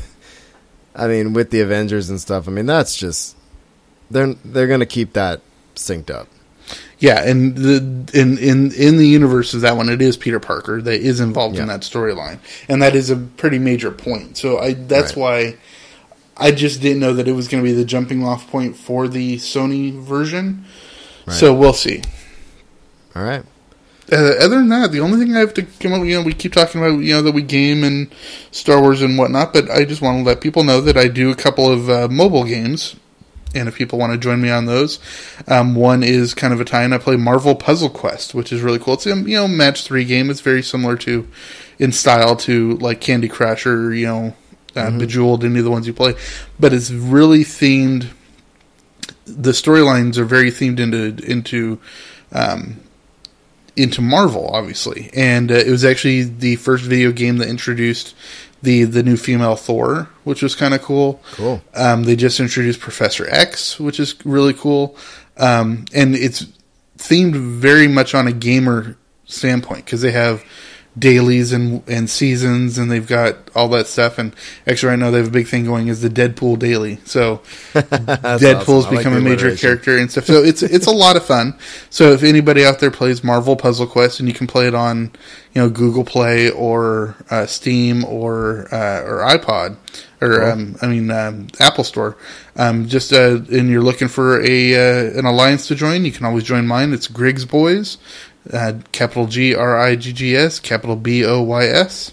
I 0.94 1.06
mean, 1.08 1.32
with 1.32 1.50
the 1.50 1.60
Avengers 1.60 2.10
and 2.10 2.20
stuff, 2.20 2.48
I 2.48 2.50
mean, 2.50 2.66
that's 2.66 2.96
just 2.96 3.36
they're 4.10 4.34
they're 4.44 4.68
gonna 4.68 4.86
keep 4.86 5.12
that 5.14 5.40
synced 5.74 6.10
up. 6.10 6.28
Yeah, 6.98 7.22
and 7.28 7.56
the 7.56 7.76
in 8.14 8.38
in 8.38 8.72
in 8.72 8.96
the 8.96 9.06
universe 9.06 9.52
of 9.54 9.60
that 9.62 9.76
one, 9.76 9.88
it 9.90 10.00
is 10.00 10.16
Peter 10.16 10.40
Parker 10.40 10.80
that 10.80 11.00
is 11.00 11.20
involved 11.20 11.58
in 11.58 11.66
that 11.68 11.80
storyline, 11.80 12.38
and 12.68 12.80
that 12.80 12.94
is 12.94 13.10
a 13.10 13.16
pretty 13.16 13.58
major 13.58 13.90
point. 13.90 14.38
So 14.38 14.58
I 14.58 14.72
that's 14.74 15.14
Right. 15.16 15.16
why 15.16 15.56
I 16.36 16.50
just 16.50 16.80
didn't 16.80 17.00
know 17.00 17.14
that 17.14 17.28
it 17.28 17.32
was 17.32 17.48
going 17.48 17.62
to 17.62 17.68
be 17.68 17.74
the 17.74 17.84
jumping 17.84 18.24
off 18.24 18.50
point 18.50 18.76
for 18.76 19.08
the 19.08 19.36
Sony 19.36 19.92
version. 19.92 20.64
So 21.32 21.54
we'll 21.54 21.72
see. 21.72 22.02
All 23.14 23.22
right. 23.22 23.44
Uh, 24.12 24.34
other 24.40 24.56
than 24.56 24.68
that, 24.68 24.92
the 24.92 25.00
only 25.00 25.18
thing 25.18 25.34
I 25.34 25.40
have 25.40 25.54
to 25.54 25.62
come 25.62 25.94
up, 25.94 26.04
you 26.04 26.14
know, 26.14 26.22
we 26.22 26.34
keep 26.34 26.52
talking 26.52 26.80
about, 26.80 26.98
you 26.98 27.14
know, 27.14 27.22
that 27.22 27.32
we 27.32 27.42
game 27.42 27.82
and 27.84 28.12
Star 28.50 28.80
Wars 28.80 29.00
and 29.00 29.16
whatnot, 29.16 29.54
but 29.54 29.70
I 29.70 29.84
just 29.86 30.02
want 30.02 30.18
to 30.18 30.24
let 30.24 30.42
people 30.42 30.62
know 30.62 30.82
that 30.82 30.98
I 30.98 31.08
do 31.08 31.30
a 31.30 31.34
couple 31.34 31.70
of 31.70 31.88
uh, 31.88 32.08
mobile 32.08 32.44
games, 32.44 32.96
and 33.54 33.66
if 33.66 33.76
people 33.76 33.98
want 33.98 34.12
to 34.12 34.18
join 34.18 34.42
me 34.42 34.50
on 34.50 34.66
those, 34.66 34.98
um, 35.46 35.74
one 35.74 36.02
is 36.02 36.34
kind 36.34 36.52
of 36.52 36.60
a 36.60 36.66
tie-in. 36.66 36.92
I 36.92 36.98
play 36.98 37.16
Marvel 37.16 37.54
Puzzle 37.54 37.88
Quest, 37.88 38.34
which 38.34 38.52
is 38.52 38.60
really 38.60 38.78
cool. 38.78 38.94
It's 38.94 39.06
a 39.06 39.16
you 39.16 39.36
know 39.36 39.48
match 39.48 39.84
three 39.84 40.04
game. 40.04 40.28
It's 40.28 40.40
very 40.40 40.62
similar 40.62 40.96
to 40.98 41.26
in 41.78 41.92
style 41.92 42.36
to 42.36 42.74
like 42.74 43.00
Candy 43.00 43.28
Crush 43.28 43.66
or 43.66 43.94
you 43.94 44.06
know 44.06 44.36
uh, 44.76 44.90
Bejeweled, 44.90 45.44
any 45.44 45.58
of 45.58 45.64
the 45.64 45.70
ones 45.70 45.86
you 45.86 45.92
play, 45.92 46.14
but 46.58 46.72
it's 46.72 46.90
really 46.90 47.44
themed. 47.44 48.08
The 49.26 49.52
storylines 49.52 50.16
are 50.18 50.24
very 50.24 50.50
themed 50.50 50.78
into 50.78 51.16
into 51.24 51.80
um, 52.32 52.80
into 53.76 54.02
Marvel, 54.02 54.48
obviously, 54.48 55.10
and 55.14 55.50
uh, 55.50 55.54
it 55.54 55.70
was 55.70 55.84
actually 55.84 56.22
the 56.22 56.56
first 56.56 56.84
video 56.84 57.10
game 57.12 57.38
that 57.38 57.48
introduced 57.48 58.14
the 58.62 58.84
the 58.84 59.02
new 59.02 59.16
female 59.16 59.56
Thor, 59.56 60.08
which 60.24 60.42
was 60.42 60.54
kind 60.54 60.74
of 60.74 60.82
cool. 60.82 61.20
Cool. 61.32 61.62
Um, 61.74 62.04
they 62.04 62.16
just 62.16 62.40
introduced 62.40 62.80
Professor 62.80 63.28
X, 63.28 63.78
which 63.78 64.00
is 64.00 64.14
really 64.24 64.54
cool, 64.54 64.96
um, 65.36 65.84
and 65.94 66.14
it's 66.14 66.46
themed 66.98 67.34
very 67.34 67.88
much 67.88 68.14
on 68.14 68.26
a 68.26 68.32
gamer 68.32 68.96
standpoint 69.26 69.84
because 69.84 70.02
they 70.02 70.12
have 70.12 70.44
dailies 70.96 71.52
and 71.52 71.82
and 71.88 72.08
seasons 72.08 72.78
and 72.78 72.90
they've 72.90 73.06
got 73.06 73.36
all 73.54 73.68
that 73.68 73.86
stuff. 73.86 74.18
And 74.18 74.34
actually 74.66 74.90
right 74.90 74.98
now 74.98 75.10
they 75.10 75.18
have 75.18 75.28
a 75.28 75.30
big 75.30 75.48
thing 75.48 75.64
going 75.64 75.88
is 75.88 76.00
the 76.00 76.08
Deadpool 76.08 76.58
daily. 76.58 76.98
So 77.04 77.38
Deadpool's 77.74 78.86
awesome. 78.86 78.92
I 78.92 78.96
like 78.96 78.98
become 78.98 79.16
a 79.16 79.20
major 79.20 79.56
character 79.56 79.98
and 79.98 80.10
stuff. 80.10 80.26
So 80.26 80.42
it's 80.42 80.62
it's 80.62 80.86
a 80.86 80.92
lot 80.92 81.16
of 81.16 81.24
fun. 81.24 81.58
So 81.90 82.12
if 82.12 82.22
anybody 82.22 82.64
out 82.64 82.78
there 82.78 82.90
plays 82.90 83.24
Marvel 83.24 83.56
Puzzle 83.56 83.86
Quest 83.86 84.20
and 84.20 84.28
you 84.28 84.34
can 84.34 84.46
play 84.46 84.68
it 84.68 84.74
on 84.74 85.12
you 85.52 85.62
know 85.62 85.68
Google 85.68 86.04
Play 86.04 86.50
or 86.50 87.16
uh, 87.30 87.46
Steam 87.46 88.04
or 88.04 88.72
uh, 88.72 89.02
or 89.02 89.18
iPod 89.26 89.76
or 90.20 90.48
um, 90.48 90.76
I 90.80 90.86
mean 90.86 91.10
um, 91.10 91.48
Apple 91.58 91.84
Store 91.84 92.16
um, 92.56 92.86
just 92.86 93.12
uh, 93.12 93.40
and 93.50 93.68
you're 93.68 93.82
looking 93.82 94.08
for 94.08 94.40
a 94.44 94.74
uh, 94.74 95.18
an 95.18 95.24
alliance 95.24 95.66
to 95.68 95.74
join 95.74 96.04
you 96.04 96.12
can 96.12 96.24
always 96.24 96.44
join 96.44 96.68
mine. 96.68 96.92
It's 96.92 97.08
Griggs 97.08 97.44
Boys 97.44 97.98
uh, 98.52 98.74
capital 98.92 99.26
G 99.26 99.54
R 99.54 99.78
I 99.78 99.96
G 99.96 100.12
G 100.12 100.36
S, 100.36 100.60
capital 100.60 100.96
B 100.96 101.24
O 101.24 101.42
Y 101.42 101.64
S. 101.66 102.12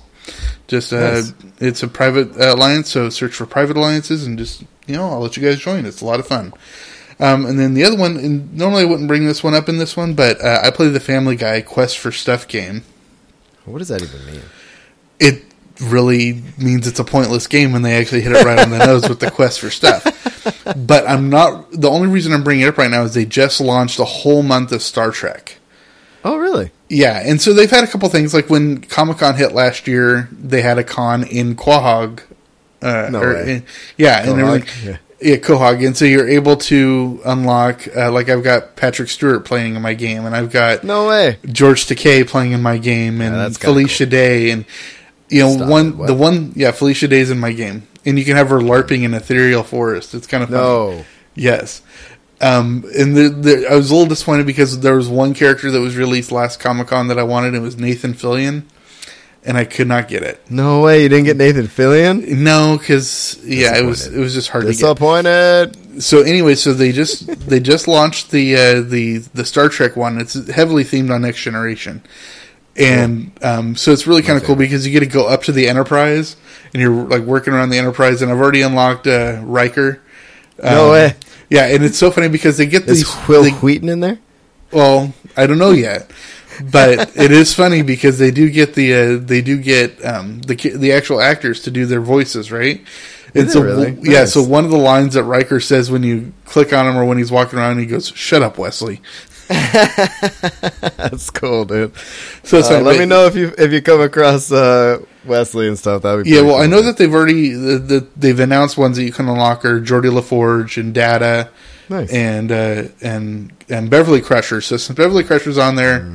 Just 0.68 0.94
uh, 0.94 1.12
Nice. 1.14 1.34
it's 1.60 1.84
a 1.84 1.88
private 1.88 2.38
uh, 2.40 2.54
alliance, 2.56 2.90
so 2.90 3.10
search 3.10 3.34
for 3.34 3.46
private 3.46 3.76
alliances 3.78 4.26
and 4.26 4.38
just 4.38 4.62
you 4.88 4.96
know 4.96 5.10
I'll 5.10 5.20
let 5.20 5.36
you 5.38 5.44
guys 5.44 5.60
join. 5.60 5.86
It's 5.86 6.02
a 6.02 6.06
lot 6.06 6.20
of 6.20 6.28
fun. 6.28 6.54
Um, 7.20 7.46
and 7.46 7.60
then 7.60 7.76
the 7.76 7.84
other 7.84 7.98
one, 7.98 8.18
and 8.18 8.52
normally 8.58 8.82
I 8.82 8.86
wouldn't 8.86 9.08
bring 9.08 9.26
this 9.28 9.44
one 9.44 9.54
up 9.54 9.70
in 9.70 9.78
this 9.78 9.96
one, 9.96 10.16
but 10.16 10.42
uh, 10.42 10.62
I 10.64 10.72
play 10.72 10.88
the 10.88 11.00
Family 11.00 11.36
Guy 11.36 11.62
Quest 11.62 12.00
for 12.00 12.12
Stuff 12.12 12.48
game. 12.48 12.84
What 13.66 13.78
does 13.78 13.90
that 13.90 14.02
even 14.02 14.26
mean? 14.26 14.42
It 15.20 15.44
really 15.80 16.42
means 16.58 16.88
it's 16.88 17.00
a 17.00 17.04
pointless 17.04 17.46
game 17.46 17.74
when 17.74 17.84
they 17.84 17.96
actually 18.00 18.22
hit 18.22 18.32
it 18.32 18.44
right 18.44 18.58
on 18.58 18.72
the 18.72 18.84
nose 18.84 19.08
with 19.08 19.20
the 19.20 19.30
quest 19.30 19.60
for 19.60 19.70
stuff. 19.70 20.04
But 20.76 21.08
I'm 21.08 21.30
not. 21.30 21.72
The 21.72 21.90
only 21.90 22.08
reason 22.08 22.34
I'm 22.34 22.44
bringing 22.44 22.66
it 22.66 22.70
up 22.70 22.78
right 22.78 22.90
now 22.90 23.04
is 23.04 23.14
they 23.14 23.26
just 23.26 23.62
launched 23.62 24.00
a 24.00 24.06
whole 24.06 24.42
month 24.42 24.72
of 24.72 24.82
Star 24.82 25.12
Trek. 25.12 25.58
Oh, 26.24 26.38
really? 26.38 26.72
Yeah, 26.90 27.22
and 27.26 27.42
so 27.42 27.54
they've 27.54 27.70
had 27.72 27.84
a 27.84 27.88
couple 27.88 28.08
things 28.10 28.34
like 28.34 28.50
when 28.50 28.82
Comic 28.82 29.18
Con 29.20 29.36
hit 29.36 29.54
last 29.54 29.88
year, 29.88 30.28
they 30.32 30.62
had 30.62 30.78
a 30.78 30.84
con 30.84 31.24
in 31.24 31.56
Quahog. 31.56 32.22
Uh, 32.82 33.10
No 33.12 33.22
or 33.22 33.34
way. 33.34 33.52
in- 33.58 33.64
yeah, 33.98 34.28
and 34.30 34.40
everything. 34.40 34.70
Yeah. 34.86 34.98
Yeah. 35.22 35.36
Quahog, 35.38 35.86
and 35.86 35.96
so 35.96 36.04
you're 36.06 36.28
able 36.28 36.58
to 36.58 37.22
unlock. 37.26 37.88
Uh, 37.96 38.12
like 38.12 38.28
I've 38.30 38.44
got 38.44 38.76
Patrick 38.76 39.08
Stewart 39.10 39.46
playing 39.46 39.76
in 39.76 39.82
my 39.84 39.94
game, 39.94 40.26
and 40.26 40.36
I've 40.36 40.52
got 40.52 40.84
No 40.84 41.08
way. 41.08 41.38
George 41.46 41.86
Takei 41.86 42.28
playing 42.28 42.54
in 42.54 42.62
my 42.64 42.78
game, 42.80 43.22
and 43.22 43.36
kinda 43.36 43.52
Felicia 43.60 44.06
Day, 44.08 44.50
and 44.50 44.66
you 45.30 45.42
know 45.44 45.54
Stop 45.56 45.70
one 45.70 45.88
it, 46.02 46.08
the 46.08 46.14
one 46.16 46.54
yeah 46.56 46.72
Felicia 46.72 47.08
Day's 47.08 47.30
in 47.30 47.40
my 47.40 47.52
game, 47.54 47.84
and 48.04 48.18
you 48.18 48.26
can 48.26 48.36
have 48.36 48.50
her 48.50 48.58
larping 48.60 49.04
in 49.04 49.14
ethereal 49.14 49.62
forest. 49.64 50.16
It's 50.16 50.26
kind 50.26 50.42
of 50.44 50.50
funny. 50.50 50.62
No. 50.62 51.06
Yes. 51.36 51.82
Um, 52.42 52.84
and 52.98 53.16
the, 53.16 53.30
the, 53.30 53.68
I 53.70 53.76
was 53.76 53.92
a 53.92 53.94
little 53.94 54.10
disappointed 54.10 54.48
because 54.48 54.80
there 54.80 54.96
was 54.96 55.08
one 55.08 55.34
character 55.36 55.70
that 55.70 55.80
was 55.80 55.96
released 55.96 56.32
last 56.32 56.60
Comic 56.60 56.88
Con 56.88 57.08
that 57.10 57.20
I 57.20 57.24
wanted. 57.24 57.54
It 57.54 57.60
was 57.60 57.78
Nathan 57.78 58.14
Fillion, 58.16 58.64
and 59.46 59.58
I 59.58 59.66
could 59.66 59.88
not 59.88 60.08
get 60.08 60.24
it. 60.24 60.42
No 60.50 60.82
way. 60.82 61.04
You 61.04 61.10
didn't 61.10 61.26
get 61.26 61.38
Nathan 61.38 61.68
Fillion? 61.68 62.28
No, 62.40 62.78
because 62.80 63.40
yeah, 63.46 63.78
it 63.78 63.86
was 63.86 64.08
it 64.08 64.20
was 64.20 64.34
just 64.34 64.50
hard 64.50 64.64
to 64.64 64.72
get. 64.72 64.80
Disappointed. 64.80 66.02
So 66.02 66.22
anyway, 66.22 66.56
so 66.56 66.74
they 66.74 66.92
just 66.92 67.28
they 67.48 67.60
just 67.60 67.88
launched 67.88 68.32
the 68.32 68.56
uh, 68.56 68.82
the 68.82 69.20
the 69.36 69.46
Star 69.46 69.70
Trek 69.70 69.96
one. 69.96 70.20
It's 70.20 70.50
heavily 70.50 70.84
themed 70.84 71.14
on 71.14 71.22
Next 71.22 71.42
Generation, 71.44 72.02
and 72.76 73.32
um, 73.44 73.76
so 73.76 73.92
it's 73.92 74.08
really 74.08 74.22
kind 74.24 74.40
of 74.40 74.46
cool 74.46 74.56
because 74.56 74.88
you 74.88 74.92
get 74.94 75.02
to 75.02 75.06
go 75.06 75.28
up 75.28 75.44
to 75.44 75.52
the 75.52 75.68
Enterprise 75.68 76.38
and 76.74 76.82
you're 76.82 76.92
like 77.08 77.22
working 77.24 77.54
around 77.54 77.70
the 77.70 77.78
Enterprise. 77.78 78.22
And 78.24 78.32
I've 78.32 78.40
already 78.40 78.62
unlocked 78.64 79.06
uh, 79.06 79.42
Riker. 79.44 80.02
No 80.64 80.86
Um, 80.86 80.92
way. 80.92 81.16
Yeah, 81.52 81.66
and 81.68 81.84
it's 81.84 81.98
so 82.00 82.10
funny 82.10 82.30
because 82.30 82.58
they 82.58 82.66
get 82.66 82.88
Is 82.88 83.04
these. 83.04 83.28
Will 83.28 83.44
they- 83.44 83.52
Wheaton 83.52 83.90
in 83.90 84.00
there? 84.00 84.18
well, 84.72 85.14
I 85.38 85.46
don't 85.48 85.58
know 85.60 85.72
yet, 85.72 86.10
but 86.72 87.12
it 87.18 87.32
is 87.32 87.54
funny 87.54 87.82
because 87.84 88.18
they 88.18 88.32
do 88.32 88.50
get 88.50 88.74
the 88.74 88.94
uh, 88.94 89.18
they 89.22 89.42
do 89.42 89.58
get 89.60 90.04
um, 90.06 90.42
the 90.42 90.56
the 90.56 90.94
actual 90.94 91.22
actors 91.22 91.62
to 91.64 91.72
do 91.72 91.86
their 91.86 92.02
voices, 92.02 92.52
right? 92.52 92.82
And 93.36 93.46
Is 93.48 93.50
it 93.50 93.54
so 93.54 93.62
really? 93.62 93.92
yeah, 94.02 94.22
Nice. 94.22 94.34
so 94.34 94.42
one 94.44 94.66
of 94.66 94.72
the 94.72 94.78
lines 94.78 95.14
that 95.16 95.24
Riker 95.24 95.60
says 95.60 95.92
when 95.92 96.04
you 96.04 96.34
click 96.46 96.74
on 96.74 96.86
him 96.88 96.98
or 96.98 97.06
when 97.06 97.18
he's 97.18 97.32
walking 97.32 97.60
around, 97.60 97.80
he 97.80 97.86
goes, 97.86 98.08
"Shut 98.16 98.42
up, 98.42 98.58
Wesley." 98.58 99.02
That's 99.50 101.30
cool, 101.30 101.66
dude. 101.66 101.94
So 102.44 102.60
Uh, 102.60 102.80
let 102.82 103.00
me 103.00 103.06
know 103.06 103.26
if 103.26 103.36
you 103.36 103.54
if 103.58 103.72
you 103.72 103.82
come 103.82 104.02
across 104.02 104.52
uh, 104.52 105.00
Wesley 105.26 105.68
and 105.68 105.78
stuff. 105.78 106.02
That 106.04 106.16
would 106.16 106.24
be 106.26 106.32
Yeah, 106.32 106.42
well, 106.42 106.62
I 106.62 106.68
know 106.68 106.82
that 106.82 106.98
they've 106.98 107.14
already 107.14 107.52
the, 107.52 107.78
the, 107.78 108.08
they've 108.18 108.40
announced 108.40 108.78
ones 108.78 108.98
that 108.98 109.04
you 109.04 109.12
can 109.12 109.28
unlock 109.28 109.64
are 109.66 109.80
Geordi 109.80 110.12
La 110.12 110.22
Forge 110.22 110.78
and 110.78 110.94
Data, 110.94 111.50
Nice. 111.90 112.12
and 112.12 112.52
uh, 112.52 112.84
and 113.02 113.52
and 113.70 113.90
Beverly 113.90 114.22
Crusher. 114.22 114.62
So 114.62 114.78
since 114.78 114.98
Beverly 114.98 115.24
Crusher's 115.24 115.58
on 115.58 115.76
there, 115.76 116.10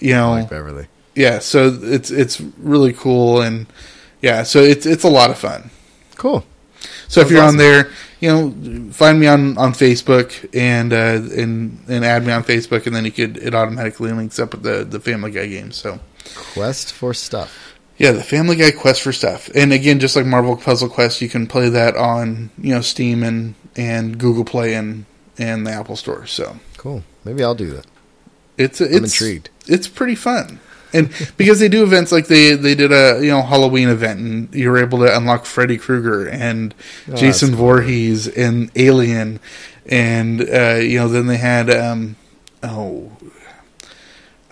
you 0.00 0.14
know, 0.14 0.30
like 0.30 0.50
Beverly. 0.50 0.86
yeah, 1.14 1.38
so 1.40 1.78
it's 1.82 2.10
it's 2.10 2.40
really 2.58 2.92
cool 2.92 3.40
and 3.42 3.66
yeah, 4.22 4.42
so 4.44 4.60
it's 4.60 4.86
it's 4.86 5.04
a 5.04 5.08
lot 5.10 5.30
of 5.30 5.38
fun. 5.38 5.70
Cool. 6.16 6.44
So 7.08 7.20
if 7.20 7.30
you're 7.30 7.40
awesome. 7.42 7.54
on 7.54 7.58
there, 7.58 7.90
you 8.20 8.28
know, 8.28 8.90
find 8.92 9.20
me 9.20 9.26
on, 9.28 9.56
on 9.58 9.72
Facebook 9.72 10.48
and 10.54 10.92
uh, 10.92 11.20
and 11.40 11.78
and 11.88 12.04
add 12.04 12.24
me 12.26 12.32
on 12.32 12.42
Facebook, 12.42 12.86
and 12.86 12.94
then 12.96 13.04
you 13.04 13.12
could 13.12 13.36
it 13.38 13.54
automatically 13.54 14.12
links 14.12 14.38
up 14.38 14.52
with 14.52 14.62
the 14.62 14.84
the 14.84 14.98
Family 15.00 15.30
Guy 15.30 15.46
game. 15.46 15.72
So 15.72 16.00
Quest 16.52 16.92
for 16.92 17.14
stuff. 17.14 17.65
Yeah, 17.98 18.12
the 18.12 18.22
Family 18.22 18.56
Guy 18.56 18.70
Quest 18.72 19.02
for 19.02 19.12
stuff, 19.12 19.48
and 19.54 19.72
again, 19.72 19.98
just 20.00 20.16
like 20.16 20.26
Marvel 20.26 20.56
Puzzle 20.56 20.88
Quest, 20.88 21.20
you 21.22 21.28
can 21.28 21.46
play 21.46 21.68
that 21.68 21.96
on 21.96 22.50
you 22.58 22.74
know 22.74 22.80
Steam 22.80 23.22
and 23.22 23.54
and 23.76 24.18
Google 24.18 24.44
Play 24.44 24.74
and 24.74 25.04
and 25.38 25.66
the 25.66 25.70
Apple 25.70 25.96
Store. 25.96 26.26
So 26.26 26.56
Cool. 26.76 27.02
Maybe 27.24 27.42
I'll 27.42 27.54
do 27.54 27.70
that. 27.72 27.86
it's 28.56 28.80
it's 28.80 28.94
intrigued. 29.20 29.50
It's 29.66 29.88
pretty 29.88 30.14
fun. 30.14 30.60
And 30.92 31.10
because 31.36 31.58
they 31.58 31.68
do 31.68 31.82
events 31.82 32.12
like 32.12 32.26
they 32.28 32.54
they 32.54 32.74
did 32.74 32.92
a 32.92 33.18
you 33.22 33.30
know 33.30 33.42
Halloween 33.42 33.88
event 33.88 34.20
and 34.20 34.54
you 34.54 34.70
were 34.70 34.78
able 34.78 34.98
to 35.00 35.16
unlock 35.16 35.44
Freddy 35.44 35.76
Krueger 35.78 36.26
and 36.28 36.74
Oh, 37.10 37.16
Jason 37.16 37.48
that's 37.50 37.58
Voorhees 37.58 38.28
and 38.28 38.70
Alien 38.76 39.40
and 39.86 40.40
uh, 40.48 40.74
you 40.80 40.98
know 40.98 41.08
then 41.08 41.26
they 41.26 41.36
had 41.38 41.68
um 41.70 42.16
oh 42.62 43.10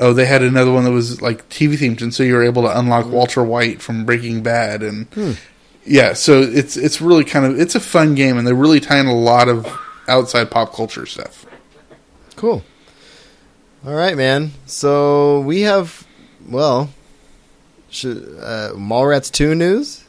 oh 0.01 0.12
they 0.12 0.26
had 0.26 0.42
another 0.42 0.72
one 0.72 0.84
that 0.84 0.90
was 0.92 1.20
like 1.22 1.49
TV 1.49 1.74
themed 1.78 2.03
and 2.03 2.12
so 2.14 2.22
you 2.22 2.34
were 2.34 2.42
able 2.45 2.62
to 2.62 2.78
unlock 2.78 3.07
Walter 3.07 3.42
White 3.42 3.80
from 3.82 4.05
Breaking 4.05 4.42
Bad 4.42 4.82
and 4.82 5.07
Hmm. 5.14 5.32
yeah 5.84 6.12
so 6.14 6.40
it's 6.40 6.76
it's 6.76 7.01
really 7.01 7.24
kind 7.24 7.45
of 7.47 7.59
it's 7.61 7.74
a 7.74 7.80
fun 7.80 8.14
game 8.14 8.36
and 8.38 8.47
they're 8.47 8.55
really 8.55 8.80
tying 8.80 9.07
a 9.07 9.14
lot 9.14 9.49
of 9.49 9.66
outside 10.09 10.51
pop 10.51 10.73
culture 10.74 11.06
stuff. 11.06 11.47
Cool. 12.36 12.62
All 13.86 13.94
right, 13.94 14.16
man. 14.16 14.52
So 14.66 15.40
we 15.40 15.60
have, 15.62 16.06
well, 16.48 16.90
should, 17.90 18.16
uh, 18.40 18.73
Mallrats 18.74 19.31
2 19.31 19.55
news? 19.55 20.05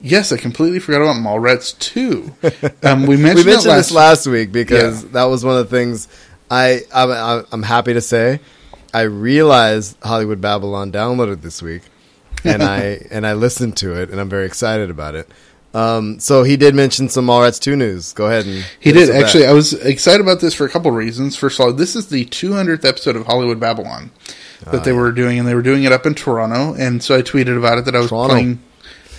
Yes, 0.00 0.32
I 0.32 0.36
completely 0.36 0.78
forgot 0.80 1.02
about 1.02 1.16
Mallrats 1.16 1.78
2. 1.78 2.32
Um, 2.82 3.06
we 3.06 3.16
mentioned, 3.16 3.46
we 3.46 3.52
mentioned 3.52 3.66
last, 3.66 3.88
this 3.88 3.92
last 3.92 4.26
week 4.26 4.50
because 4.52 5.04
Yeah. 5.04 5.08
that 5.12 5.24
was 5.24 5.44
one 5.44 5.56
of 5.56 5.68
the 5.70 5.76
things 5.76 6.06
I, 6.50 6.82
I'm- 6.92 7.46
I'm 7.52 7.62
happy 7.62 7.94
to 7.94 8.00
say. 8.00 8.40
I 8.94 9.02
realized 9.02 9.96
Hollywood 10.02 10.40
Babylon 10.40 10.90
downloaded 10.92 11.42
this 11.42 11.60
week, 11.60 11.82
and 12.44 12.62
I 12.62 13.04
and 13.10 13.26
I 13.26 13.34
listened 13.34 13.76
to 13.78 14.00
it, 14.00 14.08
and 14.10 14.20
I'm 14.20 14.28
very 14.30 14.46
excited 14.46 14.88
about 14.88 15.14
it. 15.14 15.28
Um, 15.74 16.20
so 16.20 16.44
he 16.44 16.56
did 16.56 16.72
mention 16.76 17.08
some 17.08 17.26
Mallrats 17.26 17.58
2 17.60 17.74
news. 17.74 18.12
Go 18.12 18.26
ahead 18.26 18.46
and 18.46 18.64
He 18.78 18.92
did 18.92 19.10
actually. 19.10 19.42
that. 19.42 19.50
I 19.50 19.52
was 19.54 19.72
excited 19.72 20.20
about 20.20 20.40
this 20.40 20.54
for 20.54 20.64
a 20.64 20.68
couple 20.70 20.88
of 20.88 20.96
reasons. 20.96 21.34
First 21.34 21.58
of 21.58 21.66
all, 21.66 21.72
this 21.72 21.96
is 21.96 22.06
the 22.06 22.24
200th 22.26 22.84
episode 22.84 23.16
of 23.16 23.26
Hollywood 23.26 23.58
Babylon 23.58 24.12
that 24.70 24.74
Ah, 24.82 24.84
they 24.84 24.92
were 24.92 25.10
doing, 25.10 25.36
and 25.40 25.48
they 25.48 25.54
were 25.56 25.62
doing 25.62 25.82
it 25.82 25.90
up 25.90 26.06
in 26.06 26.14
Toronto. 26.14 26.74
And 26.74 27.02
so 27.02 27.16
I 27.18 27.22
tweeted 27.22 27.58
about 27.58 27.78
it 27.78 27.86
that 27.86 27.96
I 27.96 27.98
was 27.98 28.10
Toronto. 28.10 28.32
playing 28.34 28.62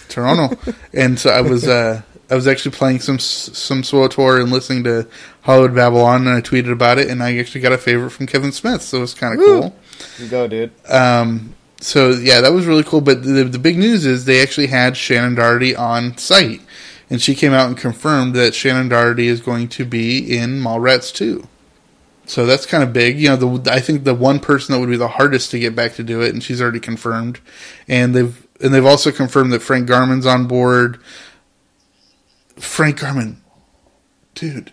Toronto, 0.07 0.57
and 0.93 1.19
so 1.19 1.29
I 1.29 1.41
was 1.41 1.67
uh, 1.67 2.03
I 2.29 2.35
was 2.35 2.47
actually 2.47 2.71
playing 2.71 2.99
some 3.01 3.19
some 3.19 3.81
SWTOR 3.81 4.41
and 4.41 4.51
listening 4.51 4.83
to 4.85 5.07
Hollywood 5.41 5.75
Babylon, 5.75 6.27
and 6.27 6.35
I 6.35 6.41
tweeted 6.41 6.71
about 6.71 6.97
it, 6.97 7.09
and 7.09 7.21
I 7.21 7.37
actually 7.37 7.61
got 7.61 7.71
a 7.71 7.77
favorite 7.77 8.11
from 8.11 8.25
Kevin 8.25 8.51
Smith, 8.51 8.81
so 8.81 8.97
it 8.97 9.01
was 9.01 9.13
kind 9.13 9.33
of 9.33 9.39
Woo. 9.39 9.61
cool. 9.61 9.75
go, 10.29 10.47
dude. 10.47 10.71
Um, 10.89 11.55
so 11.79 12.09
yeah, 12.09 12.41
that 12.41 12.51
was 12.51 12.65
really 12.65 12.83
cool. 12.83 13.01
But 13.01 13.23
the, 13.23 13.43
the 13.43 13.59
big 13.59 13.77
news 13.77 14.05
is 14.05 14.25
they 14.25 14.41
actually 14.41 14.67
had 14.67 14.93
Shannen 14.93 15.35
Doherty 15.35 15.75
on 15.75 16.17
site, 16.17 16.61
and 17.09 17.21
she 17.21 17.35
came 17.35 17.53
out 17.53 17.67
and 17.67 17.77
confirmed 17.77 18.33
that 18.35 18.53
Shannen 18.53 18.89
Doherty 18.89 19.27
is 19.27 19.41
going 19.41 19.67
to 19.69 19.85
be 19.85 20.35
in 20.35 20.61
Mallrats 20.61 21.13
too. 21.13 21.47
So 22.27 22.47
that's 22.47 22.65
kind 22.65 22.83
of 22.83 22.91
big. 22.91 23.19
You 23.19 23.29
know, 23.29 23.35
the 23.35 23.71
I 23.71 23.79
think 23.79 24.03
the 24.03 24.15
one 24.15 24.39
person 24.39 24.73
that 24.73 24.79
would 24.79 24.89
be 24.89 24.97
the 24.97 25.07
hardest 25.07 25.51
to 25.51 25.59
get 25.59 25.75
back 25.75 25.93
to 25.95 26.03
do 26.03 26.21
it, 26.21 26.33
and 26.33 26.43
she's 26.43 26.61
already 26.61 26.79
confirmed. 26.79 27.39
And 27.87 28.15
they've 28.15 28.47
and 28.61 28.73
they've 28.73 28.85
also 28.85 29.11
confirmed 29.11 29.53
that 29.53 29.61
Frank 29.61 29.87
Garman's 29.87 30.25
on 30.25 30.47
board. 30.47 30.99
Frank 32.57 32.99
Garman, 32.99 33.41
dude, 34.33 34.71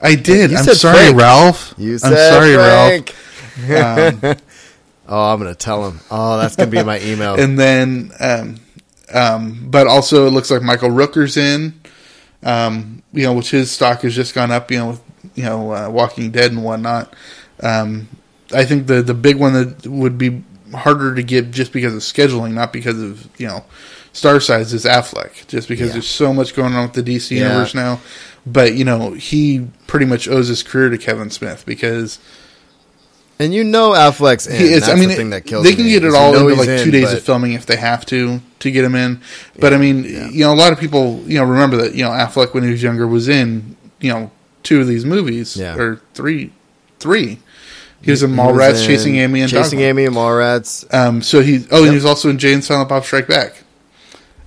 I 0.00 0.14
did. 0.14 0.50
You 0.50 0.56
I'm 0.58 0.64
sorry, 0.64 0.96
Frank. 0.96 1.18
Ralph. 1.18 1.74
You 1.78 1.92
I'm 1.94 1.98
said 1.98 2.30
sorry, 2.32 2.54
Frank. 2.54 3.14
Ralph. 3.68 4.24
Um, 4.24 4.36
Oh, 5.08 5.32
I'm 5.32 5.38
gonna 5.38 5.54
tell 5.54 5.88
him. 5.88 6.00
Oh, 6.10 6.36
that's 6.36 6.56
gonna 6.56 6.68
be 6.70 6.82
my 6.82 6.98
email. 7.00 7.38
and 7.38 7.56
then 7.56 8.10
um, 8.18 8.56
Um, 9.14 9.68
but 9.70 9.86
also, 9.86 10.26
it 10.26 10.30
looks 10.30 10.50
like 10.50 10.62
Michael 10.62 10.90
Rooker's 10.90 11.36
in. 11.36 11.80
Um, 12.42 13.04
you 13.12 13.22
know, 13.22 13.32
which 13.32 13.50
his 13.52 13.70
stock 13.70 14.00
has 14.00 14.16
just 14.16 14.34
gone 14.34 14.50
up. 14.50 14.68
You 14.72 14.78
know, 14.78 14.88
with 14.88 15.00
you 15.36 15.44
know 15.44 15.72
uh, 15.72 15.88
Walking 15.90 16.32
Dead 16.32 16.50
and 16.50 16.64
whatnot. 16.64 17.14
Um, 17.60 18.08
I 18.52 18.64
think 18.64 18.88
the 18.88 19.00
the 19.00 19.14
big 19.14 19.36
one 19.36 19.52
that 19.52 19.86
would 19.86 20.18
be 20.18 20.42
harder 20.74 21.14
to 21.14 21.22
get 21.22 21.52
just 21.52 21.72
because 21.72 21.94
of 21.94 22.00
scheduling, 22.00 22.52
not 22.54 22.72
because 22.72 23.00
of 23.00 23.28
you 23.38 23.46
know 23.46 23.64
star 24.16 24.40
size, 24.40 24.72
is 24.72 24.84
Affleck. 24.84 25.46
Just 25.46 25.68
because 25.68 25.88
Yeah. 25.88 25.92
there's 25.94 26.08
so 26.08 26.32
much 26.32 26.54
going 26.56 26.74
on 26.74 26.84
with 26.84 26.92
the 26.94 27.02
DC 27.02 27.36
Yeah. 27.36 27.42
universe 27.48 27.74
now. 27.74 28.00
But 28.46 28.74
you 28.74 28.84
know, 28.84 29.10
he 29.12 29.66
pretty 29.86 30.06
much 30.06 30.26
owes 30.28 30.48
his 30.48 30.62
career 30.62 30.88
to 30.88 30.98
Kevin 30.98 31.30
Smith 31.30 31.64
because 31.66 32.18
And 33.38 33.52
you 33.52 33.64
know 33.64 33.90
Affleck's 33.90 34.46
in. 34.46 34.54
is. 34.62 34.88
I 34.88 34.94
mean, 34.94 35.10
the 35.10 35.14
thing 35.14 35.30
that 35.30 35.44
kills 35.44 35.64
they 35.64 35.74
can 35.74 35.84
get 35.86 36.04
it 36.04 36.14
all 36.14 36.34
into 36.34 36.54
like 36.54 36.68
in, 36.68 36.82
two 36.84 36.90
days 36.90 37.06
but- 37.08 37.18
of 37.18 37.22
filming 37.22 37.52
if 37.52 37.66
they 37.66 37.76
have 37.76 38.06
to 38.06 38.40
to 38.60 38.70
get 38.70 38.84
him 38.84 38.94
in. 38.94 39.20
But 39.58 39.74
I 39.74 39.78
mean, 39.78 40.04
you 40.32 40.40
know, 40.44 40.52
a 40.52 40.56
lot 40.56 40.72
of 40.72 40.80
people, 40.80 41.22
you 41.26 41.38
know, 41.38 41.44
remember 41.44 41.76
that 41.78 41.94
you 41.94 42.02
know 42.02 42.10
Affleck 42.10 42.54
when 42.54 42.64
he 42.64 42.70
was 42.70 42.82
younger 42.82 43.06
was 43.06 43.28
in 43.28 43.76
you 44.00 44.10
know 44.12 44.30
two 44.62 44.80
of 44.80 44.86
these 44.88 45.04
movies 45.04 45.56
Yeah. 45.56 45.76
or 45.76 46.00
three, 46.14 46.50
three. 46.98 47.38
He 48.02 48.10
was 48.12 48.22
in 48.22 48.30
Mallrats, 48.30 48.86
Chasing 48.86 49.16
Amy, 49.16 49.40
and 49.40 49.50
Chasing 49.50 49.80
Dogma. 49.80 49.88
Amy 49.90 50.04
and 50.04 50.14
Mallrats. 50.14 50.84
Um, 50.94 51.20
so 51.22 51.40
he 51.42 51.66
oh, 51.72 51.80
and 51.82 51.88
he 51.90 51.94
was 51.94 52.04
also 52.04 52.30
in 52.30 52.38
Jay 52.38 52.52
and 52.54 52.62
Silent 52.64 52.88
Bob 52.88 53.04
Strike 53.04 53.26
Back. 53.26 53.64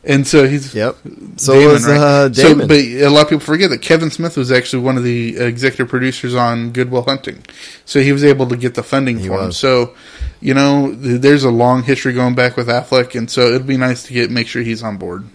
And 0.04 0.26
so 0.26 0.48
he's 0.48 0.74
Yep. 0.74 0.96
So 1.38 1.54
Damon, 1.54 1.74
was 1.74 1.86
right? 1.88 1.98
uh, 1.98 2.34
So, 2.34 2.50
Damon. 2.50 2.68
but 2.68 2.78
a 2.78 3.10
lot 3.10 3.24
of 3.24 3.30
people 3.30 3.42
forget 3.42 3.70
that 3.72 3.82
Kevin 3.82 4.10
Smith 4.10 4.38
was 4.38 4.50
actually 4.52 4.82
one 4.82 4.96
of 4.98 5.04
the 5.04 5.38
executive 5.38 5.90
producers 5.90 6.34
on 6.36 6.72
Good 6.72 6.90
Will 6.90 7.02
Hunting, 7.04 7.44
so 7.86 8.00
he 8.00 8.14
was 8.14 8.24
able 8.24 8.48
to 8.48 8.56
get 8.56 8.76
the 8.76 8.84
funding 8.84 9.20
He 9.20 9.28
for 9.28 9.42
him. 9.44 9.52
So, 9.52 9.94
you 10.40 10.54
know, 10.54 10.96
th- 10.96 11.20
there's 11.22 11.44
a 11.44 11.50
long 11.52 11.84
history 11.84 12.14
going 12.14 12.34
back 12.34 12.56
with 12.56 12.68
Affleck, 12.68 13.14
and 13.14 13.30
so 13.30 13.48
it'd 13.48 13.68
be 13.68 13.76
nice 13.76 14.04
to 14.04 14.14
get 14.14 14.32
make 14.32 14.48
sure 14.48 14.62
he's 14.62 14.82
on 14.82 14.96
board. 14.98 15.26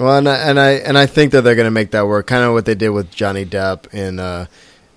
Well, 0.00 0.16
and 0.18 0.28
I, 0.28 0.34
and 0.36 0.58
I 0.60 0.70
and 0.72 0.98
I 0.98 1.06
think 1.06 1.30
that 1.32 1.42
they're 1.42 1.54
going 1.56 1.66
to 1.66 1.70
make 1.70 1.92
that 1.92 2.06
work. 2.08 2.26
Kind 2.26 2.42
of 2.44 2.52
what 2.54 2.64
they 2.66 2.74
did 2.74 2.90
with 2.90 3.10
Johnny 3.12 3.44
Depp 3.44 3.92
in 3.94 4.18
uh, 4.18 4.46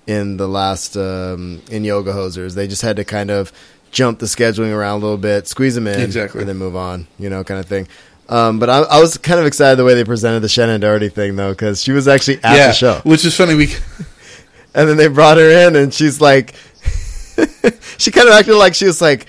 in 0.06 0.36
the 0.36 0.48
last 0.48 0.96
um, 0.96 1.62
in 1.70 1.84
Yoga 1.84 2.12
Hosers. 2.12 2.54
They 2.56 2.66
just 2.66 2.82
had 2.82 2.96
to 2.96 3.04
kind 3.04 3.30
of 3.30 3.52
jump 3.92 4.18
the 4.20 4.26
scheduling 4.26 4.72
around 4.74 4.98
a 4.98 5.02
little 5.04 5.16
bit, 5.18 5.46
squeeze 5.46 5.74
them 5.76 5.86
in, 5.86 6.00
Exactly. 6.00 6.40
and 6.40 6.48
then 6.48 6.56
move 6.56 6.74
on. 6.74 7.06
You 7.20 7.30
know, 7.30 7.44
kind 7.44 7.60
of 7.60 7.66
thing. 7.66 7.86
Um, 8.32 8.58
but 8.58 8.70
I, 8.70 8.78
I 8.78 9.00
was 9.00 9.18
kind 9.18 9.38
of 9.40 9.46
excited 9.46 9.76
the 9.76 9.84
way 9.84 9.94
they 9.94 10.04
presented 10.04 10.40
the 10.40 10.48
Shannen 10.48 10.80
Doherty 10.80 11.10
thing 11.10 11.36
though, 11.36 11.50
because 11.52 11.82
she 11.82 11.92
was 11.92 12.08
actually 12.08 12.36
at 12.42 12.56
yeah, 12.56 12.66
the 12.68 12.72
show, 12.72 13.00
which 13.04 13.24
is 13.24 13.36
funny. 13.36 13.54
We 13.54 13.66
and 14.74 14.88
then 14.88 14.96
they 14.96 15.08
brought 15.08 15.36
her 15.36 15.50
in, 15.68 15.76
and 15.76 15.92
she's 15.92 16.20
like, 16.20 16.54
she 17.98 18.10
kind 18.10 18.28
of 18.28 18.34
acted 18.34 18.54
like 18.56 18.74
she 18.74 18.86
was 18.86 19.00
like. 19.02 19.26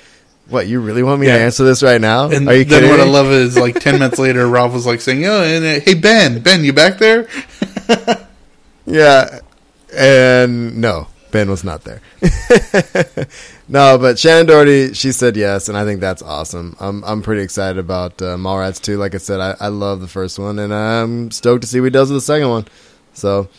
What 0.49 0.67
you 0.67 0.81
really 0.81 1.03
want 1.03 1.21
me 1.21 1.27
Yeah. 1.27 1.37
to 1.37 1.43
answer 1.45 1.63
this 1.63 1.81
right 1.81 2.01
now? 2.01 2.29
and 2.29 2.47
Are 2.49 2.53
you 2.53 2.65
then 2.65 2.81
kidding 2.81 2.89
what 2.91 2.99
I 2.99 3.09
love 3.09 3.27
is 3.27 3.57
like 3.65 3.79
ten 3.79 3.93
minutes 3.95 4.19
later, 4.19 4.45
Ralph 4.45 4.73
was 4.73 4.85
like 4.85 4.99
saying, 4.99 5.25
"Oh, 5.25 5.41
and 5.41 5.63
uh, 5.63 5.79
hey 5.79 5.93
Ben, 5.93 6.41
Ben, 6.41 6.65
you 6.65 6.73
back 6.73 6.97
there?" 6.97 7.27
Yeah, 8.85 9.39
and 9.95 10.77
no, 10.81 11.07
Ben 11.33 11.49
was 11.49 11.63
not 11.63 11.83
there. 11.83 11.99
no, 13.67 13.97
but 13.97 14.17
Shannen 14.17 14.45
Doherty, 14.45 14.93
she 14.93 15.11
said 15.11 15.35
yes, 15.35 15.67
and 15.67 15.75
I 15.75 15.83
think 15.83 15.99
that's 15.99 16.21
awesome. 16.21 16.77
I'm 16.79 17.03
I'm 17.03 17.23
pretty 17.23 17.41
excited 17.41 17.79
about 17.79 18.21
uh, 18.21 18.37
Mallrats 18.37 18.79
too. 18.79 18.97
Like 18.97 19.15
I 19.15 19.17
said, 19.17 19.39
I, 19.39 19.55
I 19.59 19.67
love 19.69 19.99
the 19.99 20.07
first 20.07 20.37
one, 20.37 20.59
and 20.59 20.71
I'm 20.71 21.31
stoked 21.31 21.63
to 21.63 21.67
see 21.67 21.79
what 21.81 21.87
he 21.87 21.89
does 21.89 22.11
with 22.11 22.17
the 22.17 22.25
second 22.25 22.49
one. 22.49 22.65
So 23.13 23.49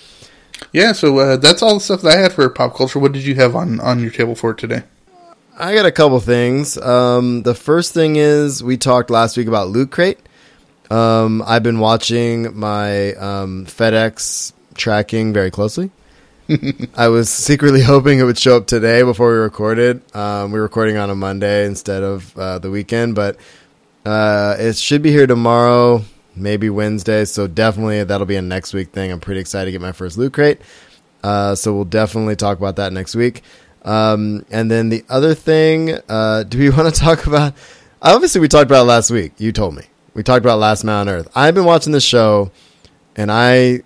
Yeah, 0.73 0.93
so 0.93 1.19
uh, 1.19 1.37
that's 1.37 1.63
all 1.63 1.75
the 1.75 1.81
stuff 1.81 2.03
that 2.03 2.17
I 2.17 2.21
had 2.21 2.33
for 2.33 2.49
pop 2.49 2.77
culture. 2.77 3.01
What 3.01 3.11
did 3.11 3.25
you 3.25 3.35
have 3.35 3.57
on 3.57 3.81
on 3.81 3.99
your 3.99 4.13
table 4.13 4.37
for 4.37 4.55
today? 4.55 4.85
I 5.59 5.75
got 5.75 5.85
a 5.85 5.93
couple 5.93 6.21
things. 6.21 6.79
Um, 6.79 7.43
the 7.43 7.57
first 7.57 7.93
thing 7.93 8.15
is 8.15 8.63
we 8.63 8.77
talked 8.77 9.11
last 9.11 9.37
week 9.37 9.49
about 9.49 9.69
Loot 9.69 9.91
Crate. 9.91 10.21
Um, 10.93 11.43
I've 11.45 11.65
been 11.65 11.81
watching 11.81 12.57
my 12.57 13.15
um, 13.15 13.67
FedEx 13.67 14.53
tracking 14.77 15.33
very 15.33 15.51
closely. 15.51 15.91
I 16.95 17.09
was 17.09 17.31
secretly 17.31 17.83
hoping 17.85 18.19
it 18.19 18.25
would 18.25 18.39
show 18.39 18.57
up 18.57 18.67
today 18.67 19.03
before 19.03 19.31
we 19.33 19.39
recorded. 19.39 20.03
Um, 20.15 20.53
we're 20.53 20.63
recording 20.63 20.97
on 20.97 21.11
a 21.11 21.15
Monday 21.15 21.67
instead 21.67 22.03
of 22.03 22.37
uh, 22.37 22.59
the 22.59 22.71
weekend, 22.71 23.15
but 23.15 23.37
uh, 24.05 24.57
it 24.59 24.77
should 24.77 25.03
be 25.03 25.11
here 25.11 25.27
tomorrow, 25.27 26.05
maybe 26.37 26.69
Wednesday. 26.69 27.25
So 27.25 27.47
definitely 27.47 28.05
that'll 28.05 28.27
be 28.27 28.37
a 28.37 28.43
next 28.43 28.75
week 28.75 28.91
thing. 28.93 29.11
I'm 29.11 29.21
pretty 29.21 29.41
excited 29.41 29.67
to 29.67 29.73
get 29.73 29.81
my 29.81 29.93
first 29.93 30.19
loot 30.19 30.35
crate. 30.35 30.61
Uh, 31.23 31.55
so 31.55 31.75
we'll 31.75 31.85
definitely 31.85 32.37
talk 32.37 32.59
about 32.59 32.77
that 32.77 32.93
next 32.93 33.15
week. 33.15 33.43
Um, 33.83 34.45
and 34.51 34.71
then 34.71 34.91
the 34.91 35.05
other 35.09 35.35
thing, 35.35 35.99
uh, 36.09 36.43
do 36.43 36.59
we 36.59 36.71
want 36.77 36.95
to 36.95 37.01
talk 37.01 37.27
about? 37.27 37.55
Obviously, 38.03 38.41
we 38.43 38.49
talked 38.49 38.71
about 38.71 38.87
last 38.87 39.11
week. 39.11 39.33
You 39.39 39.51
told 39.53 39.75
me 39.75 39.85
we 40.13 40.23
talked 40.23 40.45
about 40.45 40.59
Last 40.59 40.85
Man 40.85 40.97
on 40.97 41.09
Earth. 41.09 41.29
I've 41.35 41.55
been 41.55 41.65
watching 41.65 41.93
this 41.93 42.05
show, 42.05 42.51
and 43.17 43.33
I, 43.33 43.83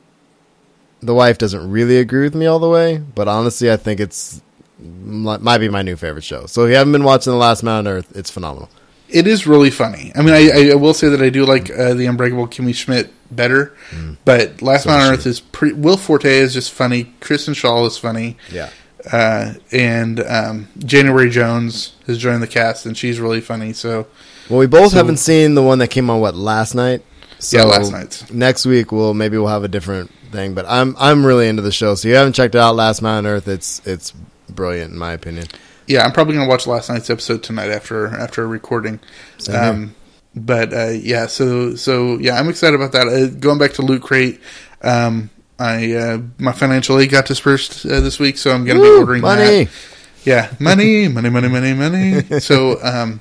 the 1.01 1.15
wife 1.15 1.39
doesn't 1.39 1.71
really 1.71 1.99
agree 1.99 2.23
with 2.25 2.35
me 2.35 2.47
all 2.47 2.59
the 2.59 2.69
way, 2.69 2.99
but 2.99 3.29
honestly, 3.29 3.71
I 3.71 3.77
think 3.77 4.01
it's 4.01 4.41
might 4.81 5.59
be 5.59 5.69
my 5.69 5.83
new 5.83 5.97
favorite 5.97 6.25
show. 6.25 6.47
So 6.47 6.65
if 6.65 6.71
you 6.71 6.77
haven't 6.77 6.93
been 6.93 7.05
watching 7.05 7.33
The 7.33 7.37
Last 7.39 7.63
Man 7.63 7.75
on 7.79 7.87
Earth, 7.89 8.17
it's 8.17 8.31
phenomenal. 8.31 8.69
It 9.09 9.27
is 9.27 9.47
really 9.47 9.71
funny. 9.71 10.13
I 10.15 10.23
mean, 10.23 10.35
I, 10.35 10.71
I 10.73 10.75
will 10.75 10.93
say 10.95 11.09
that 11.09 11.23
I 11.23 11.31
do 11.31 11.47
like 11.47 11.71
uh, 11.71 11.95
the 11.95 12.07
Unbreakable 12.07 12.47
Kimmy 12.49 12.75
Schmidt 12.75 13.11
better, 13.31 13.75
but 14.25 14.61
Last 14.61 14.85
So 14.85 14.91
Man 14.91 15.01
on 15.01 15.13
Earth 15.15 15.27
is 15.27 15.41
pretty. 15.41 15.75
Will 15.75 15.97
Forte 15.97 16.31
is 16.31 16.53
just 16.53 16.73
funny. 16.73 17.13
Kristen 17.21 17.55
Schaal 17.55 17.87
is 17.87 17.97
funny, 17.97 18.37
Yeah. 18.53 18.69
uh, 19.11 19.55
and 19.73 20.21
um, 20.21 20.69
January 20.79 21.31
Jones 21.31 21.95
has 22.07 22.19
joined 22.19 22.43
the 22.43 22.47
cast, 22.47 22.85
and 22.87 22.97
she's 22.97 23.19
really 23.19 23.41
funny. 23.41 23.73
So 23.73 24.07
Well, 24.51 24.59
we 24.59 24.67
both 24.67 24.91
So- 24.93 24.99
haven't 24.99 25.17
seen 25.19 25.55
the 25.55 25.63
one 25.63 25.79
that 25.79 25.89
came 25.89 26.11
on 26.11 26.21
what 26.21 26.37
last 26.37 26.75
night. 26.75 27.03
So 27.39 27.59
Yeah, 27.59 27.65
last 27.65 27.93
night's. 27.93 28.31
Next 28.33 28.67
week, 28.67 28.93
we'll 28.93 29.15
maybe 29.15 29.37
we'll 29.39 29.49
have 29.49 29.65
a 29.65 29.69
different 29.69 30.11
thing. 30.33 30.55
But 30.55 30.67
I'm 30.69 30.97
I'm 30.99 31.25
really 31.25 31.49
into 31.49 31.63
the 31.63 31.73
show. 31.73 31.95
So 31.95 32.09
you 32.09 32.15
haven't 32.15 32.35
checked 32.35 32.55
it 32.55 32.59
out, 32.59 32.75
Last 32.75 33.03
Man 33.03 33.19
on 33.19 33.27
Earth, 33.27 33.49
it's 33.49 33.87
it's 33.87 34.13
brilliant 34.49 34.93
in 34.93 34.99
my 34.99 35.13
opinion. 35.13 35.47
yeah, 35.87 36.05
I'm 36.05 36.13
probably 36.13 36.35
gonna 36.35 36.49
watch 36.49 36.67
last 36.67 36.91
night's 36.91 37.11
episode 37.11 37.43
tonight 37.43 37.71
after 37.71 38.07
after 38.09 38.47
recording. 38.47 39.01
Um, 39.53 39.95
but 40.35 40.73
uh, 40.73 40.89
yeah, 40.89 41.27
so 41.27 41.75
so 41.77 42.19
yeah, 42.19 42.39
I'm 42.39 42.49
excited 42.49 42.75
about 42.75 42.93
that. 42.93 43.09
Uh, 43.09 43.27
going 43.39 43.59
back 43.59 43.73
to 43.75 43.83
Loot 43.83 44.03
Crate, 44.03 44.41
um, 44.83 45.31
I 45.59 45.93
uh, 45.93 46.19
my 46.39 46.53
financial 46.53 46.99
aid 46.99 47.11
got 47.11 47.27
dispersed 47.27 47.87
uh, 47.87 48.01
this 48.01 48.19
week, 48.19 48.39
so 48.39 48.51
I'm 48.51 48.65
gonna 48.65 48.81
be 48.81 48.89
ordering 48.89 49.23
money. 49.23 49.65
that. 49.65 49.71
Yeah, 50.25 50.53
money, 50.61 51.09
money, 51.09 51.31
money, 51.31 51.49
money, 51.49 51.75
money. 51.75 52.23
so 52.41 52.83
um, 52.83 53.21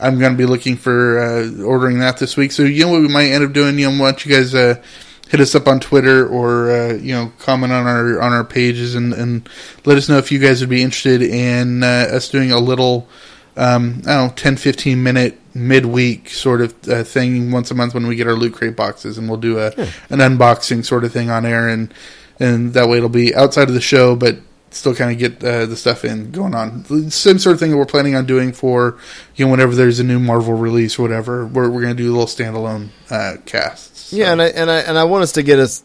I'm 0.00 0.18
going 0.18 0.32
to 0.32 0.38
be 0.38 0.46
looking 0.46 0.76
for 0.76 1.18
uh, 1.18 1.62
ordering 1.62 1.98
that 2.00 2.18
this 2.18 2.36
week. 2.36 2.52
So 2.52 2.62
you 2.62 2.84
know 2.84 2.92
what 2.92 3.02
we 3.02 3.08
might 3.08 3.30
end 3.30 3.44
up 3.44 3.52
doing? 3.52 3.78
You 3.78 3.90
know, 3.90 4.02
why 4.02 4.10
don't 4.10 4.24
you 4.24 4.34
guys 4.34 4.54
uh, 4.54 4.82
hit 5.28 5.40
us 5.40 5.54
up 5.54 5.68
on 5.68 5.80
Twitter 5.80 6.26
or 6.26 6.70
uh, 6.70 6.92
you 6.94 7.14
know 7.14 7.32
comment 7.38 7.72
on 7.72 7.86
our 7.86 8.20
on 8.20 8.32
our 8.32 8.44
pages 8.44 8.94
and, 8.94 9.12
and 9.12 9.48
let 9.84 9.98
us 9.98 10.08
know 10.08 10.18
if 10.18 10.32
you 10.32 10.38
guys 10.38 10.60
would 10.60 10.70
be 10.70 10.82
interested 10.82 11.22
in 11.22 11.82
uh, 11.82 12.08
us 12.12 12.28
doing 12.28 12.52
a 12.52 12.58
little. 12.58 13.08
Um, 13.56 14.02
I 14.06 14.14
don't 14.14 14.28
know, 14.28 14.34
10, 14.36 14.56
15 14.56 15.02
minute 15.02 15.40
midweek 15.52 16.30
sort 16.30 16.60
of 16.60 16.88
uh, 16.88 17.02
thing 17.02 17.50
once 17.50 17.72
a 17.72 17.74
month 17.74 17.92
when 17.92 18.06
we 18.06 18.14
get 18.14 18.28
our 18.28 18.36
loot 18.36 18.54
crate 18.54 18.76
boxes, 18.76 19.18
and 19.18 19.28
we'll 19.28 19.36
do 19.36 19.58
a 19.58 19.72
an 20.10 20.20
unboxing 20.20 20.84
sort 20.84 21.02
of 21.02 21.12
thing 21.12 21.28
on 21.28 21.44
air, 21.44 21.68
and 21.68 21.92
and 22.38 22.72
that 22.74 22.88
way 22.88 22.98
it'll 22.98 23.08
be 23.08 23.34
outside 23.34 23.66
of 23.68 23.74
the 23.74 23.80
show, 23.80 24.14
but 24.14 24.38
still 24.70 24.94
kind 24.94 25.10
of 25.12 25.18
get 25.18 25.42
uh, 25.44 25.66
the 25.66 25.76
stuff 25.76 26.04
in 26.04 26.30
going 26.30 26.54
on. 26.54 26.84
The 26.84 27.10
Same 27.10 27.38
sort 27.38 27.54
of 27.54 27.60
thing 27.60 27.70
that 27.70 27.76
we're 27.76 27.86
planning 27.86 28.14
on 28.14 28.26
doing 28.26 28.52
for 28.52 28.98
you 29.36 29.44
know 29.44 29.50
whenever 29.50 29.74
there's 29.74 30.00
a 30.00 30.04
new 30.04 30.18
Marvel 30.18 30.54
release 30.54 30.98
or 30.98 31.02
whatever. 31.02 31.46
We're 31.46 31.70
we're 31.70 31.82
going 31.82 31.96
to 31.96 32.02
do 32.02 32.10
a 32.10 32.14
little 32.16 32.26
standalone 32.26 32.88
uh, 33.10 33.36
casts. 33.46 34.12
Yeah, 34.12 34.32
and 34.32 34.42
I 34.42 34.46
and 34.48 34.70
I 34.70 34.78
and 34.80 34.98
I 34.98 35.04
want 35.04 35.22
us 35.22 35.32
to 35.32 35.42
get 35.42 35.58
us 35.58 35.84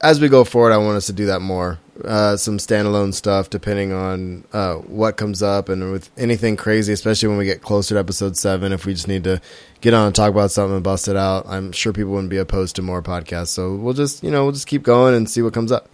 as 0.00 0.20
we 0.20 0.28
go 0.28 0.44
forward. 0.44 0.72
I 0.72 0.78
want 0.78 0.96
us 0.96 1.06
to 1.06 1.12
do 1.12 1.26
that 1.26 1.40
more. 1.40 1.78
Uh, 2.04 2.36
some 2.36 2.58
standalone 2.58 3.12
stuff, 3.12 3.50
depending 3.50 3.92
on 3.92 4.44
uh, 4.52 4.74
what 4.74 5.16
comes 5.16 5.42
up, 5.42 5.68
and 5.68 5.90
with 5.90 6.10
anything 6.16 6.56
crazy, 6.56 6.92
especially 6.92 7.28
when 7.28 7.38
we 7.38 7.44
get 7.44 7.60
closer 7.60 7.94
to 7.96 7.98
episode 7.98 8.36
seven. 8.36 8.72
If 8.72 8.86
we 8.86 8.94
just 8.94 9.08
need 9.08 9.24
to 9.24 9.40
get 9.80 9.94
on 9.94 10.06
and 10.06 10.14
talk 10.14 10.30
about 10.30 10.52
something 10.52 10.76
and 10.76 10.84
bust 10.84 11.08
it 11.08 11.16
out, 11.16 11.46
I'm 11.48 11.72
sure 11.72 11.92
people 11.92 12.12
wouldn't 12.12 12.30
be 12.30 12.36
opposed 12.36 12.76
to 12.76 12.82
more 12.82 13.02
podcasts. 13.02 13.48
So 13.48 13.74
we'll 13.74 13.94
just 13.94 14.22
you 14.22 14.30
know 14.30 14.44
we'll 14.44 14.52
just 14.52 14.68
keep 14.68 14.82
going 14.82 15.14
and 15.14 15.28
see 15.28 15.42
what 15.42 15.52
comes 15.52 15.72
up. 15.72 15.88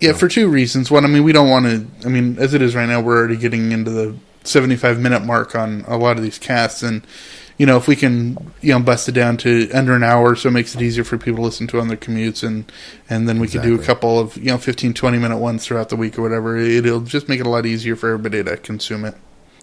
Yeah, 0.00 0.14
for 0.14 0.28
two 0.28 0.48
reasons. 0.48 0.90
One, 0.90 1.04
I 1.04 1.08
mean, 1.08 1.24
we 1.24 1.32
don't 1.32 1.50
want 1.50 1.66
to. 1.66 1.86
I 2.06 2.08
mean, 2.08 2.38
as 2.38 2.54
it 2.54 2.62
is 2.62 2.74
right 2.74 2.86
now, 2.86 3.00
we're 3.00 3.18
already 3.18 3.36
getting 3.36 3.70
into 3.72 3.90
the 3.90 4.16
75 4.44 4.98
minute 4.98 5.24
mark 5.24 5.54
on 5.54 5.84
a 5.86 5.98
lot 5.98 6.16
of 6.16 6.22
these 6.22 6.38
casts, 6.38 6.82
and 6.82 7.06
you 7.58 7.66
know, 7.66 7.76
if 7.76 7.86
we 7.86 7.94
can, 7.94 8.52
you 8.62 8.72
know, 8.72 8.80
bust 8.80 9.06
it 9.10 9.12
down 9.12 9.36
to 9.38 9.70
under 9.72 9.94
an 9.94 10.02
hour, 10.02 10.34
so 10.34 10.48
it 10.48 10.52
makes 10.52 10.74
it 10.74 10.80
easier 10.80 11.04
for 11.04 11.18
people 11.18 11.36
to 11.36 11.42
listen 11.42 11.66
to 11.66 11.80
on 11.80 11.88
their 11.88 11.98
commutes, 11.98 12.42
and 12.42 12.72
and 13.10 13.28
then 13.28 13.38
we 13.38 13.48
could 13.48 13.60
do 13.60 13.74
a 13.74 13.84
couple 13.84 14.18
of 14.18 14.38
you 14.38 14.46
know 14.46 14.56
15, 14.56 14.94
20 14.94 15.18
minute 15.18 15.36
ones 15.36 15.66
throughout 15.66 15.90
the 15.90 15.96
week 15.96 16.18
or 16.18 16.22
whatever. 16.22 16.56
It'll 16.56 17.02
just 17.02 17.28
make 17.28 17.38
it 17.38 17.46
a 17.46 17.50
lot 17.50 17.66
easier 17.66 17.96
for 17.96 18.14
everybody 18.14 18.42
to 18.42 18.56
consume 18.56 19.04
it. 19.04 19.14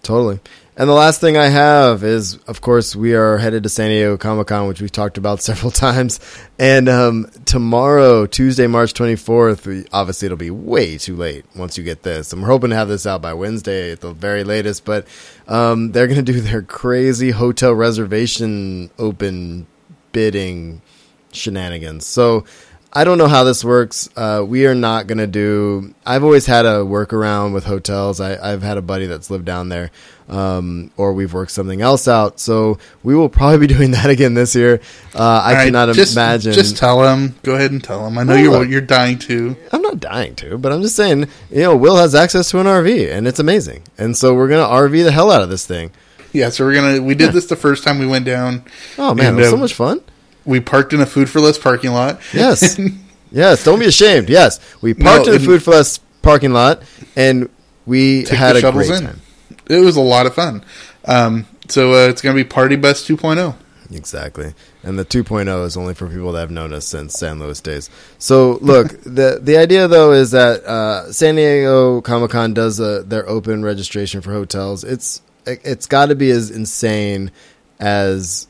Totally. 0.02 0.38
And 0.78 0.88
the 0.88 0.94
last 0.94 1.20
thing 1.20 1.36
I 1.36 1.46
have 1.46 2.04
is, 2.04 2.36
of 2.46 2.60
course, 2.60 2.94
we 2.94 3.12
are 3.16 3.36
headed 3.36 3.64
to 3.64 3.68
San 3.68 3.90
Diego 3.90 4.16
Comic 4.16 4.46
Con, 4.46 4.68
which 4.68 4.80
we've 4.80 4.92
talked 4.92 5.18
about 5.18 5.42
several 5.42 5.72
times. 5.72 6.20
And 6.56 6.88
um, 6.88 7.26
tomorrow, 7.46 8.26
Tuesday, 8.26 8.68
March 8.68 8.94
24th, 8.94 9.66
we, 9.66 9.86
obviously 9.92 10.26
it'll 10.26 10.38
be 10.38 10.52
way 10.52 10.96
too 10.96 11.16
late 11.16 11.44
once 11.56 11.76
you 11.76 11.82
get 11.82 12.04
this. 12.04 12.32
And 12.32 12.40
we're 12.40 12.48
hoping 12.48 12.70
to 12.70 12.76
have 12.76 12.86
this 12.86 13.06
out 13.06 13.20
by 13.20 13.34
Wednesday 13.34 13.90
at 13.90 14.00
the 14.00 14.12
very 14.12 14.44
latest. 14.44 14.84
But 14.84 15.08
um, 15.48 15.90
they're 15.90 16.06
going 16.06 16.24
to 16.24 16.32
do 16.32 16.40
their 16.40 16.62
crazy 16.62 17.32
hotel 17.32 17.74
reservation 17.74 18.88
open 19.00 19.66
bidding 20.12 20.80
shenanigans. 21.32 22.06
So 22.06 22.44
I 22.90 23.04
don't 23.04 23.18
know 23.18 23.28
how 23.28 23.44
this 23.44 23.62
works. 23.62 24.08
Uh, 24.16 24.42
we 24.46 24.66
are 24.66 24.74
not 24.74 25.06
going 25.06 25.18
to 25.18 25.26
do. 25.26 25.94
I've 26.06 26.24
always 26.24 26.46
had 26.46 26.64
a 26.64 26.78
workaround 26.78 27.52
with 27.52 27.64
hotels. 27.64 28.18
I, 28.18 28.36
I've 28.52 28.62
had 28.62 28.78
a 28.78 28.82
buddy 28.82 29.04
that's 29.04 29.30
lived 29.30 29.44
down 29.44 29.68
there, 29.68 29.90
um, 30.28 30.90
or 30.96 31.12
we've 31.12 31.34
worked 31.34 31.50
something 31.50 31.82
else 31.82 32.08
out. 32.08 32.40
So 32.40 32.78
we 33.02 33.14
will 33.14 33.28
probably 33.28 33.66
be 33.66 33.74
doing 33.74 33.90
that 33.90 34.08
again 34.08 34.32
this 34.32 34.54
year. 34.54 34.80
Uh, 35.14 35.42
I 35.44 35.52
right, 35.52 35.64
cannot 35.66 35.94
just, 35.94 36.16
imagine. 36.16 36.54
Just 36.54 36.78
tell 36.78 37.02
him. 37.12 37.34
Go 37.42 37.56
ahead 37.56 37.72
and 37.72 37.84
tell 37.84 38.06
him. 38.06 38.16
I 38.16 38.22
know 38.22 38.34
No, 38.36 38.42
you're 38.42 38.52
look. 38.52 38.68
you're 38.70 38.80
dying 38.80 39.18
to. 39.20 39.54
I'm 39.70 39.82
not 39.82 40.00
dying 40.00 40.34
to, 40.36 40.56
but 40.56 40.72
I'm 40.72 40.80
just 40.80 40.96
saying, 40.96 41.26
you 41.50 41.62
know, 41.62 41.76
Will 41.76 41.96
has 41.96 42.14
access 42.14 42.50
to 42.52 42.58
an 42.60 42.66
RV, 42.66 43.12
and 43.12 43.28
it's 43.28 43.38
amazing. 43.38 43.82
And 43.98 44.16
so 44.16 44.34
we're 44.34 44.48
gonna 44.48 44.62
RV 44.66 45.04
the 45.04 45.12
hell 45.12 45.30
out 45.30 45.42
of 45.42 45.50
this 45.50 45.66
thing. 45.66 45.90
Yeah, 46.32 46.48
so 46.48 46.64
we're 46.64 46.74
gonna. 46.74 47.02
We 47.02 47.14
did 47.14 47.32
this 47.32 47.46
the 47.46 47.56
first 47.56 47.84
time 47.84 47.98
we 47.98 48.06
went 48.06 48.24
down. 48.24 48.64
Oh 48.96 49.14
man, 49.14 49.26
And, 49.28 49.36
it 49.38 49.40
was 49.42 49.50
so 49.50 49.56
uh, 49.56 49.60
much 49.60 49.74
fun. 49.74 50.00
We 50.48 50.60
parked 50.60 50.94
in 50.94 51.00
a 51.00 51.06
food 51.06 51.28
for 51.28 51.40
less 51.40 51.58
parking 51.58 51.92
lot. 51.92 52.20
Yes. 52.32 52.80
yes. 53.30 53.62
Don't 53.64 53.78
be 53.78 53.86
ashamed. 53.86 54.30
Yes. 54.30 54.60
We 54.80 54.94
parked 54.94 55.26
No, 55.26 55.34
in 55.34 55.42
a 55.42 55.44
Food 55.44 55.62
for 55.62 55.72
Less 55.72 55.98
parking 56.22 56.52
lot 56.52 56.82
and 57.14 57.50
we 57.84 58.24
had 58.24 58.56
a 58.56 58.72
great 58.72 58.90
in. 58.90 59.04
time. 59.04 59.20
It 59.68 59.80
was 59.84 59.96
a 59.96 60.00
lot 60.00 60.24
of 60.24 60.34
fun. 60.34 60.64
Um, 61.04 61.46
so 61.68 61.92
uh, 61.92 62.08
it's 62.08 62.22
gonna 62.22 62.34
be 62.34 62.44
Party 62.44 62.76
Bus 62.76 63.08
oh. 63.10 63.14
2.0. 63.14 63.56
Exactly. 63.90 64.54
And 64.82 64.98
the 64.98 65.04
2.0 65.04 65.66
is 65.66 65.76
only 65.76 65.94
for 65.94 66.08
people 66.08 66.32
that 66.32 66.40
have 66.40 66.50
known 66.50 66.72
us 66.72 66.86
since 66.86 67.14
San 67.14 67.38
Luis 67.38 67.60
days. 67.60 67.90
So, 68.18 68.58
look, 68.62 68.88
the 69.04 69.38
the 69.42 69.58
idea 69.58 69.86
though 69.86 70.12
is 70.12 70.30
that 70.30 70.64
uh, 70.64 71.12
San 71.12 71.36
Diego 71.36 72.00
Comic 72.00 72.30
Con 72.30 72.54
does 72.54 72.80
a, 72.80 73.02
their 73.02 73.28
open 73.28 73.62
registration 73.62 74.22
for 74.22 74.32
hotels. 74.32 74.82
It's 74.82 75.20
it's 75.46 75.86
got 75.86 76.06
to 76.06 76.14
be 76.14 76.30
as 76.30 76.50
insane 76.50 77.30
as 77.80 78.47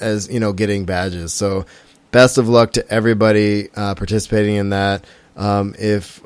as 0.00 0.28
you 0.28 0.40
know 0.40 0.52
getting 0.52 0.84
badges. 0.84 1.32
So, 1.32 1.66
best 2.12 2.38
of 2.38 2.48
luck 2.48 2.72
to 2.72 2.88
everybody 2.90 3.68
uh, 3.74 3.94
participating 3.94 4.54
in 4.56 4.70
that. 4.70 5.04
Um, 5.36 5.74
if 5.78 6.22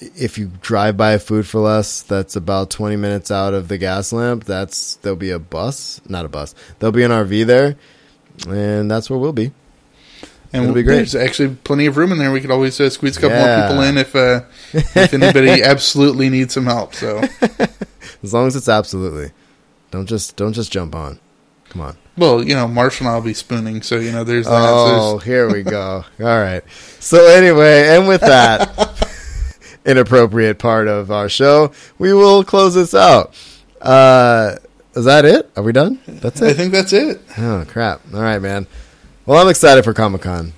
if 0.00 0.36
you 0.36 0.50
drive 0.60 0.96
by 0.96 1.12
a 1.12 1.18
food 1.18 1.46
for 1.46 1.60
less 1.60 2.02
that's 2.02 2.36
about 2.36 2.68
20 2.68 2.96
minutes 2.96 3.30
out 3.30 3.54
of 3.54 3.68
the 3.68 3.78
gas 3.78 4.12
lamp 4.12 4.44
that's 4.44 4.96
there'll 4.96 5.16
be 5.16 5.30
a 5.30 5.38
bus 5.38 6.02
not 6.06 6.26
a 6.26 6.28
bus 6.28 6.54
there'll 6.78 6.92
be 6.92 7.02
an 7.02 7.10
rv 7.10 7.46
there 7.46 7.76
and 8.46 8.90
that's 8.90 9.08
where 9.08 9.18
we'll 9.18 9.32
be 9.32 9.52
And 10.52 10.64
It'll 10.64 10.74
be 10.74 10.82
great. 10.82 10.96
there's 10.96 11.14
actually 11.14 11.54
plenty 11.64 11.86
of 11.86 11.96
room 11.96 12.12
in 12.12 12.18
there. 12.18 12.30
We 12.30 12.42
could 12.42 12.50
always 12.50 12.78
uh, 12.78 12.90
squeeze 12.90 13.16
a 13.16 13.20
couple 13.22 13.36
Yeah. 13.38 13.56
more 13.58 13.68
people 13.68 13.82
in 13.84 13.96
if 13.96 14.14
uh, 14.14 14.40
if 14.74 15.14
anybody 15.14 15.62
absolutely 15.62 16.28
needs 16.28 16.52
some 16.52 16.66
help. 16.66 16.94
So, 16.94 17.18
as 18.22 18.34
long 18.34 18.46
as 18.48 18.54
it's 18.56 18.68
absolutely 18.68 19.30
don't 19.90 20.06
just 20.06 20.36
don't 20.36 20.52
just 20.52 20.70
jump 20.70 20.94
on 20.94 21.18
come 21.70 21.80
on 21.80 21.96
well, 22.16 22.42
you 22.42 22.54
know, 22.54 22.66
Marshall 22.68 23.06
and 23.06 23.14
I'll 23.16 23.22
be 23.22 23.34
spooning. 23.34 23.82
So 23.82 23.96
you 23.98 24.12
know, 24.12 24.24
there's 24.24 24.46
that. 24.46 24.52
oh 24.52 25.18
here 25.18 25.52
we 25.52 25.62
go 25.62 26.04
all 26.20 26.26
right 26.26 26.62
so 27.00 27.26
anyway 27.26 27.88
and 27.96 28.08
with 28.08 28.20
that 28.20 28.70
inappropriate 29.84 30.58
part 30.58 30.88
of 30.88 31.10
our 31.10 31.28
show 31.28 31.70
we 31.98 32.12
will 32.12 32.42
close 32.42 32.74
this 32.74 32.94
out 32.94 33.34
uh 33.80 34.56
is 34.94 35.04
that 35.04 35.24
it 35.24 35.50
are 35.56 35.62
we 35.62 35.72
done 35.72 36.00
that's 36.08 36.40
it. 36.42 36.48
I 36.50 36.52
think 36.54 36.72
that's 36.72 36.92
it. 36.92 37.20
oh 37.38 37.64
crap 37.68 38.00
all 38.12 38.20
right 38.20 38.40
man 38.40 38.66
well 39.26 39.40
i'm 39.40 39.48
excited 39.48 39.84
for 39.84 39.92
comic-con 39.94 40.52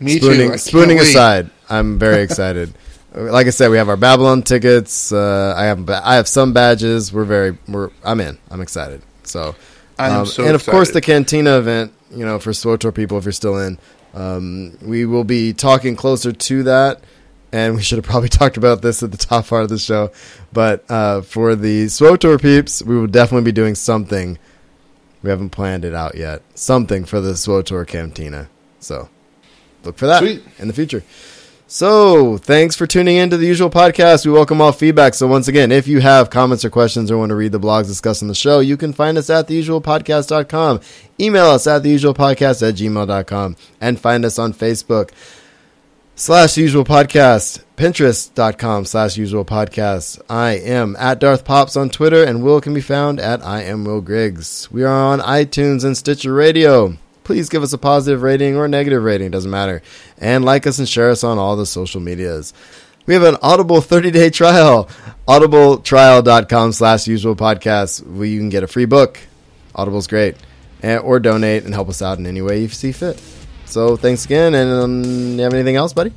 Me 0.00 0.18
spooning, 0.18 0.52
too. 0.52 0.58
Spooning 0.58 0.98
wait. 0.98 1.08
aside, 1.08 1.50
I'm 1.70 1.98
very 1.98 2.22
excited. 2.28 2.74
like 3.14 3.46
I 3.46 3.50
said, 3.50 3.70
we 3.70 3.78
have 3.78 3.88
our 3.88 3.96
Babylon 3.96 4.42
tickets. 4.42 5.10
Uh, 5.10 5.54
I 5.56 5.64
have 5.64 5.88
I 5.88 6.16
have 6.16 6.28
some 6.28 6.52
badges. 6.52 7.12
We're 7.14 7.24
very 7.24 7.56
we're 7.66 7.90
I'm 8.04 8.20
in. 8.20 8.36
I'm 8.50 8.60
excited. 8.60 9.00
So, 9.22 9.54
um, 9.98 10.26
so 10.26 10.44
and 10.44 10.54
of 10.54 10.64
course 10.66 10.90
the. 10.90 11.00
Cantina 11.00 11.58
event. 11.58 11.92
You 12.10 12.24
know, 12.24 12.38
for 12.38 12.50
SWTOR 12.50 12.94
people, 12.94 13.18
if 13.18 13.24
you're 13.24 13.32
still 13.32 13.58
in, 13.58 13.78
um, 14.14 14.78
we 14.80 15.04
will 15.04 15.24
be 15.24 15.52
talking 15.52 15.96
closer 15.96 16.32
to 16.32 16.62
that. 16.64 17.00
And 17.52 17.74
we 17.74 17.82
should 17.82 17.98
have 17.98 18.04
probably 18.04 18.28
talked 18.40 18.56
about 18.56 18.82
this 18.82 19.02
at 19.02 19.10
the 19.10 19.18
top 19.18 19.48
part 19.48 19.64
of 19.64 19.68
the 19.68 19.78
show. 19.78 20.10
But 20.52 20.88
uh, 20.90 21.22
for 21.22 21.54
the 21.56 21.86
SWTOR 21.86 22.40
peeps, 22.40 22.82
we 22.82 22.96
will 22.96 23.06
definitely 23.06 23.44
be 23.44 23.52
doing 23.52 23.74
something. 23.74 24.38
We 25.22 25.30
haven't 25.30 25.50
planned 25.50 25.84
it 25.84 25.94
out 25.94 26.14
yet. 26.14 26.42
Something 26.54 27.04
for 27.04 27.20
the 27.20 27.32
SWTOR 27.32 27.86
Cantina. 27.86 28.48
So 28.78 29.08
look 29.84 29.98
for 29.98 30.06
that 30.06 30.20
Sweet. 30.20 30.42
in 30.58 30.68
the 30.68 30.74
future. 30.74 31.02
So, 31.68 32.38
thanks 32.38 32.76
for 32.76 32.86
tuning 32.86 33.16
in 33.16 33.30
to 33.30 33.36
the 33.36 33.46
usual 33.46 33.70
podcast. 33.70 34.24
We 34.24 34.30
welcome 34.30 34.60
all 34.60 34.70
feedback. 34.70 35.14
So, 35.14 35.26
once 35.26 35.48
again, 35.48 35.72
if 35.72 35.88
you 35.88 36.00
have 36.00 36.30
comments 36.30 36.64
or 36.64 36.70
questions 36.70 37.10
or 37.10 37.18
want 37.18 37.30
to 37.30 37.34
read 37.34 37.50
the 37.50 37.58
blogs 37.58 37.88
discussed 37.88 38.22
on 38.22 38.28
the 38.28 38.36
show, 38.36 38.60
you 38.60 38.76
can 38.76 38.92
find 38.92 39.18
us 39.18 39.28
at 39.30 39.48
theusualpodcast.com. 39.48 40.80
Email 41.18 41.46
us 41.46 41.66
at 41.66 41.82
theusualpodcast 41.82 42.68
at 42.68 42.76
gmail.com 42.76 43.56
and 43.80 43.98
find 43.98 44.24
us 44.24 44.38
on 44.38 44.52
Facebook 44.52 45.10
slash 46.14 46.56
usual 46.56 46.84
podcast, 46.84 47.64
pinterest.com 47.76 48.84
slash 48.84 49.16
usual 49.16 49.44
podcast. 49.44 50.20
I 50.30 50.52
am 50.52 50.94
at 51.00 51.18
Darth 51.18 51.44
Pops 51.44 51.76
on 51.76 51.90
Twitter 51.90 52.22
and 52.22 52.44
Will 52.44 52.60
can 52.60 52.74
be 52.74 52.80
found 52.80 53.18
at 53.18 53.44
I 53.44 53.62
am 53.62 53.84
Will 53.84 54.00
Griggs. 54.00 54.70
We 54.70 54.84
are 54.84 54.94
on 55.12 55.18
iTunes 55.18 55.84
and 55.84 55.96
Stitcher 55.96 56.32
Radio. 56.32 56.96
Please 57.26 57.48
give 57.48 57.64
us 57.64 57.72
a 57.72 57.78
positive 57.78 58.22
rating 58.22 58.54
or 58.54 58.66
a 58.66 58.68
negative 58.68 59.02
rating, 59.02 59.32
doesn't 59.32 59.50
matter. 59.50 59.82
And 60.16 60.44
like 60.44 60.64
us 60.64 60.78
and 60.78 60.88
share 60.88 61.10
us 61.10 61.24
on 61.24 61.38
all 61.38 61.56
the 61.56 61.66
social 61.66 62.00
medias. 62.00 62.54
We 63.04 63.14
have 63.14 63.24
an 63.24 63.36
Audible 63.42 63.80
30 63.80 64.12
day 64.12 64.30
trial, 64.30 64.88
audibletrial.com 65.26 66.70
slash 66.70 67.08
usual 67.08 67.34
podcast, 67.34 68.06
where 68.06 68.28
you 68.28 68.38
can 68.38 68.48
get 68.48 68.62
a 68.62 68.68
free 68.68 68.84
book. 68.84 69.18
Audible's 69.74 70.06
great. 70.06 70.36
And, 70.82 71.00
or 71.00 71.18
donate 71.18 71.64
and 71.64 71.74
help 71.74 71.88
us 71.88 72.00
out 72.00 72.20
in 72.20 72.26
any 72.28 72.42
way 72.42 72.60
you 72.60 72.68
see 72.68 72.92
fit. 72.92 73.20
So 73.64 73.96
thanks 73.96 74.24
again. 74.24 74.54
And 74.54 74.70
um, 74.70 75.02
you 75.36 75.42
have 75.42 75.52
anything 75.52 75.74
else, 75.74 75.92
buddy? 75.92 76.12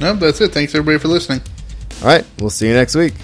No, 0.00 0.14
that's 0.14 0.40
it. 0.40 0.50
Thanks 0.50 0.74
everybody 0.74 0.98
for 0.98 1.06
listening. 1.06 1.40
All 2.00 2.08
right. 2.08 2.26
We'll 2.40 2.50
see 2.50 2.66
you 2.66 2.74
next 2.74 2.96
week. 2.96 3.14